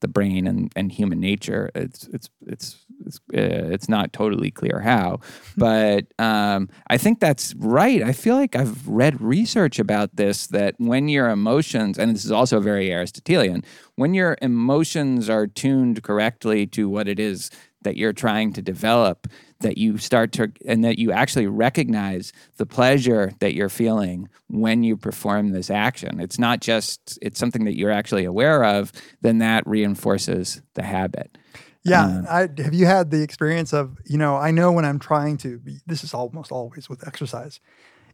the 0.00 0.08
brain 0.08 0.46
and, 0.46 0.70
and 0.76 0.92
human 0.92 1.18
nature. 1.18 1.70
It's 1.74 2.08
it's 2.08 2.28
it's 2.46 2.76
it's 3.06 3.16
uh, 3.32 3.72
it's 3.72 3.88
not 3.88 4.12
totally 4.12 4.50
clear 4.50 4.80
how, 4.80 5.20
but 5.56 6.08
um, 6.18 6.68
I 6.88 6.98
think 6.98 7.20
that's 7.20 7.54
right. 7.54 8.02
I 8.02 8.12
feel 8.12 8.36
like 8.36 8.54
I've 8.54 8.86
read 8.86 9.18
research 9.22 9.78
about 9.78 10.16
this 10.16 10.46
that 10.48 10.74
when 10.76 11.08
your 11.08 11.30
emotions, 11.30 11.98
and 11.98 12.14
this 12.14 12.26
is 12.26 12.32
also 12.32 12.60
very 12.60 12.92
Aristotelian, 12.92 13.64
when 13.96 14.12
your 14.12 14.36
emotions 14.42 15.30
are 15.30 15.46
tuned 15.46 16.02
correctly 16.02 16.66
to 16.66 16.90
what 16.90 17.08
it 17.08 17.18
is 17.18 17.50
that 17.82 17.96
you're 17.96 18.12
trying 18.12 18.52
to 18.52 18.62
develop, 18.62 19.26
that 19.60 19.78
you 19.78 19.98
start 19.98 20.32
to, 20.32 20.52
and 20.66 20.84
that 20.84 20.98
you 20.98 21.12
actually 21.12 21.46
recognize 21.46 22.32
the 22.56 22.66
pleasure 22.66 23.32
that 23.40 23.54
you're 23.54 23.68
feeling 23.68 24.28
when 24.48 24.82
you 24.82 24.96
perform 24.96 25.50
this 25.50 25.70
action. 25.70 26.20
It's 26.20 26.38
not 26.38 26.60
just, 26.60 27.18
it's 27.22 27.38
something 27.38 27.64
that 27.64 27.76
you're 27.76 27.90
actually 27.90 28.24
aware 28.24 28.64
of, 28.64 28.92
then 29.20 29.38
that 29.38 29.66
reinforces 29.66 30.62
the 30.74 30.82
habit. 30.82 31.36
Yeah, 31.82 32.04
um, 32.04 32.26
I, 32.28 32.40
have 32.58 32.74
you 32.74 32.86
had 32.86 33.10
the 33.10 33.22
experience 33.22 33.72
of 33.72 33.96
you 34.04 34.18
know 34.18 34.36
I 34.36 34.50
know 34.50 34.70
when 34.70 34.84
I'm 34.84 34.98
trying 34.98 35.38
to 35.38 35.58
be, 35.58 35.78
this 35.86 36.04
is 36.04 36.12
almost 36.12 36.52
always 36.52 36.88
with 36.90 37.06
exercise. 37.06 37.58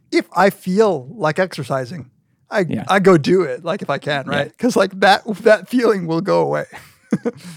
If 0.09 0.25
I 0.33 0.51
feel 0.51 1.07
like 1.13 1.37
exercising, 1.37 2.09
I 2.49 2.65
Yeah. 2.67 2.85
I 2.87 2.99
go 2.99 3.17
do 3.17 3.41
it 3.43 3.65
like 3.65 3.81
if 3.81 3.89
I 3.89 3.97
can, 3.97 4.25
right? 4.25 4.49
Because 4.49 4.77
like 4.77 4.97
that 5.01 5.25
that 5.43 5.67
feeling 5.67 6.07
will 6.07 6.21
go 6.21 6.41
away. 6.41 6.65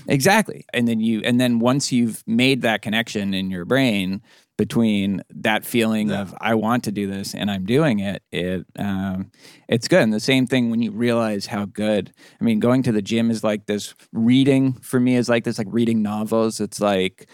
Exactly. 0.08 0.64
And 0.72 0.86
then 0.86 1.00
you 1.00 1.22
and 1.24 1.40
then 1.40 1.58
once 1.58 1.92
you've 1.92 2.22
made 2.26 2.62
that 2.62 2.82
connection 2.82 3.34
in 3.34 3.50
your 3.50 3.64
brain 3.64 4.22
between 4.56 5.22
that 5.30 5.64
feeling 5.64 6.10
of 6.10 6.34
I 6.38 6.54
want 6.54 6.84
to 6.84 6.92
do 6.92 7.06
this 7.06 7.34
and 7.34 7.50
I'm 7.50 7.64
doing 7.64 8.00
it, 8.00 8.22
it 8.30 8.66
um, 8.78 9.30
it's 9.68 9.88
good. 9.88 10.02
And 10.02 10.12
the 10.12 10.20
same 10.20 10.46
thing 10.46 10.70
when 10.70 10.82
you 10.82 10.90
realize 10.90 11.46
how 11.46 11.64
good. 11.64 12.12
I 12.40 12.44
mean, 12.44 12.60
going 12.60 12.82
to 12.82 12.92
the 12.92 13.02
gym 13.02 13.30
is 13.30 13.42
like 13.42 13.66
this. 13.66 13.94
Reading 14.12 14.74
for 14.74 15.00
me 15.00 15.16
is 15.16 15.28
like 15.28 15.44
this. 15.44 15.58
Like 15.58 15.68
reading 15.70 16.02
novels. 16.02 16.60
It's 16.60 16.80
like 16.80 17.28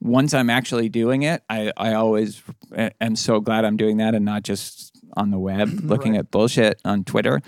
once 0.00 0.34
I'm 0.34 0.50
actually 0.50 0.88
doing 0.88 1.22
it, 1.22 1.42
I 1.48 1.72
I 1.76 1.94
always 1.94 2.42
am 3.00 3.16
so 3.16 3.40
glad 3.40 3.64
I'm 3.64 3.76
doing 3.76 3.98
that 3.98 4.14
and 4.14 4.24
not 4.24 4.42
just 4.42 4.90
on 5.16 5.30
the 5.30 5.38
web 5.38 5.68
looking 5.84 6.16
at 6.16 6.30
bullshit 6.30 6.80
on 6.84 7.04
Twitter 7.04 7.42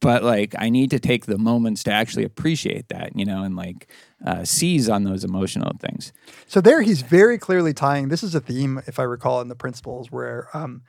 but 0.00 0.22
like 0.22 0.54
I 0.58 0.70
need 0.70 0.90
to 0.90 0.98
take 0.98 1.26
the 1.26 1.38
moments 1.38 1.82
to 1.84 1.92
actually 1.92 2.24
appreciate 2.24 2.88
that, 2.88 3.16
you 3.16 3.24
know, 3.24 3.42
and 3.42 3.56
like 3.56 3.88
uh, 4.24 4.44
seize 4.44 4.88
on 4.88 5.04
those 5.04 5.24
emotional 5.24 5.72
things. 5.80 6.12
So 6.46 6.60
there, 6.60 6.82
he's 6.82 7.02
very 7.02 7.38
clearly 7.38 7.72
tying. 7.72 8.08
This 8.08 8.22
is 8.22 8.34
a 8.34 8.40
theme, 8.40 8.80
if 8.86 8.98
I 8.98 9.02
recall, 9.02 9.40
in 9.40 9.48
the 9.48 9.56
principles 9.56 10.10
where 10.10 10.48
um, 10.54 10.82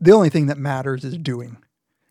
the 0.00 0.12
only 0.12 0.30
thing 0.30 0.46
that 0.46 0.58
matters 0.58 1.04
is 1.04 1.16
doing, 1.18 1.58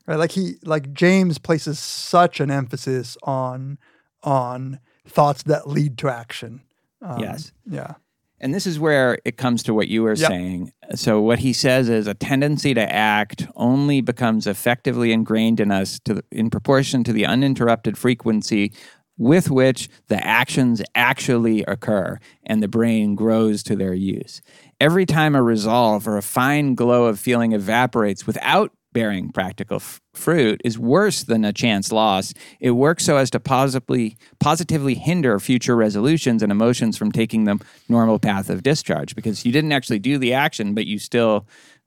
right? 0.05 0.17
Like 0.17 0.31
he, 0.31 0.55
like 0.63 0.93
James 0.93 1.37
places 1.37 1.79
such 1.79 2.39
an 2.39 2.51
emphasis 2.51 3.17
on 3.23 3.77
on 4.23 4.79
thoughts 5.07 5.43
that 5.43 5.67
lead 5.67 5.97
to 5.99 6.09
action. 6.09 6.61
Um, 7.01 7.19
Yes. 7.19 7.51
Yeah. 7.65 7.95
And 8.39 8.53
this 8.53 8.67
is 8.67 8.79
where 8.79 9.17
it 9.25 9.37
comes 9.37 9.63
to 9.63 9.73
what 9.73 9.87
you 9.87 10.03
were 10.03 10.13
Yep. 10.15 10.27
saying. 10.29 10.71
So 10.95 11.21
what 11.21 11.39
he 11.39 11.53
says 11.53 11.89
is 11.89 12.05
a 12.07 12.13
tendency 12.13 12.73
to 12.73 12.93
act 12.93 13.47
only 13.55 14.01
becomes 14.01 14.45
effectively 14.45 15.11
ingrained 15.11 15.59
in 15.59 15.71
us 15.71 15.99
to 16.05 16.21
in 16.31 16.49
proportion 16.49 17.03
to 17.05 17.13
the 17.13 17.25
uninterrupted 17.25 17.97
frequency 17.97 18.73
with 19.17 19.49
which 19.49 19.87
the 20.09 20.21
actions 20.27 20.81
actually 20.93 21.63
occur 21.63 22.19
and 22.45 22.61
the 22.61 22.67
brain 22.67 23.15
grows 23.15 23.63
to 23.63 23.75
their 23.75 23.93
use. 23.93 24.41
Every 24.81 25.05
time 25.05 25.35
a 25.35 25.41
resolve 25.41 26.05
or 26.05 26.17
a 26.17 26.21
fine 26.21 26.75
glow 26.75 27.05
of 27.05 27.17
feeling 27.17 27.53
evaporates 27.53 28.27
without 28.27 28.71
bearing 28.95 29.29
practical 29.29 29.75
f- 29.75 30.01
fruit 30.13 30.61
is 30.63 30.79
worse 30.79 31.23
than 31.23 31.43
a 31.43 31.51
chance 31.51 31.91
loss. 31.91 32.33
It 32.61 32.71
works 32.71 33.03
so 33.03 33.17
as 33.17 33.29
to 33.31 33.41
positively 33.41 34.17
positively 34.39 34.95
hinder 34.95 35.37
future 35.39 35.75
resolutions 35.75 36.41
and 36.41 36.49
emotions 36.49 36.97
from 36.97 37.11
taking 37.11 37.43
the 37.43 37.59
normal 37.89 38.19
path 38.19 38.49
of 38.49 38.63
discharge 38.63 39.13
because 39.13 39.45
you 39.45 39.51
didn't 39.51 39.73
actually 39.73 39.99
do 39.99 40.17
the 40.17 40.33
action, 40.33 40.73
but 40.73 40.85
you 40.85 40.97
still 40.97 41.45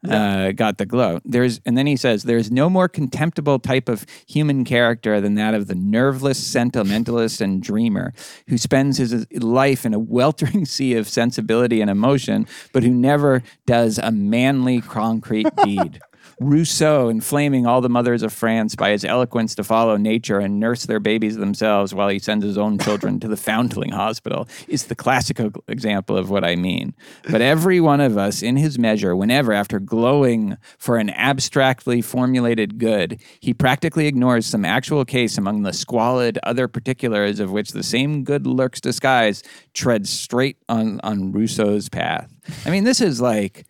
uh, 0.08 0.52
got 0.52 0.78
the 0.78 0.86
glow. 0.86 1.18
There's 1.24 1.60
and 1.66 1.76
then 1.76 1.86
he 1.86 1.96
says 1.96 2.22
there's 2.22 2.50
no 2.50 2.70
more 2.70 2.88
contemptible 2.88 3.58
type 3.58 3.88
of 3.88 4.06
human 4.28 4.64
character 4.64 5.20
than 5.20 5.34
that 5.34 5.54
of 5.54 5.66
the 5.66 5.74
nerveless 5.74 6.38
sentimentalist 6.38 7.40
and 7.40 7.62
dreamer 7.62 8.12
who 8.48 8.58
spends 8.58 8.98
his 8.98 9.26
life 9.32 9.84
in 9.84 9.94
a 9.94 9.98
weltering 9.98 10.64
sea 10.66 10.94
of 10.94 11.08
sensibility 11.08 11.80
and 11.80 11.90
emotion, 11.90 12.46
but 12.72 12.82
who 12.82 12.90
never 12.90 13.42
does 13.66 13.98
a 13.98 14.12
manly 14.12 14.80
concrete 14.80 15.48
deed. 15.64 16.00
Rousseau 16.40 17.08
inflaming 17.08 17.66
all 17.66 17.80
the 17.80 17.88
mothers 17.88 18.22
of 18.22 18.32
France 18.32 18.76
by 18.76 18.90
his 18.90 19.04
eloquence 19.04 19.54
to 19.56 19.64
follow 19.64 19.96
nature 19.96 20.38
and 20.38 20.60
nurse 20.60 20.86
their 20.86 21.00
babies 21.00 21.36
themselves 21.36 21.92
while 21.92 22.08
he 22.08 22.20
sends 22.20 22.44
his 22.44 22.56
own 22.56 22.78
children 22.78 23.18
to 23.20 23.28
the 23.28 23.36
foundling 23.36 23.90
hospital 23.90 24.48
is 24.68 24.86
the 24.86 24.94
classical 24.94 25.50
example 25.66 26.16
of 26.16 26.30
what 26.30 26.44
I 26.44 26.54
mean. 26.54 26.94
But 27.28 27.40
every 27.40 27.80
one 27.80 28.00
of 28.00 28.16
us, 28.16 28.40
in 28.42 28.56
his 28.56 28.78
measure, 28.78 29.16
whenever, 29.16 29.52
after 29.52 29.80
glowing 29.80 30.56
for 30.78 30.96
an 30.96 31.10
abstractly 31.10 32.02
formulated 32.02 32.78
good, 32.78 33.20
he 33.40 33.52
practically 33.52 34.06
ignores 34.06 34.46
some 34.46 34.64
actual 34.64 35.04
case 35.04 35.38
among 35.38 35.62
the 35.62 35.72
squalid 35.72 36.38
other 36.44 36.68
particulars 36.68 37.40
of 37.40 37.50
which 37.50 37.72
the 37.72 37.82
same 37.82 38.22
good 38.22 38.46
lurks 38.46 38.80
disguised, 38.80 39.46
treads 39.74 40.08
straight 40.10 40.58
on, 40.68 41.00
on 41.02 41.32
Rousseau's 41.32 41.88
path. 41.88 42.32
I 42.64 42.70
mean, 42.70 42.84
this 42.84 43.00
is 43.00 43.20
like 43.20 43.66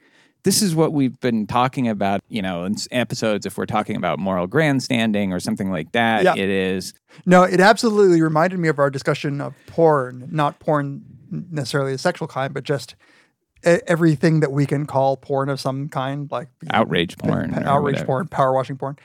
this 0.48 0.62
is 0.62 0.74
what 0.74 0.94
we've 0.94 1.20
been 1.20 1.46
talking 1.46 1.88
about, 1.88 2.22
you 2.28 2.40
know, 2.40 2.64
in 2.64 2.74
episodes. 2.90 3.44
If 3.44 3.58
we're 3.58 3.66
talking 3.66 3.96
about 3.96 4.18
moral 4.18 4.46
grandstanding 4.46 5.30
or 5.30 5.40
something 5.40 5.70
like 5.70 5.92
that, 5.92 6.24
Yeah. 6.24 6.34
it 6.36 6.48
is 6.48 6.94
No, 7.26 7.42
it 7.42 7.60
absolutely 7.60 8.22
reminded 8.22 8.58
me 8.58 8.68
of 8.68 8.78
our 8.78 8.88
discussion 8.88 9.42
of 9.42 9.54
porn, 9.66 10.26
not 10.30 10.58
porn 10.58 11.02
necessarily 11.30 11.92
the 11.92 11.98
sexual 11.98 12.28
kind, 12.28 12.54
but 12.54 12.64
just 12.64 12.94
everything 13.62 14.40
that 14.40 14.50
we 14.50 14.64
can 14.64 14.86
call 14.86 15.18
porn 15.18 15.50
of 15.50 15.60
some 15.60 15.88
kind, 15.90 16.30
like 16.30 16.48
outrage 16.70 17.18
porn. 17.18 17.52
or 17.54 17.58
outrage 17.68 17.94
whatever. 17.96 18.06
porn, 18.06 18.28
power 18.28 18.54
washing 18.54 18.76
porn. 18.78 18.96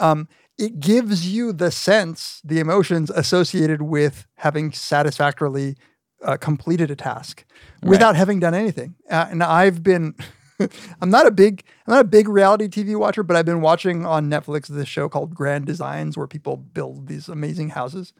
Um, 0.00 0.26
it 0.58 0.80
gives 0.80 1.32
you 1.32 1.52
the 1.52 1.70
sense, 1.70 2.40
the 2.44 2.58
emotions 2.58 3.10
associated 3.10 3.82
with 3.82 4.26
having 4.36 4.72
satisfactorily 4.72 5.76
uh, 6.24 6.36
completed 6.36 6.90
a 6.90 6.96
task 6.96 7.44
without 7.84 8.16
having 8.16 8.40
done 8.40 8.54
anything. 8.54 8.96
Uh, 9.08 9.26
and 9.30 9.40
I've 9.44 9.84
been, 9.84 10.16
I'm 11.00 11.10
not 11.10 11.26
a 11.26 11.30
big, 11.30 11.62
I'm 11.86 11.94
not 11.94 12.00
a 12.00 12.08
big 12.08 12.28
reality 12.28 12.68
TV 12.68 12.98
watcher, 12.98 13.22
but 13.22 13.36
I've 13.36 13.46
been 13.46 13.60
watching 13.60 14.04
on 14.04 14.30
Netflix 14.30 14.66
this 14.66 14.88
show 14.88 15.08
called 15.08 15.34
Grand 15.34 15.66
Designs, 15.66 16.16
where 16.16 16.26
people 16.26 16.56
build 16.56 17.06
these 17.06 17.28
amazing 17.28 17.70
houses. 17.70 18.12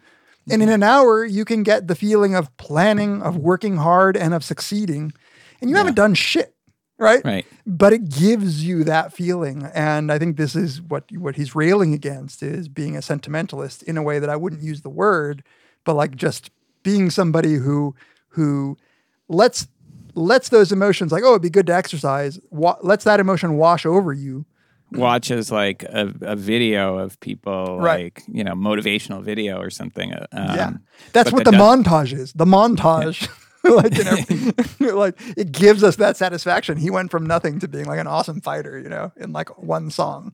And 0.51 0.63
in 0.63 0.69
mm-hmm. 0.69 0.77
an 0.77 0.83
hour, 0.83 1.25
you 1.25 1.45
can 1.45 1.63
get 1.63 1.89
the 1.89 1.95
feeling 1.95 2.35
of 2.35 2.55
planning, 2.57 3.23
of 3.23 3.37
working 3.37 3.77
hard, 3.77 4.17
and 4.17 4.33
of 4.33 4.43
succeeding. 4.43 5.13
And 5.61 5.69
you 5.69 5.77
haven't 5.77 5.95
done 5.95 6.15
shit, 6.15 6.55
right? 6.97 7.23
Right. 7.25 7.47
But 7.67 7.93
it 7.93 8.09
gives 8.09 8.65
you 8.65 8.85
that 8.85 9.13
feeling. 9.13 9.69
And 9.75 10.11
I 10.11 10.19
think 10.19 10.37
this 10.37 10.55
is 10.55 10.81
what 10.81 11.05
what 11.13 11.37
he's 11.37 11.55
railing 11.55 11.93
against 11.93 12.43
is 12.43 12.69
being 12.69 12.97
a 12.97 13.03
sentimentalist 13.03 13.83
in 13.83 13.97
a 13.97 14.03
way 14.03 14.19
that 14.19 14.31
I 14.31 14.37
wouldn't 14.37 14.63
use 14.63 14.81
the 14.81 14.89
word, 14.89 15.43
but 15.85 15.95
like 15.95 16.17
just 16.17 16.51
being 16.83 17.11
somebody 17.11 17.55
who 17.55 17.95
who 18.29 18.79
lets 19.29 19.67
lets 20.19 20.49
those 20.51 20.73
emotions 20.73 21.13
like 21.13 21.23
oh 21.25 21.31
it'd 21.31 21.43
be 21.43 21.51
good 21.51 21.67
to 21.69 21.75
exercise 21.75 22.39
wa- 22.51 22.77
lets 22.83 23.05
that 23.05 23.21
emotion 23.21 23.57
wash 23.57 23.87
over 23.87 24.13
you. 24.13 24.45
Watches 24.93 25.53
like 25.53 25.83
a, 25.83 26.15
a 26.23 26.35
video 26.35 26.97
of 26.97 27.21
people, 27.21 27.79
Right. 27.79 28.05
like 28.05 28.23
you 28.27 28.43
know, 28.43 28.55
motivational 28.55 29.23
video 29.23 29.61
or 29.61 29.69
something. 29.69 30.15
uh, 30.15 30.27
Um, 30.33 30.57
yeah. 30.57 30.71
That's 31.13 31.31
what 31.31 31.45
the 31.45 31.51
montage 31.51 32.13
is. 32.13 32.33
The 32.33 32.47
montage. 32.47 33.29
Like 33.65 33.97
you 33.99 34.05
know, 34.05 34.95
like 34.97 35.21
it 35.37 35.51
gives 35.53 35.83
us 35.83 35.97
that 35.97 36.17
satisfaction. 36.17 36.79
He 36.79 36.91
went 36.91 37.11
from 37.11 37.27
nothing 37.27 37.59
to 37.59 37.69
being 37.69 37.85
like 37.87 37.99
an 37.99 38.07
awesome 38.07 38.41
fighter 38.41 38.79
you 38.79 38.89
know 38.89 39.13
in 39.17 39.33
like 39.33 39.59
one 39.59 39.91
song. 39.91 40.33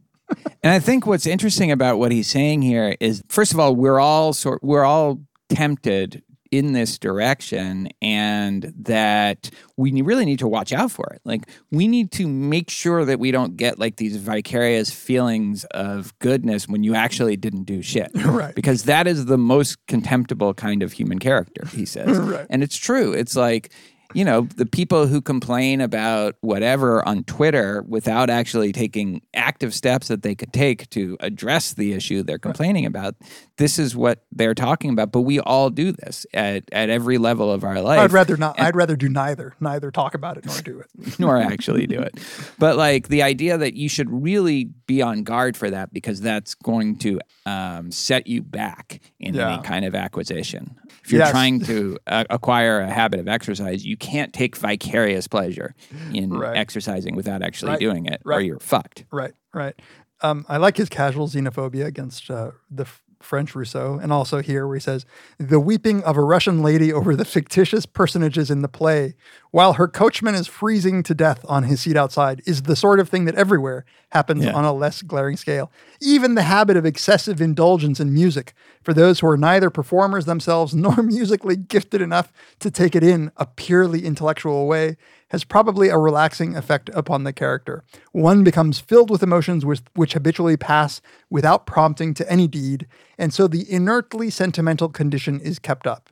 And 0.63 0.73
I 0.73 0.79
think 0.79 1.07
what's 1.07 1.27
interesting 1.27 1.73
about 1.73 1.99
what 1.99 2.13
he's 2.13 2.29
saying 2.29 2.63
here 2.63 2.95
is, 3.01 3.23
first 3.29 3.53
of 3.53 3.59
all, 3.59 3.75
we're 3.75 3.99
all 3.99 4.35
sort 4.35 4.63
we're 4.63 4.85
all 4.85 5.21
tempted 5.49 6.23
in 6.59 6.73
this 6.73 6.99
direction 6.99 7.89
and 8.01 8.73
that 8.77 9.51
we 9.77 10.01
really 10.03 10.25
need 10.25 10.39
to 10.39 10.49
watch 10.49 10.73
out 10.73 10.91
for 10.91 11.07
it. 11.13 11.21
Like 11.25 11.49
we 11.71 11.89
need 11.89 12.13
to 12.13 12.29
make 12.29 12.71
sure 12.71 13.05
that 13.05 13.19
we 13.19 13.31
don't 13.31 13.57
get 13.57 13.79
like 13.79 13.97
these 13.97 14.17
vicarious 14.17 14.91
feelings 14.91 15.65
of 15.73 16.17
goodness 16.19 16.69
when 16.69 16.83
you 16.83 16.95
actually 16.95 17.37
didn't 17.37 17.65
do 17.65 17.83
shit. 17.83 18.11
Right. 18.35 18.55
Because 18.55 18.85
that 18.85 19.07
is 19.07 19.27
the 19.27 19.39
most 19.39 19.77
contemptible 19.87 20.55
kind 20.55 20.83
of 20.83 20.93
human 20.93 21.21
character, 21.21 21.67
he 21.67 21.85
says. 21.85 22.19
Right. 22.25 22.47
And 22.51 22.63
it's 22.63 22.77
true. 22.77 23.13
It's 23.13 23.37
like 23.37 23.73
you 24.15 24.25
know, 24.25 24.43
the 24.57 24.65
people 24.65 25.07
who 25.07 25.21
complain 25.21 25.81
about 25.81 26.37
whatever 26.41 27.07
on 27.07 27.25
Twitter 27.25 27.83
without 27.87 28.31
actually 28.31 28.73
taking 28.73 29.21
active 29.35 29.75
steps 29.75 30.09
that 30.09 30.23
they 30.23 30.35
could 30.35 30.53
take 30.53 30.89
to 30.91 31.17
address 31.21 31.75
the 31.75 31.93
issue 31.93 32.23
they're 32.23 32.39
complaining 32.39 32.87
about, 32.87 33.17
this 33.59 33.79
is 33.79 33.95
what 33.97 34.25
they're 34.33 34.55
talking 34.55 34.91
about. 34.91 35.13
But 35.13 35.23
we 35.23 35.41
all 35.41 35.69
do 35.69 35.93
this 35.93 36.27
at, 36.33 36.65
at 36.73 36.91
every 36.91 37.19
level 37.19 37.51
of 37.51 37.65
our 37.65 37.81
life. 37.81 37.99
I'd 38.01 38.13
rather 38.13 38.37
not. 38.37 38.59
I'd 38.61 38.77
rather 38.77 38.97
do 38.97 39.09
neither. 39.09 39.55
Neither 39.61 39.91
talk 39.91 40.15
about 40.15 40.37
it 40.39 40.47
nor 40.47 40.59
do 40.61 40.81
it. 40.81 41.19
nor 41.19 41.37
actually 41.37 41.87
do 41.87 41.99
it. 42.01 42.15
But 42.59 42.77
like 42.77 43.09
the 43.09 43.23
idea 43.23 43.59
that 43.59 43.75
you 43.75 43.89
should 43.89 44.09
really 44.11 44.65
be 44.87 45.03
on 45.03 45.25
guard 45.25 45.57
for 45.57 45.71
that 45.71 45.93
because 45.93 46.21
that's 46.21 46.55
going 46.55 46.97
to 46.99 47.21
um, 47.47 47.91
set 47.91 48.27
you 48.27 48.43
back 48.43 49.01
in 49.19 49.35
Yeah. 49.35 49.55
any 49.55 49.63
kind 49.63 49.85
of 49.85 49.95
acquisition. 49.95 50.77
If 51.05 51.13
you're 51.13 51.21
Yes. 51.21 51.31
trying 51.31 51.61
to 51.61 51.99
uh, 52.07 52.25
acquire 52.31 52.81
a 52.81 52.91
habit 52.91 53.21
of 53.21 53.29
exercise, 53.29 53.85
you 53.85 53.97
can't 53.97 54.33
take 54.33 54.57
vicarious 54.57 55.27
pleasure 55.29 55.75
in 56.13 56.31
Right. 56.31 56.57
exercising 56.57 57.15
without 57.15 57.43
actually 57.43 57.73
Right. 57.73 57.81
doing 57.81 58.07
it, 58.07 58.23
or 58.25 58.41
you're 58.41 58.59
fucked. 58.61 59.05
Right, 59.13 59.33
right. 59.53 59.75
Um, 60.23 60.47
I 60.49 60.57
like 60.57 60.77
his 60.79 60.89
casual 60.89 61.29
xenophobia 61.29 61.85
against 61.85 62.31
uh, 62.31 62.53
the 62.71 62.87
French 63.25 63.55
Rousseau, 63.55 63.99
and 64.03 64.13
also 64.13 64.41
here 64.43 64.67
where 64.67 64.77
he 64.77 64.81
says, 64.81 65.05
"The 65.39 65.59
weeping 65.61 66.03
of 66.05 66.17
a 66.17 66.23
Russian 66.23 66.63
lady 66.63 66.93
over 66.93 67.17
the 67.17 67.25
fictitious 67.25 67.87
personages 67.87 68.51
in 68.51 68.63
the 68.63 68.69
play, 68.69 69.15
while 69.51 69.75
her 69.75 69.89
coachman 69.89 70.35
is 70.35 70.47
freezing 70.47 71.03
to 71.05 71.15
death 71.15 71.45
on 71.49 71.65
his 71.65 71.81
seat 71.81 71.97
outside, 71.97 72.43
is 72.47 72.63
the 72.63 72.77
sort 72.77 73.01
of 73.01 73.09
thing 73.09 73.25
that 73.25 73.35
everywhere 73.35 73.85
happens 74.11 74.45
Yeah. 74.45 74.53
on 74.53 74.65
a 74.65 74.73
less 74.73 75.03
glaring 75.03 75.37
scale. 75.37 75.71
Even 76.01 76.35
the 76.35 76.43
habit 76.43 76.77
of 76.77 76.87
excessive 76.87 77.41
indulgence 77.41 77.99
in 77.99 78.13
music 78.13 78.55
for 78.83 78.93
those 78.95 79.21
who 79.21 79.27
are 79.29 79.37
neither 79.37 79.71
performers 79.71 80.25
themselves 80.27 80.75
nor 80.75 80.97
musically 81.03 81.57
gifted 81.57 82.01
enough 82.01 82.33
to 82.61 82.71
take 82.71 82.95
it 82.95 83.03
in 83.03 83.31
a 83.37 83.47
purely 83.47 84.05
intellectual 84.05 84.67
way." 84.67 84.97
Has 85.35 85.43
probably 85.43 85.89
a 85.89 85.99
relaxing 85.99 86.55
effect 86.57 86.91
upon 86.95 87.25
the 87.25 87.33
character. 87.33 87.83
One 88.13 88.45
becomes 88.45 88.79
filled 88.79 89.11
with 89.11 89.21
emotions 89.21 89.67
which, 89.67 89.81
which 89.95 90.13
habitually 90.13 90.57
pass 90.57 91.01
without 91.29 91.67
prompting 91.67 92.15
to 92.15 92.31
any 92.31 92.47
deed, 92.47 92.87
and 93.19 93.35
so 93.35 93.49
the 93.49 93.69
inertly 93.69 94.31
sentimental 94.31 94.89
condition 94.89 95.41
is 95.41 95.59
kept 95.59 95.89
up. 95.89 96.09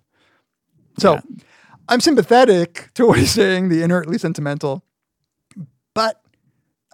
So 0.99 1.21
I'm 1.89 2.01
sympathetic 2.01 2.91
to 2.95 3.07
what 3.07 3.21
he's 3.21 3.31
saying, 3.31 3.69
the 3.69 3.83
inertly 3.85 4.19
sentimental. 4.19 4.83
But 5.95 6.21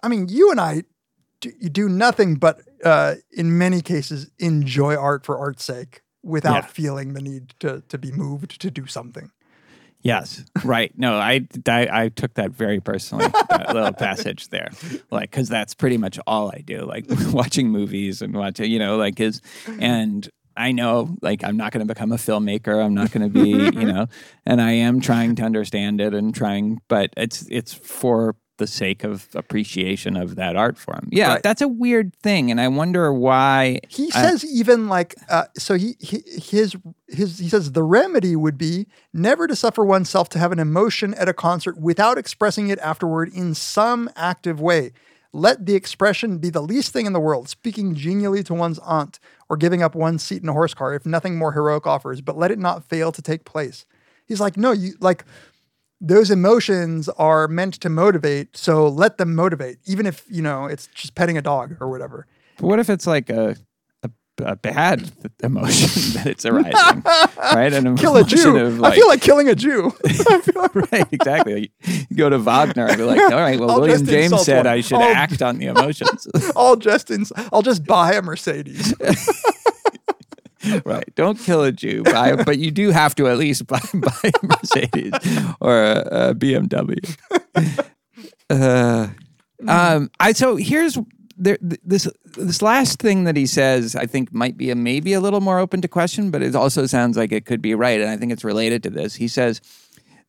I 0.03 0.07
mean, 0.07 0.27
you 0.29 0.51
and 0.51 0.61
I 0.61 0.83
do, 1.41 1.51
you 1.59 1.69
do 1.69 1.89
nothing 1.89 2.35
but, 2.35 2.61
uh, 2.85 3.15
in 3.31 3.57
many 3.57 3.81
cases, 3.81 4.29
enjoy 4.37 4.95
art 4.95 5.25
for 5.25 5.39
art's 5.39 5.63
sake 5.63 6.03
without 6.21 6.53
Yeah. 6.63 6.67
feeling 6.67 7.13
the 7.15 7.21
need 7.21 7.55
to, 7.61 7.81
to 7.89 7.97
be 7.97 8.11
moved 8.11 8.61
to 8.61 8.69
do 8.69 8.85
something. 8.85 9.31
Yes, 10.01 10.45
right. 10.63 10.97
No, 10.97 11.15
I, 11.15 11.45
I, 11.67 11.87
I 11.91 12.09
took 12.09 12.35
that 12.35 12.51
very 12.51 12.79
personally, 12.79 13.27
that 13.49 13.73
little 13.73 13.91
passage 13.91 14.47
there. 14.47 14.69
Like, 15.11 15.29
because 15.29 15.49
that's 15.49 15.73
pretty 15.73 15.97
much 15.97 16.17
all 16.25 16.49
I 16.49 16.61
do, 16.65 16.85
like 16.85 17.05
watching 17.33 17.69
movies 17.69 18.21
and 18.21 18.33
watching, 18.33 18.71
you 18.71 18.79
know, 18.79 18.95
like 18.97 19.19
is, 19.19 19.41
and 19.79 20.27
I 20.55 20.71
know, 20.71 21.17
like, 21.21 21.43
I'm 21.43 21.57
not 21.57 21.71
going 21.73 21.85
to 21.85 21.93
become 21.93 22.11
a 22.11 22.17
filmmaker. 22.17 22.83
I'm 22.83 22.93
not 22.93 23.11
going 23.11 23.29
to 23.31 23.33
be, 23.33 23.49
you 23.79 23.85
know, 23.91 24.07
and 24.45 24.61
I 24.61 24.71
am 24.71 25.01
trying 25.01 25.35
to 25.35 25.43
understand 25.43 25.99
it 25.99 26.13
and 26.13 26.33
trying, 26.33 26.81
but 26.87 27.11
it's, 27.17 27.45
it's 27.49 27.73
for 27.73 28.35
the 28.59 28.67
sake 28.67 29.03
of 29.03 29.27
appreciation 29.33 30.15
of 30.15 30.35
that 30.35 30.55
art 30.55 30.77
form. 30.77 31.09
Yeah, 31.11 31.33
Right. 31.33 31.43
that's 31.43 31.61
a 31.61 31.67
weird 31.67 32.15
thing. 32.17 32.51
And 32.51 32.61
I 32.61 32.67
wonder 32.67 33.11
why. 33.11 33.79
He 33.89 34.09
I- 34.13 34.21
says 34.21 34.45
even 34.45 34.87
like 34.87 35.15
uh, 35.29 35.45
so 35.57 35.73
he, 35.73 35.95
he 35.99 36.21
his 36.39 36.75
his 37.07 37.39
he 37.39 37.49
says 37.49 37.71
the 37.71 37.83
remedy 37.83 38.35
would 38.35 38.57
be 38.57 38.85
never 39.11 39.47
to 39.47 39.55
suffer 39.55 39.83
oneself 39.83 40.29
to 40.29 40.39
have 40.39 40.51
an 40.51 40.59
emotion 40.59 41.13
at 41.15 41.27
a 41.27 41.33
concert 41.33 41.79
without 41.81 42.17
expressing 42.19 42.69
it 42.69 42.77
afterward 42.79 43.29
in 43.33 43.55
some 43.55 44.09
active 44.15 44.61
way. 44.61 44.91
Let 45.33 45.65
the 45.67 45.75
expression 45.75 46.39
be 46.39 46.49
the 46.49 46.61
least 46.61 46.91
thing 46.91 47.05
in 47.05 47.13
the 47.13 47.19
world, 47.19 47.49
speaking 47.49 47.93
genially 47.93 48.41
to 48.43 48.53
one's 48.53 48.79
aunt 48.79 49.19
or 49.47 49.57
giving 49.57 49.83
up 49.83 49.93
one's 49.93 50.23
seat 50.23 50.41
in 50.41 50.49
a 50.49 50.53
horse 50.53 50.73
car 50.73 50.93
if 50.95 51.05
nothing 51.05 51.37
more 51.37 51.51
heroic 51.53 51.85
offers, 51.85 52.19
but 52.21 52.35
let 52.37 52.49
it 52.51 52.57
not 52.59 52.83
fail 52.89 53.11
to 53.11 53.21
take 53.21 53.45
place. 53.45 53.85
He's 54.25 54.39
like, 54.41 54.57
no, 54.57 54.71
you 54.71 54.93
like 54.99 55.25
those 56.01 56.31
emotions 56.31 57.09
are 57.09 57.47
meant 57.47 57.73
to 57.81 57.89
motivate, 57.89 58.55
so 58.55 58.87
let 58.87 59.17
them 59.17 59.35
motivate, 59.35 59.77
even 59.85 60.05
if 60.05 60.23
you 60.29 60.41
know 60.41 60.65
it's 60.65 60.87
just 60.93 61.15
petting 61.15 61.37
a 61.37 61.41
dog 61.41 61.75
or 61.81 61.89
whatever. 61.89 62.25
But 62.57 62.67
what 62.67 62.79
if 62.79 62.89
it's 62.89 63.05
like 63.07 63.29
a 63.29 63.55
a, 64.03 64.09
a 64.43 64.55
bad 64.55 65.11
emotion 65.43 66.13
that 66.13 66.25
it's 66.27 66.45
arising, 66.45 67.03
right? 67.37 67.73
An 67.73 67.97
Kill 67.97 68.15
a 68.15 68.23
Jew. 68.23 68.55
of, 68.57 68.81
I 68.83 68.95
feel 68.95 69.07
like 69.09 69.21
killing 69.21 69.49
a 69.49 69.55
Jew. 69.55 69.91
right, 70.73 71.05
exactly. 71.11 71.71
You 72.09 72.15
go 72.15 72.29
to 72.29 72.37
Wagner 72.39 72.85
and 72.87 72.97
be 72.97 73.03
like, 73.03 73.19
all 73.19 73.37
right, 73.39 73.59
well, 73.59 73.71
I'll 73.71 73.81
William 73.81 74.05
James 74.05 74.45
said 74.45 74.65
one. 74.65 74.67
I 74.67 74.79
should 74.81 74.99
I'll- 74.99 75.15
act 75.15 75.41
on 75.41 75.57
the 75.57 75.65
emotions. 75.67 76.27
I'll 76.55 76.77
just 76.77 77.11
ins- 77.11 77.33
I'll 77.51 77.61
just 77.61 77.83
buy 77.85 78.13
a 78.13 78.21
Mercedes. 78.21 78.93
right. 80.85 81.13
Don't 81.15 81.37
kill 81.37 81.63
a 81.63 81.71
Jew, 81.71 82.03
buy, 82.03 82.35
but 82.35 82.57
you 82.57 82.71
do 82.71 82.91
have 82.91 83.15
to 83.15 83.27
at 83.27 83.37
least 83.37 83.67
buy, 83.67 83.79
buy 83.93 84.31
a 84.41 84.45
Mercedes 84.45 85.13
or 85.59 85.81
a, 85.81 86.29
a 86.29 86.35
BMW. 86.35 87.17
Uh, 88.51 89.07
um, 89.67 90.09
I 90.19 90.31
so 90.31 90.55
here's 90.55 90.97
there, 91.37 91.59
this 91.61 92.07
this 92.35 92.63
last 92.63 92.97
thing 92.99 93.25
that 93.25 93.37
he 93.37 93.45
says. 93.45 93.95
I 93.95 94.07
think 94.07 94.33
might 94.33 94.57
be 94.57 94.71
a 94.71 94.75
maybe 94.75 95.13
a 95.13 95.19
little 95.19 95.39
more 95.39 95.59
open 95.59 95.81
to 95.81 95.87
question, 95.87 96.31
but 96.31 96.41
it 96.41 96.55
also 96.55 96.87
sounds 96.87 97.15
like 97.15 97.31
it 97.31 97.45
could 97.45 97.61
be 97.61 97.75
right, 97.75 98.01
and 98.01 98.09
I 98.09 98.17
think 98.17 98.31
it's 98.31 98.43
related 98.43 98.81
to 98.83 98.89
this. 98.89 99.13
He 99.13 99.27
says. 99.27 99.61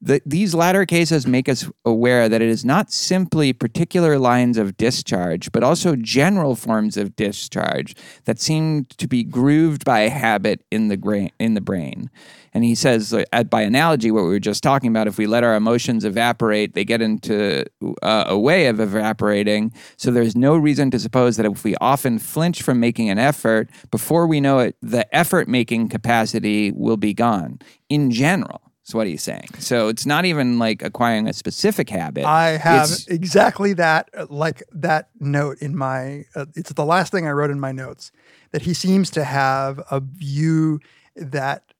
The, 0.02 0.22
these 0.24 0.54
latter 0.54 0.86
cases 0.86 1.26
make 1.26 1.46
us 1.46 1.70
aware 1.84 2.26
that 2.30 2.40
it 2.40 2.48
is 2.48 2.64
not 2.64 2.90
simply 2.90 3.52
particular 3.52 4.18
lines 4.18 4.56
of 4.56 4.78
discharge, 4.78 5.52
but 5.52 5.62
also 5.62 5.94
general 5.94 6.56
forms 6.56 6.96
of 6.96 7.14
discharge 7.16 7.94
that 8.24 8.40
seem 8.40 8.86
to 8.96 9.06
be 9.06 9.22
grooved 9.22 9.84
by 9.84 10.00
habit 10.08 10.64
in 10.70 10.88
the 10.88 10.96
gra- 10.96 11.28
in 11.38 11.52
the 11.52 11.60
brain. 11.60 12.08
And 12.54 12.64
he 12.64 12.74
says, 12.74 13.14
by 13.50 13.62
analogy, 13.62 14.10
what 14.10 14.22
we 14.22 14.30
were 14.30 14.40
just 14.40 14.62
talking 14.62 14.88
about, 14.88 15.06
if 15.06 15.18
we 15.18 15.26
let 15.26 15.44
our 15.44 15.54
emotions 15.54 16.04
evaporate, 16.04 16.74
they 16.74 16.84
get 16.84 17.02
into 17.02 17.66
uh, 18.02 18.24
a 18.26 18.38
way 18.38 18.66
of 18.66 18.80
evaporating. 18.80 19.72
So 19.98 20.10
there's 20.10 20.34
no 20.34 20.56
reason 20.56 20.90
to 20.92 20.98
suppose 20.98 21.36
that 21.36 21.46
if 21.46 21.62
we 21.62 21.76
often 21.76 22.18
flinch 22.18 22.62
from 22.62 22.80
making 22.80 23.10
an 23.10 23.18
effort, 23.18 23.68
before 23.90 24.26
we 24.26 24.40
know 24.40 24.60
it, 24.60 24.76
the 24.80 25.14
effort 25.14 25.46
making 25.46 25.90
capacity 25.90 26.72
will 26.72 26.96
be 26.96 27.12
gone 27.12 27.60
in 27.88 28.10
general. 28.10 28.62
Is 28.90 28.94
what 28.94 29.06
he's 29.06 29.22
saying. 29.22 29.50
So 29.60 29.86
it's 29.86 30.04
not 30.04 30.24
even 30.24 30.58
like 30.58 30.82
acquiring 30.82 31.28
a 31.28 31.32
specific 31.32 31.88
habit. 31.88 32.24
I 32.24 32.56
have 32.56 32.86
It's- 32.90 33.06
exactly 33.06 33.72
that, 33.74 34.10
uh, 34.16 34.26
like 34.28 34.64
that 34.72 35.10
note 35.20 35.58
in 35.60 35.76
my. 35.76 36.24
Uh, 36.34 36.46
it's 36.56 36.72
the 36.72 36.84
last 36.84 37.12
thing 37.12 37.24
I 37.24 37.30
wrote 37.30 37.52
in 37.52 37.60
my 37.60 37.70
notes 37.70 38.10
that 38.50 38.62
he 38.62 38.74
seems 38.74 39.08
to 39.10 39.22
have 39.22 39.80
a 39.92 40.00
view 40.00 40.80
that 41.14 41.72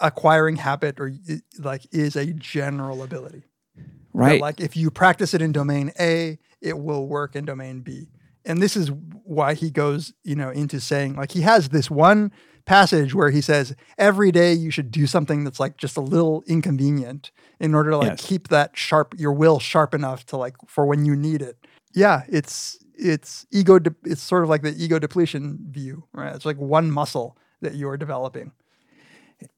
acquiring 0.00 0.56
habit 0.56 0.98
or 0.98 1.12
like 1.60 1.86
is 1.92 2.16
a 2.16 2.32
general 2.32 3.04
ability. 3.04 3.44
That, 3.76 3.84
right. 4.12 4.40
like 4.40 4.60
if 4.60 4.76
you 4.76 4.90
practice 4.90 5.34
it 5.34 5.42
in 5.42 5.52
domain 5.52 5.92
A, 6.00 6.40
it 6.60 6.76
will 6.76 7.06
work 7.06 7.36
in 7.36 7.44
domain 7.44 7.82
B. 7.82 8.08
And 8.44 8.60
this 8.60 8.76
is 8.76 8.90
why 9.22 9.54
he 9.54 9.70
goes, 9.70 10.12
you 10.24 10.34
know, 10.34 10.50
into 10.50 10.80
saying 10.80 11.14
like 11.14 11.30
he 11.30 11.42
has 11.42 11.68
this 11.68 11.88
one 11.88 12.32
passage 12.64 13.14
where 13.14 13.30
he 13.30 13.40
says 13.40 13.74
every 13.98 14.30
day 14.32 14.52
you 14.52 14.70
should 14.70 14.90
do 14.90 15.06
something 15.06 15.44
that's 15.44 15.60
like 15.60 15.76
just 15.76 15.96
a 15.96 16.00
little 16.00 16.42
inconvenient 16.46 17.30
in 17.60 17.74
order 17.74 17.90
to 17.90 17.96
like 17.98 18.08
Yes. 18.10 18.24
keep 18.26 18.48
that 18.48 18.76
sharp 18.76 19.14
your 19.18 19.32
will 19.32 19.58
sharp 19.58 19.94
enough 19.94 20.24
to 20.26 20.36
like 20.36 20.54
for 20.66 20.86
when 20.86 21.04
you 21.04 21.14
need 21.16 21.42
it. 21.42 21.56
Yeah, 21.94 22.22
it's 22.28 22.78
it's 22.94 23.46
ego 23.50 23.78
de- 23.78 23.94
it's 24.04 24.22
sort 24.22 24.42
of 24.44 24.48
like 24.48 24.62
the 24.62 24.74
ego 24.76 24.98
depletion 24.98 25.58
view, 25.70 26.04
right? 26.12 26.34
It's 26.34 26.44
like 26.44 26.58
one 26.58 26.90
muscle 26.90 27.36
that 27.60 27.74
you 27.74 27.88
are 27.88 27.96
developing. 27.96 28.52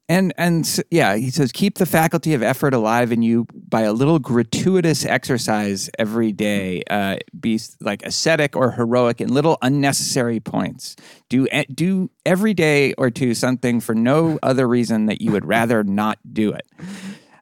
And 0.07 0.33
and 0.37 0.81
yeah, 0.91 1.15
he 1.15 1.31
says 1.31 1.51
keep 1.51 1.79
the 1.79 1.85
faculty 1.85 2.35
of 2.35 2.43
effort 2.43 2.73
alive 2.75 3.11
in 3.11 3.23
you 3.23 3.47
by 3.53 3.81
a 3.81 3.91
little 3.93 4.19
gratuitous 4.19 5.03
exercise 5.03 5.89
every 5.97 6.31
day. 6.31 6.83
Uh, 6.89 7.17
be 7.39 7.59
like 7.81 8.03
ascetic 8.05 8.55
or 8.55 8.71
heroic 8.71 9.19
in 9.19 9.33
little 9.33 9.57
unnecessary 9.63 10.39
points. 10.39 10.95
Do 11.27 11.47
do 11.73 12.11
every 12.23 12.53
day 12.53 12.93
or 12.93 13.09
two 13.09 13.33
something 13.33 13.79
for 13.79 13.95
no 13.95 14.37
other 14.43 14.67
reason 14.67 15.07
that 15.07 15.21
you 15.21 15.31
would 15.31 15.45
rather 15.45 15.83
not 15.83 16.19
do 16.31 16.51
it. 16.53 16.67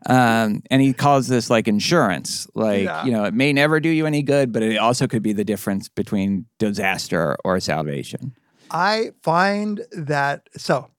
Um, 0.05 0.63
and 0.69 0.81
he 0.81 0.93
calls 0.93 1.27
this 1.27 1.49
like 1.49 1.67
insurance. 1.67 2.47
Like 2.55 2.83
Yeah. 2.83 3.05
you 3.05 3.11
know, 3.11 3.23
it 3.25 3.33
may 3.33 3.53
never 3.53 3.79
do 3.79 3.89
you 3.89 4.05
any 4.05 4.21
good, 4.21 4.51
but 4.51 4.63
it 4.63 4.77
also 4.77 5.07
could 5.07 5.23
be 5.23 5.33
the 5.33 5.45
difference 5.45 5.89
between 5.89 6.45
disaster 6.59 7.37
or 7.43 7.59
salvation. 7.59 8.33
I 8.71 9.11
find 9.21 9.81
that 9.91 10.49
so 10.57 10.89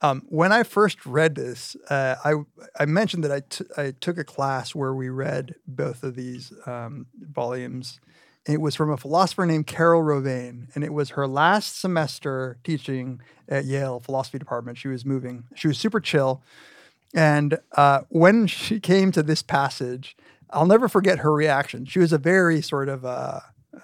Um, 0.00 0.22
when 0.28 0.52
I 0.52 0.62
first 0.62 1.04
read 1.04 1.34
this, 1.34 1.76
uh, 1.90 2.16
I 2.24 2.34
I 2.78 2.84
mentioned 2.86 3.24
that 3.24 3.32
I, 3.32 3.40
t- 3.40 3.64
I 3.76 3.92
took 4.00 4.16
a 4.16 4.24
class 4.24 4.74
where 4.74 4.94
we 4.94 5.08
read 5.08 5.56
both 5.66 6.02
of 6.04 6.14
these 6.14 6.52
um, 6.66 7.06
volumes. 7.20 7.98
It 8.46 8.60
was 8.60 8.74
from 8.74 8.90
a 8.90 8.96
philosopher 8.96 9.44
named 9.44 9.66
Carol 9.66 10.02
Rovane, 10.02 10.68
and 10.74 10.84
it 10.84 10.92
was 10.92 11.10
her 11.10 11.26
last 11.26 11.80
semester 11.80 12.58
teaching 12.62 13.20
at 13.48 13.64
Yale 13.64 13.98
philosophy 13.98 14.38
department. 14.38 14.78
She 14.78 14.88
was 14.88 15.04
moving. 15.04 15.44
She 15.56 15.66
was 15.66 15.78
super 15.78 16.00
chill, 16.00 16.42
and 17.12 17.58
uh, 17.72 18.02
when 18.08 18.46
she 18.46 18.78
came 18.92 19.10
to 19.12 19.22
this 19.22 19.42
passage, 19.42 20.16
I'll 20.50 20.66
never 20.66 20.88
forget 20.88 21.18
her 21.18 21.32
reaction. 21.32 21.84
She 21.86 21.98
was 21.98 22.12
a 22.12 22.18
very 22.18 22.62
sort 22.62 22.88
of 22.88 23.04
uh, 23.04 23.40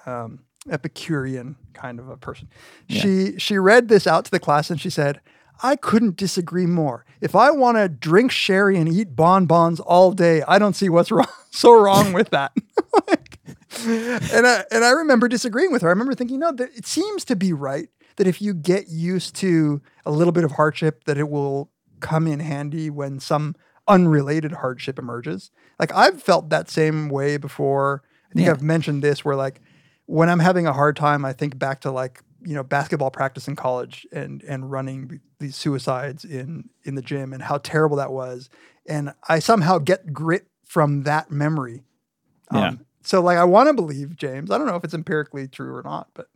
um, 0.06 0.44
Epicurean 0.70 1.56
kind 1.72 1.98
of 1.98 2.08
a 2.08 2.16
person. 2.16 2.48
She 2.88 3.38
she 3.38 3.58
read 3.58 3.88
this 3.88 4.06
out 4.06 4.24
to 4.26 4.30
the 4.30 4.40
class 4.40 4.70
and 4.70 4.80
she 4.80 4.90
said, 4.90 5.20
"I 5.62 5.76
couldn't 5.76 6.16
disagree 6.16 6.66
more. 6.66 7.04
If 7.20 7.34
I 7.34 7.50
want 7.50 7.76
to 7.76 7.88
drink 7.88 8.30
sherry 8.30 8.76
and 8.78 8.88
eat 8.88 9.14
bonbons 9.16 9.80
all 9.80 10.12
day, 10.12 10.42
I 10.46 10.58
don't 10.58 10.74
see 10.74 10.88
what's 10.88 11.10
wrong 11.16 11.26
so 11.50 11.72
wrong 11.80 12.12
with 12.12 12.30
that." 12.30 12.52
Like, 13.08 13.40
and 13.86 14.46
I 14.46 14.64
and 14.70 14.84
I 14.84 14.90
remember 14.90 15.26
disagreeing 15.28 15.72
with 15.72 15.82
her. 15.82 15.88
I 15.88 15.90
remember 15.90 16.14
thinking, 16.14 16.38
no, 16.38 16.52
that 16.52 16.70
it 16.76 16.86
seems 16.86 17.24
to 17.24 17.34
be 17.34 17.52
right 17.52 17.88
that 18.16 18.26
if 18.28 18.40
you 18.40 18.54
get 18.54 18.88
used 18.88 19.34
to 19.36 19.82
a 20.06 20.12
little 20.12 20.32
bit 20.32 20.44
of 20.44 20.52
hardship, 20.52 21.04
that 21.04 21.18
it 21.18 21.28
will 21.28 21.70
come 21.98 22.28
in 22.28 22.38
handy 22.38 22.88
when 22.88 23.18
some 23.18 23.56
unrelated 23.88 24.52
hardship 24.52 24.96
emerges. 24.98 25.50
Like 25.80 25.92
I've 25.92 26.22
felt 26.22 26.50
that 26.50 26.70
same 26.70 27.08
way 27.08 27.36
before. 27.36 28.02
I 28.30 28.34
think 28.34 28.46
Yeah. 28.46 28.52
I've 28.52 28.62
mentioned 28.62 29.02
this 29.02 29.24
where 29.24 29.36
like 29.36 29.60
when 30.06 30.28
I'm 30.30 30.38
having 30.38 30.66
a 30.68 30.72
hard 30.72 30.94
time, 30.96 31.24
I 31.24 31.32
think 31.32 31.58
back 31.58 31.80
to 31.80 31.90
like 31.90 32.22
you 32.44 32.54
know 32.54 32.62
basketball 32.62 33.10
practice 33.10 33.48
in 33.48 33.56
college 33.56 34.06
and 34.12 34.42
and 34.42 34.70
running 34.70 35.20
these 35.38 35.56
suicides 35.56 36.24
in 36.24 36.68
in 36.84 36.94
the 36.94 37.02
gym 37.02 37.32
and 37.32 37.42
how 37.42 37.58
terrible 37.58 37.96
that 37.96 38.12
was, 38.12 38.50
and 38.86 39.12
I 39.28 39.38
somehow 39.38 39.78
get 39.78 40.12
grit 40.12 40.46
from 40.64 41.04
that 41.04 41.30
memory. 41.30 41.84
Yeah. 42.52 42.68
Um, 42.68 42.86
so 43.02 43.20
like 43.20 43.38
I 43.38 43.44
want 43.44 43.68
to 43.68 43.74
believe 43.74 44.16
James. 44.16 44.50
I 44.50 44.58
don't 44.58 44.66
know 44.66 44.76
if 44.76 44.84
it's 44.84 44.94
empirically 44.94 45.48
true 45.48 45.74
or 45.74 45.82
not, 45.82 46.08
but 46.14 46.28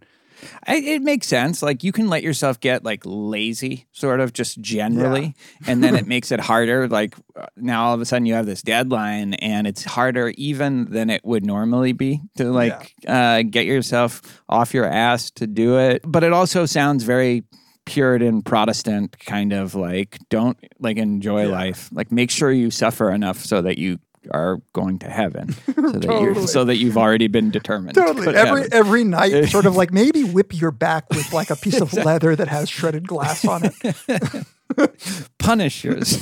I, 0.66 0.76
it 0.76 1.02
makes 1.02 1.26
sense. 1.26 1.62
Like 1.62 1.82
you 1.82 1.92
can 1.92 2.08
let 2.08 2.22
yourself 2.22 2.60
get 2.60 2.84
like 2.84 3.02
lazy, 3.04 3.86
sort 3.92 4.20
of 4.20 4.32
just 4.32 4.60
generally, 4.60 5.34
and 5.66 5.82
then 5.82 5.94
it 5.94 6.06
makes 6.14 6.30
it 6.32 6.40
harder. 6.40 6.88
Like 6.88 7.14
uh, 7.36 7.46
now 7.56 7.86
all 7.86 7.94
of 7.94 8.00
a 8.00 8.04
sudden 8.04 8.26
you 8.26 8.34
have 8.34 8.46
this 8.46 8.62
deadline, 8.62 9.34
and 9.34 9.66
it's 9.66 9.84
harder 9.84 10.32
even 10.36 10.90
than 10.90 11.10
it 11.10 11.24
would 11.24 11.44
normally 11.44 11.92
be 11.92 12.20
to 12.36 12.50
like 12.50 12.94
uh, 13.06 13.42
get 13.42 13.66
yourself 13.66 14.42
off 14.48 14.74
your 14.74 14.86
ass 14.86 15.30
to 15.32 15.46
do 15.46 15.78
it. 15.78 16.02
But 16.06 16.24
it 16.24 16.32
also 16.32 16.66
sounds 16.66 17.04
very 17.04 17.44
Puritan 17.88 18.42
Protestant 18.42 19.18
kind 19.18 19.52
of 19.54 19.74
like 19.74 20.18
don't 20.28 20.58
like 20.78 20.98
enjoy 20.98 21.48
life. 21.48 21.88
Like 21.90 22.12
make 22.12 22.30
sure 22.30 22.52
you 22.52 22.70
suffer 22.70 23.10
enough 23.10 23.38
so 23.38 23.62
that 23.62 23.78
you 23.78 23.98
are 24.30 24.58
going 24.72 24.98
to 25.00 25.08
heaven, 25.10 25.52
so 25.66 25.72
that 25.72 26.04
you're 26.04 26.28
Totally. 26.28 26.46
so 26.46 26.64
that 26.64 26.76
you've 26.76 26.96
already 26.98 27.28
been 27.28 27.50
determined. 27.50 27.94
totally 27.94 28.32
to 28.32 28.38
every 28.38 28.62
heaven. 28.62 28.74
every 28.74 29.04
night, 29.04 29.44
sort 29.50 29.66
of 29.66 29.76
like 29.76 29.92
maybe 29.92 30.24
whip 30.24 30.58
your 30.58 30.70
back 30.70 31.08
with 31.10 31.32
like 31.32 31.50
a 31.50 31.56
piece 31.56 31.80
of 31.80 31.92
leather 31.92 32.34
that 32.36 32.48
has 32.48 32.68
shredded 32.68 33.06
glass 33.08 33.44
on 33.46 33.62
it. 33.64 34.46
punishers. 35.38 36.20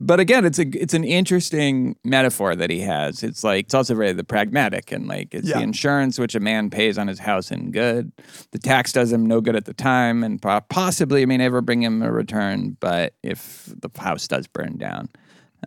but 0.00 0.18
again, 0.20 0.44
it's 0.44 0.58
a 0.58 0.66
it's 0.80 0.94
an 0.94 1.04
interesting 1.04 1.96
metaphor 2.04 2.56
that 2.56 2.70
he 2.70 2.80
has. 2.80 3.22
It's 3.22 3.44
like 3.44 3.66
it's 3.66 3.74
also 3.74 3.94
very 3.94 4.12
the 4.12 4.24
pragmatic 4.24 4.92
and 4.92 5.06
like 5.06 5.34
it's 5.34 5.48
Yeah. 5.48 5.58
the 5.58 5.62
insurance 5.64 6.18
which 6.18 6.34
a 6.34 6.40
man 6.40 6.70
pays 6.70 6.96
on 6.98 7.06
his 7.08 7.18
house 7.18 7.50
in 7.50 7.70
good. 7.70 8.12
The 8.52 8.58
tax 8.58 8.92
does 8.92 9.12
him 9.12 9.26
no 9.26 9.40
good 9.40 9.56
at 9.56 9.66
the 9.66 9.74
time 9.74 10.24
and 10.24 10.40
possibly 10.70 11.26
may 11.26 11.36
never 11.36 11.60
bring 11.60 11.82
him 11.82 12.02
a 12.02 12.10
return, 12.10 12.76
but 12.80 13.14
if 13.22 13.66
the 13.66 13.90
house 14.00 14.26
does 14.26 14.46
burn 14.46 14.78
down, 14.78 15.10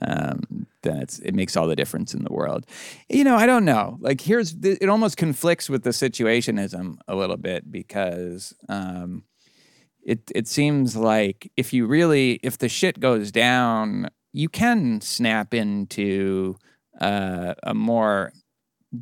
um, 0.01 0.67
then 0.81 0.97
it's 0.97 1.19
it 1.19 1.33
makes 1.33 1.55
all 1.55 1.67
the 1.67 1.75
difference 1.75 2.13
in 2.13 2.23
the 2.23 2.33
world. 2.33 2.65
You 3.09 3.23
know, 3.23 3.35
I 3.35 3.45
don't 3.45 3.65
know. 3.65 3.97
Like 3.99 4.21
here's 4.21 4.55
it 4.63 4.89
almost 4.89 5.17
conflicts 5.17 5.69
with 5.69 5.83
the 5.83 5.91
situationism 5.91 6.97
a 7.07 7.15
little 7.15 7.37
bit 7.37 7.71
because 7.71 8.53
um, 8.69 9.23
it 10.03 10.31
it 10.35 10.47
seems 10.47 10.95
like 10.95 11.51
if 11.57 11.73
you 11.73 11.85
really 11.85 12.39
if 12.43 12.57
the 12.57 12.69
shit 12.69 12.99
goes 12.99 13.31
down, 13.31 14.09
you 14.31 14.49
can 14.49 15.01
snap 15.01 15.53
into 15.53 16.57
uh, 16.99 17.53
a 17.63 17.73
more 17.73 18.31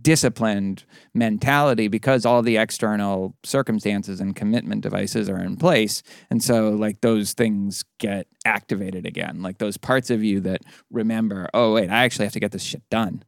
disciplined 0.01 0.85
mentality 1.13 1.87
because 1.87 2.25
all 2.25 2.41
the 2.41 2.57
external 2.57 3.35
circumstances 3.43 4.21
and 4.21 4.35
commitment 4.35 4.81
devices 4.81 5.29
are 5.29 5.39
in 5.39 5.57
place. 5.57 6.01
And 6.29 6.41
so 6.41 6.69
like 6.69 7.01
those 7.01 7.33
things 7.33 7.83
get 7.99 8.27
activated 8.45 9.05
again 9.05 9.41
like 9.41 9.59
those 9.59 9.77
parts 9.77 10.09
of 10.09 10.23
you 10.23 10.39
that 10.39 10.61
remember 10.89 11.47
oh 11.53 11.73
wait 11.73 11.89
i 11.91 12.03
actually 12.03 12.25
have 12.25 12.33
to 12.33 12.39
get 12.39 12.51
this 12.51 12.63
shit 12.63 12.81
done. 12.89 13.23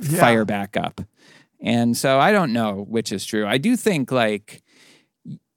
Yeah. 0.00 0.18
fire 0.18 0.44
back 0.44 0.76
up. 0.76 1.00
And 1.60 1.96
so 1.96 2.18
i 2.18 2.32
don't 2.32 2.52
know 2.52 2.84
which 2.88 3.12
is 3.12 3.24
true. 3.24 3.46
I 3.46 3.58
do 3.58 3.76
think 3.76 4.10
like 4.10 4.63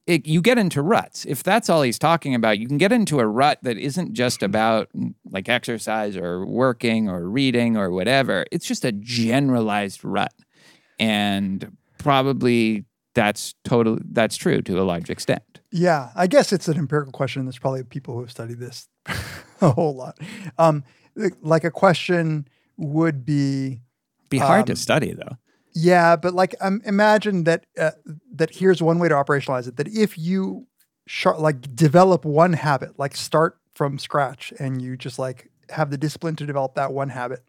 it, 0.07 0.25
you 0.25 0.41
get 0.41 0.57
into 0.57 0.81
ruts. 0.81 1.25
If 1.25 1.43
that's 1.43 1.69
all 1.69 1.81
he's 1.81 1.99
talking 1.99 2.33
about, 2.33 2.57
you 2.59 2.67
can 2.67 2.77
get 2.77 2.91
into 2.93 3.19
a 3.19 3.27
rut 3.27 3.59
that 3.63 3.77
isn't 3.77 4.13
just 4.13 4.41
about 4.41 4.87
mm, 4.95 5.13
like 5.29 5.49
exercise 5.49 6.15
or 6.15 6.45
working 6.45 7.09
or 7.09 7.27
reading 7.29 7.75
or 7.77 7.91
whatever. 7.91 8.45
It's 8.51 8.65
just 8.65 8.85
a 8.85 8.93
generalized 8.93 10.03
rut. 10.03 10.33
And 10.97 11.77
probably 11.97 12.85
that's 13.13 13.53
total 13.63 13.97
that's 14.11 14.37
true 14.37 14.61
to 14.61 14.79
a 14.79 14.83
large 14.83 15.09
extent. 15.09 15.43
Yeah, 15.71 16.09
I 16.15 16.27
guess 16.27 16.53
it's 16.53 16.67
an 16.67 16.77
empirical 16.77 17.11
question. 17.11 17.45
There's 17.45 17.59
probably 17.59 17.83
people 17.83 18.13
who 18.13 18.21
have 18.21 18.31
studied 18.31 18.59
this 18.59 18.87
a 19.61 19.71
whole 19.71 19.95
lot. 19.95 20.17
Um, 20.57 20.83
like 21.41 21.63
a 21.63 21.71
question 21.71 22.47
would 22.77 23.25
be, 23.25 23.81
Be 24.29 24.37
hard 24.37 24.67
to 24.67 24.73
Um, 24.73 24.77
study 24.77 25.13
though. 25.13 25.37
Yeah, 25.77 26.15
but 26.15 26.33
like 26.33 26.55
um, 26.61 26.81
imagine 26.85 27.43
that 27.43 27.65
uh, 27.77 27.91
that 28.33 28.55
here's 28.55 28.81
one 28.81 28.99
way 28.99 29.07
to 29.09 29.15
operationalize 29.15 29.67
it. 29.67 29.77
That 29.77 29.87
if 29.87 30.17
you 30.17 30.67
sh- 31.05 31.27
like 31.37 31.75
develop 31.75 32.25
one 32.25 32.53
habit, 32.53 32.97
like 32.97 33.15
start 33.15 33.57
from 33.75 33.99
scratch, 33.99 34.51
and 34.59 34.81
you 34.81 34.97
just 34.97 35.19
like 35.19 35.51
have 35.69 35.91
the 35.91 35.97
discipline 35.97 36.35
to 36.37 36.45
develop 36.45 36.75
that 36.75 36.93
one 36.93 37.09
habit. 37.09 37.43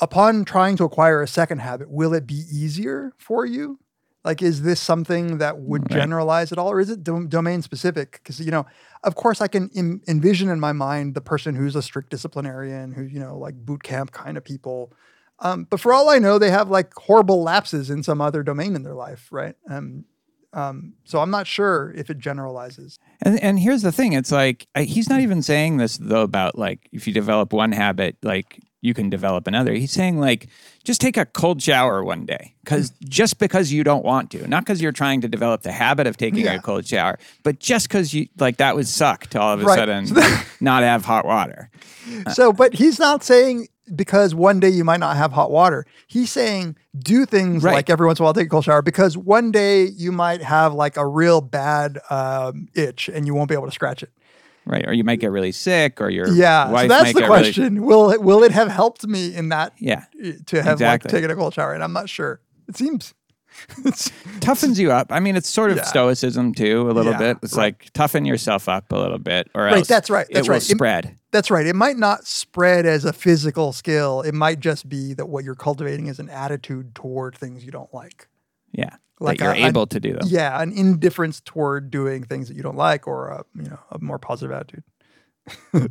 Upon 0.00 0.44
trying 0.44 0.76
to 0.78 0.84
acquire 0.84 1.22
a 1.22 1.28
second 1.28 1.60
habit, 1.60 1.88
will 1.88 2.12
it 2.14 2.26
be 2.26 2.44
easier 2.52 3.12
for 3.16 3.46
you? 3.46 3.78
Like, 4.24 4.42
is 4.42 4.62
this 4.62 4.80
something 4.80 5.38
that 5.38 5.58
would 5.60 5.90
Right. 5.90 6.00
generalize 6.00 6.50
at 6.50 6.58
all, 6.58 6.68
or 6.70 6.80
is 6.80 6.90
it 6.90 7.04
dom- 7.04 7.28
domain 7.28 7.62
specific? 7.62 8.12
Because 8.12 8.40
you 8.40 8.50
know, 8.50 8.66
of 9.04 9.14
course, 9.14 9.40
I 9.40 9.48
can 9.48 9.70
Im- 9.74 10.02
envision 10.08 10.48
in 10.50 10.58
my 10.60 10.72
mind 10.72 11.14
the 11.14 11.20
person 11.20 11.54
who's 11.54 11.76
a 11.76 11.82
strict 11.82 12.10
disciplinarian, 12.10 12.92
who 12.92 13.02
you 13.02 13.20
know, 13.20 13.38
like 13.38 13.54
boot 13.54 13.82
camp 13.82 14.10
kind 14.12 14.36
of 14.36 14.44
people. 14.44 14.92
Um, 15.40 15.66
but 15.68 15.80
for 15.80 15.92
all 15.92 16.08
I 16.08 16.18
know, 16.18 16.38
they 16.38 16.50
have 16.50 16.70
like 16.70 16.94
horrible 16.94 17.42
lapses 17.42 17.90
in 17.90 18.02
some 18.02 18.20
other 18.20 18.42
domain 18.42 18.76
in 18.76 18.82
their 18.82 18.94
life, 18.94 19.28
right? 19.30 19.54
Um, 19.68 20.04
um, 20.52 20.94
so 21.04 21.18
I'm 21.18 21.30
not 21.30 21.46
sure 21.48 21.92
if 21.96 22.08
it 22.10 22.18
generalizes. 22.18 22.98
And 23.22 23.42
and 23.42 23.58
here's 23.58 23.82
the 23.82 23.90
thing, 23.92 24.12
it's 24.12 24.30
like 24.30 24.68
I, 24.76 24.84
he's 24.84 25.08
not 25.08 25.20
even 25.20 25.42
saying 25.42 25.78
this 25.78 25.96
though 25.98 26.22
about 26.22 26.56
like 26.56 26.88
if 26.92 27.06
you 27.08 27.12
develop 27.12 27.52
one 27.52 27.72
habit, 27.72 28.16
like 28.22 28.60
you 28.80 28.94
can 28.94 29.10
develop 29.10 29.46
another. 29.48 29.72
He's 29.72 29.90
saying 29.90 30.20
like 30.20 30.46
just 30.84 31.00
take 31.00 31.16
a 31.16 31.24
cold 31.24 31.60
shower 31.60 32.04
one 32.04 32.24
day 32.26 32.54
because 32.62 32.92
just 33.08 33.38
because 33.40 33.72
you 33.72 33.82
don't 33.82 34.04
want 34.04 34.30
to, 34.32 34.46
not 34.46 34.62
because 34.64 34.80
you're 34.80 34.92
trying 34.92 35.22
to 35.22 35.28
develop 35.28 35.62
the 35.62 35.72
habit 35.72 36.06
of 36.06 36.16
taking 36.16 36.44
Yeah. 36.44 36.54
a 36.54 36.60
cold 36.60 36.86
shower, 36.86 37.18
but 37.42 37.58
just 37.58 37.88
because 37.88 38.14
you 38.14 38.28
like 38.38 38.58
that 38.58 38.76
would 38.76 38.86
suck 38.86 39.26
to 39.28 39.40
all 39.40 39.54
of 39.54 39.60
a 39.62 39.64
Right. 39.64 39.74
sudden 39.74 40.06
not 40.60 40.84
have 40.84 41.04
hot 41.04 41.24
water. 41.26 41.70
So, 42.32 42.52
but 42.52 42.74
he's 42.74 42.98
not 43.00 43.24
saying 43.24 43.66
because 43.94 44.34
one 44.34 44.60
day 44.60 44.68
you 44.68 44.84
might 44.84 45.00
not 45.00 45.16
have 45.16 45.32
hot 45.32 45.50
water. 45.50 45.84
He's 46.06 46.30
saying 46.32 46.76
do 46.96 47.26
things 47.26 47.62
Right. 47.62 47.74
like 47.74 47.90
every 47.90 48.06
once 48.06 48.18
in 48.18 48.22
a 48.22 48.24
while 48.24 48.34
take 48.34 48.46
a 48.46 48.50
cold 48.50 48.64
shower 48.64 48.82
because 48.82 49.16
one 49.16 49.50
day 49.50 49.84
you 49.86 50.12
might 50.12 50.42
have 50.42 50.72
like 50.74 50.96
a 50.96 51.06
real 51.06 51.40
bad 51.40 51.98
um, 52.10 52.68
itch 52.74 53.08
and 53.08 53.26
you 53.26 53.34
won't 53.34 53.48
be 53.48 53.54
able 53.54 53.66
to 53.66 53.72
scratch 53.72 54.02
it. 54.02 54.10
Right. 54.66 54.86
Or 54.88 54.94
you 54.94 55.04
might 55.04 55.20
get 55.20 55.30
really 55.30 55.52
sick 55.52 56.00
or 56.00 56.08
your 56.08 56.26
Yeah, 56.28 56.68
so 56.74 56.88
that's 56.88 57.12
the 57.12 57.20
get 57.20 57.28
really- 57.28 57.42
question. 57.42 57.82
Will 57.84 58.10
it 58.10 58.22
will 58.22 58.42
it 58.44 58.52
have 58.52 58.68
helped 58.68 59.06
me 59.06 59.34
in 59.34 59.50
that 59.50 59.74
yeah. 59.78 60.04
to 60.46 60.62
have 60.62 60.74
Exactly. 60.74 61.08
like 61.08 61.12
taken 61.12 61.30
a 61.30 61.34
cold 61.34 61.52
shower? 61.52 61.74
And 61.74 61.82
I'm 61.84 61.92
not 61.92 62.08
sure. 62.08 62.40
It 62.68 62.76
seems 62.78 63.12
it's, 63.84 64.08
toughens 64.40 64.78
you 64.78 64.90
up. 64.90 65.12
I 65.12 65.20
mean, 65.20 65.36
it's 65.36 65.48
sort 65.48 65.70
of 65.70 65.76
Yeah. 65.76 65.84
stoicism 65.84 66.54
too, 66.54 66.88
a 66.90 66.92
little 66.92 67.12
Yeah, 67.12 67.18
bit. 67.18 67.36
It's 67.42 67.52
right. 67.56 67.64
like 67.74 67.92
toughen 67.92 68.24
yourself 68.24 68.68
up 68.68 68.90
a 68.90 68.96
little 68.96 69.18
bit, 69.18 69.48
or 69.54 69.64
Right, 69.64 69.76
else 69.76 69.86
that's 69.86 70.08
right, 70.10 70.26
it 70.30 70.34
that's 70.34 70.48
will 70.48 70.54
right. 70.54 70.62
It- 70.62 70.74
spread. 70.74 71.18
That's 71.34 71.50
right. 71.50 71.66
It 71.66 71.74
might 71.74 71.96
not 71.98 72.26
spread 72.28 72.86
as 72.86 73.04
a 73.04 73.12
physical 73.12 73.72
skill. 73.72 74.20
It 74.22 74.34
might 74.34 74.60
just 74.60 74.88
be 74.88 75.14
that 75.14 75.26
what 75.26 75.42
you're 75.44 75.56
cultivating 75.56 76.06
is 76.06 76.20
an 76.20 76.30
attitude 76.30 76.94
toward 76.94 77.34
things 77.36 77.64
you 77.64 77.72
don't 77.72 77.92
like. 77.92 78.28
Yeah, 78.70 78.90
Like 79.18 79.38
that 79.38 79.44
you're 79.44 79.52
a- 79.54 79.56
an- 79.58 79.64
able 79.66 79.86
to 79.88 79.98
do 79.98 80.12
them. 80.12 80.22
Yeah, 80.26 80.62
an 80.62 80.70
indifference 80.70 81.40
toward 81.40 81.90
doing 81.90 82.22
things 82.22 82.46
that 82.48 82.56
you 82.56 82.62
don't 82.62 82.76
like, 82.76 83.08
or 83.08 83.28
a 83.30 83.44
you 83.56 83.64
know 83.68 83.80
a 83.90 83.98
more 83.98 84.18
positive 84.20 84.52
attitude. 84.54 84.84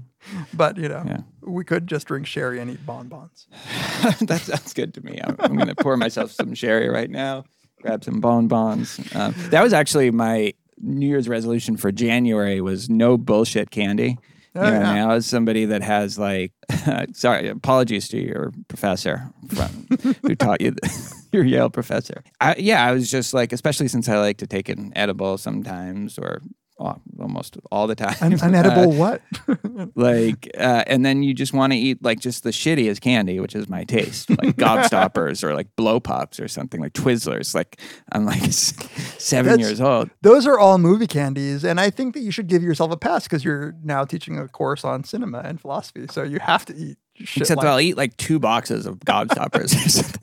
but 0.53 0.77
you 0.77 0.87
know, 0.89 1.03
Yeah. 1.05 1.17
we 1.41 1.63
could 1.63 1.87
just 1.87 2.07
drink 2.07 2.25
sherry 2.25 2.59
and 2.59 2.69
eat 2.71 2.85
bonbons. 2.85 3.47
that 4.21 4.41
sounds 4.41 4.73
good 4.73 4.93
to 4.95 5.01
me. 5.01 5.19
I'm, 5.23 5.35
I'm 5.39 5.55
going 5.55 5.67
to 5.67 5.75
pour 5.75 5.97
myself 5.97 6.31
some 6.31 6.53
sherry 6.55 6.89
right 6.89 7.09
now. 7.09 7.43
Grab 7.81 8.03
some 8.03 8.19
bonbons. 8.21 8.99
Um, 9.13 9.35
that 9.49 9.61
was 9.61 9.73
actually 9.73 10.09
my 10.11 10.53
New 10.79 11.07
Year's 11.07 11.27
resolution 11.29 11.75
for 11.77 11.91
January 11.91 12.61
was 12.61 12.89
no 12.89 13.17
bullshit 13.17 13.71
candy. 13.71 14.17
Oh, 14.55 14.65
you 14.65 14.71
know, 14.71 14.79
yeah. 14.79 14.93
now 14.93 15.11
as 15.11 15.25
somebody 15.25 15.65
that 15.65 15.81
has 15.81 16.19
like, 16.19 16.51
sorry, 17.13 17.47
apologies 17.49 18.07
to 18.09 18.19
your 18.19 18.51
professor 18.67 19.29
from, 19.49 19.87
who 20.21 20.35
taught 20.35 20.61
you, 20.61 20.75
your 21.31 21.43
Yale 21.43 21.69
professor. 21.71 22.23
I, 22.39 22.55
yeah, 22.57 22.85
I 22.85 22.91
was 22.91 23.09
just 23.09 23.33
like, 23.33 23.51
especially 23.51 23.87
since 23.87 24.07
I 24.07 24.19
like 24.19 24.37
to 24.37 24.47
take 24.47 24.69
an 24.69 24.93
edible 24.95 25.37
sometimes 25.39 26.19
or 26.19 26.41
well, 26.79 27.01
almost 27.19 27.57
all 27.71 27.87
the 27.87 27.95
time. 27.95 28.15
An, 28.21 28.33
an 28.33 28.55
Uh, 28.55 28.57
edible 28.57 28.91
what? 28.93 29.21
like 29.95 30.49
uh, 30.57 30.83
and 30.87 31.05
then 31.05 31.23
you 31.23 31.33
just 31.33 31.53
want 31.53 31.73
to 31.73 31.77
eat 31.77 32.03
like 32.03 32.19
just 32.19 32.43
the 32.43 32.49
shittiest 32.51 33.01
candy 33.01 33.39
which 33.39 33.55
is 33.55 33.67
my 33.69 33.83
taste 33.83 34.29
like 34.29 34.55
gobstoppers 34.57 35.43
or 35.43 35.53
like 35.53 35.67
blow 35.75 35.99
pops 35.99 36.39
or 36.39 36.47
something 36.47 36.81
like 36.81 36.93
twizzlers 36.93 37.53
like 37.53 37.79
i'm 38.11 38.25
like 38.25 38.41
seven 38.51 39.51
That's- 39.51 39.67
years 39.67 39.81
old 39.81 40.09
Those 40.21 40.45
are 40.47 40.57
all 40.59 40.77
movie 40.77 41.07
candies, 41.07 41.63
and 41.63 41.79
I 41.79 41.89
think 41.89 42.13
that 42.15 42.21
you 42.21 42.31
should 42.31 42.47
give 42.47 42.63
yourself 42.63 42.91
a 42.91 42.97
pass 42.97 43.23
because 43.23 43.43
you're 43.45 43.75
now 43.83 44.05
teaching 44.05 44.37
a 44.39 44.47
course 44.47 44.83
on 44.83 45.03
cinema 45.03 45.39
and 45.39 45.59
philosophy, 45.61 46.07
so 46.09 46.23
you 46.23 46.39
have 46.39 46.65
to 46.65 46.75
eat. 46.75 46.97
Except 47.19 47.49
like, 47.57 47.59
that 47.59 47.67
i'll 47.67 47.79
eat 47.79 47.95
like 47.95 48.17
two 48.17 48.39
boxes 48.39 48.85
of 48.85 48.99
gobstoppers 48.99 49.73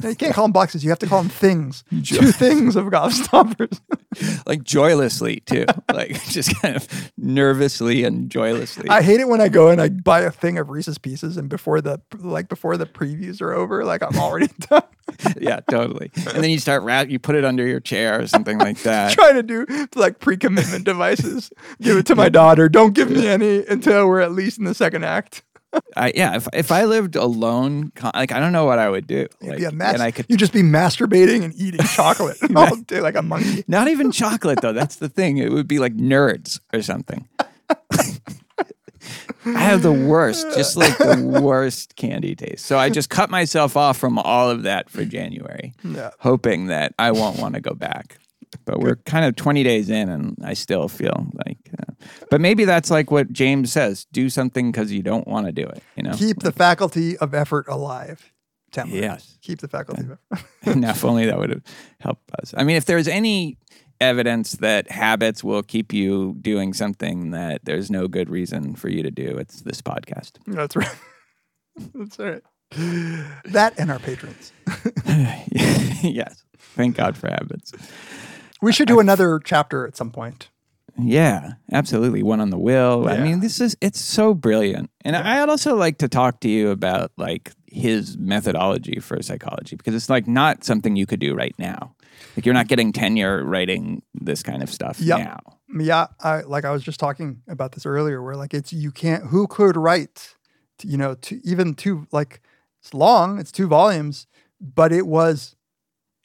you 0.03 0.15
can't 0.17 0.35
call 0.35 0.45
them 0.45 0.53
boxes. 0.53 0.83
You 0.83 0.91
have 0.91 0.99
to 1.01 1.07
call 1.07 1.23
them 1.23 1.31
things. 1.31 1.85
Two 2.05 2.33
things 2.33 2.77
of 2.77 2.87
gobstoppers. 2.87 3.81
like 4.47 4.63
joylessly 4.63 5.41
too 5.41 5.67
like 5.93 6.23
just 6.25 6.61
kind 6.61 6.77
of 6.77 7.13
nervously 7.17 8.05
and 8.05 8.31
joylessly 8.31 8.89
I 8.89 9.03
hate 9.03 9.21
it 9.21 9.29
when 9.29 9.41
I 9.41 9.49
go 9.49 9.69
and 9.69 9.81
I 9.81 9.89
buy 9.89 10.21
a 10.21 10.31
thing 10.31 10.59
of 10.59 10.71
Reese's 10.71 10.99
Pieces, 10.99 11.37
and 11.37 11.49
before 11.49 11.81
the 11.81 12.01
like 12.19 12.49
before 12.49 12.77
the 12.77 12.87
previews 12.87 13.41
are 13.41 13.53
over, 13.53 13.85
like 13.85 14.03
I'm 14.03 14.19
already 14.19 14.49
done 14.69 14.83
yeah 15.41 15.59
totally 15.69 16.11
and 16.15 16.43
then 16.43 16.51
you 16.51 16.59
start 16.59 16.85
wrap 16.85 17.11
you 17.11 17.19
put 17.19 17.35
it 17.35 17.45
under 17.45 17.67
your 17.67 17.81
chair 17.81 18.21
or 18.21 18.29
something 18.29 18.59
like 18.59 18.81
that 18.83 19.13
trying 19.13 19.35
to 19.35 19.43
do 19.43 19.67
like 19.95 20.19
pre-commitment 20.19 20.85
devices. 20.85 21.51
Give 21.81 21.97
it 21.97 22.07
to 22.07 22.15
my 22.15 22.29
daughter. 22.29 22.69
Don't 22.69 22.95
give 22.95 23.11
me 23.11 23.27
any 23.27 23.65
until 23.67 24.07
we're 24.07 24.21
at 24.21 24.33
least 24.33 24.59
in 24.59 24.65
the 24.65 24.75
second 24.75 25.05
act. 25.05 25.43
I, 25.97 26.13
yeah 26.17 26.37
if, 26.37 26.49
if 26.53 26.73
i 26.73 26.85
lived 26.85 27.15
alone 27.17 27.93
like 28.15 28.33
i 28.33 28.41
don't 28.41 28.53
know 28.53 28.65
what 28.65 28.79
i 28.81 28.89
would 28.89 29.07
do 29.07 29.29
You'd 29.41 29.49
like, 29.51 29.59
be 29.59 29.65
a 29.65 29.71
mess. 29.73 29.95
and 29.95 30.03
i 30.03 30.11
could 30.11 30.27
You'd 30.29 30.39
just 30.41 30.53
be 30.53 30.63
masturbating 30.63 31.45
and 31.45 31.55
eating 31.55 31.81
chocolate 31.87 32.39
oh, 32.55 32.67
all 32.67 32.77
day 32.77 33.01
like 33.01 33.15
a 33.15 33.23
monkey. 33.23 33.65
Not 33.69 33.87
even 33.89 34.11
chocolate 34.11 34.61
though. 34.63 34.73
That's 34.73 34.97
the 34.97 35.09
thing. 35.09 35.39
It 35.39 35.53
would 35.53 35.69
be 35.69 35.79
like 35.79 35.95
nerds 35.97 36.59
or 36.73 36.83
something. 36.83 37.29
I 39.47 39.59
have 39.61 39.83
the 39.83 39.93
worst, 39.93 40.47
just 40.55 40.77
like 40.77 40.97
the 40.99 41.41
worst 41.43 41.97
candy 41.97 42.35
taste. 42.35 42.67
So 42.67 42.79
I 42.79 42.91
just 42.91 43.09
cut 43.09 43.31
myself 43.31 43.77
off 43.77 43.97
from 43.97 44.19
all 44.19 44.51
of 44.51 44.65
that 44.65 44.91
for 44.91 45.05
January, 45.05 45.73
Yeah. 45.83 46.11
hoping 46.19 46.67
that 46.67 46.95
I 46.99 47.13
won't 47.13 47.39
want 47.39 47.55
to 47.55 47.61
go 47.61 47.73
back. 47.75 48.19
But 48.65 48.81
we're 48.81 48.97
kind 48.97 49.25
of 49.25 49.37
20 49.37 49.63
days 49.63 49.91
in 49.91 50.09
and 50.09 50.37
I 50.45 50.55
still 50.55 50.89
feel 50.89 51.31
like, 51.47 51.59
uh, 51.79 51.93
but 52.31 52.41
maybe 52.41 52.65
that's 52.65 52.91
like 52.91 53.11
what 53.11 53.33
James 53.33 53.73
says 53.73 54.07
do 54.13 54.29
something 54.29 54.73
because 54.73 54.93
you 54.93 55.03
don't 55.03 55.27
want 55.29 55.47
to 55.47 55.53
do 55.53 55.63
it, 55.63 55.83
you 55.97 56.03
know? 56.03 56.13
Keep 56.13 56.41
the 56.41 56.53
faculty 56.53 57.17
of 57.19 57.35
effort 57.35 57.67
alive. 57.69 58.33
Yes. 58.87 59.39
Keep 59.43 59.61
the 59.61 59.69
faculty 59.69 60.03
of 60.03 60.19
effort. 60.33 60.47
and 60.63 60.85
if 60.85 61.05
only 61.05 61.27
that 61.27 61.39
would 61.39 61.51
have 61.51 61.63
helped 62.01 62.31
us. 62.41 62.55
I 62.57 62.65
mean, 62.65 62.77
if 62.77 62.85
there's 62.85 63.09
any 63.09 63.59
evidence 64.01 64.53
that 64.53 64.91
habits 64.91 65.45
will 65.45 65.63
keep 65.63 65.93
you 65.93 66.37
doing 66.41 66.73
something 66.73 67.31
that 67.33 67.65
there's 67.65 67.91
no 67.91 68.09
good 68.09 68.31
reason 68.31 68.75
for 68.75 68.89
you 68.89 69.03
to 69.03 69.11
do, 69.11 69.37
it's 69.39 69.63
this 69.63 69.83
podcast. 69.83 70.33
That's 70.47 70.77
right. 70.77 70.97
That's 71.95 72.19
right. 72.19 72.43
That 73.47 73.75
and 73.79 73.91
our 73.91 73.99
patrons. 73.99 74.53
yes. 76.03 76.45
Thank 76.59 76.97
God 76.97 77.17
for 77.17 77.29
habits. 77.29 77.73
We 78.63 78.73
should 78.73 78.89
do 78.89 79.01
another 79.01 79.41
chapter 79.43 79.87
at 79.87 79.97
some 79.97 80.11
point. 80.11 80.51
Yeah, 80.99 81.53
absolutely. 81.73 82.23
One 82.23 82.41
on 82.41 82.51
the 82.51 82.59
will. 82.59 83.09
I 83.09 83.19
mean, 83.19 83.41
this 83.41 83.61
is 83.61 83.77
it's 83.81 84.01
so 84.01 84.35
brilliant. 84.35 84.91
And 85.05 85.17
I'd 85.17 85.49
also 85.49 85.77
like 85.77 85.99
to 85.99 86.09
talk 86.09 86.41
to 86.41 86.49
you 86.49 86.71
about 86.71 87.13
like 87.17 87.53
his 87.67 88.19
methodology 88.19 88.99
for 89.01 89.23
psychology 89.23 89.77
because 89.77 89.95
it's 89.95 90.11
like 90.11 90.27
not 90.27 90.65
something 90.65 90.97
you 90.97 91.07
could 91.07 91.21
do 91.21 91.35
right 91.35 91.55
now. 91.59 91.95
Like 92.37 92.45
you're 92.45 92.55
not 92.55 92.69
getting 92.69 92.93
tenure 92.93 93.43
writing 93.45 94.03
this 94.15 94.43
kind 94.43 94.63
of 94.63 94.71
stuff 94.71 95.01
Yep. 95.01 95.19
now. 95.21 95.39
Yeah, 95.79 96.09
I 96.21 96.41
like 96.43 96.65
I 96.65 96.71
was 96.71 96.83
just 96.83 96.99
talking 97.01 97.43
about 97.49 97.73
this 97.73 97.87
earlier 97.87 98.21
where 98.23 98.35
like 98.37 98.53
it's 98.53 98.73
you 98.73 98.91
can't 98.91 99.25
who 99.27 99.47
could 99.47 99.77
write 99.77 100.35
t- 100.79 100.89
you 100.89 100.97
know, 100.99 101.15
to 101.15 101.41
even 101.47 101.75
two 101.75 102.09
like 102.13 102.43
it's 102.81 102.93
long, 102.93 103.39
it's 103.39 103.53
two 103.53 103.69
volumes, 103.69 104.27
but 104.61 104.93
it 104.93 105.07
was 105.07 105.55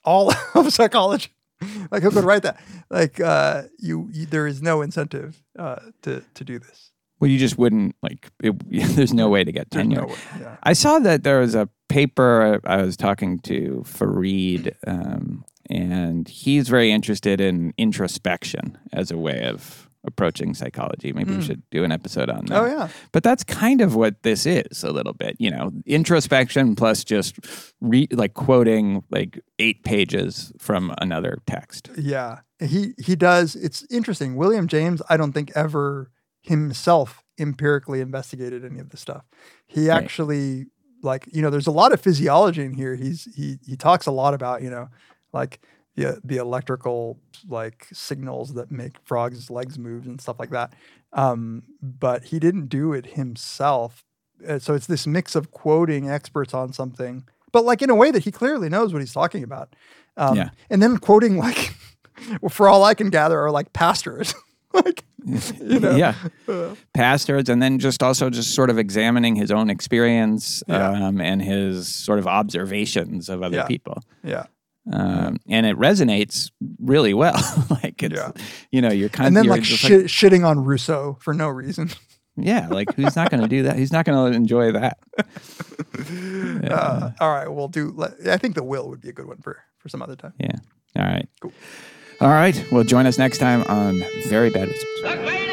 all 0.04 0.34
of 0.56 0.74
psychology. 0.74 1.30
Like 1.92 2.04
who 2.04 2.12
could 2.12 2.24
write 2.24 2.44
that? 2.44 2.60
Like 2.90 3.20
uh 3.20 3.64
you, 3.80 4.10
you 4.12 4.26
there 4.26 4.48
is 4.48 4.62
no 4.62 4.82
incentive 4.82 5.42
uh 5.58 5.80
to 6.02 6.24
to 6.34 6.44
do 6.44 6.60
this. 6.60 6.92
Well, 7.20 7.32
you 7.32 7.40
just 7.40 7.58
wouldn't 7.58 7.96
like. 8.04 8.30
It, 8.44 8.54
there's 8.96 9.14
no 9.14 9.30
way 9.30 9.44
to 9.44 9.52
get 9.52 9.70
There's 9.70 9.84
tenure. 9.84 10.02
no 10.02 10.08
way, 10.08 10.16
yeah. 10.40 10.58
I 10.64 10.74
saw 10.74 11.00
that 11.00 11.24
there 11.24 11.40
was 11.40 11.56
a 11.56 11.70
paper. 11.88 12.60
I 12.66 12.82
was 12.82 12.98
talking 12.98 13.40
to 13.40 13.84
Fareed, 13.88 14.76
um, 14.86 15.46
and 15.70 16.28
he's 16.28 16.68
very 16.68 16.92
interested 16.92 17.40
in 17.40 17.74
introspection 17.78 18.78
as 18.92 19.12
a 19.12 19.18
way 19.18 19.46
of 19.46 19.85
approaching 20.06 20.54
psychology. 20.54 21.12
Maybe 21.14 21.36
we 21.36 21.42
should 21.42 21.64
do 21.72 21.84
an 21.84 21.92
episode 21.92 22.30
on 22.30 22.46
that. 22.46 22.58
Hmm. 22.58 22.66
Oh 22.66 22.66
yeah. 22.66 22.88
But 23.12 23.24
that's 23.24 23.44
kind 23.44 23.82
of 23.82 23.96
what 23.96 24.24
this 24.24 24.46
is 24.46 24.84
a 24.84 24.92
little 24.92 25.14
bit, 25.14 25.36
you 25.40 25.50
know, 25.52 25.72
introspection 25.86 26.76
plus 26.76 27.04
just 27.04 27.36
re- 27.82 28.08
like 28.12 28.34
quoting 28.34 29.04
like 29.12 29.40
eight 29.60 29.84
pages 29.84 30.52
from 30.60 30.94
another 31.02 31.40
text. 31.48 31.90
Yeah, 31.98 32.40
he 32.60 32.94
he 32.98 33.16
does. 33.16 33.56
It's 33.56 33.86
interesting. 33.92 34.36
William 34.36 34.68
James, 34.68 35.02
I 35.10 35.18
don't 35.18 35.32
think 35.34 35.52
ever 35.56 36.12
himself 36.42 37.24
empirically 37.40 38.02
investigated 38.02 38.64
any 38.64 38.80
of 38.80 38.90
the 38.90 38.98
stuff. 38.98 39.26
He 39.68 39.90
Right. 39.90 40.04
actually 40.04 40.68
like 41.02 41.28
you 41.32 41.42
know, 41.42 41.50
there's 41.50 41.68
a 41.68 41.72
lot 41.72 41.92
of 41.94 42.02
physiology 42.02 42.64
in 42.64 42.74
here. 42.74 42.96
He's 42.96 43.28
he 43.36 43.58
he 43.66 43.76
talks 43.76 44.06
a 44.06 44.12
lot 44.12 44.34
about 44.34 44.62
you 44.62 44.70
know, 44.70 44.90
like 45.34 45.60
the 45.96 46.20
the 46.24 46.38
electrical 46.38 47.20
like 47.48 47.88
signals 47.94 48.54
that 48.54 48.72
make 48.72 48.98
frogs' 49.04 49.50
legs 49.50 49.78
move 49.80 50.06
and 50.06 50.20
stuff 50.22 50.40
like 50.40 50.50
that. 50.52 50.74
Um, 51.14 51.64
but 51.82 52.26
he 52.26 52.40
didn't 52.40 52.68
do 52.68 52.92
it 52.94 53.06
himself. 53.06 54.04
Uh, 54.48 54.60
so 54.60 54.74
it's 54.74 54.88
this 54.88 55.08
mix 55.08 55.36
of 55.36 55.52
quoting 55.52 56.10
experts 56.10 56.54
on 56.54 56.74
something, 56.74 57.24
but 57.54 57.64
like 57.64 57.82
in 57.82 57.90
a 57.90 57.96
way 57.96 58.12
that 58.12 58.24
he 58.26 58.32
clearly 58.32 58.68
knows 58.70 58.92
what 58.92 59.02
he's 59.02 59.14
talking 59.14 59.44
about. 59.44 59.76
Um, 60.18 60.36
Yeah. 60.36 60.50
And 60.70 60.82
then 60.84 60.98
quoting 60.98 61.38
like, 61.38 61.74
for 62.50 62.68
all 62.68 62.84
I 62.84 62.94
can 62.96 63.10
gather, 63.10 63.40
are 63.40 63.52
like 63.52 63.72
pastors. 63.74 64.34
like, 64.74 65.06
you 65.26 65.80
know, 65.80 65.96
yeah 65.96 66.14
pastors 66.94 67.50
and 67.50 67.62
then 67.62 67.80
just 67.80 68.04
also 68.04 68.30
just 68.30 68.54
sort 68.54 68.70
of 68.70 68.78
examining 68.78 69.36
his 69.36 69.50
own 69.52 69.70
experience 69.70 70.62
Yeah. 70.68 71.08
um, 71.08 71.20
and 71.22 71.42
his 71.42 71.88
sort 71.94 72.20
of 72.20 72.28
observations 72.28 73.30
of 73.30 73.42
other 73.42 73.58
Yeah. 73.58 73.66
people 73.66 74.04
yeah. 74.24 74.46
Um, 74.94 75.38
and 75.50 75.66
it 75.66 75.76
resonates 75.78 76.52
really 76.80 77.14
well 77.14 77.34
like 77.70 78.02
it's 78.04 78.16
Yeah. 78.16 78.32
you 78.72 78.82
know 78.82 78.92
you're 78.92 79.10
kind 79.10 79.28
And 79.28 79.38
of 79.38 79.42
then 79.42 79.46
you're 79.46 79.56
like, 79.56 79.64
shitting 80.08 80.46
on 80.46 80.60
Rousseau 80.64 81.18
for 81.22 81.34
no 81.34 81.48
reason. 81.48 81.90
yeah 82.38 82.68
like 82.70 82.94
who's 82.96 83.16
not 83.16 83.30
going 83.32 83.42
to 83.42 83.48
do 83.48 83.64
that 83.64 83.78
who's 83.78 83.92
not 83.94 84.04
going 84.06 84.32
to 84.32 84.38
enjoy 84.38 84.72
that 84.74 84.98
Uh, 85.98 87.12
all 87.20 87.32
right, 87.32 87.48
we'll 87.48 87.68
do. 87.68 87.98
I 88.30 88.38
think 88.38 88.56
the 88.56 88.64
will 88.64 88.90
would 88.90 89.02
be 89.02 89.10
a 89.10 89.14
good 89.14 89.28
one 89.28 89.38
for 89.42 89.58
for 89.80 89.90
some 89.90 90.02
other 90.02 90.16
time. 90.16 90.34
yeah 90.40 90.56
all 90.98 91.06
right 91.06 91.28
all 92.22 92.30
right 92.30 92.66
well 92.72 92.84
join 92.84 93.06
us 93.06 93.18
next 93.18 93.38
time 93.40 93.64
on 93.64 94.02
very 94.28 94.50
bad 94.50 94.68
wizards 94.68 95.45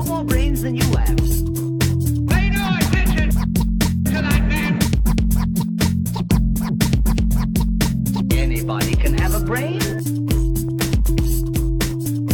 no 0.00 0.06
more 0.06 0.24
brains 0.24 0.62
than 0.62 0.76
you 0.76 0.96
have. 0.96 1.16
Pay 2.28 2.50
no 2.50 2.76
attention 2.80 3.30
to 4.04 4.22
that 4.26 4.42
man. 4.48 4.78
Anybody 8.32 8.94
can 8.94 9.18
have 9.18 9.34
a 9.34 9.40
brain. 9.40 9.80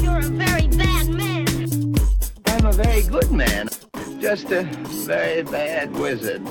You're 0.02 0.18
a 0.18 0.30
very 0.44 0.68
bad 0.68 1.08
man. 1.08 1.46
I'm 2.46 2.66
a 2.66 2.72
very 2.72 3.02
good 3.02 3.32
man. 3.32 3.68
Just 4.20 4.50
a 4.52 4.62
very 4.62 5.42
bad 5.42 5.92
wizard. 5.92 6.42